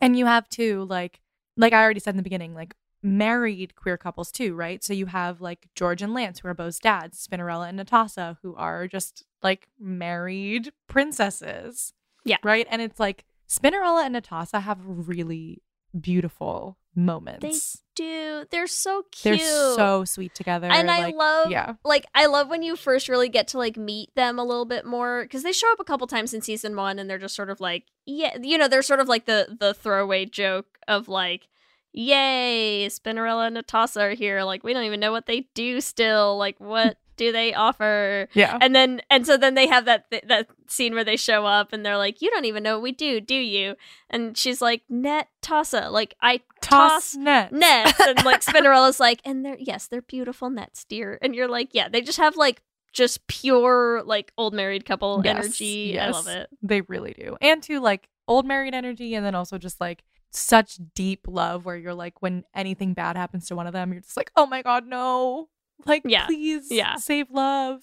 And 0.00 0.18
you 0.18 0.26
have 0.26 0.48
two 0.48 0.84
like, 0.84 1.20
like 1.56 1.72
I 1.72 1.82
already 1.82 2.00
said 2.00 2.10
in 2.10 2.16
the 2.16 2.22
beginning, 2.22 2.54
like 2.54 2.74
married 3.04 3.76
queer 3.76 3.96
couples 3.96 4.32
too, 4.32 4.54
right? 4.54 4.82
So 4.82 4.92
you 4.94 5.06
have 5.06 5.40
like 5.40 5.68
George 5.74 6.02
and 6.02 6.14
Lance, 6.14 6.40
who 6.40 6.48
are 6.48 6.54
Bow's 6.54 6.78
dads, 6.80 7.24
Spinnerella 7.24 7.68
and 7.68 7.78
Netossa, 7.78 8.38
who 8.42 8.56
are 8.56 8.88
just 8.88 9.24
like 9.42 9.68
married 9.78 10.72
princesses. 10.88 11.92
Yeah. 12.24 12.38
Right. 12.42 12.66
And 12.70 12.80
it's 12.80 12.98
like 12.98 13.24
Spinnerella 13.48 14.06
and 14.06 14.16
Netossa 14.16 14.62
have 14.62 14.78
really 14.84 15.62
beautiful 16.00 16.78
moments. 16.96 17.44
they 17.44 17.80
do 17.96 18.44
they're 18.50 18.66
so 18.66 19.04
cute 19.10 19.38
They're 19.38 19.74
so 19.76 20.04
sweet 20.04 20.34
together. 20.34 20.68
and 20.68 20.90
I 20.90 21.00
like, 21.02 21.14
love, 21.14 21.50
yeah. 21.50 21.74
like 21.84 22.06
I 22.14 22.26
love 22.26 22.48
when 22.48 22.62
you 22.62 22.76
first 22.76 23.08
really 23.08 23.28
get 23.28 23.48
to 23.48 23.58
like 23.58 23.76
meet 23.76 24.14
them 24.14 24.38
a 24.38 24.44
little 24.44 24.64
bit 24.64 24.84
more 24.86 25.22
because 25.22 25.42
they 25.42 25.52
show 25.52 25.70
up 25.72 25.80
a 25.80 25.84
couple 25.84 26.06
times 26.06 26.32
in 26.32 26.40
season 26.40 26.74
one, 26.76 26.98
and 26.98 27.08
they're 27.10 27.18
just 27.18 27.34
sort 27.36 27.50
of 27.50 27.60
like, 27.60 27.84
yeah, 28.06 28.36
you 28.40 28.56
know, 28.58 28.68
they're 28.68 28.82
sort 28.82 29.00
of 29.00 29.08
like 29.08 29.26
the 29.26 29.56
the 29.58 29.74
throwaway 29.74 30.24
joke 30.24 30.78
of 30.88 31.08
like, 31.08 31.48
yay, 31.94 32.86
Spinnerella 32.90 33.46
and 33.46 33.56
Netossa 33.56 34.00
are 34.02 34.14
here. 34.14 34.42
Like 34.42 34.62
we 34.64 34.72
don't 34.74 34.84
even 34.84 35.00
know 35.00 35.12
what 35.12 35.26
they 35.26 35.48
do 35.54 35.80
still. 35.80 36.36
Like 36.36 36.58
what 36.58 36.98
do 37.16 37.30
they 37.32 37.54
offer? 37.54 38.28
Yeah. 38.34 38.58
And 38.60 38.74
then 38.74 39.00
and 39.08 39.26
so 39.26 39.36
then 39.36 39.54
they 39.54 39.66
have 39.68 39.84
that 39.86 40.10
th- 40.10 40.24
that 40.26 40.48
scene 40.66 40.94
where 40.94 41.04
they 41.04 41.16
show 41.16 41.46
up 41.46 41.72
and 41.72 41.86
they're 41.86 41.96
like, 41.96 42.20
you 42.20 42.30
don't 42.30 42.44
even 42.44 42.62
know 42.62 42.74
what 42.74 42.82
we 42.82 42.92
do, 42.92 43.20
do 43.20 43.34
you? 43.36 43.76
And 44.10 44.36
she's 44.36 44.60
like, 44.60 44.82
net 44.88 45.28
Tassa, 45.40 45.90
like 45.90 46.14
I 46.20 46.40
Toss, 46.60 47.12
toss 47.12 47.14
net. 47.16 47.52
nets 47.52 48.00
and 48.00 48.24
like 48.24 48.40
Spinnerella's 48.44 48.98
like 48.98 49.20
and 49.24 49.44
they're 49.44 49.58
yes 49.60 49.86
they're 49.86 50.00
beautiful 50.00 50.48
nets 50.48 50.84
dear 50.86 51.18
and 51.20 51.34
you're 51.34 51.46
like 51.46 51.68
yeah 51.74 51.90
they 51.90 52.00
just 52.00 52.16
have 52.16 52.38
like 52.38 52.62
just 52.90 53.26
pure 53.26 54.02
like 54.04 54.32
old 54.38 54.54
married 54.54 54.86
couple 54.86 55.20
Yes, 55.22 55.36
energy 55.44 56.00
I 56.00 56.08
love 56.10 56.26
yes. 56.26 56.36
it 56.36 56.48
They 56.62 56.80
really 56.82 57.12
do. 57.12 57.36
And 57.42 57.62
to 57.64 57.80
like 57.80 58.08
old 58.26 58.46
married 58.46 58.72
energy 58.72 59.14
and 59.14 59.26
then 59.26 59.34
also 59.34 59.58
just 59.58 59.78
like 59.78 60.02
such 60.36 60.78
deep 60.94 61.26
love 61.28 61.64
where 61.64 61.76
you're 61.76 61.94
like 61.94 62.20
when 62.22 62.44
anything 62.54 62.94
bad 62.94 63.16
happens 63.16 63.46
to 63.48 63.56
one 63.56 63.66
of 63.66 63.72
them, 63.72 63.92
you're 63.92 64.02
just 64.02 64.16
like, 64.16 64.30
Oh 64.36 64.46
my 64.46 64.62
god, 64.62 64.86
no. 64.86 65.48
Like 65.86 66.02
Yeah, 66.04 66.26
please 66.26 66.68
yeah. 66.70 66.96
save 66.96 67.30
love. 67.30 67.80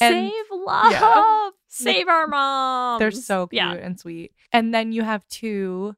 And- 0.00 0.30
save 0.30 0.44
love 0.50 0.92
yeah. 0.92 1.50
save 1.68 2.08
our 2.08 2.26
mom. 2.26 2.98
They're 2.98 3.10
so 3.12 3.46
cute 3.46 3.56
yeah 3.58 3.72
and 3.72 3.98
sweet. 3.98 4.32
And 4.52 4.74
then 4.74 4.92
you 4.92 5.02
have 5.02 5.26
two 5.28 5.94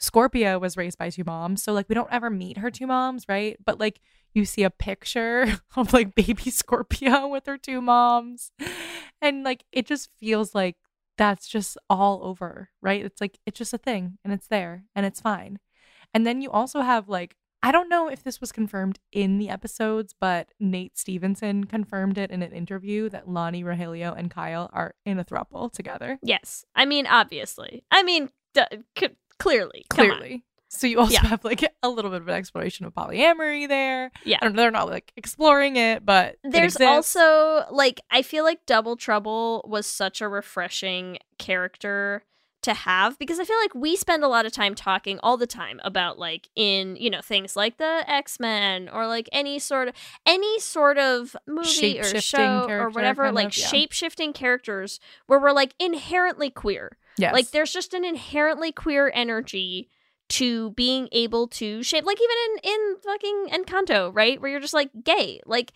Scorpia 0.00 0.60
was 0.60 0.76
raised 0.76 0.96
by 0.98 1.10
two 1.10 1.24
moms. 1.24 1.62
So 1.62 1.72
like 1.72 1.88
we 1.88 1.94
don't 1.94 2.12
ever 2.12 2.30
meet 2.30 2.58
her 2.58 2.70
two 2.70 2.86
moms, 2.86 3.24
right? 3.28 3.56
But 3.64 3.80
like 3.80 4.00
you 4.34 4.44
see 4.44 4.62
a 4.62 4.70
picture 4.70 5.58
of 5.76 5.92
like 5.92 6.14
baby 6.14 6.34
Scorpia 6.50 7.28
with 7.30 7.46
her 7.46 7.58
two 7.58 7.80
moms. 7.80 8.52
And 9.20 9.42
like 9.44 9.64
it 9.72 9.86
just 9.86 10.10
feels 10.20 10.54
like 10.54 10.76
that's 11.18 11.46
just 11.46 11.76
all 11.90 12.20
over, 12.24 12.70
right? 12.80 13.04
It's 13.04 13.20
like 13.20 13.38
it's 13.44 13.58
just 13.58 13.74
a 13.74 13.78
thing 13.78 14.18
and 14.24 14.32
it's 14.32 14.46
there 14.46 14.84
and 14.94 15.04
it's 15.04 15.20
fine. 15.20 15.58
And 16.14 16.26
then 16.26 16.40
you 16.40 16.50
also 16.50 16.80
have 16.80 17.08
like 17.08 17.36
I 17.62 17.72
don't 17.72 17.88
know 17.88 18.08
if 18.08 18.22
this 18.22 18.40
was 18.40 18.52
confirmed 18.52 19.00
in 19.12 19.38
the 19.38 19.50
episodes, 19.50 20.14
but 20.18 20.52
Nate 20.60 20.96
Stevenson 20.96 21.64
confirmed 21.64 22.16
it 22.16 22.30
in 22.30 22.40
an 22.40 22.52
interview 22.52 23.08
that 23.08 23.28
Lonnie, 23.28 23.64
Rogelio, 23.64 24.16
and 24.16 24.30
Kyle 24.30 24.70
are 24.72 24.94
in 25.04 25.18
a 25.18 25.24
throuple 25.24 25.70
together. 25.72 26.18
yes 26.22 26.64
I 26.74 26.84
mean 26.86 27.06
obviously 27.06 27.84
I 27.90 28.02
mean 28.02 28.30
d- 28.54 28.62
c- 28.98 29.16
clearly. 29.38 29.84
Clearly. 29.90 30.44
So 30.70 30.86
you 30.86 30.98
also 31.00 31.14
Yeah. 31.14 31.26
have 31.26 31.44
like 31.44 31.64
a 31.82 31.88
little 31.88 32.10
bit 32.10 32.20
of 32.20 32.28
an 32.28 32.34
exploration 32.34 32.84
of 32.86 32.94
polyamory 32.94 33.66
there. 33.68 34.10
Yeah. 34.24 34.38
I 34.42 34.46
don't, 34.46 34.56
they're 34.56 34.70
not 34.70 34.88
like 34.88 35.12
exploring 35.16 35.76
it, 35.76 36.04
but 36.04 36.36
There's 36.44 36.76
exists. 36.76 37.16
also 37.16 37.64
like 37.74 38.00
I 38.10 38.22
feel 38.22 38.44
like 38.44 38.66
Double 38.66 38.96
Trouble 38.96 39.64
was 39.68 39.86
such 39.86 40.20
a 40.20 40.28
refreshing 40.28 41.18
character 41.38 42.22
to 42.60 42.74
have 42.74 43.16
because 43.20 43.38
I 43.38 43.44
feel 43.44 43.56
like 43.62 43.72
we 43.74 43.94
spend 43.96 44.24
a 44.24 44.28
lot 44.28 44.44
of 44.44 44.50
time 44.52 44.74
talking 44.74 45.20
all 45.22 45.36
the 45.36 45.46
time 45.46 45.80
about 45.84 46.18
like 46.18 46.48
in 46.56 46.96
you 46.96 47.08
know 47.08 47.20
things 47.22 47.54
like 47.54 47.78
the 47.78 48.04
X 48.06 48.40
Men 48.40 48.88
or 48.88 49.06
like 49.06 49.28
any 49.32 49.58
sort 49.60 49.88
of 49.88 49.94
any 50.26 50.58
sort 50.58 50.98
of 50.98 51.36
movie 51.46 52.00
or 52.00 52.20
show 52.20 52.66
or 52.68 52.90
whatever 52.90 53.30
like 53.30 53.48
of, 53.48 53.56
yeah. 53.58 53.66
shape 53.68 53.92
shifting 53.92 54.32
characters 54.32 54.98
where 55.28 55.38
we're 55.38 55.52
like 55.52 55.72
inherently 55.78 56.50
queer. 56.50 56.98
yes. 57.16 57.32
Like 57.32 57.52
there's 57.52 57.72
just 57.72 57.94
an 57.94 58.04
inherently 58.04 58.72
queer 58.72 59.10
energy 59.14 59.88
to 60.30 60.70
being 60.72 61.08
able 61.12 61.48
to 61.48 61.82
shape 61.82 62.04
like 62.04 62.18
even 62.20 62.36
in 62.64 62.70
in 62.72 62.96
fucking 63.04 63.48
Encanto, 63.64 64.10
right? 64.14 64.40
Where 64.40 64.50
you're 64.50 64.60
just 64.60 64.74
like 64.74 64.90
gay. 65.04 65.40
Like 65.46 65.72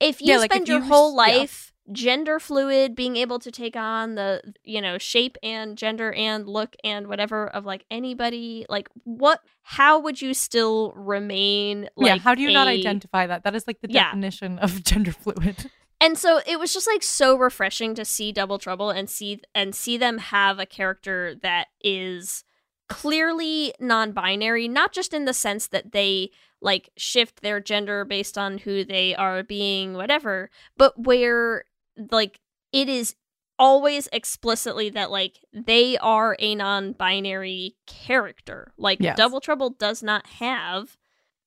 if 0.00 0.20
you 0.20 0.28
Yeah, 0.28 0.38
like, 0.38 0.52
spend 0.52 0.64
if 0.64 0.68
your 0.68 0.80
you 0.82 0.84
whole 0.88 1.08
s- 1.20 1.28
yeah. 1.28 1.38
life 1.40 1.72
gender 1.90 2.38
fluid, 2.38 2.94
being 2.94 3.16
able 3.16 3.38
to 3.38 3.50
take 3.50 3.74
on 3.74 4.14
the 4.14 4.42
you 4.62 4.80
know, 4.80 4.98
shape 4.98 5.36
and 5.42 5.76
gender 5.78 6.12
and 6.12 6.46
look 6.46 6.76
and 6.84 7.06
whatever 7.06 7.46
of 7.48 7.64
like 7.64 7.84
anybody, 7.90 8.66
like 8.68 8.88
what 9.04 9.40
how 9.62 9.98
would 9.98 10.20
you 10.20 10.34
still 10.34 10.92
remain 10.94 11.88
like 11.96 12.08
yeah, 12.08 12.16
how 12.18 12.34
do 12.34 12.42
you 12.42 12.50
not 12.52 12.68
identify 12.68 13.26
that? 13.26 13.44
That 13.44 13.54
is 13.54 13.66
like 13.66 13.80
the 13.80 13.88
Yeah. 13.88 14.04
definition 14.10 14.58
of 14.58 14.84
gender 14.90 15.12
fluid. 15.12 15.70
and 16.00 16.18
so 16.18 16.40
it 16.46 16.58
was 16.60 16.72
just 16.74 16.86
like 16.86 17.02
so 17.02 17.36
refreshing 17.36 17.94
to 17.94 18.04
see 18.04 18.32
Double 18.32 18.58
Trouble 18.58 18.90
and 18.90 19.08
see 19.08 19.40
and 19.54 19.74
see 19.74 19.96
them 19.96 20.18
have 20.18 20.58
a 20.58 20.66
character 20.66 21.34
that 21.42 21.68
is 21.82 22.44
clearly 22.88 23.72
non-binary, 23.80 24.68
not 24.68 24.92
just 24.92 25.12
in 25.14 25.24
the 25.24 25.34
sense 25.34 25.66
that 25.68 25.92
they 25.92 26.30
like 26.60 26.90
shift 26.96 27.42
their 27.42 27.60
gender 27.60 28.04
based 28.04 28.36
on 28.36 28.58
who 28.58 28.84
they 28.84 29.14
are 29.14 29.42
being 29.42 29.94
whatever, 29.94 30.50
but 30.76 30.98
where 31.06 31.64
like 32.10 32.40
it 32.72 32.88
is 32.88 33.14
always 33.58 34.08
explicitly 34.12 34.88
that 34.90 35.10
like 35.10 35.44
they 35.52 35.96
are 35.98 36.36
a 36.38 36.54
non-binary 36.54 37.76
character. 37.86 38.72
Like 38.76 38.98
Yes. 39.00 39.16
Double 39.16 39.40
Trouble 39.40 39.70
does 39.70 40.02
not 40.02 40.26
have 40.26 40.96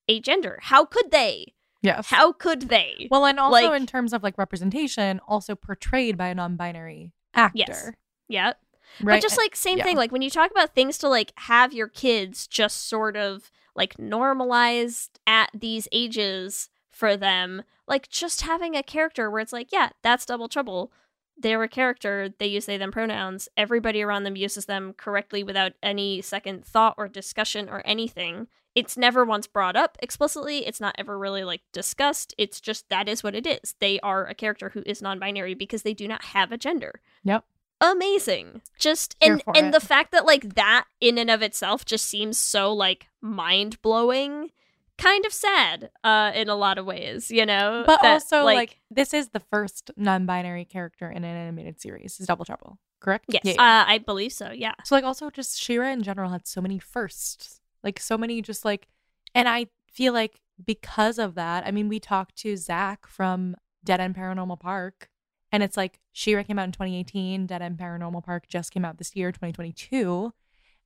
a 0.07 0.19
gender. 0.19 0.59
How 0.61 0.85
could 0.85 1.11
they? 1.11 1.53
Yes. 1.81 2.07
How 2.09 2.31
could 2.31 2.69
they? 2.69 3.07
well, 3.09 3.25
and 3.25 3.39
also 3.39 3.69
like- 3.69 3.81
in 3.81 3.87
terms 3.87 4.13
of 4.13 4.23
like 4.23 4.37
representation, 4.37 5.19
also 5.27 5.55
portrayed 5.55 6.17
by 6.17 6.27
a 6.27 6.35
non-binary 6.35 7.11
actor. 7.33 7.55
Yes. 7.57 7.91
yeah. 8.27 8.53
Right. 9.01 9.15
But 9.15 9.21
just 9.21 9.37
like 9.37 9.55
same 9.55 9.77
yeah. 9.77 9.83
thing, 9.83 9.97
like 9.97 10.11
when 10.11 10.21
you 10.21 10.29
talk 10.29 10.51
about 10.51 10.75
things 10.75 10.97
to 10.99 11.09
like 11.09 11.33
have 11.35 11.73
your 11.73 11.87
kids 11.87 12.47
just 12.47 12.87
sort 12.87 13.15
of 13.15 13.51
like 13.75 13.97
normalized 13.97 15.19
at 15.25 15.49
these 15.53 15.87
ages 15.91 16.69
for 16.91 17.15
them, 17.17 17.63
like 17.87 18.09
just 18.09 18.41
having 18.41 18.75
a 18.75 18.83
character 18.83 19.29
where 19.29 19.41
it's 19.41 19.53
like, 19.53 19.71
yeah, 19.71 19.89
that's 20.03 20.25
double 20.25 20.49
trouble. 20.49 20.91
They're 21.37 21.63
a 21.63 21.67
character, 21.67 22.29
they 22.37 22.47
use 22.47 22.65
they 22.67 22.77
them 22.77 22.91
pronouns. 22.91 23.49
Everybody 23.57 24.01
around 24.01 24.23
them 24.23 24.35
uses 24.35 24.65
them 24.65 24.93
correctly 24.95 25.43
without 25.43 25.73
any 25.81 26.21
second 26.21 26.65
thought 26.65 26.95
or 26.97 27.07
discussion 27.07 27.67
or 27.69 27.81
anything. 27.85 28.47
It's 28.75 28.95
never 28.95 29.25
once 29.25 29.47
brought 29.47 29.75
up 29.75 29.97
explicitly. 30.01 30.65
It's 30.65 30.79
not 30.79 30.95
ever 30.97 31.17
really 31.17 31.43
like 31.43 31.61
discussed. 31.73 32.33
It's 32.37 32.61
just 32.61 32.87
that 32.89 33.09
is 33.09 33.23
what 33.23 33.35
it 33.35 33.45
is. 33.45 33.75
They 33.79 33.99
are 34.01 34.25
a 34.25 34.35
character 34.35 34.69
who 34.69 34.83
is 34.85 35.01
non-binary 35.01 35.55
because 35.55 35.81
they 35.81 35.93
do 35.93 36.07
not 36.07 36.25
have 36.25 36.51
a 36.51 36.57
gender 36.57 37.01
Yep. 37.23 37.43
Amazing. 37.81 38.61
Just 38.77 39.15
and 39.21 39.41
and 39.55 39.67
it. 39.67 39.71
the 39.73 39.79
fact 39.79 40.11
that 40.11 40.25
like 40.25 40.55
that 40.55 40.85
in 40.99 41.17
and 41.17 41.29
of 41.29 41.41
itself 41.41 41.83
just 41.83 42.05
seems 42.05 42.37
so 42.37 42.71
like 42.71 43.07
mind 43.21 43.81
blowing, 43.81 44.51
kind 44.97 45.25
of 45.25 45.33
sad, 45.33 45.89
uh, 46.03 46.31
in 46.35 46.47
a 46.47 46.55
lot 46.55 46.77
of 46.77 46.85
ways, 46.85 47.31
you 47.31 47.45
know. 47.45 47.83
But 47.85 48.01
That, 48.03 48.13
also, 48.13 48.43
like, 48.43 48.79
this 48.91 49.13
is 49.13 49.29
the 49.29 49.39
first 49.39 49.91
non-binary 49.97 50.65
character 50.65 51.09
in 51.09 51.23
an 51.23 51.35
animated 51.35 51.81
series. 51.81 52.19
Is 52.19 52.27
Double 52.27 52.45
Trouble 52.45 52.77
correct? 52.99 53.25
yes, 53.27 53.41
Yeah, 53.43 53.53
yeah. 53.53 53.61
Uh, 53.61 53.85
I 53.87 53.97
believe 53.97 54.31
so. 54.31 54.51
Yeah, 54.51 54.73
So 54.85 54.95
like 54.95 55.03
also 55.03 55.29
just 55.29 55.59
She-Ra 55.59 55.89
in 55.89 56.03
general 56.03 56.29
had 56.29 56.47
so 56.47 56.61
many 56.61 56.79
firsts. 56.79 57.59
Like 57.83 57.99
so 57.99 58.17
many 58.17 58.41
just 58.41 58.63
like 58.63 58.87
and 59.33 59.49
I 59.49 59.67
feel 59.91 60.13
like 60.13 60.39
because 60.63 61.17
of 61.17 61.33
that, 61.35 61.65
I 61.65 61.71
mean 61.71 61.89
we 61.89 61.99
talked 61.99 62.35
to 62.37 62.55
Zach 62.55 63.07
from 63.07 63.55
Dead 63.83 63.99
End 63.99 64.15
Paranormal 64.15 64.59
Park 64.59 65.09
and 65.51 65.63
it's 65.63 65.77
like 65.77 65.99
She-Ra 66.13 66.43
came 66.43 66.59
out 66.59 66.65
in 66.65 66.71
2018, 66.71 67.45
Dead 67.45 67.61
End 67.61 67.77
Paranormal 67.77 68.23
Park 68.23 68.47
just 68.47 68.71
came 68.71 68.85
out 68.85 68.97
this 68.97 69.15
year, 69.15 69.31
2022. 69.31 70.33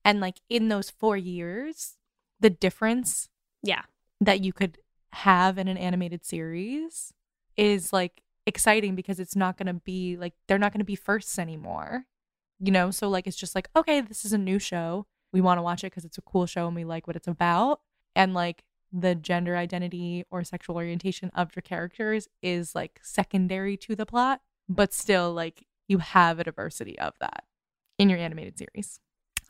And 0.03 0.19
like 0.19 0.37
in 0.49 0.69
those 0.69 0.89
four 0.89 1.17
years, 1.17 1.97
the 2.39 2.49
difference 2.49 3.29
yeah, 3.63 3.83
that 4.21 4.43
you 4.43 4.53
could 4.53 4.77
have 5.11 5.57
in 5.57 5.67
an 5.67 5.77
animated 5.77 6.25
series 6.25 7.13
is 7.57 7.91
like 7.91 8.21
exciting 8.45 8.95
because 8.95 9.19
it's 9.19 9.35
not 9.35 9.57
going 9.57 9.67
to 9.67 9.73
be 9.73 10.17
like 10.17 10.33
they're 10.47 10.59
not 10.59 10.71
going 10.71 10.79
to 10.79 10.85
be 10.85 10.95
firsts 10.95 11.39
anymore. 11.39 12.05
You 12.59 12.71
know, 12.71 12.91
so 12.91 13.09
like 13.09 13.27
it's 13.27 13.35
just 13.35 13.55
like 13.55 13.69
okay, 13.75 14.01
this 14.01 14.23
is 14.23 14.33
a 14.33 14.37
new 14.37 14.59
show. 14.59 15.07
We 15.33 15.41
want 15.41 15.57
to 15.57 15.63
watch 15.63 15.83
it 15.83 15.87
because 15.87 16.05
it's 16.05 16.17
a 16.17 16.21
cool 16.21 16.45
show 16.45 16.67
and 16.67 16.75
we 16.75 16.85
like 16.85 17.07
what 17.07 17.15
it's 17.15 17.27
about. 17.27 17.81
And 18.15 18.33
like 18.33 18.63
the 18.93 19.15
gender 19.15 19.57
identity 19.57 20.23
or 20.31 20.43
sexual 20.43 20.77
orientation 20.77 21.29
of 21.35 21.55
your 21.55 21.61
characters 21.61 22.29
is 22.41 22.75
like 22.75 22.99
secondary 23.03 23.75
to 23.77 23.95
the 23.95 24.05
plot, 24.05 24.41
but 24.67 24.93
still 24.93 25.33
like 25.33 25.65
you 25.87 25.99
have 25.99 26.39
a 26.39 26.43
diversity 26.43 26.97
of 26.99 27.13
that 27.19 27.43
in 27.97 28.09
your 28.09 28.19
animated 28.19 28.57
series. 28.57 28.99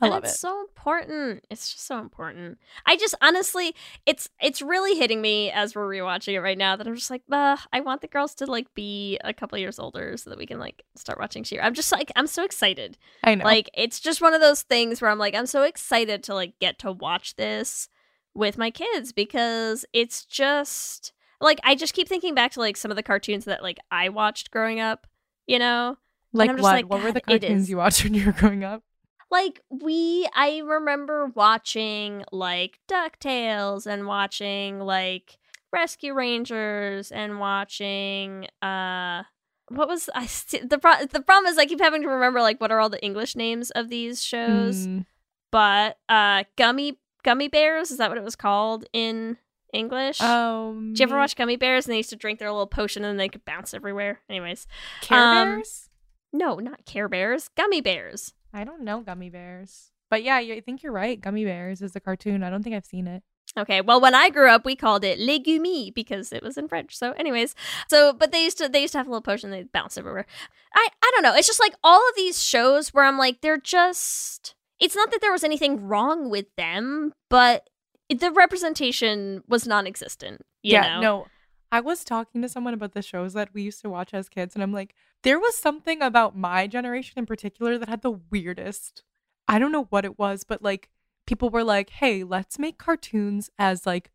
I 0.02 0.08
and 0.08 0.14
love 0.14 0.24
it's 0.26 0.34
it. 0.34 0.40
so 0.40 0.60
important. 0.60 1.46
It's 1.50 1.72
just 1.72 1.88
so 1.88 2.00
important. 2.00 2.58
I 2.86 2.98
just 2.98 3.16
honestly, 3.22 3.74
it's 4.06 4.30
it's 4.42 4.62
really 4.62 4.96
hitting 4.98 5.22
me 5.22 5.52
as 5.52 5.74
we're 5.74 5.88
rewatching 5.88 6.34
it 6.34 6.42
right 6.42 6.58
now 6.58 6.76
that 6.76 6.86
I'm 6.86 6.96
just 6.96 7.10
like, 7.10 7.24
bah, 7.30 7.58
I 7.72 7.80
want 7.80 8.02
the 8.02 8.08
girls 8.08 8.36
to 8.36 8.46
like 8.46 8.74
be 8.74 9.18
a 9.24 9.34
couple 9.34 9.58
years 9.58 9.80
older 9.80 10.18
so 10.18 10.30
that 10.30 10.40
we 10.40 10.46
can 10.46 10.60
like 10.60 10.84
start 10.96 11.18
watching 11.18 11.44
She-Ra. 11.44 11.66
I'm 11.66 11.74
just 11.74 11.94
like, 11.94 12.12
I'm 12.16 12.28
so 12.28 12.44
excited. 12.44 12.98
I 13.24 13.36
know. 13.36 13.46
Like 13.46 13.70
it's 13.74 14.02
just 14.02 14.22
one 14.22 14.34
of 14.34 14.42
those 14.42 14.64
things 14.64 15.02
where 15.02 15.10
I'm 15.10 15.20
like 15.20 15.34
I'm 15.34 15.46
so 15.46 15.64
excited 15.64 16.24
to 16.24 16.34
like 16.34 16.60
get 16.60 16.78
to 16.80 16.92
watch 16.92 17.38
this 17.38 17.88
with 18.34 18.58
my 18.58 18.72
kids 18.72 19.14
because 19.14 19.86
it's 19.94 20.26
just 20.26 21.14
like 21.42 21.60
I 21.64 21.76
just 21.76 21.94
keep 21.94 22.08
thinking 22.08 22.36
back 22.36 22.52
to 22.54 22.60
like 22.60 22.78
some 22.78 22.92
of 22.92 22.98
the 22.98 23.04
cartoons 23.04 23.46
that 23.46 23.64
like 23.64 23.78
I 23.92 24.10
watched 24.10 24.52
growing 24.52 24.80
up, 24.80 25.08
you 25.48 25.60
know? 25.60 25.98
like 26.34 26.52
what? 26.52 26.62
like, 26.62 26.90
what 26.90 27.02
were 27.02 27.12
the 27.12 27.22
cartoons 27.22 27.70
you 27.70 27.78
watched 27.78 28.04
when 28.04 28.14
you 28.14 28.26
were 28.26 28.32
growing 28.32 28.64
up? 28.64 28.84
Like 29.32 29.62
we 29.70 30.28
I 30.36 30.60
remember 30.60 31.28
watching 31.34 32.24
like 32.32 32.80
DuckTales 32.90 33.88
and 33.88 34.06
watching 34.06 34.80
like 34.80 35.38
Rescue 35.74 36.14
Rangers 36.14 37.12
and 37.12 37.40
watching 37.40 38.48
uh 38.62 39.24
what 39.70 39.88
was 39.88 40.10
I 40.14 40.26
st- 40.28 40.70
the 40.70 40.78
pro- 40.78 41.06
the 41.06 41.22
problem 41.22 41.52
is 41.52 41.58
I 41.58 41.66
keep 41.66 41.82
having 41.82 42.04
to 42.04 42.08
remember 42.08 42.42
like 42.42 42.62
what 42.62 42.72
are 42.72 42.80
all 42.80 42.90
the 42.90 43.04
English 43.04 43.36
names 43.36 43.72
of 43.72 43.90
these 43.90 44.24
shows 44.24 44.88
Mm, 44.88 45.06
but 45.52 45.98
uh 46.08 46.44
gummy 46.56 47.00
gummy 47.24 47.48
bears 47.48 47.90
is 47.92 47.98
that 47.98 48.10
what 48.10 48.18
it 48.18 48.24
was 48.24 48.36
called 48.36 48.86
in 48.94 49.38
english? 49.76 50.18
Oh, 50.22 50.74
did 50.80 51.00
you 51.00 51.04
ever 51.04 51.18
watch 51.18 51.36
gummy 51.36 51.56
bears 51.58 51.86
and 51.86 51.94
they 51.94 51.98
used 51.98 52.10
to 52.12 52.16
drink 52.16 52.40
their 52.40 52.52
little 52.52 52.68
potion 52.68 53.04
and 53.04 53.20
they 53.20 53.30
could 53.30 53.46
bounce 53.46 53.74
everywhere? 53.74 54.22
Anyways. 54.30 54.68
Care 55.02 55.20
um, 55.22 55.48
Bears? 55.56 55.90
no 56.34 56.56
not 56.56 56.86
care 56.86 57.08
bears. 57.10 57.50
Gummy 57.56 57.82
bears. 57.82 58.34
I 58.54 58.64
don't 58.64 58.82
know 58.84 59.02
gummy 59.02 59.30
bears, 59.30 59.92
but 60.10 60.24
yeah, 60.24 60.40
you- 60.40 60.56
I 60.56 60.60
think 60.62 60.82
you're 60.84 60.92
right. 60.94 61.20
Gummy 61.20 61.44
bears 61.46 61.82
is 61.82 61.96
a 61.96 62.00
cartoon. 62.00 62.44
I 62.44 62.50
don't 62.50 62.64
think 62.64 62.76
I've 62.76 62.86
seen 62.86 63.08
it. 63.08 63.22
okay 63.58 63.80
well 63.80 64.02
when 64.02 64.16
i 64.16 64.28
grew 64.30 64.50
up 64.50 64.66
we 64.66 64.76
called 64.76 65.04
it 65.06 65.18
legumi 65.20 65.94
because 65.94 66.34
it 66.34 66.42
was 66.44 66.58
in 66.58 66.68
french. 66.68 66.98
So 66.98 67.12
anyways 67.14 67.54
so 67.90 68.12
but 68.12 68.32
they 68.32 68.44
used 68.44 68.58
to 68.58 68.68
they 68.68 68.82
used 68.82 68.92
to 68.94 68.98
have 68.98 69.08
a 69.08 69.10
little 69.10 69.22
potion 69.22 69.52
they'd 69.52 69.72
bounce 69.72 69.98
everywhere. 69.98 70.26
I 70.74 70.88
i 71.04 71.12
don't 71.14 71.24
know. 71.24 71.36
It's 71.36 71.48
just 71.48 71.60
like 71.60 71.76
all 71.84 72.02
of 72.10 72.16
these 72.16 72.42
shows 72.44 72.94
where 72.94 73.06
i'm 73.06 73.18
like 73.18 73.42
they're 73.42 73.58
just 73.78 74.56
it's 74.80 74.96
not 74.96 75.10
that 75.12 75.22
there 75.22 75.32
was 75.32 75.44
anything 75.46 75.88
wrong 75.88 76.30
with 76.30 76.48
them 76.58 77.14
but 77.30 77.70
the 78.10 78.32
representation 78.32 79.44
was 79.48 79.68
non-existent 79.68 80.42
you 80.66 80.74
yeah, 80.74 80.96
know? 80.96 81.02
no. 81.02 81.28
I 81.72 81.80
was 81.80 82.04
talking 82.04 82.42
to 82.42 82.50
someone 82.50 82.74
about 82.74 82.94
the 82.94 83.02
shows 83.02 83.34
that 83.34 83.54
we 83.54 83.62
used 83.62 83.82
to 83.82 83.90
watch 83.90 84.14
as 84.14 84.30
kids, 84.30 84.56
and 84.56 84.64
I'm 84.64 84.74
like, 84.74 84.96
there 85.24 85.40
was 85.40 85.56
something 85.56 86.02
about 86.02 86.36
my 86.36 86.66
generation 86.68 87.20
in 87.20 87.26
particular 87.26 87.78
that 87.78 87.90
had 87.90 88.02
the 88.02 88.20
weirdest. 88.32 89.04
I 89.48 89.60
don't 89.60 89.72
know 89.72 89.86
what 89.90 90.06
it 90.06 90.18
was, 90.18 90.44
but 90.44 90.64
like 90.64 90.90
people 91.28 91.50
were 91.50 91.64
like, 91.64 91.92
hey, 91.92 92.24
let's 92.24 92.58
make 92.58 92.80
cartoons 92.80 93.50
as 93.60 93.86
like 93.86 94.12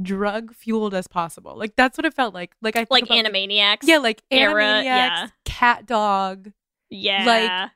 drug 0.00 0.54
fueled 0.54 0.94
as 0.94 1.08
possible. 1.08 1.56
Like 1.56 1.74
that's 1.74 1.98
what 1.98 2.04
it 2.04 2.14
felt 2.14 2.32
like. 2.32 2.52
Like 2.62 2.76
I 2.76 2.86
like 2.90 3.04
about, 3.04 3.24
Animaniacs. 3.24 3.78
Yeah, 3.82 3.98
like 3.98 4.22
era, 4.30 4.62
Animaniacs, 4.62 4.84
yeah. 4.84 5.28
Cat 5.44 5.86
Dog, 5.86 6.52
yeah, 6.90 7.70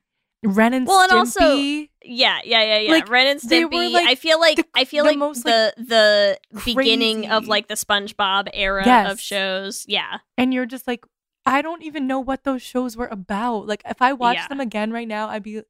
Ren 0.44 0.74
and 0.74 0.86
Well, 0.86 1.00
and 1.02 1.12
also- 1.12 1.40
Stimpy. 1.40 1.90
yeah, 2.02 2.40
yeah, 2.44 2.62
yeah, 2.62 2.78
yeah. 2.78 2.90
Like, 2.90 3.08
Ren 3.08 3.26
and 3.28 3.40
Stimpy. 3.40 3.92
like, 3.92 4.06
I 4.08 4.14
feel 4.16 4.40
like 4.40 4.56
the- 4.56 4.66
I 4.74 4.84
feel 4.84 5.04
the 5.04 5.10
like 5.10 5.18
most, 5.18 5.44
the 5.44 5.72
the 5.76 6.38
crazy- 6.54 6.74
beginning 6.76 7.30
of 7.30 7.46
like 7.48 7.68
the 7.68 7.74
SpongeBob 7.74 8.48
era 8.52 8.82
Yes. 8.84 9.12
of 9.12 9.20
shows. 9.20 9.84
Yeah, 9.88 10.18
and 10.36 10.52
you're 10.52 10.66
just 10.66 10.86
like 10.86 11.04
i 11.44 11.60
don't 11.60 11.82
even 11.82 12.06
know 12.06 12.20
what 12.20 12.44
those 12.44 12.62
shows 12.62 12.96
were 12.96 13.08
about 13.08 13.66
like 13.66 13.82
if 13.84 14.00
i 14.00 14.12
watched 14.12 14.42
Yeah. 14.42 14.46
them 14.46 14.60
again 14.60 14.92
right 14.92 15.08
now 15.08 15.28
i'd 15.30 15.42
be 15.42 15.60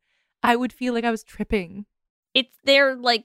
i 0.43 0.55
would 0.55 0.71
feel 0.71 0.93
like 0.93 1.03
i 1.03 1.11
was 1.11 1.25
tripping 1.25 1.87
it's 2.35 2.55
they're 2.65 2.95
like 2.95 3.25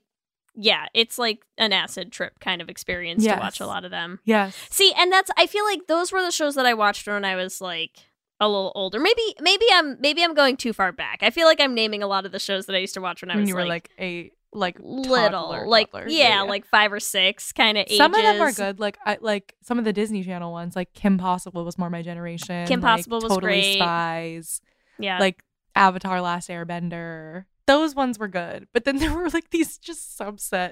yeah, 0.59 0.87
it's 0.95 1.19
like 1.19 1.45
an 1.59 1.71
acid 1.73 2.09
trip 2.11 2.39
kind 2.39 2.61
of 2.63 2.69
experience 2.69 3.23
to 3.25 3.35
watch 3.35 3.59
a 3.59 3.67
lot 3.67 3.83
of 3.85 3.91
them. 3.91 4.19
yes 4.23 4.55
See, 4.71 4.91
and 4.97 5.11
that's 5.11 5.29
I 5.37 5.45
feel 5.45 5.65
like 5.65 5.87
those 5.87 6.11
were 6.13 6.21
the 6.23 6.31
shows 6.31 6.55
that 6.55 6.65
I 6.65 6.73
watched 6.73 7.05
when 7.05 7.23
I 7.25 7.35
was 7.35 7.59
like 7.61 7.91
a 8.39 8.47
little 8.47 8.71
older. 8.75 8.99
Maybe 8.99 9.21
maybe 9.41 9.65
I'm 9.73 9.99
maybe 9.99 10.23
I'm 10.23 10.33
going 10.33 10.57
too 10.57 10.73
far 10.73 10.91
back. 10.91 11.19
I 11.21 11.29
feel 11.29 11.47
like 11.47 11.59
I'm 11.59 11.73
naming 11.73 12.03
a 12.03 12.07
lot 12.07 12.25
of 12.25 12.31
the 12.31 12.39
shows 12.39 12.65
that 12.67 12.75
I 12.75 12.79
used 12.79 12.93
to 12.95 13.01
watch 13.01 13.21
when 13.21 13.31
I 13.31 13.35
when 13.35 13.41
was 13.41 13.49
you 13.49 13.55
were 13.55 13.65
like, 13.65 13.89
like 13.97 13.99
a 13.99 14.31
like 14.53 14.77
little, 14.79 15.29
toddler, 15.29 15.67
like 15.67 15.91
toddler. 15.91 16.07
yeah, 16.09 16.41
like 16.41 16.65
five 16.65 16.93
or 16.93 16.99
six 16.99 17.51
kind 17.51 17.77
of 17.77 17.83
ages. 17.85 17.97
some 17.97 18.13
of 18.13 18.21
them 18.21 18.41
are 18.41 18.51
good 18.53 18.79
like 18.79 18.97
i 19.05 19.17
like 19.19 19.53
some 19.61 19.77
of 19.77 19.83
the 19.83 19.91
disney 19.91 20.23
channel 20.23 20.51
ones 20.53 20.75
like 20.75 20.93
kim 20.93 21.17
possible 21.17 21.65
was 21.65 21.77
more 21.77 21.89
my 21.89 22.01
generation 22.01 22.65
Kim 22.65 22.79
like, 22.79 22.95
Possible 22.97 23.19
was 23.21 23.31
totally 23.31 23.61
great. 23.61 23.75
spies 23.75 24.61
Yeah, 24.99 25.19
like 25.19 25.43
avatar 25.75 26.21
last 26.21 26.49
airbender 26.49 27.43
those 27.67 27.93
ones 27.93 28.17
were 28.17 28.29
good 28.29 28.67
but 28.73 28.85
then 28.85 28.97
there 28.99 29.13
were 29.13 29.29
like 29.29 29.49
these 29.49 29.77
just 29.77 30.17
subset 30.17 30.71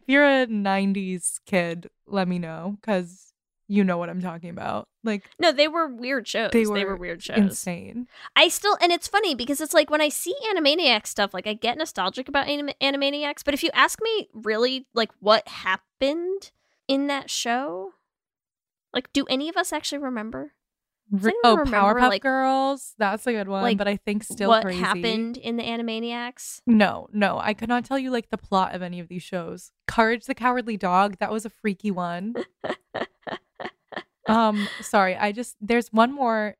if 0.00 0.08
you're 0.08 0.24
a 0.24 0.46
90s 0.46 1.36
kid 1.46 1.88
let 2.06 2.26
me 2.26 2.38
know 2.40 2.76
because 2.80 3.31
you 3.72 3.82
know 3.84 3.96
what 3.96 4.10
i'm 4.10 4.20
talking 4.20 4.50
about 4.50 4.86
like 5.04 5.28
no, 5.40 5.50
they 5.50 5.66
were 5.66 5.88
weird 5.88 6.28
shows. 6.28 6.50
they 6.52 6.62
They 6.64 6.84
were, 6.84 6.90
were, 6.90 6.96
weird 6.96 7.22
shows. 7.22 7.36
insane 7.38 8.06
I 8.36 8.46
still, 8.48 8.76
and 8.80 8.92
it's 8.92 9.08
funny 9.08 9.34
because 9.34 9.60
it's 9.60 9.74
like 9.74 9.90
when 9.90 10.00
I 10.00 10.08
see 10.08 10.34
Animaniacs 10.54 11.08
stuff, 11.08 11.34
like 11.34 11.46
I 11.48 11.54
get 11.54 11.76
nostalgic 11.76 12.28
about 12.28 12.46
anim- 12.46 12.70
Animaniacs. 12.80 13.42
But 13.44 13.54
if 13.54 13.64
you 13.64 13.70
ask 13.74 13.98
me 14.00 14.28
really, 14.32 14.86
like 14.94 15.10
what 15.18 15.48
happened 15.48 16.52
in 16.86 17.08
that 17.08 17.30
show, 17.30 17.94
like 18.94 19.12
do 19.12 19.24
any 19.28 19.48
of 19.48 19.56
us 19.56 19.72
actually 19.72 19.98
remember? 19.98 20.52
Oh, 21.12 21.56
remember, 21.56 21.64
Powerpuff 21.64 22.08
like- 22.08 22.22
Girls. 22.22 22.94
That's 22.98 23.26
a 23.26 23.32
good 23.32 23.48
one, 23.48 23.62
like, 23.62 23.78
but 23.78 23.88
I 23.88 23.96
think 23.96 24.22
still 24.22 24.50
what 24.50 24.62
crazy. 24.64 24.78
happened 24.80 25.36
in 25.36 25.56
the 25.56 25.64
Animaniacs? 25.64 26.60
No, 26.66 27.08
no, 27.12 27.40
I 27.42 27.54
could 27.54 27.68
not 27.68 27.84
tell 27.84 27.98
you 27.98 28.12
like 28.12 28.30
the 28.30 28.38
plot 28.38 28.74
of 28.74 28.82
any 28.82 29.00
of 29.00 29.08
these 29.08 29.24
shows. 29.24 29.72
Courage 29.88 30.26
the 30.26 30.34
Cowardly 30.34 30.76
Dog, 30.76 31.16
that 31.18 31.32
was 31.32 31.44
a 31.44 31.50
freaky 31.50 31.90
one. 31.90 32.34
um, 34.28 34.68
sorry, 34.80 35.16
I 35.16 35.32
just 35.32 35.56
there's 35.60 35.88
one 35.92 36.12
more 36.12 36.56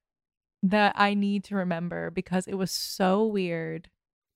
that 0.63 0.95
I 0.97 1.15
need 1.15 1.45
to 1.45 1.57
remember 1.57 2.11
because 2.11 2.47
it 2.47 2.55
was 2.55 2.71
so 2.71 3.25
weird. 3.25 3.89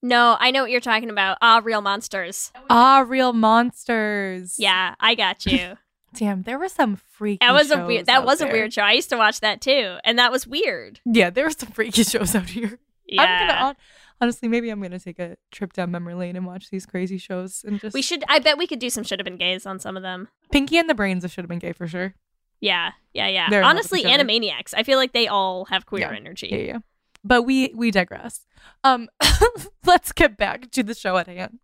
No, 0.03 0.37
I 0.39 0.51
know 0.51 0.61
what 0.61 0.71
you're 0.71 0.81
talking 0.81 1.09
about. 1.09 1.37
Ah, 1.41 1.61
real 1.63 1.81
monsters. 1.81 2.51
Ah, 2.69 3.03
real 3.07 3.33
monsters. 3.33 4.55
Yeah, 4.59 4.95
I 4.99 5.15
got 5.15 5.45
you. 5.45 5.77
Damn, 6.13 6.43
there 6.43 6.57
were 6.57 6.69
some 6.69 6.95
freaky. 6.95 7.39
That 7.41 7.53
was 7.53 7.71
a 7.71 7.85
weird. 7.85 8.05
That 8.05 8.25
was 8.25 8.41
a 8.41 8.47
weird 8.47 8.73
show. 8.73 8.81
I 8.81 8.93
used 8.93 9.09
to 9.09 9.17
watch 9.17 9.39
that 9.41 9.61
too, 9.61 9.97
and 10.03 10.17
that 10.19 10.31
was 10.31 10.47
weird. 10.47 10.99
Yeah, 11.05 11.29
there 11.29 11.45
were 11.45 11.51
some 11.51 11.69
freaky 11.69 12.03
shows 12.03 12.33
out 12.35 12.49
here. 12.49 12.79
Yeah, 13.05 13.21
I'm 13.23 13.47
gonna 13.47 13.75
honestly, 14.21 14.47
maybe 14.49 14.69
I'm 14.69 14.81
gonna 14.81 14.99
take 14.99 15.19
a 15.19 15.37
trip 15.51 15.73
down 15.73 15.91
memory 15.91 16.13
lane 16.13 16.35
and 16.35 16.45
watch 16.45 16.69
these 16.69 16.85
crazy 16.85 17.17
shows 17.17 17.63
and 17.65 17.79
just 17.79 17.93
we 17.93 18.01
should. 18.01 18.23
I 18.27 18.39
bet 18.39 18.57
we 18.57 18.67
could 18.67 18.79
do 18.79 18.89
some 18.89 19.03
should 19.03 19.19
have 19.19 19.25
been 19.25 19.37
gays 19.37 19.65
on 19.65 19.79
some 19.79 19.97
of 19.97 20.03
them. 20.03 20.27
Pinky 20.51 20.77
and 20.77 20.89
the 20.89 20.95
Brains 20.95 21.23
should 21.23 21.43
have 21.43 21.49
been 21.49 21.59
gay 21.59 21.73
for 21.73 21.87
sure. 21.87 22.15
Yeah, 22.59 22.91
yeah, 23.13 23.27
yeah. 23.27 23.49
They're 23.49 23.61
in 23.61 23.65
love 23.67 23.75
with 23.91 23.91
Honestly. 24.03 24.03
Animaniacs. 24.03 24.73
I 24.75 24.83
feel 24.83 24.97
like 24.97 25.13
they 25.13 25.27
all 25.27 25.65
have 25.65 25.85
queer 25.85 26.11
Yeah. 26.11 26.15
energy. 26.17 26.47
Yeah, 26.51 26.57
yeah. 26.57 26.77
But 27.23 27.43
we 27.43 27.71
we 27.75 27.91
digress. 27.91 28.45
Um, 28.83 29.09
let's 29.85 30.11
get 30.11 30.37
back 30.37 30.71
to 30.71 30.83
the 30.83 30.93
show 30.95 31.17
at 31.17 31.27
hand. 31.27 31.59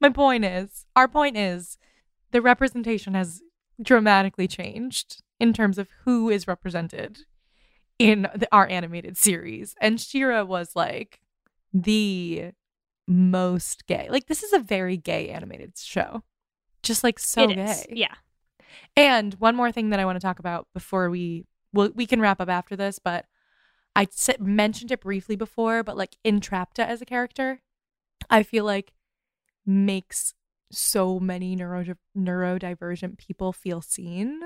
My 0.00 0.10
point 0.10 0.44
is, 0.44 0.86
our 0.94 1.08
point 1.08 1.36
is, 1.36 1.76
the 2.30 2.40
representation 2.40 3.14
has 3.14 3.42
dramatically 3.82 4.46
changed 4.46 5.22
in 5.40 5.52
terms 5.52 5.78
of 5.78 5.88
who 6.04 6.28
is 6.30 6.46
represented 6.48 7.20
in 7.98 8.22
the, 8.34 8.46
our 8.52 8.68
animated 8.68 9.16
series, 9.16 9.74
and 9.80 10.00
She-Ra 10.00 10.44
was 10.44 10.76
like 10.76 11.20
the 11.72 12.52
most 13.08 13.86
gay. 13.86 14.08
Like 14.10 14.26
this 14.26 14.42
is 14.42 14.52
a 14.52 14.58
very 14.58 14.96
gay 14.96 15.30
animated 15.30 15.76
show, 15.78 16.22
just 16.82 17.02
like 17.02 17.18
so 17.18 17.42
It 17.44 17.54
gay. 17.56 17.62
is. 17.64 17.86
Yeah. 17.90 18.14
And 18.96 19.34
one 19.34 19.56
more 19.56 19.72
thing 19.72 19.90
that 19.90 20.00
I 20.00 20.04
want 20.04 20.16
to 20.16 20.26
talk 20.26 20.38
about 20.38 20.66
before 20.74 21.10
we 21.10 21.44
well 21.72 21.90
we 21.94 22.06
can 22.06 22.20
wrap 22.20 22.40
up 22.40 22.48
after 22.48 22.76
this, 22.76 22.98
but 22.98 23.26
I 23.96 24.06
mentioned 24.38 24.92
it 24.92 25.00
briefly 25.00 25.36
before, 25.36 25.82
but 25.82 25.96
like 25.96 26.16
Entrapta 26.24 26.86
as 26.86 27.02
a 27.02 27.06
character, 27.06 27.60
I 28.30 28.42
feel 28.42 28.64
like 28.64 28.92
makes 29.66 30.34
so 30.70 31.18
many 31.18 31.56
neuro 31.56 31.84
neurodivergent 32.16 33.18
people 33.18 33.52
feel 33.52 33.80
seen 33.80 34.40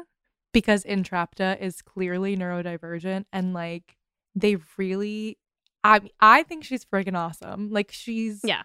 because 0.53 0.85
Entrapta 0.85 1.61
is 1.61 1.83
clearly 1.83 2.37
neurodivergent 2.37 3.25
and 3.33 3.53
like 3.55 3.97
they 4.35 4.57
really 4.77 5.39
I 5.85 6.01
I 6.21 6.43
think 6.45 6.65
she's 6.65 6.85
freaking 6.85 7.17
awesome. 7.17 7.71
Like 7.71 7.91
she's 7.91 8.41
Yeah. 8.45 8.63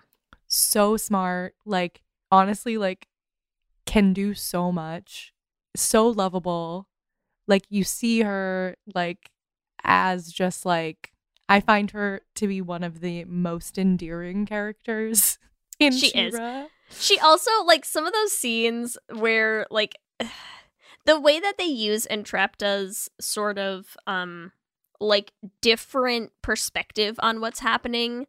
so 0.48 0.98
smart, 0.98 1.56
like 1.66 2.04
honestly 2.32 2.78
like 2.78 3.08
can 3.86 4.14
do 4.14 4.34
so 4.34 4.72
much. 4.72 5.34
So 5.78 6.08
lovable. 6.08 6.88
Like 7.48 7.64
you 7.70 7.84
see 7.84 8.22
her 8.22 8.76
like 8.94 9.30
as 9.84 10.32
just 10.32 10.66
like 10.66 11.12
I 11.48 11.60
find 11.60 11.92
her 11.92 12.22
to 12.36 12.48
be 12.48 12.62
one 12.62 12.84
of 12.84 13.00
the 13.00 13.24
most 13.26 13.78
endearing 13.78 14.46
characters 14.46 15.38
in 15.80 15.94
She 15.94 16.08
is. 16.08 16.34
She-Ra. 16.34 16.66
She 16.90 17.20
also 17.20 17.52
like 17.66 17.86
some 17.86 18.06
of 18.06 18.14
those 18.14 18.32
scenes 18.32 18.98
where 19.14 19.66
like 19.70 19.96
the 21.06 21.20
way 21.20 21.40
that 21.40 21.58
they 21.58 21.66
use 21.66 22.08
Entrapta's 22.10 23.10
sort 23.22 23.58
of 23.58 23.96
um 24.08 24.52
like 25.00 25.32
different 25.62 26.32
perspective 26.42 27.16
on 27.20 27.40
what's 27.40 27.60
happening 27.60 28.26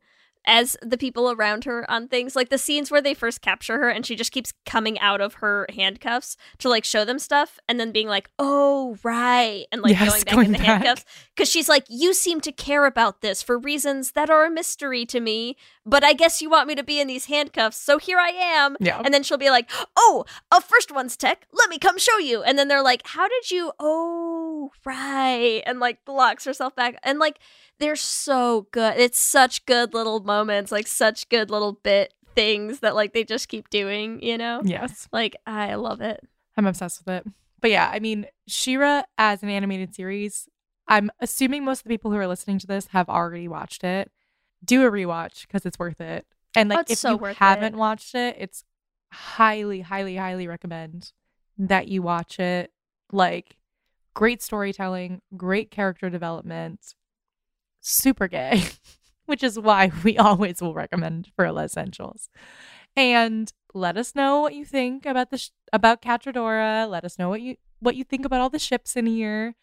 as 0.49 0.77
the 0.83 0.99
people 0.99 1.31
around 1.31 1.62
her 1.65 1.89
on 1.91 2.09
things 2.09 2.35
like 2.35 2.49
the 2.49 2.59
scenes 2.59 2.91
where 2.91 3.01
they 3.03 3.15
first 3.15 3.41
capture 3.43 3.79
her 3.79 3.89
and 3.89 4.05
she 4.05 4.16
just 4.16 4.33
keeps 4.33 4.53
coming 4.66 4.99
out 4.99 5.20
of 5.20 5.35
her 5.35 5.66
handcuffs 5.77 6.37
to 6.59 6.69
like 6.69 6.85
show 6.85 7.05
them 7.05 7.19
stuff 7.19 7.59
and 7.69 7.79
then 7.79 7.93
being 7.93 8.09
like 8.09 8.29
oh 8.39 8.97
right 9.05 9.66
and 9.70 9.83
like 9.83 9.93
Yes, 9.93 10.09
going 10.11 10.25
back 10.25 10.35
going 10.35 10.47
in 10.47 10.53
the 10.53 10.59
back. 10.59 10.66
handcuffs 10.66 11.05
because 11.37 11.49
she's 11.51 11.69
like 11.69 11.85
you 11.89 12.12
seem 12.15 12.41
to 12.41 12.51
care 12.51 12.87
about 12.87 13.20
this 13.20 13.43
for 13.43 13.59
reasons 13.59 14.12
that 14.12 14.31
are 14.31 14.45
a 14.47 14.51
mystery 14.51 15.05
to 15.07 15.20
me 15.20 15.57
but 15.87 16.03
i 16.03 16.12
guess 16.15 16.41
you 16.43 16.49
want 16.51 16.66
me 16.66 16.75
to 16.75 16.83
be 16.83 16.99
in 17.01 17.07
these 17.07 17.27
handcuffs 17.27 17.77
so 17.77 17.99
here 17.99 18.19
i 18.19 18.31
am 18.31 18.77
Yeah. 18.81 19.01
and 19.05 19.12
then 19.12 19.23
she'll 19.23 19.39
be 19.39 19.51
like, 19.51 19.70
"Oh, 19.97 20.25
a 20.51 20.61
first 20.61 20.91
one's 20.91 21.16
tech. 21.16 21.47
Let 21.53 21.69
me 21.69 21.79
come 21.79 21.99
show 21.99 22.16
you." 22.19 22.43
And 22.43 22.59
then 22.59 22.69
they're 22.69 22.83
like, 22.83 23.03
"How 23.07 23.29
did 23.29 23.51
you? 23.51 23.73
Oh, 23.79 24.70
right." 24.85 25.62
And 25.66 25.81
like 25.81 25.99
locks 26.07 26.45
herself 26.45 26.75
back. 26.75 26.99
And 27.03 27.19
like 27.19 27.39
they're 27.79 27.97
so 27.97 28.67
good. 28.73 28.97
It's 28.99 29.19
such 29.19 29.65
good 29.67 29.95
little 29.95 30.21
moments, 30.21 30.73
like 30.73 30.87
such 30.87 31.29
good 31.29 31.51
little 31.51 31.73
bit 31.73 32.15
things 32.35 32.81
that 32.81 32.95
like 32.95 33.13
they 33.13 33.25
just 33.25 33.49
keep 33.49 33.69
doing, 33.71 34.23
you 34.23 34.39
know? 34.39 34.61
yes. 34.65 35.09
Like 35.13 35.37
I 35.47 35.75
love 35.75 36.01
it. 36.01 36.21
I'm 36.57 36.67
obsessed 36.67 37.05
with 37.05 37.09
it. 37.15 37.27
But 37.61 37.71
yeah, 37.71 37.91
I 37.93 37.99
mean, 37.99 38.27
She-Ra 38.47 39.03
as 39.17 39.43
an 39.43 39.49
animated 39.49 39.95
series, 39.95 40.49
I'm 40.87 41.11
assuming 41.21 41.65
most 41.65 41.81
of 41.81 41.85
the 41.85 41.91
people 41.91 42.11
who 42.13 42.17
are 42.17 42.27
listening 42.27 42.59
to 42.61 42.67
this 42.67 42.87
have 42.89 43.09
already 43.09 43.49
watched 43.49 43.83
it. 43.85 44.11
Do 44.65 44.87
a 44.87 44.91
rewatch 44.91 45.47
because 45.47 45.67
it's 45.67 45.79
worth 45.79 46.01
it. 46.01 46.27
And 46.57 46.69
like 46.69 46.79
Oh, 46.81 46.85
if 46.89 46.99
so 46.99 47.11
you 47.11 47.25
haven't 47.35 47.75
it. 47.75 47.79
watched 47.79 48.15
it, 48.15 48.37
it's 48.39 48.65
highly, 49.13 49.81
highly, 49.83 50.17
highly 50.17 50.47
recommend 50.49 51.13
that 51.59 51.89
you 51.89 52.03
watch 52.03 52.39
it. 52.39 52.73
Like 53.13 53.57
great 54.15 54.43
storytelling, 54.43 55.21
great 55.37 55.71
character 55.71 56.11
development, 56.11 56.95
super 57.81 58.29
gay, 58.29 58.65
which 59.27 59.43
is 59.43 59.59
why 59.59 59.91
we 60.05 60.17
always 60.19 60.61
will 60.61 60.75
recommend 60.75 61.31
for 61.37 61.51
Lez-ssentials. 61.51 62.29
And 62.97 63.53
let 63.75 63.97
us 63.97 64.15
know 64.15 64.41
what 64.41 64.55
you 64.55 64.65
think 64.65 65.07
about 65.07 65.31
the 65.31 65.39
sh- 65.39 65.51
about 65.73 66.03
Catradora. 66.03 66.89
Let 66.89 67.05
us 67.05 67.19
know 67.19 67.29
what 67.29 67.41
you 67.41 67.57
what 67.81 67.95
you 67.97 68.05
think 68.05 68.25
about 68.25 68.41
all 68.41 68.51
the 68.51 68.59
ships 68.59 68.97
in 68.97 69.07
here. 69.07 69.55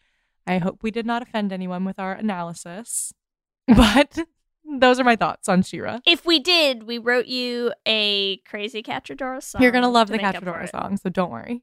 I 0.46 0.58
hope 0.58 0.82
we 0.82 0.90
did 0.90 1.06
not 1.06 1.22
offend 1.22 1.52
anyone 1.52 1.84
with 1.84 1.98
our 1.98 2.12
analysis, 2.12 3.12
but 3.66 4.26
those 4.64 5.00
are 5.00 5.04
my 5.04 5.16
thoughts 5.16 5.48
on 5.48 5.62
She-Ra. 5.62 6.00
If 6.06 6.24
we 6.24 6.38
did, 6.38 6.84
we 6.84 6.98
wrote 6.98 7.26
you 7.26 7.72
a 7.84 8.38
crazy 8.38 8.82
Catradora 8.82 9.42
song. 9.42 9.62
You're 9.62 9.72
gonna 9.72 9.90
love 9.90 10.06
to 10.06 10.12
the 10.12 10.18
make 10.18 10.26
up 10.26 10.36
for 10.36 10.40
Catradora 10.44 10.70
song, 10.70 10.96
so 10.96 11.10
don't 11.10 11.30
worry. 11.30 11.62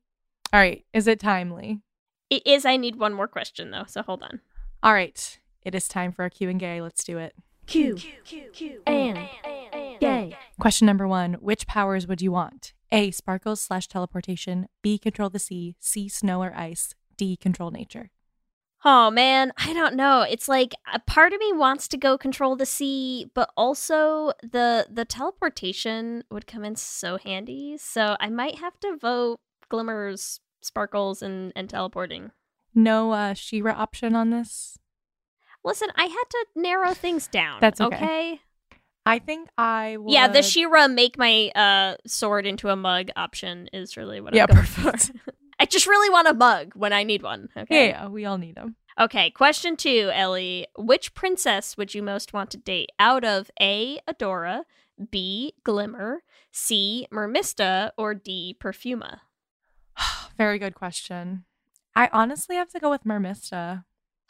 All 0.51 0.59
right, 0.59 0.85
is 0.93 1.07
it 1.07 1.19
timely? 1.19 1.81
It 2.29 2.45
is. 2.45 2.65
I 2.65 2.77
need 2.77 2.97
one 2.97 3.13
more 3.13 3.27
question 3.27 3.71
though, 3.71 3.85
so 3.87 4.01
hold 4.03 4.21
on. 4.23 4.41
All 4.83 4.93
right, 4.93 5.39
it 5.65 5.75
is 5.75 5.87
time 5.87 6.11
for 6.11 6.23
our 6.23 6.29
Q 6.29 6.49
and 6.49 6.59
gay. 6.59 6.81
Let's 6.81 7.03
do 7.03 7.17
it. 7.17 7.35
Q 7.65 7.97
and 8.85 9.29
gay. 9.99 10.37
Question 10.59 10.85
number 10.85 11.07
one: 11.07 11.33
Which 11.35 11.67
powers 11.67 12.07
would 12.07 12.21
you 12.21 12.31
want? 12.31 12.73
A. 12.91 13.11
Sparkles 13.11 13.61
slash 13.61 13.87
teleportation. 13.87 14.67
B. 14.81 14.97
Control 14.97 15.29
the 15.29 15.39
sea. 15.39 15.75
C. 15.79 16.07
Snow 16.07 16.43
or 16.43 16.53
ice. 16.55 16.93
D. 17.17 17.37
Control 17.37 17.71
nature. 17.71 18.11
Oh 18.85 19.09
man, 19.09 19.53
I 19.55 19.71
don't 19.71 19.95
know. 19.95 20.21
It's 20.21 20.49
like 20.49 20.75
a 20.93 20.99
part 20.99 21.31
of 21.31 21.39
me 21.39 21.53
wants 21.53 21.87
to 21.87 21.97
go 21.97 22.17
control 22.17 22.57
the 22.57 22.65
sea, 22.65 23.31
but 23.33 23.49
also 23.55 24.33
the 24.41 24.87
the 24.91 25.05
teleportation 25.05 26.25
would 26.29 26.47
come 26.47 26.65
in 26.65 26.75
so 26.75 27.17
handy. 27.17 27.77
So 27.77 28.17
I 28.19 28.29
might 28.29 28.59
have 28.59 28.77
to 28.81 28.97
vote 28.97 29.39
glimmers, 29.69 30.41
sparkles, 30.61 31.21
and 31.21 31.53
and 31.55 31.69
teleporting. 31.69 32.31
No 32.75 33.11
uh, 33.11 33.33
She-Ra 33.35 33.73
option 33.73 34.15
on 34.15 34.31
this. 34.31 34.77
Listen, 35.65 35.89
I 35.95 36.05
had 36.05 36.23
to 36.29 36.45
narrow 36.55 36.93
things 36.93 37.27
down. 37.27 37.59
That's 37.61 37.79
okay. 37.81 37.95
okay. 37.95 38.41
I 39.05 39.19
think 39.19 39.49
I 39.57 39.97
would. 39.97 40.11
Yeah, 40.13 40.27
the 40.29 40.41
She-Ra 40.41 40.87
make 40.87 41.17
my 41.17 41.49
uh 41.55 41.95
sword 42.07 42.45
into 42.45 42.69
a 42.69 42.75
mug 42.75 43.09
option 43.15 43.69
is 43.73 43.97
really 43.97 44.21
what 44.21 44.33
Yeah, 44.33 44.43
I'm 44.49 44.55
going 44.55 44.65
perfect. 44.65 45.17
for. 45.25 45.31
I 45.59 45.65
just 45.65 45.87
really 45.87 46.09
want 46.09 46.27
a 46.27 46.33
mug 46.33 46.73
when 46.75 46.93
I 46.93 47.03
need 47.03 47.21
one. 47.21 47.49
Okay. 47.55 47.87
Yeah, 47.89 48.03
yeah, 48.03 48.07
we 48.07 48.25
all 48.25 48.37
need 48.37 48.55
them. 48.55 48.75
Okay, 48.99 49.29
question 49.31 49.75
two, 49.75 50.09
Ellie. 50.13 50.67
Which 50.77 51.13
princess 51.13 51.77
would 51.77 51.93
you 51.93 52.01
most 52.03 52.33
want 52.33 52.49
to 52.51 52.57
date 52.57 52.91
out 52.99 53.23
of 53.23 53.49
A. 53.61 53.99
Adora, 54.07 54.63
B. 55.11 55.53
Glimmer, 55.63 56.23
C. 56.51 57.07
Mermista, 57.11 57.91
or 57.97 58.13
D. 58.13 58.55
Perfuma? 58.59 59.19
Very 60.37 60.59
good 60.59 60.75
question. 60.75 61.45
I 61.95 62.09
honestly 62.11 62.55
have 62.55 62.69
to 62.69 62.79
go 62.79 62.89
with 62.89 63.03
Mermista. 63.03 63.85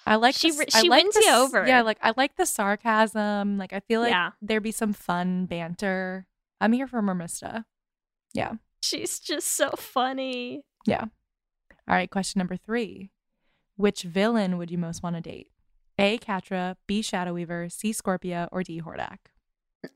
I 0.06 0.16
like 0.16 0.36
She 0.36 0.50
the 0.52 0.56
s- 0.56 0.60
re- 0.60 0.66
I 0.74 0.82
she 0.82 0.90
like 0.90 1.04
wins 1.04 1.16
the 1.16 1.22
you 1.26 1.32
over. 1.34 1.68
Yeah, 1.68 1.82
like 1.82 1.98
I 2.02 2.14
like 2.18 2.36
the 2.36 2.46
sarcasm. 2.46 3.58
Like 3.58 3.74
I 3.74 3.80
feel 3.82 4.02
like 4.02 4.12
Yeah. 4.12 4.32
there'd 4.42 4.64
be 4.64 4.72
some 4.72 4.94
fun 4.94 5.46
banter. 5.46 6.26
I'm 6.62 6.74
here 6.74 6.88
for 6.88 7.02
Mermista. 7.02 7.66
Yeah. 8.34 8.54
She's 8.82 9.20
just 9.20 9.48
so 9.50 9.72
funny. 9.78 10.64
Yeah. 10.86 11.06
All 11.88 11.96
right, 11.96 12.10
question 12.10 12.40
number 12.40 12.56
three. 12.58 13.12
Which 13.76 14.04
villain 14.04 14.58
would 14.58 14.72
you 14.72 14.78
most 14.78 15.04
want 15.04 15.16
to 15.16 15.22
date? 15.22 15.48
A. 16.00 16.18
Catra, 16.18 16.76
B. 16.88 17.02
Shadow 17.02 17.34
Weaver, 17.34 17.70
C. 17.70 17.92
Scorpia, 17.92 18.48
or 18.52 18.64
D. 18.64 18.82
Hordak? 18.82 19.18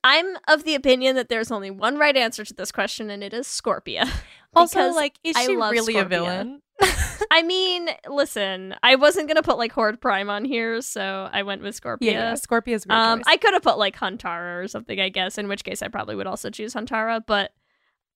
I'm 0.03 0.38
of 0.47 0.63
the 0.63 0.75
opinion 0.75 1.15
that 1.15 1.29
there's 1.29 1.49
only 1.51 1.71
one 1.71 1.97
right 1.97 2.15
answer 2.15 2.43
to 2.43 2.53
this 2.53 2.71
question, 2.71 3.09
and 3.09 3.23
it 3.23 3.34
is 3.34 3.47
Scorpia. 3.47 4.09
Also, 4.55 4.89
like, 4.91 5.19
is 5.23 5.38
she 5.38 5.55
really 5.55 5.97
a 5.97 6.05
villain? 6.05 6.61
I 7.32 7.44
mean, 7.44 7.90
listen, 8.08 8.76
I 8.84 8.95
wasn't 8.95 9.28
gonna 9.28 9.44
put 9.44 9.58
like 9.58 9.72
Horde 9.72 9.99
Prime 9.99 10.30
on 10.30 10.45
here, 10.45 10.82
so 10.82 11.30
I 11.32 11.44
went 11.44 11.62
with 11.62 11.80
Scorpia. 11.80 11.98
Yeah, 12.02 12.12
yeah. 12.12 12.34
Scorpia's 12.34 12.86
Um, 12.90 13.20
choice. 13.20 13.26
I 13.28 13.38
could 13.38 13.54
have 13.54 13.64
put 13.64 13.78
like 13.78 13.95
Huntara 13.98 14.64
or 14.64 14.68
something, 14.68 14.99
I 14.99 15.10
guess. 15.10 15.38
In 15.38 15.48
which 15.48 15.64
case, 15.64 15.82
I 15.82 15.88
probably 15.88 16.16
would 16.16 16.28
also 16.28 16.49
choose 16.49 16.74
Huntara. 16.74 17.22
But 17.26 17.52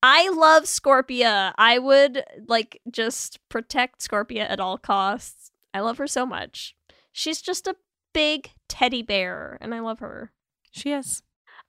I 0.04 0.30
love 0.30 0.64
Scorpia. 0.64 1.54
I 1.58 1.78
would 1.80 2.24
like 2.48 2.80
just 2.90 3.40
protect 3.50 4.00
Scorpia 4.08 4.50
at 4.50 4.60
all 4.60 4.78
costs. 4.78 5.52
I 5.74 5.80
love 5.82 5.98
her 5.98 6.08
so 6.08 6.26
much. 6.26 6.76
She's 7.12 7.42
just 7.42 7.68
a 7.68 7.76
big 8.14 8.52
teddy 8.70 9.02
bear, 9.02 9.58
and 9.62 9.74
I 9.74 9.80
love 9.80 10.00
her. 10.00 10.32
she 10.72 10.92
is. 10.94 11.22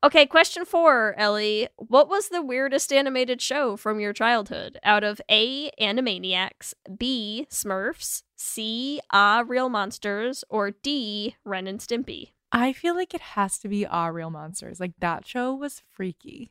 Okay, 0.04 0.26
question 0.26 0.64
four, 0.64 1.14
Ellie. 1.16 1.68
What 1.76 2.08
was 2.08 2.28
the 2.28 2.42
weirdest 2.42 2.92
animated 2.92 3.40
show 3.40 3.76
from 3.76 4.00
your 4.00 4.12
childhood? 4.12 4.78
Out 4.82 5.04
of 5.04 5.20
A. 5.30 5.70
Animaniacs, 5.80 6.74
B. 6.98 7.46
Smurfs, 7.50 8.24
C. 8.34 9.00
Ah 9.12 9.44
Real 9.46 9.68
Monsters, 9.68 10.42
or 10.48 10.72
D. 10.72 11.36
Ren 11.44 11.68
and 11.68 11.78
Stimpy? 11.78 12.32
I 12.50 12.72
feel 12.72 12.96
like 12.96 13.14
it 13.14 13.20
has 13.20 13.58
to 13.60 13.68
be 13.68 13.86
Ah, 13.86 14.06
Real 14.08 14.30
Monsters. 14.30 14.80
Like 14.80 14.94
that 14.98 15.24
show 15.26 15.54
was 15.54 15.82
freaky. 15.92 16.50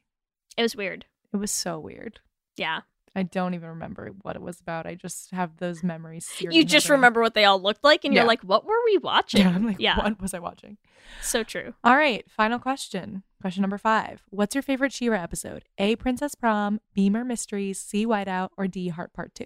It 0.56 0.62
was 0.62 0.76
weird. 0.76 1.06
It 1.34 1.38
was 1.38 1.52
so 1.52 1.78
weird. 1.78 2.22
Yeah. 2.56 2.82
I 3.14 3.24
don't 3.24 3.54
even 3.54 3.68
remember 3.68 4.12
what 4.22 4.38
it 4.38 4.42
was 4.42 4.62
about. 4.62 4.88
I 4.88 4.96
just 4.96 5.32
have 5.32 5.58
those 5.58 5.84
memories. 5.84 6.30
You 6.40 6.64
just 6.64 6.90
remember 6.90 7.20
what 7.20 7.34
they 7.34 7.44
all 7.44 7.62
looked 7.62 7.84
like, 7.84 8.06
and 8.06 8.14
Yeah. 8.14 8.22
you're 8.22 8.28
like, 8.28 8.42
what 8.44 8.66
were 8.66 8.80
we 8.86 8.98
watching? 8.98 9.42
Yeah, 9.46 9.50
I'm 9.50 9.66
like, 9.66 9.76
yeah. 9.80 9.98
what 9.98 10.22
was 10.22 10.34
I 10.34 10.40
watching? 10.40 10.78
So 11.22 11.44
true. 11.44 11.74
All 11.84 11.98
right, 11.98 12.24
final 12.32 12.58
question. 12.58 13.24
Question 13.42 13.62
number 13.62 13.78
five. 13.80 14.22
What's 14.30 14.54
your 14.56 14.62
favorite 14.62 14.94
She-Ra 14.94 15.20
episode? 15.22 15.66
A. 15.80 15.96
Princess 15.96 16.36
Prom, 16.36 16.80
B. 16.94 17.10
Mer 17.10 17.24
Mysteries, 17.26 17.80
C. 17.80 18.06
Whiteout, 18.06 18.50
or 18.58 18.68
D. 18.68 18.90
Heart 18.90 19.14
Part 19.14 19.34
Two? 19.34 19.46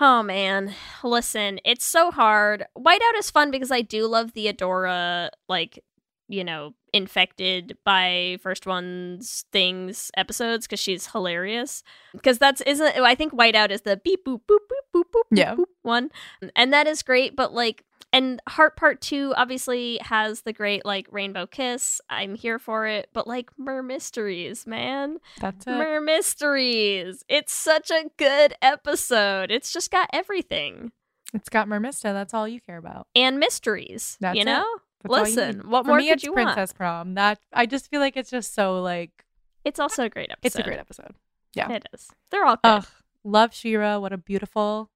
Oh 0.00 0.22
man, 0.22 0.72
listen, 1.02 1.58
it's 1.64 1.84
so 1.84 2.12
hard. 2.12 2.64
Whiteout 2.78 3.18
is 3.18 3.30
fun 3.32 3.50
because 3.50 3.72
I 3.72 3.82
do 3.82 4.06
love 4.06 4.32
the 4.32 4.46
Adora, 4.46 5.30
like, 5.48 5.82
you 6.28 6.44
know, 6.44 6.74
infected 6.92 7.76
by 7.84 8.38
first 8.40 8.64
one's 8.66 9.44
things 9.50 10.12
episodes 10.16 10.66
because 10.66 10.78
she's 10.78 11.08
hilarious. 11.08 11.82
Because 12.12 12.38
that's 12.38 12.60
isn't 12.60 12.98
I 12.98 13.16
think 13.16 13.32
Whiteout 13.32 13.70
is 13.72 13.80
the 13.80 13.96
beep 13.96 14.24
boop 14.24 14.42
boop 14.48 14.58
boop 14.70 14.94
boop 14.94 15.04
boop 15.12 15.22
Yeah. 15.32 15.56
boop 15.56 15.64
one, 15.82 16.10
and 16.54 16.72
that 16.72 16.86
is 16.86 17.02
great. 17.02 17.34
But 17.34 17.52
like, 17.52 17.82
and 18.12 18.40
Heart 18.48 18.76
Part 18.76 19.00
Two 19.00 19.34
obviously 19.36 19.98
has 20.02 20.42
the 20.42 20.52
great 20.52 20.84
like 20.84 21.06
Rainbow 21.10 21.46
Kiss. 21.46 22.00
I'm 22.08 22.34
here 22.34 22.58
for 22.58 22.86
it, 22.86 23.10
but 23.12 23.26
like 23.26 23.50
Mer 23.58 23.82
Mysteries, 23.82 24.66
man. 24.66 25.18
That's 25.40 25.66
it. 25.66 25.70
Mer 25.70 26.00
Mysteries. 26.00 27.24
It's 27.28 27.52
such 27.52 27.90
a 27.90 28.04
good 28.16 28.54
episode. 28.62 29.50
It's 29.50 29.72
just 29.72 29.90
got 29.90 30.08
everything. 30.12 30.92
It's 31.34 31.48
got 31.50 31.68
Mermista. 31.68 32.04
That's 32.14 32.32
all 32.32 32.48
you 32.48 32.60
care 32.60 32.78
about. 32.78 33.06
And 33.14 33.38
mysteries. 33.38 34.16
That's 34.20 34.38
you 34.38 34.44
know? 34.44 34.64
All 35.08 35.18
you 35.18 35.22
Listen, 35.24 35.70
what 35.70 35.84
For 35.84 35.88
more 35.88 35.98
me, 35.98 36.08
could 36.08 36.22
you 36.22 36.32
want? 36.32 36.46
Princess 36.54 36.72
Prom. 36.72 37.14
That 37.14 37.38
I 37.52 37.66
just 37.66 37.90
feel 37.90 38.00
like 38.00 38.16
it's 38.16 38.30
just 38.30 38.54
so 38.54 38.80
like 38.82 39.24
It's 39.64 39.78
also 39.78 40.04
a 40.04 40.08
great 40.08 40.30
episode. 40.30 40.46
it's 40.46 40.56
a 40.56 40.62
great 40.62 40.78
episode. 40.78 41.14
yeah. 41.54 41.70
It 41.70 41.86
is. 41.92 42.08
They're 42.30 42.44
all 42.44 42.56
good. 42.56 42.60
Ugh, 42.64 42.86
love 43.24 43.54
She-Ra. 43.54 43.98
What 43.98 44.12
a 44.12 44.18
beautiful 44.18 44.90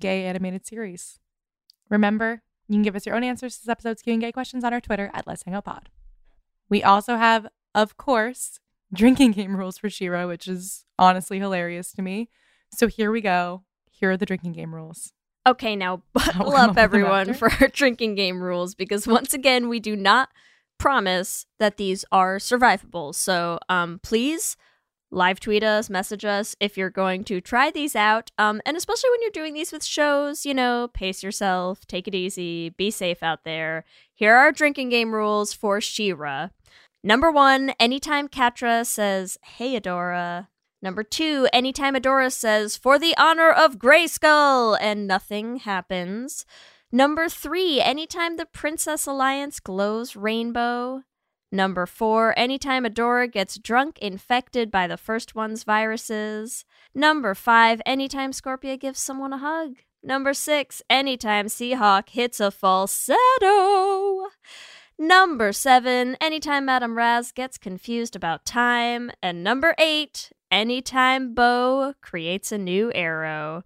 gay 0.00 0.24
animated 0.24 0.66
series. 0.66 1.18
Remember, 1.92 2.40
you 2.68 2.74
can 2.74 2.82
give 2.82 2.96
us 2.96 3.04
your 3.04 3.14
own 3.14 3.22
answers 3.22 3.56
to 3.56 3.60
this 3.60 3.68
episode's 3.68 4.00
Q 4.00 4.14
and 4.14 4.22
Gay 4.22 4.32
questions 4.32 4.64
on 4.64 4.72
our 4.72 4.80
Twitter 4.80 5.10
at 5.12 5.26
Lez 5.26 5.42
Hang 5.42 5.54
Out 5.54 5.66
Pod. 5.66 5.90
We 6.70 6.82
also 6.82 7.16
have, 7.16 7.46
of 7.74 7.98
course, 7.98 8.58
drinking 8.94 9.32
game 9.32 9.54
rules 9.54 9.76
for 9.76 9.90
She-Ra, 9.90 10.26
which 10.26 10.48
is 10.48 10.86
honestly 10.98 11.38
hilarious 11.38 11.92
to 11.92 12.00
me. 12.00 12.30
So 12.74 12.86
here 12.86 13.12
we 13.12 13.20
go. 13.20 13.64
Here 13.90 14.10
are 14.10 14.16
the 14.16 14.24
drinking 14.24 14.52
game 14.52 14.74
rules. 14.74 15.12
Okay, 15.46 15.76
now 15.76 16.02
buckle 16.14 16.54
up 16.54 16.60
up, 16.60 16.68
with 16.68 16.76
them 16.76 16.84
everyone, 16.84 17.34
for 17.34 17.52
our 17.60 17.68
drinking 17.68 18.14
game 18.14 18.42
rules 18.42 18.74
because 18.74 19.06
once 19.06 19.34
again, 19.34 19.68
we 19.68 19.78
do 19.78 19.94
not 19.94 20.30
promise 20.78 21.44
that 21.58 21.76
these 21.76 22.06
are 22.10 22.38
survivable. 22.38 23.14
So, 23.14 23.58
um, 23.68 24.00
please 24.02 24.56
live 25.12 25.38
tweet 25.38 25.62
us, 25.62 25.90
message 25.90 26.24
us 26.24 26.56
if 26.58 26.76
you're 26.76 26.90
going 26.90 27.22
to 27.24 27.40
try 27.40 27.70
these 27.70 27.94
out. 27.94 28.30
Um, 28.38 28.60
and 28.66 28.76
especially 28.76 29.10
when 29.10 29.22
you're 29.22 29.30
doing 29.30 29.54
these 29.54 29.70
with 29.70 29.84
shows, 29.84 30.44
you 30.46 30.54
know, 30.54 30.88
pace 30.92 31.22
yourself, 31.22 31.86
take 31.86 32.08
it 32.08 32.14
easy, 32.14 32.70
be 32.70 32.90
safe 32.90 33.22
out 33.22 33.44
there. 33.44 33.84
Here 34.14 34.34
are 34.34 34.50
drinking 34.50 34.88
game 34.88 35.14
rules 35.14 35.52
for 35.52 35.80
She-Ra. 35.80 36.48
Number 37.04 37.30
one, 37.30 37.70
anytime 37.78 38.28
Catra 38.28 38.86
says, 38.86 39.38
Hey, 39.42 39.78
Adora. 39.78 40.48
Number 40.80 41.04
two, 41.04 41.48
anytime 41.52 41.94
Adora 41.94 42.32
says, 42.32 42.76
For 42.76 42.98
the 42.98 43.14
honor 43.16 43.50
of 43.50 43.78
Grayskull, 43.78 44.76
and 44.80 45.06
nothing 45.06 45.58
happens. 45.58 46.44
Number 46.90 47.28
three, 47.28 47.80
anytime 47.80 48.36
the 48.36 48.46
Princess 48.46 49.06
Alliance 49.06 49.60
glows 49.60 50.14
rainbow. 50.14 51.02
Number 51.54 51.84
four, 51.84 52.32
anytime 52.38 52.84
Adora 52.84 53.30
gets 53.30 53.58
drunk 53.58 53.98
infected 53.98 54.70
by 54.70 54.86
the 54.86 54.96
first 54.96 55.34
one's 55.34 55.64
viruses. 55.64 56.64
Number 56.94 57.34
five, 57.34 57.82
anytime 57.84 58.32
Scorpia 58.32 58.80
gives 58.80 58.98
someone 58.98 59.34
a 59.34 59.38
hug. 59.38 59.76
Number 60.02 60.32
six, 60.32 60.82
anytime 60.88 61.50
Sea 61.50 61.72
Hawk 61.72 62.08
hits 62.08 62.40
a 62.40 62.50
falsetto. 62.50 64.28
Number 64.98 65.52
seven, 65.52 66.16
anytime 66.22 66.64
Madame 66.64 66.96
Razz 66.96 67.32
gets 67.32 67.58
confused 67.58 68.16
about 68.16 68.46
time. 68.46 69.10
And 69.22 69.44
number 69.44 69.74
eight, 69.76 70.32
anytime 70.50 71.34
Bow 71.34 71.92
creates 72.00 72.50
a 72.50 72.56
new 72.56 72.90
arrow. 72.94 73.62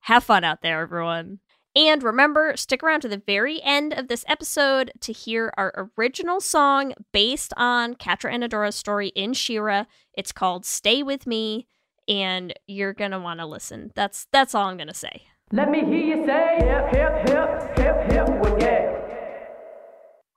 Have 0.00 0.24
fun 0.24 0.44
out 0.44 0.60
there, 0.60 0.82
everyone. 0.82 1.38
And 1.74 2.02
remember, 2.02 2.54
stick 2.56 2.82
around 2.82 3.00
to 3.00 3.08
the 3.08 3.22
very 3.24 3.62
end 3.62 3.94
of 3.94 4.08
this 4.08 4.24
episode 4.28 4.92
to 5.00 5.12
hear 5.12 5.52
our 5.56 5.90
original 5.96 6.40
song 6.40 6.92
based 7.12 7.54
on 7.56 7.94
Catra 7.94 8.32
and 8.32 8.44
Adora's 8.44 8.76
story 8.76 9.08
in 9.08 9.32
She-Ra. 9.32 9.86
It's 10.12 10.32
called 10.32 10.66
Stay 10.66 11.02
With 11.02 11.26
Me, 11.26 11.66
and 12.06 12.52
you're 12.66 12.92
gonna 12.92 13.20
want 13.20 13.40
to 13.40 13.46
listen. 13.46 13.90
That's 13.94 14.26
that's 14.32 14.54
all 14.54 14.66
I'm 14.66 14.76
gonna 14.76 14.92
say. 14.92 15.22
Let 15.50 15.70
me 15.70 15.80
hear 15.80 16.16
you 16.16 16.26
say 16.26 16.56
hip, 16.58 16.88
hip, 16.94 17.28
hip, 17.28 17.78
hip, 17.78 18.12
hip, 18.12 18.28
well, 18.28 18.58
yeah. 18.58 19.01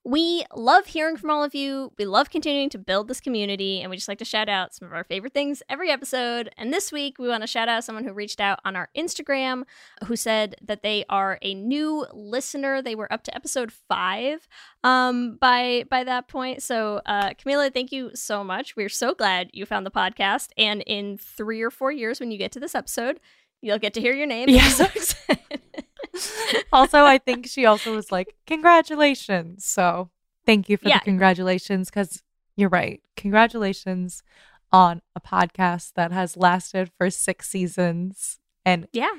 We 0.07 0.45
love 0.56 0.86
hearing 0.86 1.18
from 1.18 1.32
all 1.32 1.44
of 1.44 1.56
you. 1.56 1.91
We 1.98 2.06
love 2.06 2.30
continuing 2.30 2.69
to 2.69 2.77
build 2.77 3.07
this 3.07 3.19
community, 3.19 3.82
and 3.82 3.90
we 3.90 3.98
just 3.98 4.07
like 4.07 4.19
to 4.19 4.26
shout 4.26 4.48
out 4.48 4.76
some 4.76 4.88
of 4.88 4.94
our 4.94 5.03
favorite 5.03 5.34
things 5.34 5.64
every 5.68 5.90
episode. 5.90 6.52
And 6.57 6.72
this 6.72 6.91
week, 6.91 7.18
we 7.18 7.27
want 7.27 7.41
to 7.41 7.48
shout 7.48 7.69
out 7.69 7.84
someone 7.84 8.03
who 8.03 8.14
reached 8.14 8.40
out 8.40 8.60
on 8.64 8.76
our 8.76 8.90
Instagram 8.95 9.64
who 10.03 10.15
said 10.15 10.57
that 10.61 10.84
they 10.84 11.06
are 11.10 11.40
a 11.41 11.56
new 11.56 12.06
listener. 12.14 12.84
They 12.84 12.94
were 12.94 13.11
up 13.11 13.23
to 13.23 13.36
episode 13.36 13.72
five 13.72 14.48
um, 14.84 15.38
by 15.41 15.86
by 15.90 16.03
that 16.03 16.27
point. 16.27 16.61
So, 16.61 17.02
uh, 17.07 17.32
Camila, 17.32 17.73
thank 17.73 17.91
you 17.91 18.11
so 18.14 18.44
much. 18.44 18.76
We're 18.76 18.90
so 18.90 19.15
glad 19.15 19.49
you 19.53 19.65
found 19.65 19.88
the 19.88 19.91
podcast. 19.91 20.49
And 20.56 20.84
in 20.84 21.18
three 21.18 21.64
or 21.64 21.72
four 21.72 21.91
years, 21.91 22.19
when 22.19 22.30
you 22.30 22.38
get 22.38 22.52
to 22.52 22.60
this 22.60 22.76
episode, 22.76 23.19
you'll 23.60 23.80
get 23.80 23.95
to 23.95 24.02
hear 24.02 24.14
your 24.14 24.27
name. 24.27 24.49
Yeah. 24.49 24.61
I'm 24.65 24.69
so 24.69 24.86
excited. 24.86 25.61
Also, 26.74 27.04
I 27.04 27.18
think 27.18 27.48
she 27.48 27.66
also 27.66 27.96
was 27.96 28.12
like, 28.12 28.36
congratulations. 28.48 29.66
So 29.66 30.10
thank 30.46 30.70
you 30.70 30.78
for 30.78 30.88
Yeah. 30.90 31.00
the 31.00 31.04
congratulations 31.06 31.90
because 31.90 32.22
you're 32.56 32.70
right. 32.70 33.02
Congratulations 33.16 34.24
on 34.72 35.02
a 35.16 35.22
podcast 35.22 35.94
that 35.96 36.12
has 36.12 36.36
lasted 36.38 36.92
for 36.98 37.10
six 37.10 37.50
seasons. 37.50 38.40
And 38.66 38.88
yeah, 38.92 39.12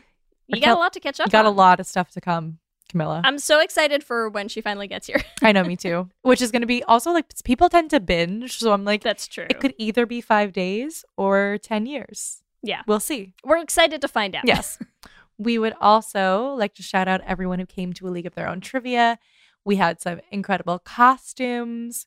you 0.46 0.60
got 0.60 0.76
a 0.76 0.80
lot 0.80 0.92
to 0.94 1.00
catch 1.00 1.20
up. 1.20 1.26
you 1.26 1.30
got 1.32 1.44
a 1.46 1.50
lot 1.50 1.80
of 1.80 1.86
stuff 1.86 2.10
to 2.12 2.20
come, 2.20 2.58
Camilla. 2.90 3.22
I'm 3.24 3.38
so 3.38 3.60
excited 3.60 4.02
for 4.04 4.28
when 4.28 4.48
she 4.48 4.60
finally 4.60 4.86
gets 4.88 5.06
here. 5.06 5.22
I 5.42 5.52
know, 5.52 5.64
me 5.64 5.76
too. 5.76 6.08
Which 6.22 6.42
is 6.42 6.50
going 6.50 6.62
to 6.62 6.66
be 6.66 6.82
also 6.84 7.12
like 7.12 7.26
people 7.44 7.68
tend 7.68 7.90
to 7.90 8.00
binge. 8.00 8.58
So 8.58 8.72
I'm 8.72 8.84
like, 8.84 9.02
That's 9.02 9.26
true. 9.28 9.46
it 9.48 9.60
could 9.60 9.74
either 9.78 10.04
be 10.06 10.20
five 10.20 10.52
days 10.52 11.04
or 11.16 11.58
10 11.62 11.86
years. 11.86 12.42
Yeah. 12.62 12.82
We'll 12.86 13.00
see. 13.00 13.34
We're 13.44 13.58
excited 13.58 14.00
to 14.00 14.08
find 14.08 14.34
out. 14.34 14.44
Yes. 14.46 14.78
we 15.38 15.58
would 15.58 15.74
also 15.80 16.54
like 16.58 16.74
to 16.74 16.82
shout 16.82 17.08
out 17.08 17.20
everyone 17.26 17.58
who 17.58 17.66
came 17.66 17.92
to 17.94 18.08
a 18.08 18.10
League 18.10 18.26
of 18.26 18.34
Their 18.34 18.48
Own 18.48 18.60
trivia. 18.60 19.18
We 19.64 19.76
had 19.76 20.00
some 20.00 20.20
incredible 20.30 20.78
costumes. 20.78 22.06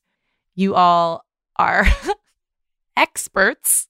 You 0.55 0.75
all 0.75 1.25
are 1.57 1.85
experts. 2.97 3.87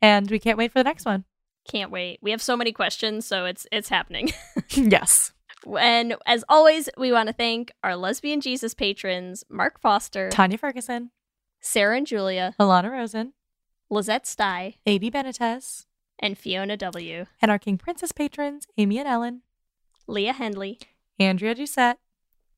And 0.00 0.30
we 0.30 0.38
can't 0.38 0.58
wait 0.58 0.72
for 0.72 0.78
the 0.78 0.84
next 0.84 1.04
one. 1.04 1.24
Can't 1.68 1.90
wait. 1.90 2.20
We 2.22 2.30
have 2.30 2.42
so 2.42 2.56
many 2.56 2.70
questions, 2.72 3.26
so 3.26 3.44
it's 3.44 3.66
it's 3.72 3.88
happening. 3.88 4.32
yes. 4.70 5.32
and 5.78 6.14
as 6.24 6.44
always, 6.48 6.88
we 6.96 7.10
want 7.10 7.26
to 7.28 7.32
thank 7.32 7.72
our 7.82 7.96
lesbian 7.96 8.40
Jesus 8.40 8.72
patrons, 8.72 9.42
Mark 9.50 9.80
Foster, 9.80 10.28
Tanya 10.30 10.58
Ferguson, 10.58 11.10
Sarah 11.60 11.96
and 11.96 12.06
Julia, 12.06 12.54
Alana 12.60 12.92
Rosen, 12.92 13.32
Lizette 13.90 14.26
Stye, 14.26 14.76
A.B. 14.86 15.10
Benitez, 15.10 15.86
and 16.18 16.38
Fiona 16.38 16.76
W. 16.76 17.26
and 17.40 17.50
our 17.50 17.58
King 17.58 17.78
Princess 17.78 18.12
patrons, 18.12 18.66
Amy 18.76 18.98
and 18.98 19.08
Ellen, 19.08 19.42
Leah 20.06 20.34
Hendley, 20.34 20.80
Andrea 21.18 21.54
Doucette, 21.54 21.96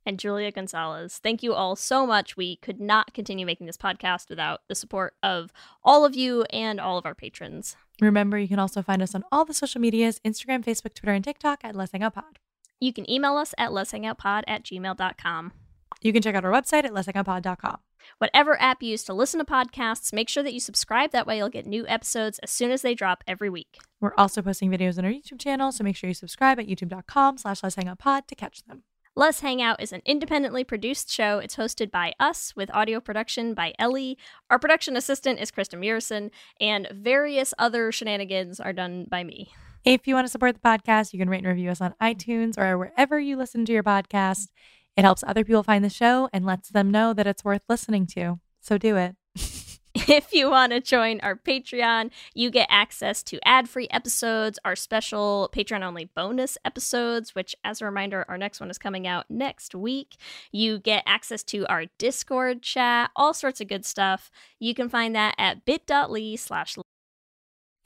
and 0.06 0.18
Julia 0.18 0.50
Gonzalez. 0.50 1.18
Thank 1.22 1.42
you 1.42 1.52
all 1.52 1.76
so 1.76 2.06
much. 2.06 2.36
We 2.36 2.56
could 2.56 2.80
not 2.80 3.12
continue 3.12 3.44
making 3.44 3.66
this 3.66 3.76
podcast 3.76 4.30
without 4.30 4.60
the 4.68 4.74
support 4.74 5.14
of 5.22 5.52
all 5.84 6.04
of 6.04 6.16
you 6.16 6.44
and 6.44 6.80
all 6.80 6.96
of 6.96 7.04
our 7.04 7.14
patrons. 7.14 7.76
Remember, 8.00 8.38
you 8.38 8.48
can 8.48 8.58
also 8.58 8.80
find 8.80 9.02
us 9.02 9.14
on 9.14 9.24
all 9.30 9.44
the 9.44 9.52
social 9.54 9.80
medias 9.80 10.20
Instagram, 10.24 10.64
Facebook, 10.64 10.94
Twitter, 10.94 11.12
and 11.12 11.24
TikTok 11.24 11.60
at 11.64 11.74
Lez 11.76 11.90
Hang 11.92 12.02
Out 12.02 12.14
Pod. 12.14 12.38
You 12.80 12.92
can 12.92 13.10
email 13.10 13.36
us 13.36 13.54
at 13.58 13.72
lez 13.72 13.90
hang 13.90 14.06
out 14.06 14.18
pod 14.18 14.44
at 14.46 14.62
gmail.com. 14.62 15.52
You 16.00 16.12
can 16.12 16.22
check 16.22 16.34
out 16.34 16.44
our 16.44 16.52
website 16.52 16.84
at 16.84 16.92
lezhangoutpod.com. 16.92 17.78
Whatever 18.18 18.60
app 18.60 18.82
you 18.82 18.90
use 18.90 19.04
to 19.04 19.14
listen 19.14 19.38
to 19.38 19.44
podcasts, 19.44 20.12
make 20.12 20.28
sure 20.28 20.42
that 20.42 20.54
you 20.54 20.60
subscribe. 20.60 21.12
That 21.12 21.26
way, 21.26 21.38
you'll 21.38 21.48
get 21.48 21.66
new 21.66 21.86
episodes 21.86 22.38
as 22.40 22.50
soon 22.50 22.70
as 22.70 22.82
they 22.82 22.94
drop 22.94 23.24
every 23.26 23.50
week. 23.50 23.78
We're 24.00 24.14
also 24.16 24.42
posting 24.42 24.70
videos 24.70 24.98
on 24.98 25.04
our 25.04 25.10
YouTube 25.10 25.40
channel, 25.40 25.72
so 25.72 25.84
make 25.84 25.96
sure 25.96 26.08
you 26.08 26.14
subscribe 26.14 26.58
at 26.58 26.66
youtube.com 26.66 27.38
slash 27.38 27.62
Lez 27.62 27.74
Hang 27.74 27.88
Out 27.88 27.98
Pod 27.98 28.28
to 28.28 28.34
catch 28.34 28.64
them. 28.64 28.84
Lez 29.16 29.40
Hang 29.40 29.60
Out 29.60 29.82
is 29.82 29.92
an 29.92 30.02
independently 30.06 30.62
produced 30.62 31.10
show. 31.10 31.40
It's 31.40 31.56
hosted 31.56 31.90
by 31.90 32.12
us 32.20 32.54
with 32.54 32.70
audio 32.72 33.00
production 33.00 33.52
by 33.52 33.74
Ellie. 33.76 34.16
Our 34.48 34.60
production 34.60 34.96
assistant 34.96 35.40
is 35.40 35.50
Krista 35.50 35.76
Murison, 35.76 36.30
and 36.60 36.86
various 36.92 37.52
other 37.58 37.90
shenanigans 37.90 38.60
are 38.60 38.72
done 38.72 39.06
by 39.10 39.24
me. 39.24 39.50
If 39.84 40.06
you 40.06 40.14
want 40.14 40.26
to 40.26 40.30
support 40.30 40.54
the 40.54 40.60
podcast, 40.60 41.12
you 41.12 41.18
can 41.18 41.30
rate 41.30 41.38
and 41.38 41.46
review 41.46 41.70
us 41.70 41.80
on 41.80 41.94
iTunes 42.00 42.58
or 42.58 42.78
wherever 42.78 43.18
you 43.18 43.36
listen 43.36 43.64
to 43.64 43.72
your 43.72 43.82
podcast. 43.82 44.48
It 44.98 45.04
helps 45.04 45.22
other 45.24 45.44
people 45.44 45.62
find 45.62 45.84
the 45.84 45.90
show 45.90 46.28
and 46.32 46.44
lets 46.44 46.70
them 46.70 46.90
know 46.90 47.14
that 47.14 47.28
it's 47.28 47.44
worth 47.44 47.62
listening 47.68 48.04
to. 48.08 48.40
So 48.60 48.78
do 48.78 48.96
it. 48.96 49.14
If 50.06 50.32
you 50.32 50.48
want 50.48 50.72
to 50.72 50.80
join 50.80 51.20
our 51.20 51.34
Patreon, 51.34 52.10
you 52.32 52.50
get 52.50 52.68
access 52.70 53.22
to 53.24 53.38
ad 53.46 53.68
free 53.68 53.88
episodes, 53.90 54.58
our 54.64 54.76
special 54.76 55.50
Patreon 55.52 55.82
only 55.82 56.04
bonus 56.04 56.56
episodes, 56.64 57.34
which, 57.34 57.54
as 57.64 57.82
a 57.82 57.84
reminder, 57.84 58.24
our 58.28 58.38
next 58.38 58.60
one 58.60 58.70
is 58.70 58.78
coming 58.78 59.06
out 59.06 59.26
next 59.28 59.74
week. 59.74 60.16
You 60.52 60.78
get 60.78 61.02
access 61.04 61.42
to 61.44 61.66
our 61.66 61.86
Discord 61.98 62.62
chat, 62.62 63.10
all 63.16 63.34
sorts 63.34 63.60
of 63.60 63.68
good 63.68 63.84
stuff. 63.84 64.30
You 64.58 64.72
can 64.72 64.88
find 64.88 65.14
that 65.14 65.34
at 65.36 65.64
bit.ly 65.64 66.36
slash 66.36 66.76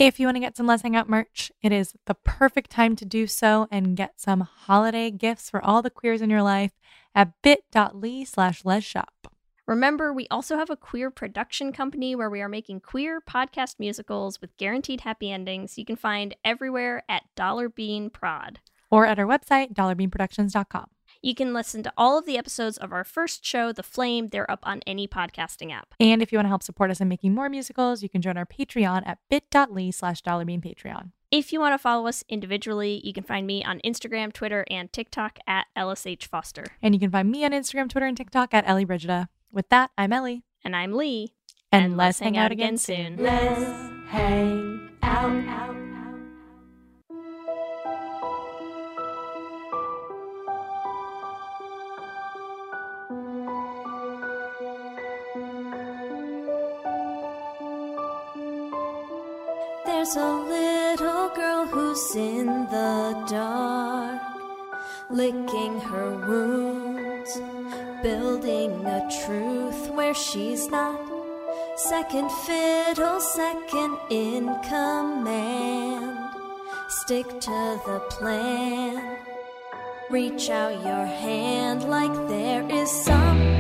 If 0.02 0.18
you 0.18 0.26
want 0.26 0.34
to 0.34 0.40
get 0.40 0.56
some 0.56 0.66
Lez 0.66 0.82
Hang 0.82 0.96
Out 0.96 1.08
merch, 1.08 1.52
it 1.62 1.70
is 1.70 1.94
the 2.06 2.16
perfect 2.16 2.70
time 2.70 2.96
to 2.96 3.04
do 3.04 3.28
so 3.28 3.68
and 3.70 3.96
get 3.96 4.20
some 4.20 4.40
holiday 4.40 5.12
gifts 5.12 5.48
for 5.48 5.64
all 5.64 5.80
the 5.80 5.90
queers 5.90 6.20
in 6.20 6.28
your 6.28 6.42
life 6.42 6.72
at 7.14 7.40
bit.ly 7.40 8.24
slash 8.24 8.64
les 8.64 8.82
shop. 8.82 9.32
Remember, 9.64 10.12
we 10.12 10.26
also 10.28 10.56
have 10.56 10.70
a 10.70 10.76
queer 10.76 11.08
production 11.12 11.72
company 11.72 12.16
where 12.16 12.28
we 12.28 12.40
are 12.40 12.48
making 12.48 12.80
queer 12.80 13.20
podcast 13.20 13.76
musicals 13.78 14.40
with 14.40 14.56
guaranteed 14.56 15.02
happy 15.02 15.30
endings. 15.30 15.78
You 15.78 15.84
can 15.84 15.94
find 15.94 16.34
everywhere 16.44 17.04
at 17.08 17.22
Dollar 17.36 17.68
Bean 17.68 18.10
Prod. 18.10 18.58
Or 18.90 19.06
at 19.06 19.20
our 19.20 19.24
website, 19.24 19.72
dollarbeanproductions.com. 19.72 20.86
You 21.24 21.36
can 21.36 21.54
listen 21.54 21.84
to 21.84 21.92
all 21.96 22.18
of 22.18 22.26
the 22.26 22.36
episodes 22.36 22.76
of 22.76 22.92
our 22.92 23.04
first 23.04 23.44
show, 23.44 23.70
The 23.70 23.84
Flame. 23.84 24.30
They're 24.30 24.50
up 24.50 24.58
on 24.64 24.80
any 24.88 25.06
podcasting 25.06 25.72
app. 25.72 25.94
And 26.00 26.20
if 26.20 26.32
you 26.32 26.38
want 26.38 26.46
to 26.46 26.50
help 26.50 26.64
support 26.64 26.90
us 26.90 27.00
in 27.00 27.06
making 27.06 27.32
more 27.32 27.48
musicals, 27.48 28.02
you 28.02 28.08
can 28.08 28.20
join 28.20 28.36
our 28.36 28.44
Patreon 28.44 29.06
at 29.06 29.18
bit.ly 29.30 29.90
slash 29.90 30.20
dollarbeanpatreon. 30.24 31.12
If 31.30 31.52
you 31.52 31.60
want 31.60 31.74
to 31.74 31.78
follow 31.78 32.08
us 32.08 32.24
individually, 32.28 33.00
you 33.04 33.12
can 33.12 33.22
find 33.22 33.46
me 33.46 33.62
on 33.62 33.80
Instagram, 33.84 34.32
Twitter, 34.32 34.64
and 34.68 34.92
TikTok 34.92 35.38
at 35.46 35.66
LSH 35.78 36.26
Foster. 36.26 36.64
And 36.82 36.92
you 36.92 36.98
can 36.98 37.12
find 37.12 37.30
me 37.30 37.44
on 37.44 37.52
Instagram, 37.52 37.88
Twitter, 37.88 38.06
and 38.06 38.16
TikTok 38.16 38.52
at 38.52 38.68
Ellie 38.68 38.84
Brigida. 38.84 39.28
With 39.52 39.68
that, 39.68 39.92
I'm 39.96 40.12
Ellie. 40.12 40.42
And 40.64 40.74
I'm 40.74 40.92
Leigh. 40.92 41.34
And, 41.70 41.96
let's 41.96 42.18
hang 42.18 42.36
out 42.36 42.50
again 42.50 42.76
soon. 42.76 43.16
Let's 43.16 43.62
hang 44.08 44.90
out. 45.02 45.48
out. 45.48 45.81
A 60.14 60.30
little 60.30 61.30
girl 61.30 61.64
who's 61.64 62.14
in 62.14 62.46
the 62.46 63.24
dark, 63.30 64.20
licking 65.08 65.80
her 65.80 66.16
wounds, 66.28 67.40
building 68.02 68.84
a 68.84 69.08
truth 69.24 69.90
where 69.92 70.12
she's 70.12 70.68
not. 70.68 71.00
Second 71.76 72.30
fiddle, 72.44 73.20
second 73.20 73.96
in 74.10 74.44
command. 74.64 76.18
Stick 76.88 77.26
to 77.40 77.80
the 77.86 78.02
plan. 78.10 79.16
Reach 80.10 80.50
out 80.50 80.74
your 80.84 81.06
hand 81.06 81.84
like 81.84 82.12
there 82.28 82.68
is 82.70 82.90
something 82.90 83.51